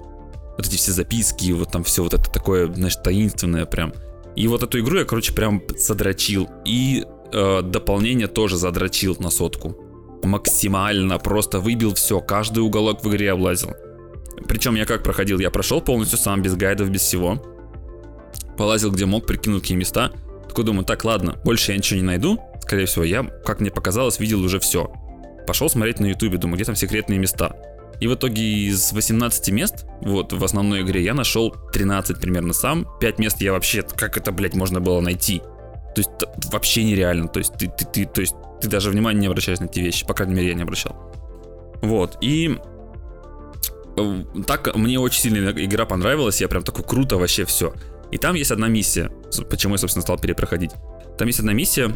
Вот 0.58 0.66
эти 0.66 0.76
все 0.76 0.92
записки, 0.92 1.52
вот 1.52 1.72
там 1.72 1.84
все 1.84 2.04
вот 2.04 2.14
это 2.14 2.30
такое, 2.32 2.72
знаешь, 2.74 2.96
таинственное 2.96 3.66
прям. 3.66 3.94
И 4.36 4.48
вот 4.48 4.64
эту 4.64 4.80
игру 4.80 5.00
я, 5.00 5.06
короче, 5.06 5.34
прям 5.34 5.62
задрочил. 5.78 6.50
И 6.66 7.06
э, 7.32 7.62
дополнение 7.64 8.28
тоже 8.28 8.58
задрочил 8.58 9.16
на 9.20 9.30
сотку. 9.30 9.76
Максимально 10.24 11.20
просто 11.20 11.60
выбил 11.60 11.94
все, 11.94 12.20
каждый 12.20 12.60
уголок 12.60 13.04
в 13.04 13.10
игре 13.10 13.32
облазил. 13.32 13.74
Причем 14.48 14.76
я 14.76 14.86
как 14.86 15.04
проходил, 15.04 15.40
я 15.40 15.50
прошел 15.50 15.82
полностью 15.82 16.18
сам, 16.18 16.42
без 16.42 16.56
гайдов, 16.56 16.90
без 16.90 17.02
всего. 17.02 17.42
Полазил 18.58 18.92
где 18.92 19.06
мог, 19.06 19.26
прикинул 19.26 19.60
какие 19.60 19.78
места. 19.78 20.12
Такой 20.48 20.64
думаю, 20.64 20.86
так, 20.86 21.04
ладно, 21.04 21.40
больше 21.44 21.72
я 21.72 21.78
ничего 21.78 22.00
не 22.00 22.06
найду. 22.06 22.40
Скорее 22.62 22.86
всего, 22.86 23.04
я, 23.04 23.24
как 23.24 23.60
мне 23.62 23.72
показалось, 23.72 24.20
видел 24.20 24.44
уже 24.44 24.60
все. 24.60 24.92
Пошел 25.46 25.70
смотреть 25.70 26.00
на 26.00 26.08
ютубе, 26.08 26.38
думаю, 26.38 26.56
где 26.56 26.66
там 26.66 26.76
секретные 26.76 27.20
места. 27.20 27.56
И 28.00 28.08
в 28.08 28.14
итоге 28.14 28.44
из 28.44 28.92
18 28.92 29.50
мест, 29.50 29.86
вот, 30.02 30.34
в 30.34 30.44
основной 30.44 30.82
игре, 30.82 31.04
я 31.04 31.14
нашел 31.14 31.56
13 31.74 32.20
примерно 32.20 32.54
сам. 32.54 32.88
5 33.00 33.20
мест 33.20 33.42
я 33.42 33.54
вообще, 33.54 33.82
как 33.82 34.18
это, 34.18 34.32
блядь, 34.32 34.56
можно 34.56 34.80
было 34.80 35.02
найти? 35.02 35.40
То 35.96 36.02
есть, 36.02 36.10
вообще 36.52 36.84
нереально. 36.84 37.28
То 37.28 37.40
есть, 37.40 37.54
ты, 37.54 37.68
ты, 37.68 37.86
ты, 37.86 38.06
то 38.06 38.22
есть, 38.22 38.36
ты 38.62 38.70
даже 38.70 38.90
внимания 38.90 39.22
не 39.22 39.28
обращаешь 39.28 39.60
на 39.60 39.66
эти 39.66 39.80
вещи. 39.80 40.06
По 40.06 40.14
крайней 40.14 40.36
мере, 40.36 40.50
я 40.50 40.54
не 40.54 40.64
обращал. 40.64 40.96
Вот, 41.82 42.18
и 42.22 42.58
э, 43.98 44.24
так 44.48 44.76
мне 44.76 45.00
очень 45.00 45.22
сильно 45.22 45.50
игра 45.52 45.86
понравилась, 45.86 46.42
я 46.42 46.48
прям 46.48 46.64
такой 46.64 46.84
круто 46.84 47.18
вообще 47.18 47.46
все. 47.46 47.74
И 48.12 48.18
там 48.18 48.36
есть 48.36 48.52
одна 48.52 48.68
миссия, 48.68 49.12
почему 49.50 49.76
я, 49.76 49.78
собственно, 49.78 50.02
стал 50.02 50.18
перепроходить. 50.18 50.72
Там 51.18 51.28
есть 51.28 51.40
одна 51.40 51.54
миссия, 51.54 51.94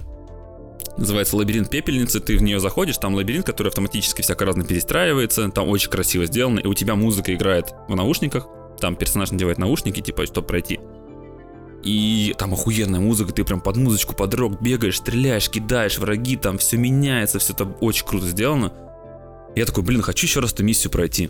Называется 0.98 1.38
лабиринт 1.38 1.70
пепельницы. 1.70 2.20
Ты 2.20 2.38
в 2.38 2.44
нее 2.44 2.60
заходишь, 2.60 2.98
там 2.98 3.16
лабиринт, 3.16 3.46
который 3.46 3.70
автоматически 3.70 4.22
всяко 4.22 4.46
разно 4.46 4.64
перестраивается. 4.64 5.50
Там 5.50 5.70
очень 5.70 5.90
красиво 5.90 6.26
сделано. 6.26 6.60
И 6.60 6.68
у 6.68 6.74
тебя 6.74 6.96
музыка 6.96 7.34
играет 7.34 7.74
в 7.88 7.96
наушниках. 7.96 8.48
Там 8.80 8.96
персонаж 8.96 9.32
надевает 9.32 9.58
наушники, 9.58 10.02
типа, 10.02 10.26
чтобы 10.26 10.48
пройти. 10.48 10.80
И 11.84 12.36
там 12.38 12.54
охуенная 12.54 13.00
музыка, 13.00 13.34
ты 13.34 13.44
прям 13.44 13.60
под 13.60 13.78
музычку, 13.78 14.16
под 14.16 14.34
рок 14.36 14.62
бегаешь, 14.62 14.98
стреляешь, 14.98 15.50
кидаешь, 15.50 15.98
враги, 15.98 16.36
там 16.36 16.58
все 16.58 16.78
меняется, 16.78 17.40
все 17.40 17.54
это 17.54 17.66
очень 17.66 18.06
круто 18.06 18.28
сделано. 18.28 18.74
Я 19.56 19.66
такой, 19.66 19.84
блин, 19.84 20.02
хочу 20.02 20.28
еще 20.28 20.40
раз 20.40 20.54
эту 20.54 20.64
миссию 20.64 20.92
пройти. 20.92 21.30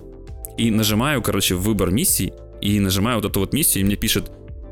И 0.57 0.69
нажимаю, 0.69 1.21
короче, 1.21 1.55
выбор 1.55 1.91
миссий, 1.91 2.33
и 2.61 2.79
нажимаю 2.79 3.17
вот 3.17 3.25
эту 3.25 3.39
вот 3.39 3.53
миссию, 3.53 3.83
и 3.83 3.85
мне 3.85 3.95
пишет, 3.95 4.31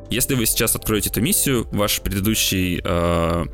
если 0.10 0.36
вы 0.36 0.46
сейчас 0.46 0.76
откроете 0.76 1.10
эту 1.10 1.22
миссию, 1.22 1.68
ваш 1.72 2.02
предыдущий 2.02 2.82
э, 2.84 3.46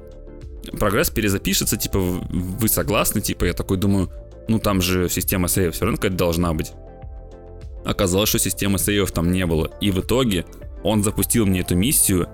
прогресс 0.80 1.10
перезапишется, 1.10 1.78
типа, 1.78 2.00
вы 2.00 2.68
согласны, 2.68 3.22
типа, 3.22 3.46
я 3.46 3.54
такой 3.54 3.78
думаю, 3.78 4.10
ну 4.48 4.60
там 4.60 4.82
же 4.82 5.10
система 5.10 5.48
сейвов 5.48 5.76
все 5.76 5.86
равно 5.86 5.98
какая-то 5.98 6.18
должна 6.18 6.54
быть. 6.54 6.72
Оказалось, 7.86 8.30
что 8.30 8.40
системы 8.40 8.80
сейвов 8.80 9.12
там 9.12 9.32
не 9.32 9.46
было. 9.46 9.72
И 9.80 9.92
в 9.92 10.00
итоге 10.00 10.46
он 10.86 11.04
запустил 11.04 11.46
мне 11.46 11.62
эту 11.62 11.76
миссию 11.76 12.30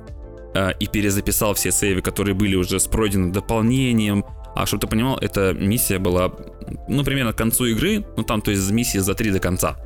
э, 0.53 0.71
и 0.79 0.87
перезаписал 0.87 1.53
все 1.53 1.71
сейвы, 1.71 2.01
которые 2.01 2.35
были 2.35 2.55
уже 2.55 2.79
с 2.79 2.87
пройденным 2.87 3.31
дополнением. 3.31 4.25
А 4.55 4.65
чтобы 4.65 4.81
ты 4.81 4.87
понимал, 4.87 5.17
эта 5.17 5.53
миссия 5.53 5.97
была, 5.97 6.33
ну, 6.87 7.03
примерно 7.03 7.31
к 7.33 7.37
концу 7.37 7.65
игры, 7.65 8.05
ну, 8.17 8.23
там, 8.23 8.41
то 8.41 8.51
есть 8.51 8.69
миссии 8.69 8.97
за 8.97 9.13
три 9.13 9.31
до 9.31 9.39
конца. 9.39 9.77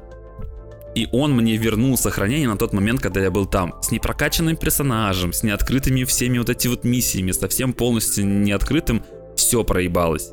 И 0.96 1.08
он 1.12 1.34
мне 1.34 1.58
вернул 1.58 1.98
сохранение 1.98 2.48
на 2.48 2.58
тот 2.58 2.74
момент, 2.74 3.02
когда 3.02 3.22
я 3.22 3.30
был 3.30 3.46
там. 3.46 3.76
С 3.82 3.92
непрокачанным 3.92 4.56
персонажем, 4.56 5.34
с 5.34 5.44
неоткрытыми 5.44 6.06
всеми 6.06 6.38
вот 6.38 6.50
эти 6.50 6.68
вот 6.68 6.86
миссиями, 6.86 7.32
совсем 7.32 7.74
полностью 7.74 8.26
неоткрытым, 8.26 9.04
все 9.36 9.64
проебалось. 9.64 10.32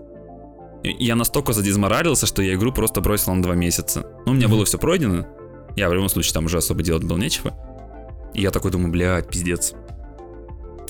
Я 0.84 1.16
настолько 1.16 1.52
задизморалился, 1.52 2.26
что 2.26 2.42
я 2.42 2.54
игру 2.54 2.72
просто 2.72 3.00
бросил 3.00 3.34
на 3.34 3.42
два 3.42 3.54
месяца. 3.54 4.06
Ну, 4.24 4.32
у 4.32 4.34
меня 4.34 4.48
было 4.48 4.64
все 4.64 4.78
пройдено. 4.78 5.26
Я 5.76 5.88
в 5.88 5.94
любом 5.94 6.08
случае 6.08 6.32
там 6.34 6.46
уже 6.46 6.58
особо 6.58 6.82
делать 6.82 7.04
было 7.04 7.18
нечего. 7.18 7.54
И 8.34 8.42
я 8.42 8.50
такой 8.50 8.70
думаю, 8.70 8.90
блядь, 8.90 9.28
пиздец. 9.28 9.74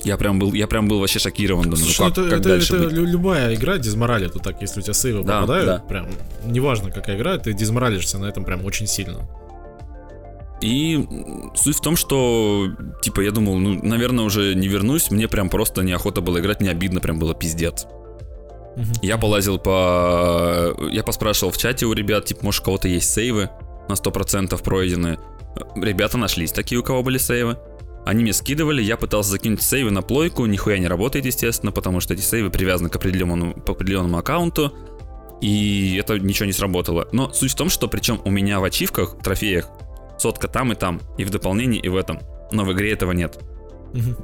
Я 0.03 0.17
прям 0.17 0.37
был, 0.37 0.51
я 0.53 0.67
прям 0.67 0.87
был 0.89 0.99
вообще 0.99 1.19
шокирован, 1.19 1.63
думаю, 1.63 1.79
ну 1.79 1.85
Слушай, 1.85 2.09
как, 2.09 2.11
это, 2.17 2.23
как 2.29 2.39
это- 2.39 2.49
дальше 2.49 2.75
это 2.75 2.83
быть? 2.85 2.93
лю- 2.93 3.05
любая 3.05 3.53
игра 3.55 3.77
дизмораль, 3.77 4.25
это 4.25 4.39
так, 4.39 4.61
если 4.61 4.81
у 4.81 4.83
тебя 4.83 4.93
сейвы 4.93 5.23
Да, 5.23 5.41
попадают, 5.41 5.65
да. 5.65 5.79
прям, 5.87 6.07
неважно 6.45 6.91
какая 6.91 7.15
игра, 7.17 7.37
ты 7.37 7.53
дизморалишься 7.53 8.17
на 8.17 8.25
этом 8.25 8.43
прям 8.43 8.65
очень 8.65 8.85
сильно. 8.87 9.19
И 10.61 11.05
суть 11.55 11.77
в 11.77 11.81
том, 11.81 11.95
что, 11.97 12.67
типа, 13.01 13.21
я 13.21 13.31
думал, 13.31 13.57
ну, 13.57 13.79
наверное, 13.83 14.23
уже 14.25 14.55
не 14.55 14.67
вернусь, 14.67 15.11
мне 15.11 15.27
прям 15.27 15.49
просто 15.49 15.83
неохота 15.83 16.21
было 16.21 16.39
играть, 16.39 16.61
мне 16.61 16.69
обидно 16.69 16.99
прям 17.01 17.19
было 17.19 17.33
пиздец. 17.33 17.85
Я 19.01 19.17
полазил 19.17 19.59
по... 19.59 20.73
Я 20.91 21.03
поспрашивал 21.03 21.51
в 21.51 21.57
чате 21.57 21.85
у 21.85 21.93
ребят, 21.93 22.25
типа, 22.25 22.39
может, 22.45 22.61
у 22.61 22.65
кого-то 22.65 22.87
есть 22.87 23.13
сейвы 23.13 23.49
на 23.89 23.93
100% 23.93 24.61
пройденные. 24.63 25.19
Ребята 25.75 26.17
нашлись 26.17 26.51
такие, 26.51 26.79
у 26.79 26.83
кого 26.83 27.03
были 27.03 27.17
сейвы. 27.17 27.57
Они 28.05 28.23
мне 28.23 28.33
скидывали, 28.33 28.81
я 28.81 28.97
пытался 28.97 29.31
закинуть 29.31 29.61
сейвы 29.61 29.91
на 29.91 30.01
плойку, 30.01 30.45
нихуя 30.45 30.77
не 30.77 30.87
работает, 30.87 31.25
естественно, 31.25 31.71
потому 31.71 32.01
что 32.01 32.13
эти 32.13 32.21
сейвы 32.21 32.49
привязаны 32.49 32.89
к 32.89 32.95
определенному, 32.95 33.53
к 33.53 33.69
определенному 33.69 34.17
аккаунту, 34.17 34.73
и 35.41 35.97
это 35.99 36.19
ничего 36.19 36.45
не 36.45 36.53
сработало. 36.53 37.07
Но 37.11 37.31
суть 37.31 37.51
в 37.51 37.55
том, 37.55 37.69
что 37.69 37.87
причем 37.87 38.19
у 38.25 38.29
меня 38.29 38.59
в 38.59 38.63
ачивках, 38.65 39.15
в 39.15 39.23
трофеях, 39.23 39.69
сотка 40.17 40.47
там 40.47 40.73
и 40.73 40.75
там, 40.75 41.01
и 41.17 41.23
в 41.23 41.29
дополнении, 41.29 41.79
и 41.79 41.87
в 41.87 41.95
этом. 41.95 42.19
Но 42.51 42.65
в 42.65 42.73
игре 42.73 42.91
этого 42.91 43.13
нет. 43.13 43.39
Мгм. 43.93 44.17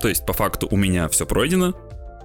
То 0.00 0.08
есть, 0.08 0.26
по 0.26 0.32
факту, 0.32 0.68
у 0.70 0.76
меня 0.76 1.08
все 1.08 1.26
пройдено, 1.26 1.74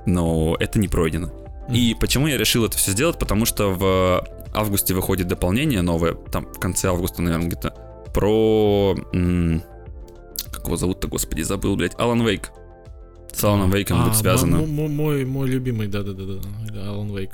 но 0.06 0.56
это 0.60 0.80
не 0.80 0.88
пройдено. 0.88 1.32
И 1.72 1.96
почему 2.00 2.28
я 2.28 2.38
решил 2.38 2.66
это 2.66 2.78
все 2.78 2.92
сделать? 2.92 3.20
Потому 3.20 3.46
что 3.46 3.70
в 3.70 4.28
августе 4.54 4.94
выходит 4.94 5.28
дополнение 5.28 5.82
новое, 5.82 6.14
там 6.14 6.46
в 6.46 6.60
конце 6.60 6.90
августа, 6.90 7.22
наверное, 7.22 7.48
где-то, 7.48 7.74
про... 8.14 8.96
м, 9.14 9.64
как 10.52 10.66
его 10.66 10.76
зовут-то, 10.78 11.08
господи, 11.08 11.42
забыл, 11.44 11.76
блядь, 11.76 11.98
Алан 12.00 12.26
Вейк. 12.26 12.52
С 13.32 13.44
Аланом 13.44 13.70
Вейком 13.72 14.02
А, 14.02 14.06
будет 14.06 14.18
связано. 14.18 14.58
мо- 14.58 14.66
мо- 14.66 14.88
Мой, 14.88 15.24
мой 15.26 15.48
любимый, 15.48 15.88
да-да-да, 15.88 16.90
Алан 16.90 17.16
Вейк. 17.16 17.32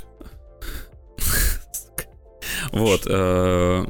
Вот. 2.72 3.02
э, 3.08 3.86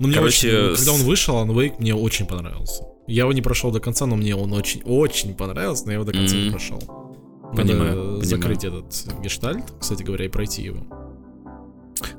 Ну, 0.00 0.08
мне 0.08 0.16
Короче, 0.16 0.48
очень- 0.70 0.76
когда 0.76 0.92
он 0.92 1.02
вышел, 1.02 1.36
Alan 1.36 1.50
Wake 1.54 1.74
мне 1.78 1.94
очень 1.94 2.26
понравился. 2.26 2.82
Я 3.06 3.22
его 3.22 3.32
не 3.32 3.42
прошел 3.42 3.70
до 3.70 3.80
конца, 3.80 4.06
но 4.06 4.16
мне 4.16 4.34
он 4.34 4.52
очень, 4.52 4.82
очень 4.84 5.34
понравился, 5.34 5.84
но 5.86 5.92
я 5.92 5.94
его 5.96 6.04
до 6.04 6.12
конца 6.12 6.34
не 6.34 6.44
Мгм. 6.44 6.50
прошел. 6.52 6.78
Понимаю, 7.54 7.78
Надо 7.78 8.00
понимаю. 8.02 8.22
закрыть 8.24 8.64
этот 8.64 8.86
гештальт, 9.22 9.64
кстати 9.78 10.02
говоря, 10.02 10.24
и 10.24 10.28
пройти 10.28 10.62
его. 10.62 10.84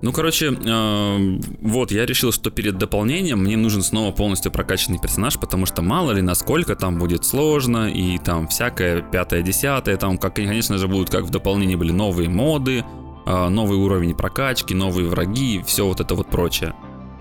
Ну, 0.01 0.11
короче, 0.11 0.51
э, 0.51 1.39
вот, 1.61 1.91
я 1.91 2.05
решил, 2.05 2.31
что 2.31 2.51
перед 2.51 2.77
дополнением 2.77 3.39
мне 3.39 3.57
нужен 3.57 3.81
снова 3.81 4.11
полностью 4.11 4.51
прокачанный 4.51 4.99
персонаж, 4.99 5.37
потому 5.39 5.65
что 5.65 5.81
мало 5.81 6.11
ли 6.11 6.21
насколько 6.21 6.75
там 6.75 6.99
будет 6.99 7.25
сложно, 7.25 7.89
и 7.89 8.17
там 8.17 8.47
всякое 8.47 9.01
пятое, 9.01 9.41
десятое, 9.41 9.97
там, 9.97 10.17
как, 10.17 10.35
конечно 10.35 10.77
же, 10.77 10.87
будут, 10.87 11.09
как 11.09 11.23
в 11.23 11.29
дополнении 11.29 11.75
были 11.75 11.91
новые 11.91 12.29
моды, 12.29 12.83
э, 13.25 13.49
новый 13.49 13.77
уровень 13.77 14.15
прокачки, 14.15 14.73
новые 14.73 15.07
враги, 15.07 15.63
все 15.65 15.87
вот 15.87 15.99
это 16.01 16.13
вот 16.13 16.29
прочее. 16.29 16.73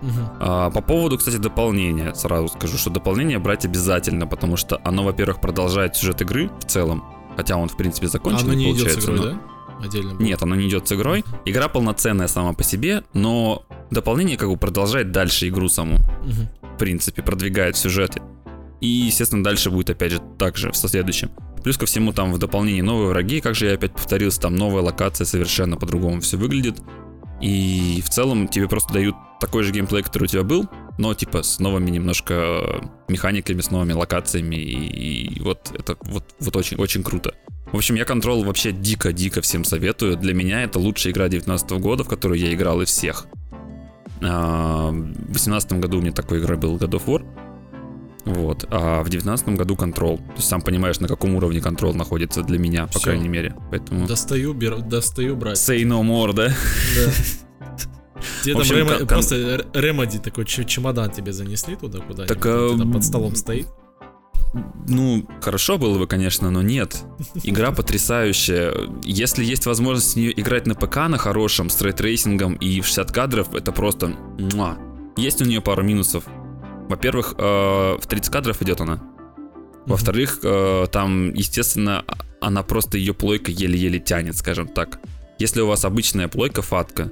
Мгм. 0.03 0.29
А, 0.41 0.71
по 0.71 0.83
поводу, 0.83 1.17
кстати, 1.17 1.37
дополнения, 1.37 2.13
сразу 2.15 2.49
скажу, 2.49 2.77
что 2.77 2.91
дополнение 2.91 3.39
брать 3.39 3.65
обязательно, 3.65 4.27
потому 4.27 4.57
что 4.57 4.79
оно, 4.85 5.03
во-первых, 5.03 5.41
продолжает 5.41 5.97
сюжет 5.97 6.21
игры 6.21 6.51
в 6.61 6.65
целом, 6.67 7.05
хотя 7.37 7.57
он, 7.57 7.69
в 7.69 7.77
принципе, 7.77 8.07
А 8.09 8.11
закончен, 8.11 8.45
оно 8.45 8.53
не 8.55 8.65
идет 8.73 8.91
с 8.91 8.95
получается, 8.95 9.13
игрой, 9.13 9.19
но- 9.19 9.25
да? 9.33 9.54
Отдельно. 9.83 10.15
будет? 10.15 10.21
нет, 10.21 10.43
оно 10.43 10.55
не 10.55 10.69
идет 10.69 10.89
с 10.89 10.93
игрой. 10.93 11.25
Игра 11.45 11.69
полноценная 11.69 12.29
сама 12.29 12.53
по 12.53 12.63
себе, 12.63 13.05
но 13.13 13.65
дополнение 13.91 14.37
как 14.37 14.49
бы 14.49 14.57
продолжает 14.57 15.13
дальше 15.13 15.49
игру 15.49 15.69
саму. 15.69 15.99
Мгм. 16.25 16.49
В 16.75 16.79
принципе, 16.79 17.23
продвигает 17.23 17.77
в 17.77 17.79
сюжете. 17.79 18.23
И, 18.81 18.87
естественно, 18.87 19.43
дальше 19.43 19.71
будет 19.71 19.91
опять 19.91 20.13
же 20.13 20.21
так 20.39 20.57
же, 20.57 20.71
в 20.71 20.77
следующем. 20.77 21.31
Плюс 21.63 21.79
ко 21.79 21.87
всему 21.87 22.13
там 22.13 22.33
в 22.33 22.39
дополнении 22.39 22.83
новые 22.83 23.09
враги, 23.09 23.41
как 23.41 23.55
же 23.55 23.67
я 23.67 23.75
опять 23.75 23.93
повторился, 23.93 24.43
там 24.43 24.55
новая 24.55 24.83
локация 24.83 25.25
совершенно 25.25 25.77
по-другому 25.77 26.21
все 26.21 26.37
выглядит. 26.37 26.83
И 27.41 28.03
в 28.05 28.11
целом 28.11 28.49
тебе 28.49 28.69
просто 28.69 28.93
дают 28.93 29.17
такой 29.41 29.63
же 29.63 29.73
геймплей, 29.73 30.03
который 30.03 30.25
у 30.25 30.27
тебя 30.27 30.43
был, 30.43 30.69
но 30.99 31.15
типа 31.15 31.43
с 31.43 31.59
новыми 31.59 31.91
немножко 31.91 32.35
э, 32.35 32.81
механиками, 33.09 33.61
с 33.61 33.71
новыми 33.71 33.93
локациями. 33.93 34.57
И, 34.57 35.37
и 35.37 35.41
вот 35.41 35.73
это 35.77 35.97
вот, 36.03 36.25
вот 36.39 36.57
очень, 36.57 36.77
очень 36.77 37.03
круто. 37.03 37.35
В 37.73 37.77
общем, 37.77 37.97
я 37.97 38.05
контрол 38.05 38.45
вообще 38.45 38.73
дико-дико 38.73 39.41
всем 39.41 39.65
советую. 39.65 40.17
Для 40.17 40.33
меня 40.35 40.63
это 40.63 40.79
лучшая 40.79 41.13
игра 41.13 41.29
2019 41.29 41.71
года, 41.83 42.05
в 42.05 42.09
которую 42.09 42.39
я 42.39 42.53
играл 42.55 42.81
из 42.83 42.89
всех. 42.89 43.27
А, 44.23 44.91
В 44.91 44.95
2018 45.33 45.73
году 45.75 45.99
у 45.99 46.01
меня 46.01 46.13
такой 46.13 46.39
игрой 46.41 46.57
был 46.57 46.77
God 46.77 46.91
of 46.91 47.05
War. 47.07 47.27
Вот. 48.27 48.65
А 48.71 49.01
в 49.03 49.09
2019 49.11 49.49
году 49.51 49.77
Control. 49.77 50.19
То 50.19 50.33
есть 50.37 50.49
сам 50.49 50.63
понимаешь, 50.63 51.01
на 51.01 51.09
каком 51.09 51.35
уровне 51.35 51.61
Control 51.61 51.95
находится 51.95 52.43
для 52.43 52.59
меня, 52.59 52.87
по 52.87 52.99
Всё. 52.99 53.01
крайней 53.11 53.29
мере. 53.29 53.55
Поэтому... 53.71 54.07
Достаю, 54.07 54.55
беру, 54.55 54.79
достаю 54.79 55.37
брать. 55.37 55.59
Say 55.59 55.83
no 55.83 56.03
more, 56.03 56.33
да? 56.33 56.49
Да. 56.49 57.13
Тебе 58.45 58.55
там 58.85 59.07
просто 59.07 59.67
Remedy 59.75 60.19
такой 60.19 60.47
чемодан 60.47 61.11
тебе 61.11 61.33
занесли 61.33 61.77
туда 61.77 61.99
куда-нибудь, 61.99 62.29
Так, 62.29 62.47
а, 62.47 62.93
под 62.93 63.05
столом 63.05 63.35
стоит. 63.37 63.67
Ну, 64.87 65.27
хорошо 65.41 65.79
было 65.79 65.99
бы, 65.99 66.07
конечно, 66.07 66.51
но 66.51 66.63
нет. 66.63 67.03
Игра 67.43 67.73
потрясающая. 67.73 68.73
Если 69.03 69.45
есть 69.45 69.67
возможность 69.67 70.15
в 70.15 70.17
нее 70.17 70.41
играть 70.41 70.67
на 70.67 70.75
ПК 70.75 71.09
на 71.09 71.19
хорошем, 71.19 71.71
с 71.71 71.81
ray 71.83 72.01
tracing 72.01 72.43
ом 72.43 72.55
и 72.55 72.81
в 72.81 72.87
60 72.87 73.11
кадров, 73.13 73.55
это 73.55 73.73
просто... 73.73 74.09
муа. 74.39 74.77
Есть 75.17 75.43
у 75.43 75.45
нее 75.45 75.61
пару 75.61 75.83
минусов. 75.83 76.25
Во-первых, 76.89 77.35
э, 77.39 77.43
в 78.01 78.07
30 78.07 78.33
кадров 78.33 78.63
идет 78.63 78.81
она. 78.81 79.03
Во-вторых, 79.87 80.41
э, 80.43 80.87
там, 80.91 81.33
естественно, 81.35 82.05
а- 82.07 82.17
она 82.41 82.63
просто 82.63 82.99
ее 82.99 83.15
плойка 83.15 83.51
еле-еле 83.51 83.99
тянет, 83.99 84.37
скажем 84.37 84.69
так. 84.69 85.01
Если 85.39 85.61
у 85.61 85.67
вас 85.67 85.85
обычная 85.85 86.29
плойка 86.29 86.63
фатка, 86.63 87.11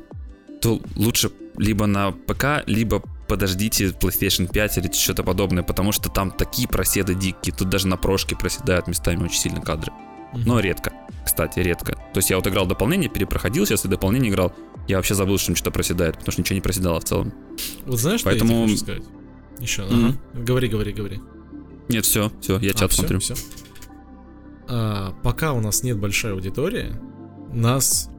то 0.60 0.80
лучше 0.96 1.30
либо 1.56 1.86
на 1.86 2.12
ПК, 2.12 2.62
либо 2.66 3.02
подождите 3.32 3.86
PlayStation 3.86 4.46
5 4.50 4.78
или 4.78 4.92
что-то 4.92 5.22
подобное, 5.22 5.62
потому 5.62 5.90
что 5.92 6.10
там 6.10 6.30
такие 6.30 6.68
проседы 6.68 7.14
дикие. 7.14 7.54
Тут 7.54 7.70
даже 7.70 7.88
на 7.88 7.96
прошке 7.96 8.36
проседают 8.36 8.88
местами 8.88 9.24
очень 9.24 9.38
сильно 9.38 9.62
кадры. 9.62 9.90
Но 10.34 10.60
редко. 10.60 10.92
Кстати, 11.24 11.60
редко. 11.60 11.92
То 12.12 12.18
есть 12.18 12.28
я 12.28 12.36
вот 12.36 12.46
играл 12.46 12.66
дополнение, 12.66 13.08
перепроходил 13.08 13.64
сейчас 13.64 13.86
и 13.86 13.88
дополнение 13.88 14.30
играл. 14.30 14.52
Я 14.86 14.96
вообще 14.96 15.14
забыл, 15.14 15.38
что 15.38 15.54
что-то 15.54 15.70
проседает, 15.70 16.18
потому 16.18 16.32
что 16.32 16.42
ничего 16.42 16.56
не 16.56 16.60
проседало 16.60 17.00
в 17.00 17.04
целом. 17.04 17.32
Вот 17.86 17.98
знаешь, 17.98 18.20
что 18.20 18.28
Поэтому- 18.30 18.52
я 18.52 18.66
тебе 18.66 18.72
хочу 18.76 18.84
сказать? 18.84 19.02
Еще, 19.60 19.82
Мгм. 19.84 20.04
ага. 20.34 20.42
Говори, 20.44 20.68
говори, 20.68 20.92
говори. 20.92 21.20
Нет, 21.88 22.04
все, 22.04 22.30
все, 22.42 22.58
я 22.58 22.70
А, 22.72 22.74
чат 22.74 22.90
всё, 22.92 23.00
смотрю. 23.00 23.20
всё. 23.20 23.34
А, 24.68 25.12
пока 25.22 25.52
у 25.54 25.60
нас 25.60 25.82
нет 25.82 25.98
большой 25.98 26.32
аудитории, 26.32 26.92
нас 27.52 28.10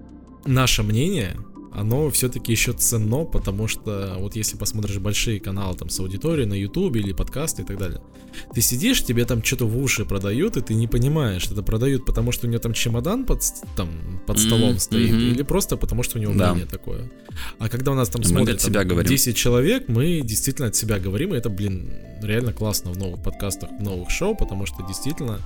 наше 0.45 0.81
мнение 0.84 1.35
оно 1.76 2.10
все-таки 2.12 2.52
еще 2.52 2.74
ценно, 2.74 3.26
потому 3.26 3.68
что 3.68 4.16
вот 4.20 4.36
если 4.36 4.58
посмотришь 4.58 4.98
большие 5.00 5.40
каналы 5.40 5.76
там 5.76 5.90
с 5.90 6.00
аудиторией 6.00 6.48
на 6.48 6.54
ютубе 6.54 7.02
или 7.02 7.14
подкасты 7.14 7.64
и 7.64 7.66
так 7.66 7.78
далее, 7.78 8.02
ты 8.54 8.62
сидишь, 8.62 9.04
тебе 9.04 9.26
там 9.26 9.44
что-то 9.44 9.66
в 9.66 9.78
уши 9.78 10.06
продают, 10.06 10.58
и 10.58 10.62
ты 10.62 10.74
не 10.74 10.88
понимаешь, 10.88 11.45
это 11.50 11.64
продают 11.64 12.06
потому, 12.06 12.32
что 12.32 12.48
у 12.48 12.50
него 12.50 12.60
там 12.60 12.74
чемодан 12.74 13.26
под, 13.26 13.41
там, 13.76 13.90
под 14.26 14.40
столом 14.40 14.72
Мгм, 14.72 14.80
стоит, 14.80 15.14
или 15.14 15.44
просто 15.44 15.78
потому, 15.78 16.04
что 16.04 16.18
у 16.18 16.22
него 16.22 16.34
Да. 16.34 16.52
мнение 16.54 16.70
такое. 16.70 17.12
А 17.60 17.70
когда 17.70 17.91
у 17.91 17.95
нас 17.95 18.10
там 18.10 18.22
Мы 18.22 18.28
смотрят 18.28 18.56
от 18.58 18.62
себя 18.62 18.84
говорим. 18.84 19.10
10 19.10 19.36
человек, 19.36 19.88
мы 19.88 20.22
действительно 20.22 20.68
от 20.68 20.76
себя 20.76 21.00
говорим, 21.00 21.34
и 21.34 21.38
это, 21.38 21.50
блин, 21.50 21.91
реально 22.22 22.54
классно 22.54 22.91
в 22.91 22.98
новых 22.98 23.24
подкастах, 23.24 23.70
в 23.80 23.84
новых 23.84 24.10
шоу, 24.10 24.36
потому 24.36 24.66
что 24.66 24.84
действительно 24.88 25.40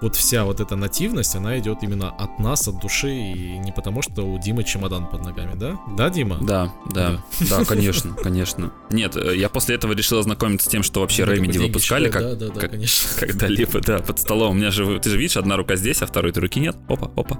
вот 0.00 0.16
вся 0.16 0.44
вот 0.44 0.60
эта 0.60 0.76
нативность, 0.76 1.34
она 1.34 1.58
идет 1.58 1.82
именно 1.82 2.10
от 2.10 2.38
нас, 2.38 2.68
от 2.68 2.80
души, 2.80 3.10
и 3.10 3.58
не 3.58 3.72
потому, 3.72 4.02
что 4.02 4.22
у 4.22 4.38
Димы 4.38 4.64
чемодан 4.64 5.06
под 5.06 5.24
ногами, 5.24 5.54
да? 5.54 5.78
Да, 5.96 6.10
Дима? 6.10 6.38
Да, 6.40 6.72
да, 6.90 7.22
да, 7.48 7.64
конечно, 7.64 8.12
конечно. 8.14 8.72
Нет, 8.90 9.16
э, 9.16 9.36
я 9.36 9.48
после 9.48 9.76
этого 9.76 9.92
решил 9.92 10.18
ознакомиться 10.18 10.66
с 10.66 10.70
тем, 10.70 10.82
что 10.82 11.00
вообще 11.00 11.24
Ну, 11.24 11.32
Ремеди 11.32 11.58
выпускали, 11.58 12.10
как, 12.10 12.22
Да, 12.22 12.34
да, 12.34 12.48
да, 12.48 12.60
как- 12.60 12.72
когда-либо, 13.18 13.80
да, 13.80 13.98
под 13.98 14.18
столом. 14.18 14.50
У 14.50 14.54
меня 14.54 14.70
же, 14.70 14.98
ты 15.00 15.10
же 15.10 15.16
видишь, 15.16 15.36
одна 15.36 15.56
рука 15.56 15.76
здесь, 15.76 16.02
а 16.02 16.06
второй 16.06 16.32
руки 16.32 16.60
нет. 16.60 16.76
Опа, 16.88 17.10
опа. 17.16 17.38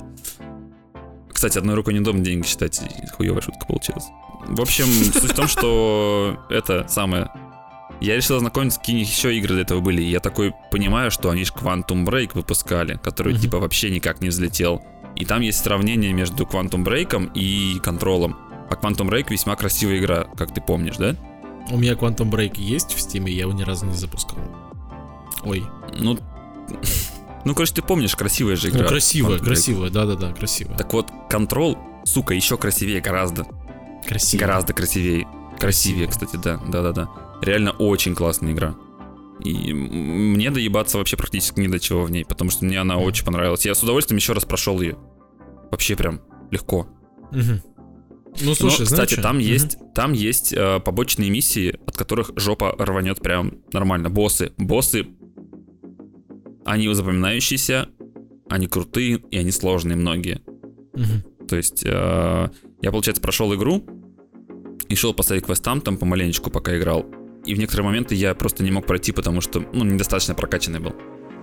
Кстати, 1.33 1.59
одной 1.59 1.75
рукой 1.75 1.95
неудобно 1.95 2.25
деньги 2.25 2.47
считать, 2.47 2.81
хуевая 3.17 3.43
шутка 3.43 3.67
получилась. 3.67 4.05
В 4.47 4.61
общем, 4.61 4.87
суть 4.87 5.33
в 5.33 5.35
том, 5.35 5.49
что 5.49 6.39
это 6.49 6.87
самое... 6.89 7.31
Я 8.05 8.17
решил 8.17 8.37
ознакомиться, 8.37 8.79
какие 8.81 9.01
еще 9.01 9.35
игры 9.37 9.55
для 9.55 9.63
этого 9.63 9.81
были. 9.81 10.03
И 10.03 10.11
я 10.11 10.21
такой 10.21 10.53
понимаю, 10.71 11.11
что 11.11 11.31
они 11.31 11.45
же 11.45 11.53
Quantum 11.53 12.05
Break 12.05 12.33
выпускали, 12.35 12.99
который 13.03 13.33
Мгм. 13.35 13.43
типа 13.43 13.59
вообще 13.59 13.91
никак 13.91 14.21
не 14.21 14.29
взлетел. 14.29 14.83
И 15.17 15.25
там 15.25 15.41
есть 15.41 15.63
сравнение 15.63 16.13
между 16.13 16.45
Quantum 16.45 16.85
Break 16.85 17.33
и 17.35 17.79
Контролом. 17.81 18.37
А 18.71 18.75
Quantum 18.75 19.09
Break 19.09 19.27
весьма 19.31 19.57
красивая 19.57 19.99
игра, 19.99 20.25
как 20.37 20.53
ты 20.53 20.61
помнишь, 20.61 20.97
да? 20.97 21.15
У 21.71 21.79
меня 21.79 21.93
Quantum 21.95 22.31
Break 22.31 22.59
есть 22.61 22.93
в 22.95 23.01
стиме, 23.01 23.33
я 23.33 23.43
его 23.43 23.53
ни 23.53 23.63
разу 23.63 23.87
не 23.87 23.95
запускал. 23.95 24.39
Ой. 25.45 25.65
Ну, 25.99 26.19
ну, 27.45 27.55
короче, 27.55 27.75
ты 27.75 27.83
помнишь, 27.83 28.17
красивая 28.17 28.57
же 28.57 28.71
игра. 28.71 28.83
Ну, 28.83 28.89
красивая, 28.89 29.39
красивая, 29.39 29.91
да-да-да, 29.91 30.33
красивая. 30.33 30.77
Так 30.77 30.93
вот, 30.93 31.11
Control, 31.31 31.77
сука, 32.05 32.35
еще 32.35 32.57
красивее 32.57 33.01
гораздо. 33.01 33.47
красивая. 34.07 34.47
Гораздо 34.47 34.73
красивее. 34.73 35.27
Красивее, 35.59 36.09
кстати, 36.09 36.37
да, 36.37 36.57
да-да-да. 36.67 37.09
Реально 37.45 37.73
очень 37.73 38.15
классная 38.15 38.53
игра. 38.53 38.75
И 39.45 39.73
мне 39.73 40.51
доебаться 40.51 40.99
вообще 40.99 41.17
практически 41.17 41.61
ни 41.61 41.67
до 41.67 41.79
чего 41.81 42.05
в 42.05 42.11
ней, 42.11 42.25
потому 42.25 42.51
что 42.51 42.65
мне 42.65 42.81
она 42.81 42.99
очень 42.99 43.25
понравилась. 43.25 43.67
Я 43.67 43.75
с 43.75 43.83
удовольствием 43.83 44.17
еще 44.19 44.33
раз 44.33 44.45
прошел 44.45 44.81
ее. 44.81 44.97
Вообще 45.71 45.97
прям 45.97 46.21
легко. 46.51 46.87
Мгм. 47.33 47.61
Ну, 48.43 48.55
слушай, 48.55 48.81
Но, 48.81 48.87
знаешь 48.87 48.89
кстати, 48.89 49.13
что? 49.15 49.23
там 49.23 49.37
Мгм. 49.37 49.45
есть, 49.45 49.79
там 49.95 50.13
есть 50.13 50.53
э, 50.53 50.81
побочные 50.81 51.31
миссии, 51.31 51.79
от 51.87 51.97
которых 51.97 52.31
жопа 52.37 52.75
рванет 52.79 53.21
прям 53.21 53.55
нормально. 53.73 54.09
Боссы. 54.11 54.53
Боссы, 54.57 55.07
они 56.65 56.93
запоминающиеся, 56.93 57.89
они 58.49 58.67
крутые 58.67 59.19
и 59.31 59.37
они 59.37 59.51
сложные 59.51 59.97
многие. 59.97 60.41
Мгм. 60.95 61.47
То 61.49 61.57
есть 61.57 61.83
э, 61.85 62.49
я, 62.83 62.91
получается, 62.91 63.23
прошел 63.23 63.55
игру 63.55 63.85
и 64.89 64.95
шел 64.95 65.13
поставить 65.15 65.45
квестам 65.45 65.81
там 65.81 65.97
помаленечку, 65.97 66.51
пока 66.51 66.77
играл. 66.77 67.05
И 67.47 67.55
в 67.55 67.59
некоторые 67.59 67.85
моменты 67.87 68.15
я 68.15 68.35
просто 68.35 68.65
не 68.65 68.71
мог 68.71 68.87
пройти, 68.87 69.13
потому 69.13 69.41
что, 69.41 69.61
ну, 69.73 69.85
недостаточно 69.85 70.35
прокачанный 70.35 70.81
был. 70.81 70.95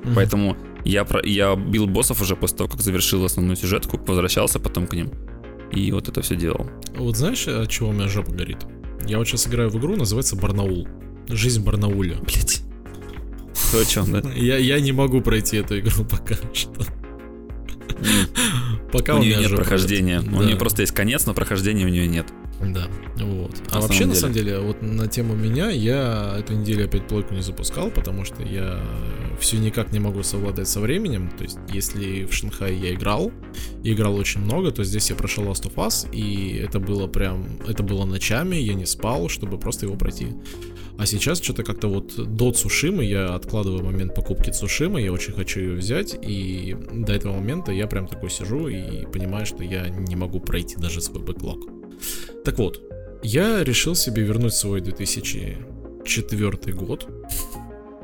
Мгм. 0.03 0.15
Поэтому 0.15 0.57
я, 0.83 1.05
про- 1.05 1.23
я 1.25 1.55
бил 1.55 1.85
боссов 1.87 2.21
уже 2.21 2.35
после 2.35 2.57
того, 2.57 2.69
как 2.69 2.81
завершил 2.81 3.23
основную 3.23 3.55
сюжетку, 3.55 3.97
возвращался 4.07 4.59
потом 4.59 4.87
к 4.87 4.93
ним. 4.95 5.11
И 5.71 5.91
вот 5.91 6.09
это 6.09 6.21
все 6.21 6.35
делал. 6.35 6.69
Вот 6.97 7.15
знаешь, 7.17 7.47
от 7.47 7.69
чего 7.69 7.89
у 7.89 7.93
меня 7.93 8.07
жопа 8.07 8.31
горит? 8.31 8.57
Я 9.07 9.17
вот 9.19 9.27
сейчас 9.27 9.47
играю 9.47 9.69
в 9.69 9.77
игру, 9.77 9.95
называется 9.95 10.35
Барнаул. 10.35 10.87
Жизнь 11.27 11.61
в 11.61 11.65
Барнауле. 11.65 12.15
Блять. 12.25 12.61
То 13.71 13.79
о 13.79 13.85
чем, 13.85 14.11
да? 14.11 14.21
Я, 14.35 14.57
я 14.57 14.79
не 14.81 14.91
могу 14.91 15.21
пройти 15.21 15.57
эту 15.57 15.79
игру 15.79 16.03
пока 16.09 16.35
что. 16.53 16.81
Пока 18.91 19.15
У 19.15 19.19
у 19.19 19.21
нее 19.21 19.37
нет 19.37 19.55
прохождения. 19.55 20.19
горит. 20.19 20.33
У 20.33 20.39
Да. 20.39 20.45
нее 20.45 20.55
просто 20.57 20.81
есть 20.81 20.93
конец, 20.93 21.25
но 21.25 21.33
прохождения 21.33 21.85
у 21.85 21.89
нее 21.89 22.07
нет. 22.07 22.27
Да, 22.63 22.87
вот. 23.17 23.51
А 23.71 23.75
На 23.75 23.81
вообще, 23.81 23.99
самом 23.99 24.09
на 24.09 24.13
деле. 24.13 24.15
самом 24.15 24.33
деле, 24.33 24.59
вот 24.59 24.81
на 24.81 25.07
тему 25.07 25.35
меня, 25.35 25.69
я 25.69 26.35
эту 26.37 26.53
неделю 26.53 26.85
опять 26.85 27.07
плойку 27.07 27.33
не 27.33 27.41
запускал, 27.41 27.89
потому 27.89 28.23
что 28.23 28.43
я 28.43 28.79
все 29.39 29.57
никак 29.57 29.91
не 29.91 29.99
могу 29.99 30.21
совладать 30.23 30.67
со 30.67 30.79
временем. 30.79 31.31
То 31.37 31.43
есть, 31.43 31.57
если 31.73 32.25
в 32.25 32.33
Шанхае 32.33 32.77
я 32.77 32.93
играл, 32.93 33.31
и 33.83 33.93
играл 33.93 34.15
очень 34.15 34.41
много, 34.41 34.71
то 34.71 34.83
здесь 34.83 35.09
я 35.09 35.15
прошел 35.15 35.45
Last 35.45 35.63
of 35.63 35.75
Us, 35.75 36.09
и 36.11 36.57
это 36.57 36.79
было 36.79 37.07
прям, 37.07 37.45
это 37.67 37.83
было 37.83 38.05
ночами, 38.05 38.55
я 38.55 38.73
не 38.75 38.85
спал, 38.85 39.27
чтобы 39.27 39.57
просто 39.57 39.87
его 39.87 39.95
пройти. 39.95 40.27
А 40.97 41.05
сейчас 41.07 41.41
что-то 41.41 41.63
как-то 41.63 41.87
вот 41.87 42.13
до 42.15 42.51
Цушимы 42.51 43.03
я 43.03 43.33
откладываю 43.33 43.83
момент 43.83 44.13
покупки 44.13 44.51
Цушимы, 44.51 45.01
я 45.01 45.11
очень 45.11 45.33
хочу 45.33 45.59
ее 45.59 45.73
взять, 45.73 46.15
и 46.21 46.77
до 46.93 47.13
этого 47.13 47.33
момента 47.33 47.71
я 47.71 47.87
прям 47.87 48.07
такой 48.07 48.29
сижу 48.29 48.67
и 48.67 49.05
понимаю, 49.07 49.47
что 49.47 49.63
я 49.63 49.89
не 49.89 50.15
могу 50.15 50.39
пройти 50.39 50.75
даже 50.75 51.01
свой 51.01 51.23
бэклог. 51.23 51.80
Так 52.43 52.57
вот, 52.57 52.81
я 53.23 53.63
решил 53.63 53.95
себе 53.95 54.23
вернуть 54.23 54.53
свой 54.53 54.81
2004 54.81 56.73
год. 56.73 57.07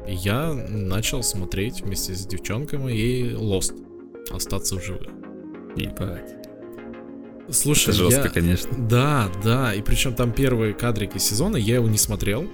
Я 0.08 0.54
начал 0.54 1.24
смотреть 1.24 1.82
вместе 1.82 2.14
с 2.16 2.26
девчонками 2.26 2.94
и 2.94 3.32
Lost. 3.34 3.74
Остаться 4.32 4.76
в 4.80 4.84
живых. 4.86 5.08
Ебать. 5.76 6.34
Слушай, 7.50 7.90
Это 7.90 7.98
жестко, 8.04 8.24
я- 8.24 8.30
конечно. 8.30 8.70
Да, 8.90 9.32
да, 9.44 9.74
и 9.74 9.82
причем 9.82 10.14
там 10.14 10.32
первые 10.34 10.74
кадрики 10.74 11.18
сезона, 11.18 11.58
я 11.58 11.76
его 11.76 11.88
не 11.88 11.98
смотрел. 11.98 12.46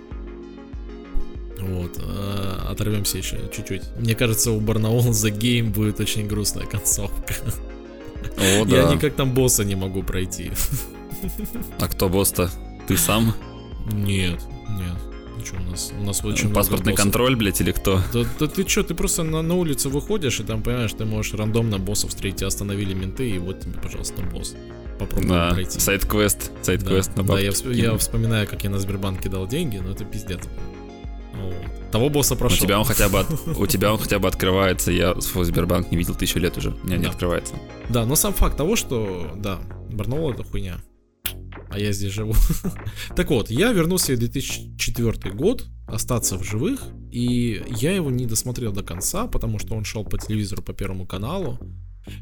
Вот, 1.60 1.98
э, 1.98 2.57
оторвемся 2.70 3.18
еще 3.18 3.38
чуть-чуть. 3.56 3.84
Мне 3.98 4.15
кажется, 4.15 4.52
у 4.52 4.60
Барнаул 4.60 4.99
The 5.11 5.32
Game 5.32 5.70
будет 5.72 5.99
очень 5.99 6.28
грустная 6.28 6.65
концовка. 6.65 7.34
О, 8.38 8.65
Я 8.65 8.65
да. 8.88 8.94
никак 8.94 9.14
там 9.15 9.34
босса 9.34 9.64
не 9.64 9.76
могу 9.76 10.03
пройти. 10.03 10.52
А 11.79 11.87
кто 11.87 12.09
босс-то? 12.09 12.49
Ты 12.87 12.97
сам? 12.97 13.33
Нет, 13.91 14.39
нет. 14.69 15.45
Что, 15.45 15.57
у 15.57 15.59
нас, 15.71 15.91
у 15.99 16.03
нас 16.03 16.23
очень 16.23 16.53
Паспортный 16.53 16.95
контроль, 16.95 17.35
блядь, 17.35 17.59
или 17.59 17.71
кто? 17.71 17.99
Да, 18.13 18.23
да 18.39 18.47
ты 18.47 18.67
что, 18.67 18.83
ты 18.83 18.93
просто 18.95 19.23
на, 19.23 19.41
на 19.41 19.55
улицу 19.55 19.89
выходишь, 19.89 20.39
и 20.39 20.43
там, 20.43 20.61
понимаешь, 20.63 20.93
ты 20.93 21.03
можешь 21.05 21.33
рандомно 21.33 21.79
боссов 21.79 22.11
встретить, 22.11 22.43
остановили 22.43 22.93
менты, 22.93 23.29
и 23.29 23.39
вот 23.39 23.59
тебе, 23.61 23.73
пожалуйста, 23.81 24.21
босс. 24.21 24.55
Попробуй 24.99 25.27
Да, 25.27 25.49
пройти. 25.51 25.79
сайт-квест, 25.79 26.51
Да, 26.59 26.63
сайт-квест 26.63 27.17
на 27.17 27.23
да, 27.23 27.39
я, 27.39 27.49
бабки. 27.51 27.63
всп- 27.65 27.73
я 27.73 27.97
вспоминаю, 27.97 28.47
как 28.47 28.63
я 28.63 28.69
на 28.69 28.79
Сбербанк 28.79 29.21
кидал 29.21 29.47
деньги, 29.47 29.77
но 29.77 29.91
это 29.91 30.05
пиздец. 30.05 30.39
Вот. 31.33 31.91
Того 31.91 32.09
босса 32.09 32.35
У 32.35 32.37
прошел. 32.37 32.59
тебя 32.59 32.79
он 32.79 32.85
хотя 32.85 33.09
бы 33.09 33.19
от- 33.19 33.47
у 33.57 33.67
тебя 33.67 33.91
он 33.91 33.97
хотя 33.99 34.19
бы 34.19 34.27
открывается. 34.27 34.91
Я 34.91 35.19
свой 35.19 35.45
Сбербанк 35.45 35.91
не 35.91 35.97
видел 35.97 36.15
тысячу 36.15 36.39
лет 36.39 36.57
уже. 36.57 36.69
У 36.83 36.85
меня 36.87 36.97
не 36.97 37.03
Да. 37.05 37.09
открывается. 37.09 37.55
Да, 37.89 38.05
но 38.05 38.15
сам 38.15 38.33
факт 38.33 38.55
того, 38.55 38.75
что, 38.75 39.31
да, 39.35 39.59
Барнаул 39.91 40.31
это 40.31 40.43
хуйня. 40.43 40.77
А 41.73 41.79
я 41.79 41.91
здесь 41.91 42.13
живу. 42.13 42.35
так 43.15 43.31
вот, 43.31 43.49
я 43.49 43.71
вернулся 43.71 44.13
в 44.13 44.19
2004 44.19 45.33
год, 45.33 45.65
остаться 45.87 46.37
в 46.37 46.43
живых, 46.43 46.83
и 47.11 47.63
я 47.79 47.95
его 47.95 48.11
не 48.11 48.27
досмотрел 48.27 48.71
до 48.71 48.83
конца, 48.83 49.25
потому 49.25 49.57
что 49.57 49.75
он 49.75 49.83
шел 49.83 50.03
по 50.03 50.19
телевизору 50.19 50.61
по 50.61 50.73
первому 50.73 51.07
каналу. 51.07 51.57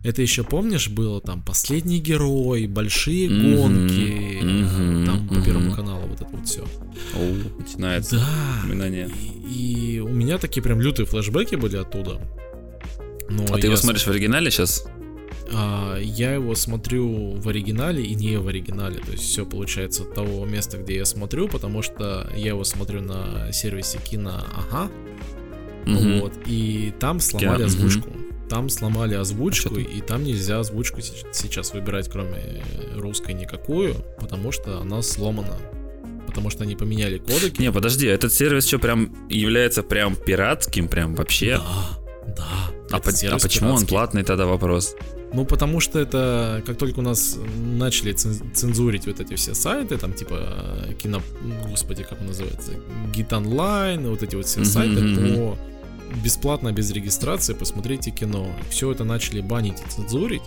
Это 0.04 0.22
еще 0.22 0.44
помнишь, 0.44 0.90
было 0.90 1.20
там 1.20 1.44
последний 1.44 2.00
герой, 2.00 2.68
большие 2.68 3.28
гонки, 3.28 4.38
там 5.06 5.28
по 5.28 5.42
первому 5.42 5.74
каналу 5.76 6.08
вот 6.08 6.22
это 6.22 6.30
вот 6.32 6.48
все. 6.48 6.62
Оу, 7.16 7.36
начинается 7.60 8.16
Да. 8.18 8.28
воспоминание. 8.56 9.10
И, 9.50 9.96
и 9.96 10.00
у 10.00 10.08
меня 10.10 10.38
такие 10.38 10.62
прям 10.62 10.80
лютые 10.80 11.06
флешбеки 11.08 11.56
были 11.56 11.76
оттуда. 11.78 12.22
Но 13.30 13.46
А 13.52 13.58
ты 13.58 13.68
его 13.68 13.76
смотришь 13.76 14.04
в 14.06 14.10
оригинале 14.10 14.50
сейчас? 14.52 14.86
А, 15.54 15.98
я 15.98 16.34
его 16.34 16.56
смотрю 16.56 17.36
в 17.36 17.48
оригинале 17.50 18.04
и 18.04 18.16
не 18.16 18.38
в 18.38 18.48
оригинале. 18.48 19.00
То 19.00 19.12
есть 19.12 19.24
все 19.24 19.46
получается 19.46 20.04
от 20.04 20.14
того 20.14 20.46
места, 20.46 20.78
где 20.78 20.96
я 20.96 21.06
смотрю, 21.06 21.48
потому 21.48 21.82
что 21.82 22.30
я 22.36 22.50
его 22.50 22.64
смотрю 22.64 23.02
на 23.02 23.52
сервисе 23.52 24.00
кино 24.04 24.44
Ага. 24.56 24.92
Вот. 25.86 26.34
И 26.46 26.94
там 27.00 27.20
сломали 27.20 27.64
мгм. 27.64 27.66
озвучку. 27.66 28.10
Там 28.50 28.70
сломали 28.70 29.16
озвучку, 29.16 29.76
А 29.76 29.80
и 29.80 30.02
там 30.02 30.24
нельзя 30.24 30.60
озвучку 30.60 31.02
сейчас 31.02 31.74
выбирать, 31.74 32.10
кроме 32.10 32.62
русской, 32.96 33.34
никакую, 33.34 33.96
потому 34.20 34.52
что 34.52 34.82
она 34.82 35.02
сломана. 35.02 35.58
Потому 36.28 36.50
что 36.50 36.64
они 36.64 36.76
поменяли 36.76 37.18
кодеки. 37.18 37.62
Не, 37.62 37.72
подожди, 37.72 38.08
этот 38.08 38.34
сервис 38.34 38.68
что, 38.68 38.78
прям 38.80 39.28
является 39.30 39.84
прям 39.84 40.16
пиратским, 40.16 40.88
прям 40.88 41.16
вообще? 41.16 41.60
Да, 42.28 42.36
да. 42.38 42.48
А, 42.92 43.00
по- 43.00 43.10
а 43.10 43.40
почему 43.40 43.70
он 43.70 43.76
пиратский. 43.78 43.88
платный 43.88 44.24
тогда 44.24 44.46
вопрос? 44.46 44.96
Ну, 45.34 45.46
потому 45.46 45.80
что 45.80 46.00
это, 46.00 46.62
как 46.66 46.78
только 46.78 47.00
у 47.00 47.04
нас 47.04 47.38
начали 47.56 48.12
цен- 48.12 48.54
цензурить 48.54 49.08
вот 49.08 49.20
эти 49.22 49.36
все 49.36 49.54
сайты, 49.56 49.98
там 49.98 50.14
типа 50.14 50.36
э, 50.90 50.94
кино, 50.94 51.22
господи, 51.70 52.04
как 52.04 52.20
он 52.20 52.28
называется, 52.28 52.74
Git 53.14 53.30
Online, 53.30 54.10
вот 54.10 54.24
эти 54.24 54.36
вот 54.36 54.46
все 54.46 54.66
сайты, 54.66 55.02
мгм. 55.02 55.16
то 55.16 55.58
бесплатно, 56.24 56.74
без 56.74 56.92
регистрации 56.92 57.54
посмотрите 57.54 58.12
кино. 58.12 58.54
Все 58.70 58.92
это 58.92 59.06
начали 59.06 59.40
банить 59.42 59.80
и 59.80 59.90
цензурить. 59.90 60.44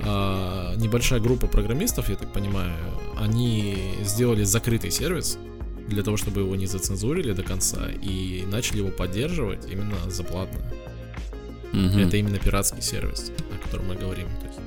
а, 0.00 0.74
небольшая 0.76 1.20
группа 1.20 1.46
программистов, 1.46 2.10
я 2.10 2.16
так 2.16 2.32
понимаю, 2.32 2.74
они 3.18 3.76
сделали 4.04 4.44
закрытый 4.44 4.90
сервис 4.90 5.38
для 5.88 6.02
того, 6.02 6.16
чтобы 6.16 6.40
его 6.40 6.56
не 6.56 6.66
зацензурили 6.66 7.32
до 7.32 7.42
конца 7.42 7.88
и 8.02 8.44
начали 8.50 8.78
его 8.78 8.90
поддерживать 8.90 9.70
именно 9.70 9.96
за 10.10 10.22
Мгм. 11.72 11.98
Это 11.98 12.16
именно 12.16 12.38
пиратский 12.38 12.82
сервис, 12.82 13.30
о 13.54 13.64
котором 13.64 13.88
мы 13.88 13.94
говорим. 13.96 14.26
То 14.40 14.46
есть 14.46 14.58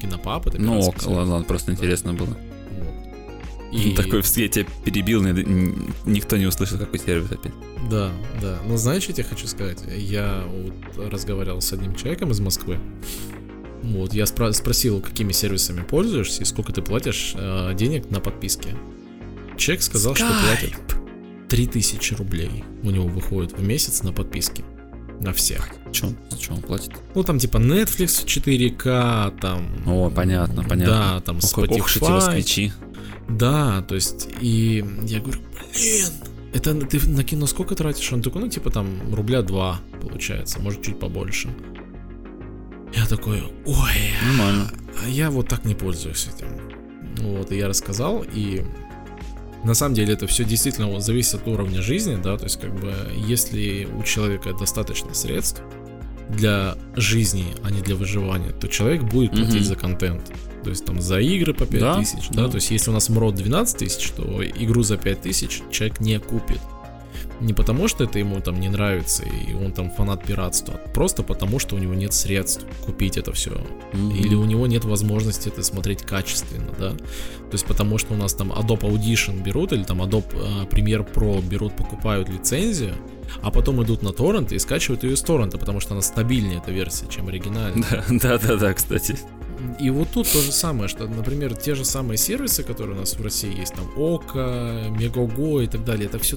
Кинопап 0.00 0.46
это 0.46 0.58
Ну, 0.60 0.78
ок, 0.80 1.00
сервис. 1.00 1.06
ладно, 1.16 1.42
просто 1.44 1.72
интересно 1.72 2.14
было. 2.14 2.36
Вот. 2.70 3.74
И 3.74 3.94
такой, 3.94 4.22
я 4.36 4.48
тебя 4.48 4.66
перебил, 4.84 5.22
ни- 5.22 5.42
ни- 5.42 5.74
никто 6.06 6.36
не 6.36 6.46
услышал, 6.46 6.78
какой 6.78 6.98
сервис 6.98 7.30
опять. 7.30 7.52
Да, 7.90 8.10
да. 8.42 8.58
Но 8.66 8.76
знаешь, 8.76 9.02
что 9.04 9.12
я 9.12 9.16
тебе 9.16 9.26
хочу 9.28 9.46
сказать? 9.46 9.78
Я 9.96 10.44
вот 10.46 11.10
разговаривал 11.12 11.60
с 11.60 11.72
одним 11.72 11.94
человеком 11.94 12.30
из 12.30 12.40
Москвы. 12.40 12.78
Вот, 13.82 14.12
я 14.12 14.24
спра- 14.24 14.52
спросил, 14.52 15.00
какими 15.00 15.32
сервисами 15.32 15.82
пользуешься 15.82 16.42
и 16.42 16.44
сколько 16.44 16.72
ты 16.72 16.82
платишь 16.82 17.32
э, 17.36 17.72
денег 17.74 18.10
на 18.10 18.20
подписке. 18.20 18.70
Человек 19.56 19.82
сказал, 19.82 20.14
что 20.14 20.26
платит 20.26 20.74
3000 21.48 22.14
рублей 22.14 22.64
у 22.82 22.90
него 22.90 23.06
выходит 23.06 23.52
в 23.52 23.62
месяц 23.62 24.02
на 24.02 24.12
подписке. 24.12 24.64
На 25.20 25.32
всех. 25.32 25.68
Че, 25.92 26.14
что 26.40 26.54
он 26.54 26.62
платит? 26.62 26.92
Ну, 27.14 27.22
там 27.22 27.38
типа 27.38 27.58
Netflix 27.58 28.22
в 28.22 28.26
4К, 28.26 29.38
там... 29.40 29.68
О, 29.86 30.10
понятно, 30.10 30.64
понятно. 30.64 30.94
Да, 30.94 31.20
там 31.20 31.38
Ох, 31.42 31.58
ох 31.58 31.84
уж 31.84 31.96
эти 31.96 32.04
Spotify. 32.04 32.10
москвичи. 32.10 32.72
Да, 33.28 33.82
то 33.82 33.94
есть, 33.94 34.28
и 34.40 34.84
я 35.04 35.20
говорю, 35.20 35.40
блин, 35.72 36.06
это 36.52 36.74
ты 36.86 37.08
на 37.08 37.22
кино 37.22 37.46
сколько 37.46 37.74
тратишь? 37.74 38.12
Он 38.12 38.22
такой, 38.22 38.42
ну, 38.42 38.48
типа 38.48 38.70
там 38.70 39.14
рубля 39.14 39.42
два 39.42 39.80
получается, 40.00 40.60
может 40.60 40.82
чуть 40.82 40.98
побольше. 40.98 41.48
Я 42.94 43.06
такой, 43.06 43.42
ой, 43.66 43.92
Нормально. 44.26 44.70
а 45.04 45.08
я 45.08 45.30
вот 45.30 45.48
так 45.48 45.64
не 45.64 45.74
пользуюсь 45.74 46.28
этим. 46.34 46.48
Вот, 47.18 47.52
и 47.52 47.56
я 47.56 47.68
рассказал, 47.68 48.24
и 48.32 48.64
на 49.64 49.74
самом 49.74 49.94
деле 49.94 50.14
это 50.14 50.26
все 50.26 50.44
действительно 50.44 50.88
вот 50.88 51.02
зависит 51.04 51.34
от 51.34 51.48
уровня 51.48 51.82
жизни, 51.82 52.18
да, 52.22 52.36
то 52.38 52.44
есть 52.44 52.60
как 52.60 52.74
бы 52.74 52.92
если 53.26 53.86
у 53.98 54.02
человека 54.02 54.52
достаточно 54.52 55.12
средств 55.14 55.62
для 56.30 56.76
жизни, 56.96 57.46
а 57.64 57.70
не 57.70 57.80
для 57.80 57.96
выживания, 57.96 58.50
то 58.50 58.68
человек 58.68 59.02
будет 59.02 59.32
платить 59.32 59.54
Мгм. 59.56 59.64
за 59.64 59.76
контент. 59.76 60.32
То 60.62 60.70
есть 60.70 60.84
там 60.84 61.00
за 61.00 61.18
игры 61.20 61.54
по 61.54 61.66
5000, 61.66 62.28
да, 62.28 62.34
Да, 62.34 62.42
да. 62.44 62.48
то 62.50 62.54
есть 62.56 62.70
если 62.70 62.90
у 62.90 62.92
нас 62.92 63.08
МРОД 63.08 63.34
12 63.34 63.78
тысяч, 63.78 64.10
то 64.10 64.42
игру 64.44 64.82
за 64.82 64.96
5000 64.96 65.62
человек 65.70 66.00
не 66.00 66.18
купит. 66.20 66.60
Не 67.40 67.54
потому, 67.54 67.88
что 67.88 68.04
это 68.04 68.18
ему 68.18 68.40
там 68.40 68.60
не 68.60 68.68
нравится, 68.68 69.24
и 69.24 69.54
он 69.54 69.72
там 69.72 69.90
фанат 69.90 70.24
пиратства, 70.24 70.74
а 70.74 70.88
просто 70.88 71.22
потому, 71.22 71.58
что 71.58 71.76
у 71.76 71.78
него 71.78 71.94
нет 71.94 72.12
средств 72.12 72.66
купить 72.84 73.16
это 73.16 73.32
все. 73.32 73.52
Мгм. 73.92 74.14
Или 74.14 74.34
у 74.34 74.44
него 74.44 74.66
нет 74.66 74.84
возможности 74.84 75.48
это 75.48 75.62
смотреть 75.62 76.02
качественно, 76.02 76.72
да. 76.78 76.90
То 76.90 77.52
есть 77.52 77.64
потому 77.64 77.98
что 77.98 78.14
у 78.14 78.16
нас 78.16 78.34
там 78.34 78.52
Adobe 78.52 78.90
Audition 78.90 79.42
берут, 79.42 79.72
или 79.72 79.84
там 79.84 80.02
Adobe 80.02 80.26
э, 80.34 80.66
Premiere 80.66 81.10
Pro 81.10 81.42
берут, 81.42 81.74
покупают 81.74 82.28
лицензию, 82.28 82.94
а 83.42 83.50
потом 83.50 83.82
идут 83.82 84.02
на 84.02 84.12
торрент 84.12 84.52
и 84.52 84.58
скачивают 84.58 85.04
ее 85.04 85.14
из 85.14 85.22
торрента, 85.22 85.58
потому 85.58 85.80
что 85.80 85.94
она 85.94 86.02
стабильнее, 86.02 86.58
эта 86.58 86.72
версия, 86.72 87.06
чем 87.08 87.28
оригинальная. 87.28 88.04
Да, 88.10 88.38
да, 88.42 88.56
да, 88.56 88.74
кстати. 88.74 89.18
И 89.78 89.90
вот 89.90 90.08
тут 90.12 90.30
то 90.30 90.40
же 90.40 90.52
самое, 90.52 90.88
что, 90.88 91.06
например, 91.06 91.54
те 91.54 91.74
же 91.74 91.84
самые 91.84 92.16
сервисы, 92.16 92.62
которые 92.62 92.96
у 92.96 93.00
нас 93.00 93.14
в 93.14 93.22
России 93.22 93.58
есть, 93.58 93.74
там 93.74 93.86
Ока, 93.96 94.86
Мегого 94.90 95.60
и 95.60 95.66
так 95.66 95.84
далее, 95.84 96.06
это 96.06 96.18
все 96.18 96.36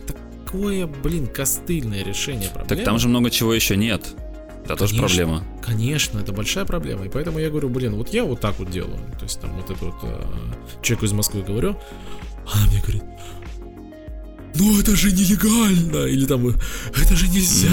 такое, 0.53 0.88
блин, 0.88 1.27
костыльное 1.27 2.03
решение 2.03 2.49
проблемы. 2.49 2.75
Так 2.75 2.85
там 2.85 2.99
же 2.99 3.07
много 3.07 3.30
чего 3.30 3.53
еще 3.53 3.75
нет. 3.75 4.01
Это 4.63 4.77
тоже 4.77 4.95
Конечно. 4.95 5.07
проблема. 5.07 5.43
Конечно, 5.61 6.19
это 6.19 6.31
большая 6.31 6.65
проблема. 6.65 7.05
И 7.05 7.09
поэтому 7.09 7.39
я 7.39 7.49
говорю, 7.49 7.69
блин, 7.69 7.95
вот 7.95 8.13
я 8.13 8.23
вот 8.23 8.39
так 8.39 8.59
вот 8.59 8.69
делаю. 8.69 8.99
То 9.19 9.23
есть 9.23 9.41
там 9.41 9.51
вот 9.55 9.69
это 9.69 9.85
вот 9.85 9.95
э, 10.03 10.25
человеку 10.81 11.05
из 11.05 11.11
Москвы 11.11 11.41
говорю, 11.41 11.75
она 12.53 12.65
мне 12.67 12.81
говорит, 12.81 13.03
ну 14.55 14.80
это 14.80 14.95
же 14.95 15.11
нелегально. 15.11 16.05
Или 16.05 16.25
там, 16.25 16.47
это 16.47 17.15
же 17.15 17.27
нельзя. 17.27 17.69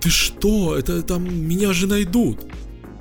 Ты 0.00 0.10
что? 0.10 0.76
Это 0.76 1.02
там 1.02 1.24
меня 1.24 1.72
же 1.72 1.86
найдут. 1.86 2.40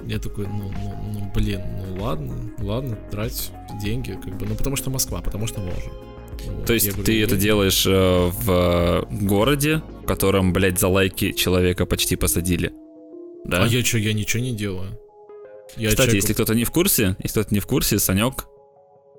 Я 0.05 0.19
такой, 0.19 0.47
ну, 0.47 0.71
ну, 0.71 1.11
ну, 1.13 1.31
блин, 1.35 1.61
ну 1.79 2.03
ладно, 2.03 2.33
ладно, 2.59 2.97
трать 3.11 3.51
деньги, 3.83 4.11
как 4.11 4.37
бы, 4.37 4.45
ну 4.45 4.55
потому 4.55 4.77
что 4.77 4.89
Москва, 4.89 5.21
потому 5.21 5.47
что 5.47 5.59
можем. 5.59 5.91
То 6.65 6.73
есть 6.73 6.85
я 6.87 6.91
говорю, 6.91 7.05
ты 7.05 7.23
это 7.23 7.35
«Ну, 7.35 7.41
делаешь 7.41 7.85
э, 7.87 7.89
в 8.31 8.51
э, 8.51 9.03
городе, 9.25 9.81
в 10.03 10.05
котором, 10.05 10.53
блядь, 10.53 10.79
за 10.79 10.87
лайки 10.87 11.31
человека 11.31 11.85
почти 11.85 12.15
посадили. 12.15 12.71
Да? 13.45 13.63
А 13.63 13.67
я 13.67 13.83
что, 13.83 13.97
я 13.97 14.13
ничего 14.13 14.43
не 14.43 14.51
делаю. 14.53 14.99
Я 15.77 15.89
Кстати, 15.89 16.07
человеку- 16.07 16.15
если 16.15 16.33
кто-то 16.33 16.55
не 16.55 16.63
в 16.63 16.71
курсе, 16.71 17.15
если 17.23 17.39
кто-то 17.41 17.53
не 17.53 17.59
в 17.59 17.67
курсе, 17.67 17.99
Санек 17.99 18.45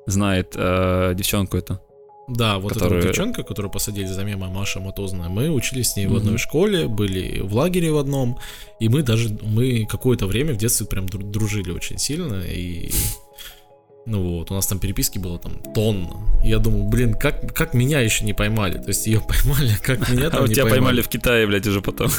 знает 0.07 0.53
э, 0.57 1.13
девчонку 1.15 1.57
эту. 1.57 1.81
Да, 2.29 2.59
вот 2.59 2.73
эта 2.73 2.81
которую- 2.81 3.01
вот 3.03 3.09
девчонка, 3.09 3.43
которую 3.43 3.73
посадили 3.73 4.07
за 4.07 4.23
мема 4.23 4.49
Маша 4.49 4.81
Мотозная, 4.81 5.29
мы 5.31 5.49
учились 5.51 5.93
с 5.93 5.97
ней 5.97 6.07
в 6.07 6.11
Мгм. 6.11 6.19
одной 6.19 6.39
школе, 6.39 6.87
были 6.87 7.41
в 7.41 7.55
лагере 7.55 7.91
в 7.91 7.97
одном, 7.97 8.39
и 8.81 8.89
мы 8.91 9.03
даже, 9.03 9.31
мы 9.43 9.87
какое-то 9.87 10.27
время 10.27 10.53
в 10.53 10.59
детстве 10.59 10.87
прям 10.87 11.07
дру- 11.07 11.23
дружили 11.31 11.71
очень 11.71 11.97
сильно, 11.99 12.43
и 12.47 12.91
ну 14.09 14.39
вот, 14.39 14.51
у 14.51 14.55
нас 14.55 14.67
там 14.67 14.79
переписки 14.79 15.19
было 15.19 15.39
там 15.39 15.53
тонна. 15.75 16.17
Я 16.43 16.59
думаю, 16.59 16.85
блин, 16.89 17.15
как, 17.15 17.55
как 17.55 17.75
меня 17.75 18.01
еще 18.01 18.25
не 18.25 18.33
поймали? 18.33 18.79
То 18.79 18.89
есть 18.89 19.07
ее 19.07 19.21
поймали, 19.21 19.73
как 19.83 20.09
меня 20.09 20.27
А 20.29 20.31
там 20.31 20.41
вот 20.41 20.49
не 20.49 20.55
тебя 20.55 20.65
поймали. 20.65 20.81
поймали 20.81 21.01
в 21.03 21.09
Китае, 21.09 21.47
блядь, 21.47 21.67
уже 21.67 21.81
потом. 21.81 22.11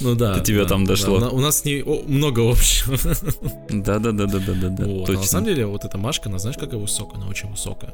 Ну 0.00 0.16
да. 0.16 0.34
До 0.34 0.40
тебя 0.40 0.62
да, 0.64 0.68
там 0.70 0.84
да. 0.84 0.92
дошло. 0.94 1.16
У 1.16 1.20
на- 1.20 1.30
У 1.30 1.38
нас 1.38 1.60
с 1.60 1.64
ней 1.64 1.82
о, 1.82 2.02
много 2.06 2.50
общего. 2.50 2.96
Да-да-да-да-да-да. 3.70 4.84
Вот, 4.84 5.08
а 5.08 5.12
на 5.12 5.22
самом 5.22 5.46
деле, 5.46 5.66
вот 5.66 5.84
эта 5.84 5.96
Машка, 5.96 6.28
она 6.28 6.38
знаешь, 6.38 6.58
какая 6.58 6.78
высокая? 6.80 7.20
Она 7.20 7.28
очень 7.28 7.48
высокая. 7.48 7.92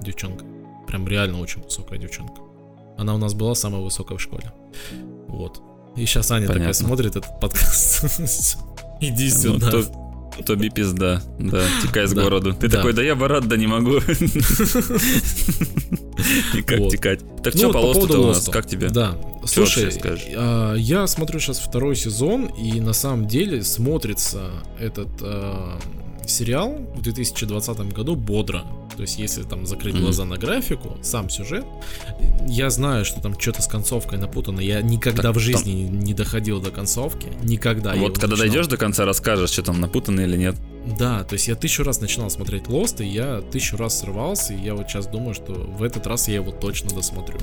Девчонка. 0.00 0.44
Прям 0.86 1.08
реально 1.08 1.40
очень 1.40 1.62
высокая 1.62 1.98
девчонка. 1.98 2.40
Она 2.96 3.14
у 3.14 3.18
нас 3.18 3.34
была 3.34 3.54
самая 3.56 3.82
высокая 3.82 4.18
в 4.18 4.20
школе. 4.22 4.52
Вот. 5.26 5.60
И 5.96 6.06
сейчас 6.06 6.30
Аня 6.30 6.46
такая 6.46 6.62
Понятно. 6.62 6.86
смотрит 6.86 7.16
этот 7.16 7.40
подкаст. 7.40 8.58
Иди 9.00 9.30
Ну, 9.34 9.58
сюда. 9.58 9.70
То- 10.36 10.42
Тоби 10.44 10.68
пизда, 10.70 11.22
да, 11.38 11.64
текай 11.82 12.06
с 12.06 12.12
Да, 12.12 12.22
городу. 12.22 12.54
Ты 12.54 12.68
да. 12.68 12.76
такой, 12.78 12.92
да 12.92 13.02
я 13.02 13.14
в 13.14 13.22
Арат, 13.24 13.46
да 13.48 13.56
не 13.56 13.66
могу. 13.66 13.98
И 16.54 16.62
как 16.62 16.78
Вот. 16.80 16.90
текать. 16.92 17.20
Так 17.42 17.54
Ну 17.54 17.58
что 17.58 17.66
вот 17.68 17.72
по 17.72 17.78
лосту 17.98 18.22
у 18.22 18.26
нас, 18.28 18.48
как 18.48 18.66
тебе? 18.66 18.88
Да. 18.90 19.16
Слушай, 19.44 19.90
скажешь? 19.92 20.26
а, 20.36 20.74
я 20.74 21.06
смотрю 21.06 21.40
сейчас 21.40 21.58
второй 21.58 21.96
сезон, 21.96 22.46
и 22.46 22.80
на 22.80 22.92
самом 22.92 23.26
деле 23.26 23.62
смотрится 23.62 24.50
этот 24.78 25.08
а, 25.20 25.78
сериал 26.26 26.76
в 26.94 27.02
2020 27.02 27.92
году 27.92 28.14
бодро. 28.14 28.62
То 28.96 29.02
есть, 29.02 29.18
если 29.18 29.42
там 29.42 29.66
закрыть 29.66 29.94
Мгм. 29.94 30.02
глаза 30.04 30.24
на 30.24 30.36
графику, 30.36 30.96
сам 31.02 31.30
сюжет, 31.30 31.64
я 32.46 32.68
знаю, 32.70 33.04
что 33.04 33.20
там 33.20 33.38
что-то 33.38 33.62
с 33.62 33.66
концовкой 33.66 34.18
напутано. 34.18 34.60
Я 34.60 34.82
никогда 34.82 35.22
Так, 35.22 35.36
в 35.36 35.38
жизни 35.38 35.70
не- 35.72 35.88
не 35.88 36.14
доходил 36.14 36.60
до 36.60 36.70
концовки. 36.70 37.28
Никогда. 37.42 37.94
Вот 37.94 38.14
когда 38.18 38.28
начинал. 38.36 38.48
дойдешь 38.52 38.66
до 38.68 38.76
конца, 38.76 39.04
расскажешь, 39.04 39.50
что 39.50 39.62
там 39.62 39.80
напутано 39.80 40.20
или 40.20 40.36
нет. 40.36 40.56
Да, 40.98 41.22
то 41.24 41.34
есть 41.34 41.48
я 41.48 41.54
тысячу 41.54 41.84
раз 41.84 42.00
начинал 42.00 42.28
смотреть 42.28 42.64
Lost, 42.64 43.02
и 43.02 43.06
я 43.08 43.40
тысячу 43.40 43.76
раз 43.76 44.00
срывался, 44.00 44.52
и 44.52 44.60
я 44.60 44.74
вот 44.74 44.88
сейчас 44.88 45.06
думаю, 45.06 45.34
что 45.34 45.52
в 45.54 45.82
этот 45.82 46.06
раз 46.06 46.28
я 46.28 46.34
его 46.36 46.50
точно 46.50 46.90
досмотрю. 46.90 47.38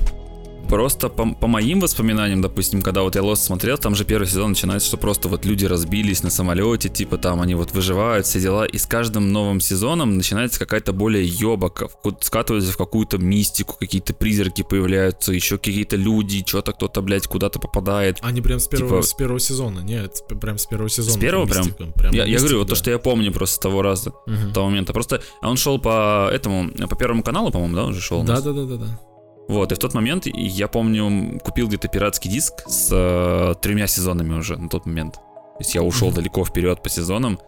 Просто 0.70 1.08
по, 1.08 1.34
по 1.34 1.46
моим 1.48 1.80
воспоминаниям, 1.80 2.40
допустим, 2.42 2.80
когда 2.80 3.02
вот 3.02 3.16
я 3.16 3.22
Lost 3.22 3.36
смотрел, 3.44 3.76
там 3.76 3.96
же 3.96 4.04
первый 4.04 4.26
сезон 4.26 4.50
начинается, 4.50 4.86
что 4.86 4.96
просто 4.98 5.28
вот 5.28 5.44
люди 5.44 5.64
разбились 5.64 6.22
на 6.22 6.30
самолете, 6.30 6.88
типа 6.88 7.18
там 7.18 7.40
они 7.40 7.56
вот 7.56 7.72
выживают, 7.72 8.24
все 8.26 8.40
дела, 8.40 8.64
и 8.66 8.78
с 8.78 8.86
каждым 8.86 9.32
новым 9.32 9.60
сезоном 9.60 10.16
начинается 10.16 10.60
какая-то 10.60 10.92
более 10.92 11.26
ёбака, 11.26 11.88
скатывается 12.20 12.72
в 12.72 12.76
какую-то 12.76 13.18
мистику, 13.18 13.74
какие-то 13.80 14.14
призраки 14.14 14.62
появляются, 14.62 15.32
еще 15.32 15.58
какие-то 15.58 15.96
люди, 15.96 16.44
что-то 16.46 16.72
кто-то, 16.72 17.02
блядь, 17.02 17.26
куда-то 17.26 17.58
попадает. 17.58 18.18
Они 18.22 18.40
прям 18.40 18.60
с 18.60 18.68
первого, 18.68 18.98
Типа- 19.02 19.06
с 19.08 19.14
первого 19.14 19.40
сезона, 19.40 19.80
нет, 19.80 20.22
прям 20.40 20.56
с 20.56 20.66
первого 20.66 20.88
сезона. 20.88 21.16
С 21.16 21.20
первого 21.20 21.46
прям? 21.46 21.64
мистика, 21.66 21.84
прям 21.96 22.12
Я, 22.14 22.20
я 22.20 22.24
мистика, 22.26 22.40
говорю, 22.42 22.58
вот 22.60 22.68
да. 22.68 22.70
то, 22.70 22.76
что 22.76 22.90
я 22.92 22.98
помню 23.00 23.32
просто 23.32 23.56
с 23.56 23.58
того 23.58 23.82
раза, 23.82 24.12
Мгм. 24.26 24.52
того 24.52 24.68
момента. 24.68 24.92
Просто 24.92 25.20
он 25.42 25.56
шел 25.56 25.80
по 25.80 26.30
этому, 26.32 26.70
по 26.88 26.94
первому 26.94 27.24
каналу, 27.24 27.50
по-моему, 27.50 27.74
да, 27.74 27.84
уже 27.86 28.00
шел? 28.00 28.20
у 28.20 28.22
нас? 28.22 28.40
Да, 28.40 28.52
да, 28.52 28.60
да, 28.62 28.76
да, 28.76 28.84
да. 28.84 29.00
Вот, 29.50 29.72
и 29.72 29.74
в 29.74 29.78
тот 29.78 29.94
момент, 29.94 30.26
я 30.26 30.68
помню, 30.68 31.40
купил 31.40 31.66
где-то 31.66 31.88
пиратский 31.88 32.30
диск 32.30 32.62
с 32.68 32.88
э, 32.92 33.54
тремя 33.60 33.86
сезонами 33.88 34.34
уже 34.38 34.56
на 34.56 34.68
тот 34.68 34.86
момент. 34.86 35.14
То 35.14 35.56
есть 35.60 35.74
я 35.74 35.82
ушел 35.82 36.08
Мгм. 36.08 36.16
далеко 36.16 36.44
вперед 36.44 36.82
по 36.82 36.88
сезонам, 36.88 37.38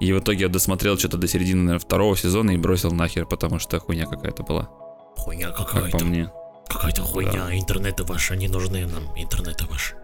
и 0.00 0.12
в 0.12 0.20
итоге 0.20 0.42
я 0.42 0.48
досмотрел 0.48 0.96
что-то 0.96 1.16
до 1.18 1.26
середины 1.26 1.62
наверное, 1.62 1.84
второго 1.84 2.16
сезона 2.16 2.52
и 2.52 2.56
бросил 2.56 2.92
нахер, 2.92 3.26
потому 3.26 3.58
что 3.58 3.80
хуйня 3.80 4.06
какая-то 4.06 4.42
была, 4.44 4.68
Хуйня 5.16 5.48
как 5.50 5.72
по 5.72 5.80
какая-то. 5.80 6.04
мне. 6.04 6.30
Какая-то 6.68 7.02
хуйня. 7.02 7.58
Интернеты 7.58 8.04
ваши, 8.04 8.34
они 8.34 8.46
нужны 8.46 8.86
нам. 8.86 9.02
Интернеты 9.16 9.64
ваши. 9.66 9.94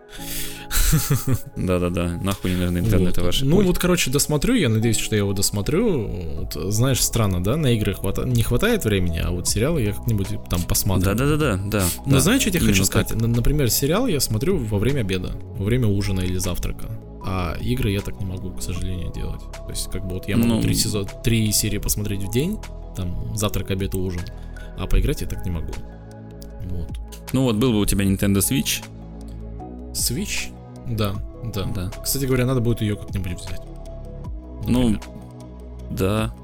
Да-да-да, 1.57 2.09
нахуй 2.23 2.53
не 2.53 2.57
нужны 2.57 2.79
интернеты 2.79 3.21
Вот. 3.21 3.27
ваши. 3.27 3.45
Ну 3.45 3.59
Ой. 3.59 3.65
вот, 3.65 3.79
короче, 3.79 4.11
досмотрю, 4.11 4.55
я 4.55 4.69
надеюсь, 4.69 4.99
что 4.99 5.15
я 5.15 5.21
его 5.21 5.33
досмотрю. 5.33 6.07
Вот, 6.09 6.55
знаешь, 6.73 7.03
странно, 7.03 7.43
да, 7.43 7.57
на 7.57 7.69
игры 7.75 7.95
хвата- 7.95 8.25
не 8.27 8.43
хватает 8.43 8.85
времени, 8.85 9.19
а 9.19 9.31
вот 9.31 9.49
сериалы 9.49 9.83
я 9.83 9.93
как-нибудь 9.93 10.29
там 10.51 10.63
посмотрю. 10.63 11.05
Да-да-да-да, 11.05 11.57
да. 11.65 11.85
Но 12.07 12.13
да. 12.13 12.21
знаешь, 12.21 12.41
что 12.43 12.51
я 12.51 12.59
тебе 12.59 12.67
хочу 12.67 12.85
сказать? 12.85 13.09
так. 13.09 13.19
Например, 13.21 13.71
сериал 13.71 14.07
я 14.07 14.21
смотрю 14.21 14.59
во 14.59 14.79
время 14.79 15.01
обеда, 15.01 15.33
во 15.57 15.65
время 15.65 15.87
ужина 15.89 16.21
или 16.21 16.39
завтрака. 16.39 16.89
А 17.27 17.57
игры 17.61 17.91
я 17.91 18.01
так 18.03 18.21
не 18.21 18.27
могу, 18.27 18.51
к 18.53 18.63
сожалению, 18.63 19.11
делать. 19.13 19.41
То 19.41 19.71
есть, 19.71 19.91
как 19.91 20.07
бы 20.07 20.15
вот 20.15 20.29
я 20.29 20.37
могу 20.37 20.55
Ну. 20.55 20.61
три, 20.63 20.75
сезон, 20.75 21.07
три 21.23 21.51
серии 21.53 21.79
посмотреть 21.79 22.23
в 22.23 22.31
день, 22.31 22.59
там, 22.97 23.35
завтрак, 23.37 23.71
обед 23.71 23.95
и 23.95 23.97
ужин. 23.97 24.21
А 24.79 24.87
поиграть 24.87 25.23
я 25.23 25.27
так 25.27 25.45
не 25.47 25.51
могу. 25.51 25.73
Вот. 26.65 26.89
Ну 27.33 27.43
вот, 27.45 27.57
был 27.57 27.73
бы 27.73 27.81
у 27.81 27.87
тебя 27.87 28.05
Nintendo 28.05 28.39
Switch, 28.39 28.85
Switch? 29.93 30.51
Да, 30.89 31.15
да. 31.55 31.65
да. 31.65 31.91
Кстати 32.03 32.25
говоря, 32.27 32.47
надо 32.47 32.61
будет 32.61 32.81
ее 32.81 32.97
как-нибудь 32.97 33.33
взять. 33.41 33.61
Ну, 34.67 34.91
Например. 34.91 35.01
да. 35.91 36.35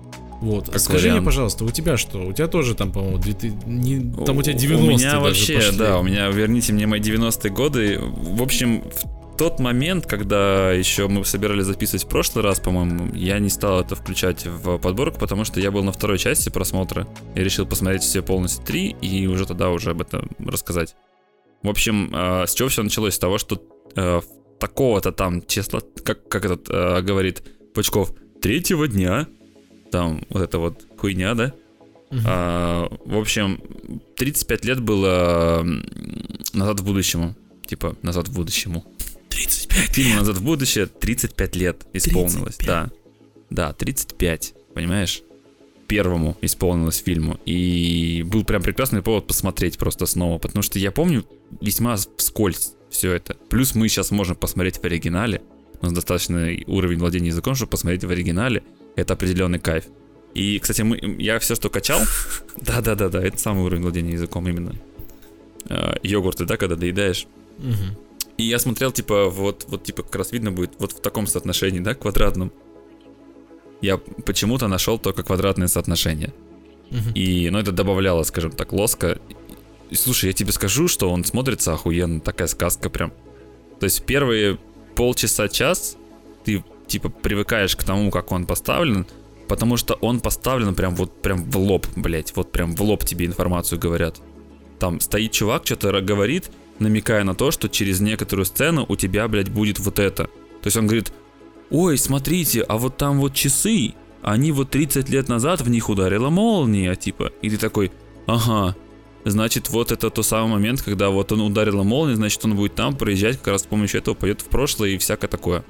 Вот. 0.40 0.70
как 0.70 0.80
Скажи 0.80 1.02
мне, 1.08 1.10
вариант. 1.12 1.26
пожалуйста, 1.26 1.64
у 1.64 1.70
тебя 1.70 1.96
что? 1.98 2.26
У 2.26 2.32
тебя 2.32 2.48
тоже 2.48 2.74
там, 2.74 2.92
по-моему, 2.92 3.18
2000 3.18 3.56
не- 3.66 4.24
там 4.24 4.38
у 4.38 4.42
тебя 4.42 4.54
90 4.54 4.84
У 4.86 4.88
меня 4.96 5.10
даже 5.12 5.20
вообще, 5.24 5.54
пошли. 5.56 5.78
да, 5.78 5.98
у 5.98 6.02
меня, 6.02 6.28
верните 6.28 6.72
мне 6.72 6.86
мои 6.86 7.00
90-е 7.00 7.50
годы. 7.52 7.98
В 8.00 8.42
общем, 8.42 8.82
в 8.82 9.36
тот 9.36 9.60
момент, 9.60 10.06
когда 10.06 10.72
еще 10.72 11.08
мы 11.08 11.24
собирались 11.26 11.66
записывать 11.66 12.04
в 12.04 12.08
прошлый 12.08 12.42
раз, 12.42 12.58
по-моему, 12.58 13.14
я 13.14 13.38
не 13.38 13.50
стал 13.50 13.80
это 13.82 13.94
включать 13.96 14.46
в 14.46 14.78
подборку, 14.78 15.18
потому 15.18 15.44
что 15.44 15.60
я 15.60 15.70
был 15.70 15.82
на 15.84 15.92
второй 15.92 16.16
части 16.18 16.48
просмотра. 16.48 17.06
Я 17.34 17.44
решил 17.44 17.66
посмотреть 17.66 18.02
все 18.02 18.22
полностью 18.22 18.64
три 18.64 18.96
и 19.02 19.26
уже 19.26 19.44
тогда 19.46 19.68
уже 19.70 19.90
об 19.90 20.00
этом 20.00 20.30
рассказать. 20.38 20.94
В 21.62 21.68
общем, 21.68 22.10
э, 22.14 22.46
с 22.46 22.54
чего 22.54 22.70
все 22.70 22.82
началось? 22.82 23.14
С 23.14 23.18
того, 23.18 23.36
что 23.36 23.60
э, 23.96 24.20
такого-то 24.58 25.12
там 25.12 25.44
числа, 25.46 25.80
как, 26.04 26.28
как 26.28 26.44
этот 26.44 26.68
э, 26.68 27.02
говорит 27.02 27.42
Пучков, 27.74 28.12
третьего 28.40 28.88
дня, 28.88 29.26
там 29.90 30.24
вот 30.30 30.42
эта 30.42 30.58
вот 30.58 30.86
хуйня, 30.96 31.34
да? 31.34 31.52
Мгм. 32.10 32.24
А, 32.26 32.88
в 33.04 33.18
общем, 33.18 33.60
35 34.16 34.64
лет 34.64 34.80
было 34.80 35.64
назад 36.52 36.80
в 36.80 36.84
будущему. 36.84 37.36
Типа, 37.66 37.96
назад 38.02 38.28
в 38.28 38.34
будущему. 38.34 38.84
35 39.28 39.94
Фильму 39.94 40.16
назад 40.16 40.36
в 40.36 40.44
будущее 40.44 40.86
35 40.86 41.56
лет 41.56 41.86
исполнилось. 41.92 42.56
35. 42.56 42.66
Да. 42.66 42.90
Да, 43.50 43.72
35. 43.72 44.54
Понимаешь? 44.74 45.22
Первому 45.86 46.36
исполнилось 46.40 46.98
фильму. 46.98 47.38
И 47.46 48.24
был 48.26 48.44
прям 48.44 48.62
прекрасный 48.62 49.02
повод 49.02 49.28
посмотреть 49.28 49.78
просто 49.78 50.06
снова. 50.06 50.38
Потому 50.38 50.62
что 50.62 50.78
я 50.80 50.90
помню 50.90 51.24
весьма 51.60 51.96
вскользь 52.16 52.72
все 52.90 53.12
это. 53.12 53.36
Плюс 53.48 53.74
мы 53.74 53.88
сейчас 53.88 54.10
можем 54.10 54.36
посмотреть 54.36 54.78
в 54.78 54.84
оригинале. 54.84 55.42
У 55.80 55.86
нас 55.86 55.94
достаточный 55.94 56.64
уровень 56.66 56.98
владения 56.98 57.28
языком, 57.28 57.54
чтобы 57.54 57.70
посмотреть 57.70 58.04
в 58.04 58.10
оригинале. 58.10 58.62
Это 58.96 59.14
определенный 59.14 59.58
кайф. 59.58 59.84
И, 60.34 60.58
кстати, 60.58 60.82
мы, 60.82 60.98
я 61.18 61.38
все, 61.38 61.54
что 61.54 61.70
качал, 61.70 62.00
да-да-да-да, 62.56 63.22
это 63.22 63.38
самый 63.38 63.64
уровень 63.64 63.82
владения 63.82 64.12
языком 64.12 64.46
именно. 64.48 64.74
Э, 65.68 65.94
Йогурты, 66.02 66.44
да, 66.44 66.56
когда 66.56 66.76
доедаешь. 66.76 67.26
И 68.36 68.44
я 68.44 68.58
смотрел, 68.58 68.92
типа, 68.92 69.28
вот, 69.28 69.66
вот, 69.68 69.84
типа, 69.84 70.02
как 70.02 70.16
раз 70.16 70.32
видно 70.32 70.50
будет, 70.50 70.72
вот 70.78 70.92
в 70.92 71.00
таком 71.00 71.26
соотношении, 71.26 71.80
да, 71.80 71.94
квадратном. 71.94 72.52
Я 73.80 73.96
почему-то 73.98 74.68
нашел 74.68 74.98
только 74.98 75.22
квадратное 75.22 75.68
соотношение. 75.68 76.32
И, 77.14 77.48
ну, 77.50 77.58
это 77.58 77.72
добавляло, 77.72 78.22
скажем 78.24 78.50
так, 78.50 78.72
лоска. 78.72 79.20
Слушай, 79.92 80.26
я 80.26 80.32
тебе 80.32 80.52
скажу, 80.52 80.88
что 80.88 81.10
он 81.10 81.24
смотрится 81.24 81.72
охуенно, 81.72 82.20
такая 82.20 82.48
сказка 82.48 82.90
прям. 82.90 83.12
То 83.80 83.84
есть 83.84 84.04
первые 84.04 84.58
полчаса, 84.94 85.48
час 85.48 85.96
ты, 86.44 86.64
типа, 86.86 87.08
привыкаешь 87.08 87.76
к 87.76 87.84
тому, 87.84 88.10
как 88.10 88.32
он 88.32 88.46
поставлен, 88.46 89.06
потому 89.48 89.76
что 89.76 89.94
он 89.94 90.20
поставлен 90.20 90.74
прям 90.74 90.94
вот 90.94 91.22
прям 91.22 91.44
в 91.44 91.56
лоб, 91.56 91.86
блять, 91.96 92.34
вот 92.36 92.52
прям 92.52 92.74
в 92.74 92.82
лоб 92.82 93.04
тебе 93.04 93.26
информацию 93.26 93.78
говорят. 93.78 94.20
Там 94.78 95.00
стоит 95.00 95.32
чувак, 95.32 95.62
что-то 95.66 96.00
говорит, 96.00 96.50
намекая 96.78 97.24
на 97.24 97.34
то, 97.34 97.50
что 97.50 97.68
через 97.68 98.00
некоторую 98.00 98.46
сцену 98.46 98.86
у 98.88 98.96
тебя, 98.96 99.28
блядь, 99.28 99.50
будет 99.50 99.78
вот 99.78 99.98
это. 99.98 100.24
То 100.24 100.66
есть 100.66 100.76
он 100.76 100.86
говорит, 100.86 101.12
ой, 101.70 101.98
смотрите, 101.98 102.62
а 102.62 102.78
вот 102.78 102.96
там 102.96 103.20
вот 103.20 103.34
часы, 103.34 103.94
они 104.22 104.52
вот 104.52 104.70
30 104.70 105.08
лет 105.08 105.28
назад 105.28 105.60
в 105.60 105.70
них 105.70 105.88
ударила 105.88 106.30
молния, 106.30 106.94
типа. 106.94 107.32
И 107.42 107.50
ты 107.50 107.56
такой, 107.56 107.92
ага, 108.26 108.76
значит, 109.24 109.68
вот 109.68 109.92
это 109.92 110.10
тот 110.10 110.24
самый 110.26 110.52
момент, 110.52 110.82
когда 110.82 111.10
вот 111.10 111.32
он 111.32 111.40
ударила 111.40 111.82
молния, 111.82 112.16
значит, 112.16 112.44
он 112.44 112.56
будет 112.56 112.74
там 112.74 112.96
проезжать, 112.96 113.38
как 113.38 113.48
раз 113.48 113.62
с 113.62 113.66
помощью 113.66 114.00
этого 114.00 114.14
пойдет 114.14 114.40
в 114.40 114.46
прошлое 114.46 114.90
и 114.90 114.98
всякое 114.98 115.28
такое. 115.28 115.64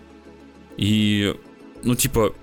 И, 0.76 1.36
ну, 1.82 1.94
типа, 1.94 2.34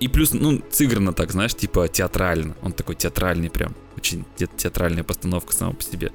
и 0.00 0.08
плюс, 0.08 0.32
ну, 0.32 0.62
сыграно 0.70 1.12
так, 1.12 1.32
знаешь, 1.32 1.54
типа 1.54 1.88
театрально. 1.88 2.56
Он 2.62 2.72
такой 2.72 2.94
театральный 2.96 3.50
прям. 3.50 3.74
Очень 3.96 4.24
те- 4.36 4.48
театральная 4.56 5.04
постановка 5.04 5.52
сама 5.52 5.72
по 5.72 5.82
себе. 5.82 6.12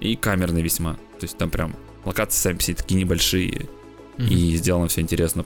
И 0.00 0.16
камерный 0.16 0.62
весьма. 0.62 0.94
То 1.18 1.24
есть 1.24 1.36
там 1.36 1.50
прям 1.50 1.76
локации 2.04 2.40
сами 2.40 2.56
по 2.56 2.62
себе 2.62 2.76
такие 2.76 3.00
небольшие. 3.00 3.68
Мгм. 4.16 4.28
И 4.28 4.56
сделано 4.56 4.88
все 4.88 5.00
интересно. 5.00 5.44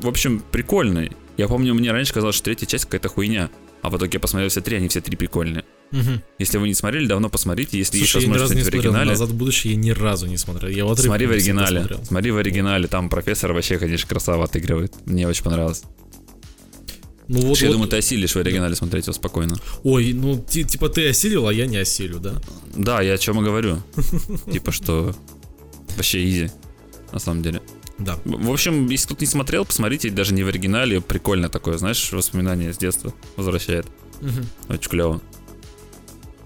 В 0.00 0.08
общем, 0.08 0.42
прикольно. 0.50 1.08
Я 1.36 1.48
помню, 1.48 1.74
мне 1.74 1.92
раньше 1.92 2.12
казалось, 2.12 2.36
что 2.36 2.46
третья 2.46 2.66
часть 2.66 2.86
какая-то 2.86 3.08
хуйня. 3.08 3.50
А 3.82 3.90
в 3.90 3.96
итоге 3.96 4.10
я 4.14 4.20
посмотрел 4.20 4.48
все 4.50 4.60
три, 4.60 4.76
они 4.76 4.88
все 4.88 5.00
три 5.00 5.16
прикольные. 5.16 5.64
Мгм. 5.90 6.22
Если 6.38 6.58
вы 6.58 6.68
не 6.68 6.74
смотрели, 6.74 7.06
давно 7.06 7.28
посмотрите. 7.30 7.78
Если 7.78 7.98
есть 7.98 8.10
Слушай, 8.10 8.24
я 8.24 8.28
ни 8.28 8.32
возможность 8.32 8.64
разу 8.64 8.74
не 8.74 8.80
в 8.80 8.84
оригинале, 8.84 9.10
«Назад 9.10 9.28
в 9.30 9.34
будущее», 9.34 9.72
я 9.74 9.78
ни 9.78 9.90
разу 9.90 10.26
не 10.26 10.36
смотрел. 10.36 10.70
Я 10.70 10.84
вот 10.84 10.98
смотри 10.98 11.26
в 11.26 11.30
оригинале. 11.30 11.86
Смотри 12.04 12.30
в 12.30 12.36
оригинале. 12.36 12.88
Там 12.88 13.08
профессор 13.08 13.52
вообще, 13.52 13.78
конечно, 13.78 14.08
красава 14.08 14.44
отыгрывает. 14.44 14.92
Мне 15.06 15.26
очень 15.26 15.44
понравилось. 15.44 15.82
Ну 17.28 17.40
вот, 17.40 17.58
я 17.58 17.68
вот- 17.68 17.72
думаю, 17.74 17.90
ты 17.90 17.98
осилишь 17.98 18.32
в 18.34 18.38
оригинале 18.38 18.74
смотреть 18.74 19.04
его 19.06 19.12
спокойно. 19.12 19.56
Ой, 19.84 20.12
ну 20.14 20.42
ти- 20.48 20.64
типа 20.64 20.88
ты 20.88 21.08
осилил, 21.10 21.46
а 21.46 21.52
я 21.52 21.66
не 21.66 21.76
осилю, 21.76 22.18
да? 22.20 22.34
Да, 22.74 23.02
я 23.02 23.14
о 23.14 23.18
чем 23.18 23.40
и 23.40 23.44
говорю. 23.44 23.82
Типа, 24.52 24.72
что 24.72 25.14
вообще 25.96 26.26
изи, 26.26 26.50
на 27.12 27.18
самом 27.18 27.42
деле. 27.42 27.60
Да. 27.98 28.18
В 28.24 28.50
общем, 28.50 28.88
если 28.88 29.06
кто-то 29.06 29.22
не 29.22 29.26
смотрел, 29.26 29.64
посмотрите, 29.64 30.10
даже 30.10 30.32
не 30.32 30.44
в 30.44 30.48
оригинале. 30.48 31.00
Прикольно 31.00 31.48
такое, 31.48 31.78
знаешь, 31.78 32.12
воспоминания 32.12 32.72
с 32.72 32.78
детства 32.78 33.12
возвращает. 33.36 33.86
Мгм. 34.20 34.46
Очень 34.68 34.90
клево. 34.90 35.20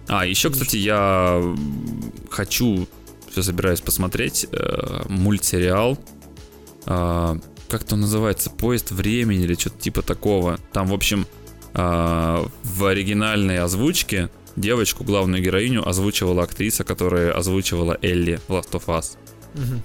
А, 0.08 0.26
еще, 0.26 0.50
кстати, 0.50 0.76
я 0.76 1.42
хочу, 2.30 2.88
все 3.30 3.42
собираюсь 3.42 3.80
посмотреть, 3.80 4.46
э, 4.50 5.02
мультсериал. 5.08 5.98
А, 6.86 7.38
как 7.68 7.84
то 7.84 7.96
называется? 7.96 8.50
Поезд 8.50 8.90
времени 8.90 9.44
или 9.44 9.54
что-то 9.54 9.78
типа 9.78 10.02
такого. 10.02 10.58
Там, 10.72 10.86
в 10.88 10.94
общем, 10.94 11.26
а, 11.74 12.46
в 12.64 12.84
оригинальной 12.84 13.58
озвучке 13.58 14.30
девочку, 14.56 15.04
главную 15.04 15.42
героиню, 15.42 15.86
озвучивала 15.88 16.42
актриса, 16.42 16.84
которая 16.84 17.32
озвучивала 17.32 17.98
Элли 18.02 18.40
в 18.48 18.52
Last 18.52 18.72
of 18.72 18.86
Us. 18.86 19.16
Мгм. 19.54 19.82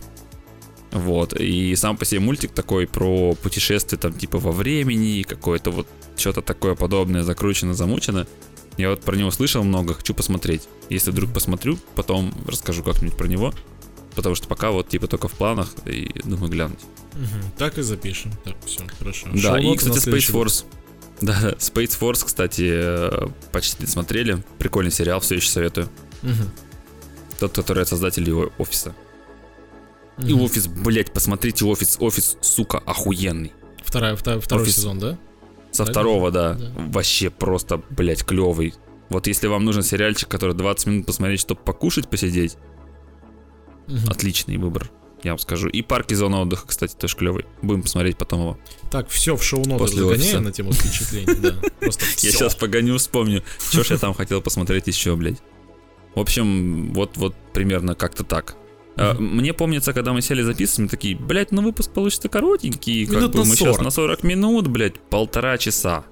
Вот. 0.91 1.33
И 1.33 1.75
сам 1.75 1.97
по 1.97 2.05
себе 2.05 2.19
мультик 2.19 2.51
такой 2.51 2.87
про 2.87 3.35
путешествие 3.35 3.99
там 3.99 4.13
типа 4.13 4.39
во 4.39 4.51
времени, 4.51 5.23
какое-то 5.23 5.71
вот 5.71 5.87
что-то 6.15 6.41
такое 6.41 6.75
подобное, 6.75 7.23
закручено, 7.23 7.73
замучено. 7.73 8.27
Я 8.77 8.91
вот 8.91 9.01
про 9.01 9.15
него 9.15 9.31
слышал 9.31 9.63
много, 9.63 9.95
хочу 9.95 10.13
посмотреть. 10.13 10.63
Если 10.89 11.11
вдруг 11.11 11.33
посмотрю, 11.33 11.77
потом 11.95 12.33
расскажу 12.47 12.83
как-нибудь 12.83 13.17
про 13.17 13.27
него. 13.27 13.53
Потому 14.15 14.35
что 14.35 14.47
пока 14.47 14.71
вот 14.71 14.89
типа 14.89 15.07
только 15.07 15.27
в 15.27 15.33
планах 15.33 15.69
и 15.85 16.09
думаю 16.23 16.49
глянуть. 16.49 16.79
Мгм. 17.13 17.51
Так 17.57 17.77
и 17.77 17.81
запишем. 17.81 18.31
Так, 18.43 18.55
все, 18.65 18.81
хорошо. 18.97 19.27
Да, 19.33 19.39
Шоу-ноты 19.39 19.73
и, 19.73 19.77
кстати, 19.77 20.07
Space 20.07 20.31
Force. 20.31 20.65
Да, 21.21 21.51
Space 21.53 21.99
Force, 21.99 22.25
кстати, 22.25 22.67
э, 22.67 23.27
почти 23.51 23.85
смотрели. 23.87 24.43
Прикольный 24.59 24.91
сериал, 24.91 25.19
все 25.19 25.35
еще 25.35 25.49
советую. 25.49 25.89
Мгм. 26.21 26.49
Тот, 27.39 27.53
который 27.53 27.83
от 27.83 27.89
создателей 27.89 28.29
его 28.29 28.51
офиса. 28.57 28.95
И 30.25 30.33
офис, 30.33 30.67
блять, 30.67 31.11
посмотрите 31.13 31.65
офис, 31.65 31.97
офис, 31.99 32.37
сука, 32.41 32.79
охуенный. 32.79 33.53
Вторая, 33.83 34.15
вторая, 34.15 34.39
второй 34.41 34.63
Офис. 34.63 34.75
сезон, 34.75 34.99
да? 34.99 35.17
Со 35.71 35.85
Да, 35.85 35.91
второго, 35.91 36.31
да. 36.31 36.53
да. 36.55 36.71
Вообще 36.87 37.29
просто, 37.29 37.81
блядь, 37.89 38.23
клевый. 38.23 38.73
Вот 39.09 39.27
если 39.27 39.47
вам 39.47 39.63
нужен 39.63 39.83
сериальчик, 39.83 40.27
который 40.27 40.55
20 40.55 40.87
минут 40.87 41.05
посмотреть, 41.05 41.39
чтобы 41.39 41.61
покушать, 41.61 42.09
посидеть, 42.09 42.57
Мгм. 43.87 44.09
отличный 44.09 44.57
выбор, 44.57 44.89
я 45.23 45.31
вам 45.31 45.39
скажу. 45.39 45.67
И 45.69 45.81
парки 45.81 46.13
зона 46.13 46.41
отдыха, 46.41 46.67
кстати, 46.67 46.95
тоже 46.95 47.15
клевый. 47.15 47.45
Будем 47.61 47.81
посмотреть 47.83 48.17
потом 48.17 48.41
его. 48.41 48.57
Так, 48.91 49.07
все 49.09 49.35
в 49.35 49.43
шоу-ноты 49.43 49.77
После 49.79 50.03
загоняем 50.03 50.43
на 50.43 50.51
тему 50.51 50.73
впечатлений, 50.73 51.35
да. 51.39 51.55
Я 51.81 51.91
сейчас 51.91 52.55
погоню, 52.55 52.97
вспомню, 52.97 53.43
что 53.59 53.83
ж 53.83 53.91
я 53.91 53.97
там 53.97 54.13
хотел 54.13 54.41
посмотреть 54.41 54.87
еще, 54.87 55.15
блядь. 55.15 55.41
В 56.15 56.19
общем, 56.19 56.93
вот, 56.93 57.15
вот 57.17 57.35
примерно 57.53 57.95
как-то 57.95 58.23
так. 58.23 58.55
А, 58.97 59.13
Мне 59.13 59.53
помнится, 59.53 59.93
когда 59.93 60.11
мы 60.13 60.21
сели 60.21 60.41
записывать, 60.41 60.79
мы 60.79 60.87
такие, 60.87 61.15
блядь, 61.15 61.51
ну 61.51 61.61
выпуск 61.61 61.91
получится 61.91 62.29
коротенький, 62.29 63.05
как 63.05 63.15
Минут 63.15 63.31
бы 63.33 63.39
мы 63.39 63.55
сейчас 63.55 63.75
40. 63.75 63.81
на 63.83 63.89
40 63.91 64.23
минут, 64.23 64.67
блядь, 64.67 64.99
полтора 64.99 65.57
часа 65.57 66.03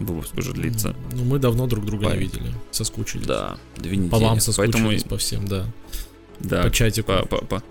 выпуск 0.00 0.34
уже 0.36 0.52
длится. 0.52 0.96
Ну, 1.12 1.24
мы 1.24 1.38
давно 1.38 1.66
друг 1.68 1.86
друга 1.86 2.06
не 2.06 2.10
Память. 2.10 2.34
видели. 2.34 2.52
Соскучились. 2.72 3.26
Да, 3.26 3.56
две 3.76 3.96
недели. 3.96 4.10
По 4.10 4.18
вам 4.18 4.38
Поэтому, 4.38 4.40
соскучились, 4.40 5.04
по 5.04 5.16
всем, 5.16 5.46
да. 5.46 5.66
да, 6.40 6.64
По 6.64 6.70
чатику. 6.72 7.12
по, 7.12 7.24
по, 7.26 7.36
по- 7.44 7.62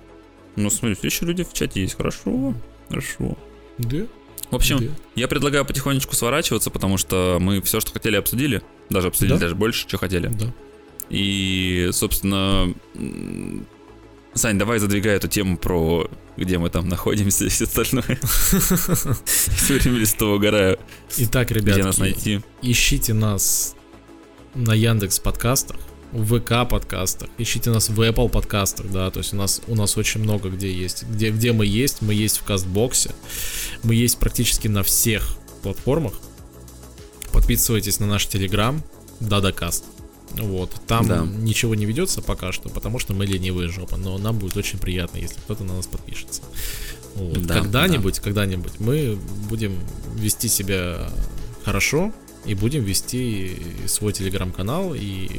Ну, 0.56 0.70
смотри, 0.70 0.96
еще 1.04 1.26
люди 1.26 1.44
в 1.44 1.52
чате 1.52 1.82
есть. 1.82 1.96
Хорошо, 1.98 2.54
хорошо. 2.88 3.38
Да? 3.78 3.98
В 4.50 4.56
общем, 4.56 4.78
Да. 4.80 4.86
я 5.16 5.28
предлагаю 5.28 5.66
потихонечку 5.66 6.16
сворачиваться, 6.16 6.70
потому 6.70 6.98
что 6.98 7.38
мы 7.42 7.62
все, 7.62 7.82
что 7.82 7.92
хотели, 7.92 8.16
обсудили. 8.16 8.62
Даже 8.90 9.08
обсудили 9.10 9.34
Да. 9.34 9.40
даже 9.40 9.56
больше, 9.56 9.82
что 9.88 9.98
хотели. 9.98 10.28
Да. 10.28 10.46
И, 11.10 11.90
собственно, 11.92 12.74
Сань, 14.36 14.58
давай 14.58 14.80
задвигай 14.80 15.16
эту 15.16 15.28
тему 15.28 15.58
про 15.58 16.10
где 16.38 16.58
мы 16.58 16.70
там 16.70 16.88
находимся 16.90 17.46
и 17.46 17.50
все 17.50 17.66
остальное. 17.66 18.20
Все 19.26 19.80
время 19.80 20.06
с 20.06 20.14
того 20.14 20.36
угораю, 20.36 20.80
Итак, 21.18 21.52
где 21.52 21.60
ребята, 21.60 21.84
нас 21.84 21.98
найти. 22.00 22.42
ищите 22.62 23.14
нас 23.14 23.76
на 24.56 24.74
Яндекс 24.74 25.20
подкастах, 25.20 25.78
в 26.12 26.40
ВК 26.40 26.68
подкастах, 26.68 27.30
ищите 27.38 27.70
нас 27.70 27.90
в 27.90 28.02
Apple 28.02 28.30
подкастах, 28.30 28.90
да, 28.92 29.12
то 29.12 29.20
есть 29.20 29.34
у 29.34 29.38
нас 29.38 29.62
у 29.68 29.76
нас 29.76 29.98
очень 29.98 30.22
много 30.22 30.50
где 30.50 30.72
есть, 30.72 31.04
где 31.04 31.30
где 31.30 31.54
мы 31.54 31.66
есть, 31.66 32.02
мы 32.02 32.14
есть 32.14 32.38
в 32.38 32.44
Кастбоксе, 32.44 33.12
мы 33.84 33.94
есть 33.96 34.18
практически 34.18 34.68
на 34.68 34.84
всех 34.84 35.36
платформах. 35.62 36.14
Подписывайтесь 37.32 38.00
на 38.00 38.08
наш 38.08 38.28
Телеграм, 38.28 38.84
Дадакаст. 39.20 39.86
Вот, 40.32 40.72
там 40.88 41.08
Да. 41.08 41.26
ничего 41.26 41.76
не 41.76 41.86
ведется 41.86 42.22
пока 42.22 42.52
что, 42.52 42.70
потому 42.70 42.98
что 43.00 43.14
мы 43.14 43.26
ленивые 43.26 43.70
жопа, 43.70 43.98
но 43.98 44.18
нам 44.18 44.40
будет 44.40 44.58
очень 44.58 44.80
приятно, 44.80 45.18
если 45.18 45.36
кто-то 45.36 45.64
на 45.64 45.76
нас 45.76 45.86
подпишется. 45.86 46.42
Вот. 47.16 47.46
Да, 47.46 47.56
когда-нибудь, 47.62 48.20
когда-нибудь 48.20 48.80
мы 48.80 49.18
будем 49.50 49.78
вести 50.16 50.48
себя 50.48 51.10
хорошо 51.64 52.12
и 52.46 52.56
будем 52.56 52.84
вести 52.84 53.58
свой 53.88 54.14
телеграм-канал 54.14 54.96
и 54.96 55.30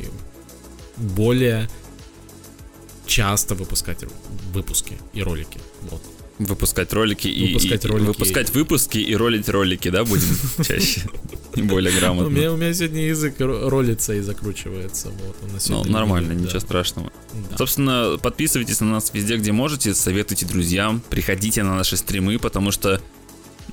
более 0.96 1.68
часто 3.06 3.54
выпускать 3.54 4.04
выпуски 4.52 4.96
и 5.12 5.22
ролики. 5.22 5.60
Вот. 5.90 6.02
Выпускать 6.38 6.92
ролики 6.92 7.28
и, 7.28 7.48
Выпускать 7.54 7.84
и- 7.84 7.88
ролики. 7.88 8.06
выпускать 8.08 8.50
выпуски 8.54 8.98
и 8.98 9.14
ролить 9.14 9.48
ролики, 9.48 9.88
да, 9.88 10.04
будем 10.04 10.26
чаще 10.66 11.02
и 11.54 11.62
более 11.62 11.94
У 11.94 11.98
грамотно. 12.00 12.28
меня, 12.34 12.52
у 12.52 12.56
меня 12.56 12.74
сегодня 12.74 13.06
язык 13.06 13.38
ро- 13.40 13.68
ролится 13.68 14.14
и 14.14 14.20
закручивается. 14.20 15.10
Вот, 15.10 15.36
он 15.44 15.52
на 15.52 15.84
Ну, 15.84 15.92
нормально, 15.92 16.32
не- 16.32 16.40
ничего 16.42 16.54
да. 16.54 16.60
страшного. 16.60 17.12
Да. 17.50 17.56
Собственно, 17.58 18.18
подписывайтесь 18.20 18.80
на 18.80 18.90
нас 18.90 19.10
везде, 19.14 19.36
где 19.36 19.52
можете, 19.52 19.94
советуйте 19.94 20.44
друзьям, 20.46 21.00
приходите 21.08 21.62
на 21.62 21.76
наши 21.76 21.96
стримы, 21.96 22.36
потому 22.40 22.72
что 22.72 23.00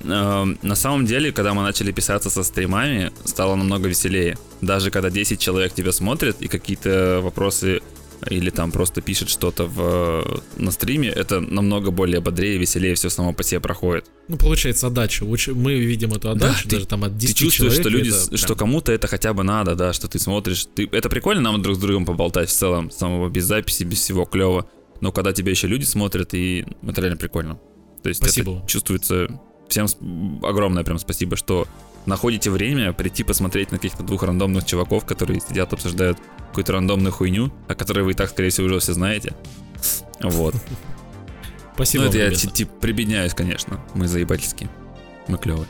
э, 0.03 0.45
на 0.61 0.75
самом 0.75 1.07
деле, 1.07 1.31
когда 1.31 1.55
мы 1.55 1.63
начали 1.63 1.91
писаться 1.91 2.29
со 2.29 2.43
стримами, 2.43 3.11
стало 3.25 3.55
намного 3.55 3.87
веселее. 3.89 4.37
Даже 4.61 4.91
когда 4.91 5.09
10 5.09 5.39
человек 5.39 5.73
тебя 5.73 5.91
смотрят 5.91 6.39
и 6.43 6.47
какие-то 6.47 7.21
вопросы 7.23 7.81
или 8.29 8.49
там 8.49 8.71
просто 8.71 9.01
пишет 9.01 9.29
что-то 9.29 9.65
в, 9.65 10.41
на 10.57 10.71
стриме, 10.71 11.09
это 11.09 11.39
намного 11.39 11.91
более 11.91 12.19
бодрее, 12.21 12.57
веселее 12.57 12.93
все 12.95 13.09
само 13.09 13.33
по 13.33 13.43
себе 13.43 13.59
проходит. 13.59 14.05
Ну, 14.27 14.37
получается, 14.37 14.87
отдача. 14.87 15.23
Уч- 15.25 15.53
Мы 15.53 15.73
видим 15.79 16.13
эту 16.13 16.29
отдачу, 16.29 16.63
ты- 16.69 16.75
даже 16.75 16.87
там 16.87 17.03
от 17.03 17.17
10 17.17 17.35
Ты 17.37 17.43
чувствуешь, 17.45 17.73
человек, 17.73 17.81
что 17.81 17.89
люди, 17.89 18.09
это 18.27 18.37
что 18.37 18.47
прям- 18.47 18.59
кому-то 18.59 18.91
это 18.91 19.07
хотя 19.07 19.33
бы 19.33 19.43
надо, 19.43 19.75
да, 19.75 19.91
что 19.93 20.07
ты 20.07 20.19
смотришь. 20.19 20.67
Ты, 20.75 20.87
это 20.91 21.09
прикольно 21.09 21.41
нам 21.41 21.61
друг 21.61 21.75
с 21.75 21.79
другом 21.79 22.05
поболтать 22.05 22.49
в 22.49 22.53
целом, 22.53 22.91
самого 22.91 23.29
без 23.29 23.45
записи, 23.45 23.83
без 23.83 23.99
всего 23.99 24.25
клево. 24.25 24.67
Но 25.01 25.11
когда 25.11 25.33
тебя 25.33 25.49
еще 25.51 25.67
люди 25.67 25.83
смотрят, 25.85 26.33
и 26.35 26.65
это 26.87 27.01
реально 27.01 27.17
прикольно. 27.17 27.59
То 28.03 28.09
есть 28.09 28.19
Спасибо 28.21 28.57
это 28.59 28.67
чувствуется. 28.67 29.27
Всем 29.67 29.87
огромное 30.43 30.83
прям 30.83 30.99
спасибо, 30.99 31.35
что 31.37 31.67
находите 32.05 32.49
время 32.49 32.93
прийти 32.93 33.23
посмотреть 33.23 33.71
на 33.71 33.77
каких-то 33.77 34.03
двух 34.03 34.23
рандомных 34.23 34.65
чуваков, 34.65 35.05
которые 35.05 35.39
сидят, 35.39 35.73
обсуждают 35.73 36.17
какую-то 36.49 36.73
рандомную 36.73 37.11
хуйню, 37.11 37.51
о 37.67 37.75
которой 37.75 38.03
вы 38.03 38.11
и 38.11 38.13
так, 38.13 38.29
скорее 38.29 38.49
всего, 38.49 38.67
уже 38.67 38.79
все 38.79 38.93
знаете. 38.93 39.33
Вот. 40.21 40.55
Спасибо 41.75 42.03
ну, 42.03 42.09
это 42.09 42.17
я 42.19 42.31
типа 42.31 42.71
прибедняюсь, 42.79 43.33
конечно. 43.33 43.79
Мы 43.93 44.07
заебательские. 44.07 44.69
Мы 45.27 45.37
клевые. 45.37 45.67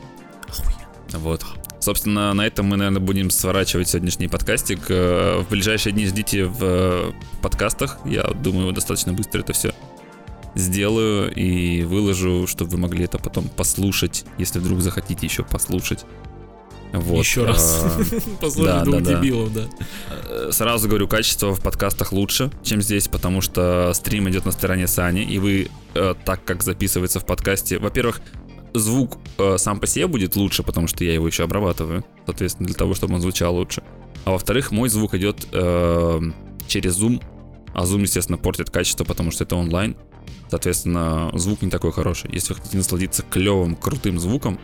Вот. 1.13 1.43
Собственно, 1.79 2.33
на 2.33 2.45
этом 2.45 2.67
мы, 2.67 2.77
наверное, 2.77 3.01
будем 3.01 3.29
сворачивать 3.29 3.89
сегодняшний 3.89 4.27
подкастик. 4.27 4.79
Э, 4.89 5.41
В 5.41 5.49
ближайшие 5.49 5.93
дни 5.93 6.05
ждите 6.05 6.45
в 6.45 6.57
э, 6.61 7.11
подкастах. 7.41 7.97
Я 8.05 8.23
думаю, 8.23 8.71
достаточно 8.71 9.13
быстро 9.13 9.39
это 9.39 9.53
все 9.53 9.73
сделаю 10.55 11.33
и 11.33 11.83
выложу, 11.83 12.47
чтобы 12.47 12.71
вы 12.71 12.77
могли 12.77 13.05
это 13.05 13.17
потом 13.17 13.47
послушать, 13.47 14.25
если 14.37 14.59
вдруг 14.59 14.81
захотите 14.81 15.25
еще 15.25 15.43
послушать. 15.43 16.05
Вот. 16.93 17.19
Еще 17.19 17.45
раз. 17.45 17.85
А, 17.85 18.01
Послушай 18.41 18.65
да, 18.65 18.83
двух 18.83 19.01
да, 19.01 19.13
дебилов, 19.15 19.53
да. 19.53 19.69
Э, 20.29 20.49
Сразу 20.51 20.89
говорю, 20.89 21.07
качество 21.07 21.55
в 21.55 21.61
подкастах 21.61 22.11
лучше, 22.11 22.51
чем 22.63 22.81
здесь, 22.81 23.07
потому 23.07 23.41
что 23.41 23.93
стрим 23.93 24.29
идет 24.29 24.45
на 24.45 24.51
стороне 24.51 24.87
Сани, 24.87 25.23
и 25.23 25.39
вы, 25.39 25.69
э, 25.93 26.15
так 26.25 26.43
как 26.43 26.63
записывается 26.63 27.19
в 27.21 27.25
подкасте, 27.25 27.79
во-первых, 27.79 28.21
звук 28.73 29.17
э, 29.37 29.57
сам 29.57 29.79
по 29.79 29.87
себе 29.87 30.07
будет 30.07 30.35
лучше, 30.35 30.63
потому 30.63 30.87
что 30.87 31.03
я 31.03 31.13
его 31.13 31.27
еще 31.27 31.43
обрабатываю, 31.43 32.05
соответственно, 32.25 32.67
для 32.67 32.75
того, 32.75 32.93
чтобы 32.93 33.15
он 33.15 33.21
звучал 33.21 33.55
лучше. 33.55 33.83
А 34.25 34.31
во-вторых, 34.31 34.71
мой 34.71 34.89
звук 34.89 35.13
идет 35.13 35.47
э, 35.51 36.21
через 36.67 37.01
Zoom, 37.01 37.23
а 37.73 37.83
Zoom, 37.83 38.01
естественно, 38.01 38.37
портит 38.37 38.69
качество, 38.69 39.03
потому 39.03 39.31
что 39.31 39.43
это 39.43 39.55
онлайн. 39.55 39.95
Соответственно, 40.51 41.31
звук 41.33 41.61
не 41.61 41.69
такой 41.71 41.93
хороший. 41.93 42.29
Если 42.33 42.53
вы 42.53 42.59
хотите 42.59 42.77
насладиться 42.77 43.23
клевым, 43.23 43.75
крутым 43.77 44.19
звуком, 44.19 44.59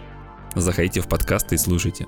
заходите 0.54 1.00
в 1.02 1.08
подкасты 1.08 1.56
и 1.56 1.58
слушайте. 1.58 2.08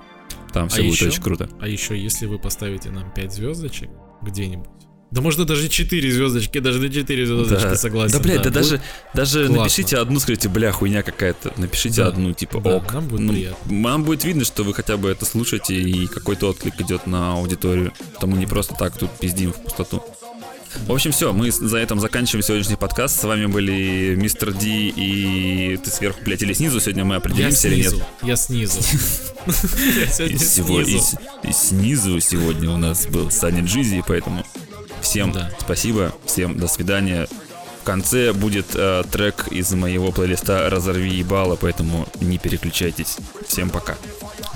Там 0.51 0.67
все 0.67 0.81
А 0.81 0.83
будет 0.83 0.93
еще? 0.95 1.07
очень 1.07 1.21
круто. 1.23 1.49
А 1.61 1.67
еще, 1.67 1.97
если 1.97 2.25
вы 2.25 2.39
поставите 2.39 2.89
нам 2.91 3.09
5 3.13 3.31
звездочек 3.33 3.89
где-нибудь, 4.21 4.67
да 5.11 5.21
можно 5.21 5.45
даже 5.45 5.69
4 5.69 6.11
звездочки, 6.11 6.59
даже 6.59 6.79
на 6.79 6.89
4 6.91 7.25
звездочки 7.25 7.75
согласен. 7.75 8.17
Да, 8.17 8.23
блядь, 8.23 8.37
да, 8.37 8.43
будет- 8.43 8.53
даже, 8.53 8.81
даже 9.13 9.39
классно. 9.45 9.63
напишите 9.63 9.97
одну, 9.97 10.19
скажите, 10.19 10.49
бля, 10.49 10.71
хуйня 10.71 11.01
какая-то. 11.01 11.53
Напишите 11.57 12.01
Да. 12.03 12.09
одну, 12.09 12.33
типа, 12.33 12.59
Да, 12.59 12.75
ок. 12.77 12.93
нам 12.93 13.07
будет 13.07 13.21
Ну, 13.21 13.33
приятно. 13.33 13.73
Нам 13.73 14.03
будет 14.03 14.23
видно, 14.25 14.43
что 14.43 14.63
вы 14.63 14.73
хотя 14.73 14.97
бы 14.97 15.09
это 15.09 15.25
слушаете, 15.25 15.73
и 15.75 16.05
какой-то 16.07 16.49
отклик 16.49 16.79
идет 16.81 17.07
на 17.07 17.33
аудиторию. 17.35 17.93
То 18.19 18.27
мы 18.27 18.37
не 18.37 18.45
просто 18.45 18.75
так 18.75 18.97
тут 18.97 19.09
пиздим 19.19 19.51
в 19.53 19.63
пустоту. 19.63 20.03
В 20.75 20.91
общем, 20.91 21.11
все, 21.11 21.33
мы 21.33 21.51
за 21.51 21.77
этим 21.77 21.99
заканчиваем 21.99 22.43
сегодняшний 22.43 22.75
подкаст. 22.75 23.19
С 23.19 23.23
вами 23.23 23.47
были 23.47 24.15
Мистер 24.15 24.51
Ди 24.53 24.89
и 24.89 25.77
ты 25.77 25.89
сверху, 25.89 26.19
блядь, 26.23 26.41
или 26.43 26.53
снизу. 26.53 26.79
Сегодня 26.79 27.05
мы 27.05 27.15
Я 27.15 27.17
определимся 27.17 27.67
или 27.67 27.83
нет. 27.83 27.93
я 28.21 28.35
снизу. 28.35 28.79
И, 31.43 31.51
снизу. 31.53 32.19
сегодня 32.19 32.69
у 32.69 32.77
нас 32.77 33.07
был 33.07 33.31
Саня 33.31 33.63
Джизи, 33.63 34.03
поэтому 34.07 34.45
всем 35.01 35.33
спасибо, 35.59 36.13
всем 36.25 36.57
до 36.57 36.67
свидания. 36.67 37.27
В 37.81 37.83
конце 37.85 38.33
будет 38.33 38.67
э, 38.75 39.03
трек 39.11 39.47
из 39.49 39.71
моего 39.71 40.11
плейлиста 40.11 40.69
«Разорви 40.69 41.09
ебало», 41.15 41.55
поэтому 41.55 42.07
не 42.19 42.37
переключайтесь. 42.37 43.17
Всем 43.47 43.69
пока. 43.71 43.95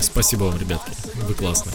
Спасибо 0.00 0.44
вам, 0.44 0.60
ребятки. 0.60 0.92
Вы 1.26 1.34
классные. 1.34 1.74